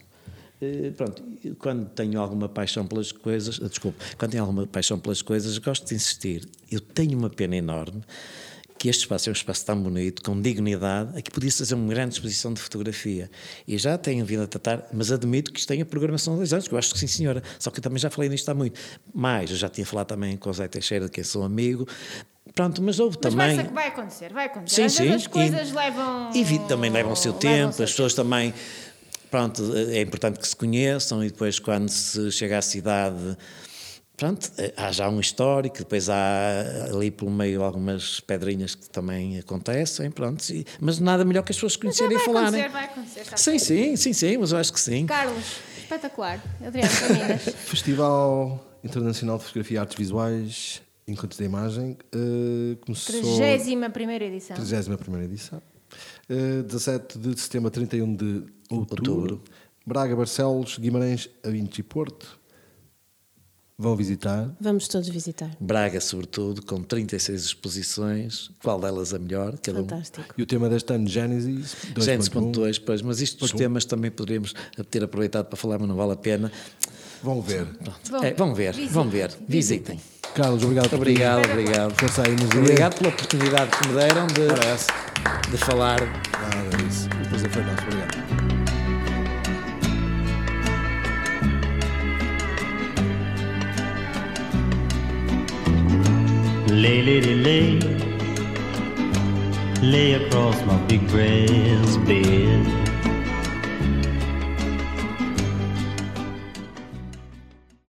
Eh, 0.62 0.92
pronto, 0.96 1.22
quando 1.58 1.86
tenho 1.90 2.20
alguma 2.20 2.48
paixão 2.48 2.86
pelas 2.86 3.10
coisas, 3.10 3.58
ah, 3.60 3.68
desculpe, 3.68 3.98
quando 4.16 4.30
tenho 4.30 4.44
alguma 4.44 4.64
paixão 4.64 4.96
pelas 4.96 5.20
coisas, 5.20 5.58
gosto 5.58 5.86
de 5.88 5.94
insistir. 5.96 6.48
Eu 6.70 6.78
tenho 6.80 7.18
uma 7.18 7.28
pena 7.28 7.56
enorme 7.56 8.00
que 8.78 8.88
este 8.88 9.00
espaço 9.02 9.28
é 9.28 9.30
um 9.30 9.32
espaço 9.32 9.64
tão 9.64 9.80
bonito, 9.80 10.22
com 10.22 10.40
dignidade, 10.40 11.16
aqui 11.16 11.30
podia 11.30 11.52
fazer 11.52 11.74
uma 11.74 11.88
grande 11.88 12.14
exposição 12.14 12.52
de 12.52 12.60
fotografia. 12.60 13.30
E 13.66 13.78
já 13.78 13.96
tenho 13.96 14.24
vindo 14.24 14.42
a 14.42 14.46
tratar, 14.46 14.88
mas 14.92 15.12
admito 15.12 15.52
que 15.52 15.60
isto 15.60 15.68
tem 15.68 15.80
a 15.80 15.86
programação 15.86 16.34
de 16.34 16.38
dois 16.38 16.52
anos, 16.52 16.66
que 16.66 16.74
eu 16.74 16.78
acho 16.78 16.92
que 16.92 16.98
sim, 16.98 17.06
senhora. 17.06 17.42
Só 17.60 17.70
que 17.70 17.78
eu 17.78 17.82
também 17.82 17.98
já 17.98 18.10
falei 18.10 18.28
nisto 18.28 18.48
há 18.48 18.54
muito. 18.54 18.80
Mais, 19.14 19.50
eu 19.50 19.56
já 19.56 19.68
tinha 19.68 19.86
falado 19.86 20.08
também 20.08 20.36
com 20.36 20.50
o 20.50 20.52
Zé 20.52 20.66
Teixeira, 20.66 21.04
de 21.06 21.12
quem 21.12 21.22
sou 21.22 21.44
amigo. 21.44 21.86
Pronto, 22.56 22.82
mas 22.82 22.98
houve 22.98 23.16
Mas 23.22 23.32
também. 23.32 23.56
vai, 23.56 23.68
vai 23.68 23.86
acontecer, 23.86 24.32
vai 24.32 24.46
acontecer. 24.46 24.74
Sim, 24.74 24.84
Às 24.84 24.92
sim. 24.94 25.08
as 25.14 25.26
coisas 25.28 25.70
e, 25.70 25.74
levam. 25.74 26.30
E 26.34 26.58
também 26.66 26.90
levam 26.90 27.12
o 27.12 27.16
seu 27.16 27.32
tempo, 27.32 27.70
o 27.70 27.72
seu 27.72 27.84
as 27.84 27.90
pessoas 27.92 28.14
também. 28.14 28.52
Pronto, 29.32 29.62
é 29.74 30.02
importante 30.02 30.38
que 30.38 30.46
se 30.46 30.54
conheçam 30.54 31.24
e 31.24 31.30
depois, 31.30 31.58
quando 31.58 31.88
se 31.88 32.30
chega 32.30 32.58
à 32.58 32.60
cidade. 32.62 33.34
Pronto, 34.14 34.52
há 34.76 34.92
já 34.92 35.08
um 35.08 35.18
histórico, 35.18 35.78
depois 35.78 36.10
há 36.10 36.90
ali 36.92 37.10
pelo 37.10 37.30
meio 37.30 37.62
algumas 37.62 38.20
pedrinhas 38.20 38.74
que 38.74 38.90
também 38.90 39.38
acontecem, 39.38 40.10
pronto, 40.10 40.46
e- 40.50 40.66
mas 40.78 40.98
nada 40.98 41.24
melhor 41.24 41.42
que 41.42 41.50
as 41.50 41.56
pessoas 41.56 41.72
Mas 41.72 41.80
conhecerem 41.98 42.18
vai 42.18 42.22
e 42.22 42.26
falarem. 42.26 42.60
acontecer, 42.60 42.68
vai 42.68 42.84
acontecer. 42.84 43.20
está 43.22 43.36
Sim, 43.38 43.58
sim, 43.58 43.96
sim, 43.96 44.12
sim, 44.12 44.36
mas 44.36 44.52
eu 44.52 44.58
acho 44.58 44.70
que 44.70 44.78
sim. 44.78 45.06
Carlos, 45.06 45.44
espetacular. 45.78 46.38
Adriano. 46.64 46.90
Festival 47.64 48.62
Internacional 48.84 49.38
de 49.38 49.44
Fotografia 49.44 49.76
e 49.76 49.78
Artes 49.78 49.96
Visuais, 49.96 50.82
Encontros 51.08 51.38
da 51.38 51.46
Imagem, 51.46 51.96
eh, 52.14 52.76
começou... 52.84 53.18
31 53.18 53.90
primeira 53.90 54.26
edição. 54.26 54.56
31 54.56 55.22
edição. 55.22 55.62
Eh, 56.28 56.62
17 56.62 57.18
de 57.18 57.38
setembro 57.40 57.68
a 57.68 57.70
31 57.70 58.14
de 58.14 58.44
outubro. 58.70 59.12
Outubro. 59.12 59.42
Braga, 59.86 60.14
Barcelos, 60.14 60.78
Guimarães, 60.78 61.28
Avintes 61.44 61.78
e 61.78 61.82
Porto. 61.82 62.40
Vão 63.78 63.96
visitar. 63.96 64.54
Vamos 64.60 64.86
todos 64.86 65.08
visitar. 65.08 65.50
Braga, 65.58 66.00
sobretudo, 66.00 66.64
com 66.64 66.80
36 66.82 67.42
exposições, 67.46 68.50
qual 68.62 68.78
delas 68.78 69.12
a 69.12 69.18
melhor? 69.18 69.58
Cada 69.58 69.80
um. 69.80 69.88
Fantástico. 69.88 70.34
E 70.38 70.42
o 70.42 70.46
tema 70.46 70.68
deste 70.68 70.92
ano, 70.92 71.08
Genesis 71.08 71.74
2.1. 71.94 72.02
Gênesis 72.04 72.28
ponto 72.28 72.60
dois, 72.60 72.78
pois, 72.78 73.02
mas 73.02 73.20
isto 73.20 73.40
dos 73.40 73.52
um. 73.52 73.56
temas 73.56 73.84
também 73.84 74.10
poderíamos 74.10 74.54
ter 74.90 75.02
aproveitado 75.02 75.46
para 75.46 75.56
falar, 75.56 75.78
mas 75.80 75.88
não 75.88 75.96
vale 75.96 76.12
a 76.12 76.16
pena. 76.16 76.52
Vão 77.24 77.40
ver. 77.42 77.66
Vão, 78.08 78.22
É, 78.22 78.34
vão 78.34 78.54
ver, 78.54 78.72
visitem, 78.74 78.92
vão 78.94 79.08
ver, 79.08 79.36
visitem. 79.48 80.00
Carlos, 80.34 80.62
obrigado 80.62 80.88
por 80.88 80.98
Obrigado, 80.98 81.50
obrigado. 81.50 81.92
ter 81.94 82.08
saído 82.10 82.42
nos 82.44 82.54
Obrigado 82.56 82.94
pela 82.96 83.10
oportunidade 83.10 83.70
que 83.70 83.88
me 83.88 83.94
deram 83.94 84.26
de, 84.28 84.46
Parece. 84.46 84.86
de 85.50 85.56
falar. 85.58 86.00
Nada 86.00 86.76
disso. 86.78 87.08
O 87.24 87.28
prazer 87.28 87.50
foi 87.50 87.62
nosso. 87.64 87.82
Obrigado. 87.82 88.22
Lay, 96.70 97.02
lady, 97.02 97.34
lay, 97.34 97.78
lay 99.82 100.14
across 100.14 100.56
my 100.66 100.76
big 100.88 101.06
brass 101.08 101.96
bed. 102.06 102.81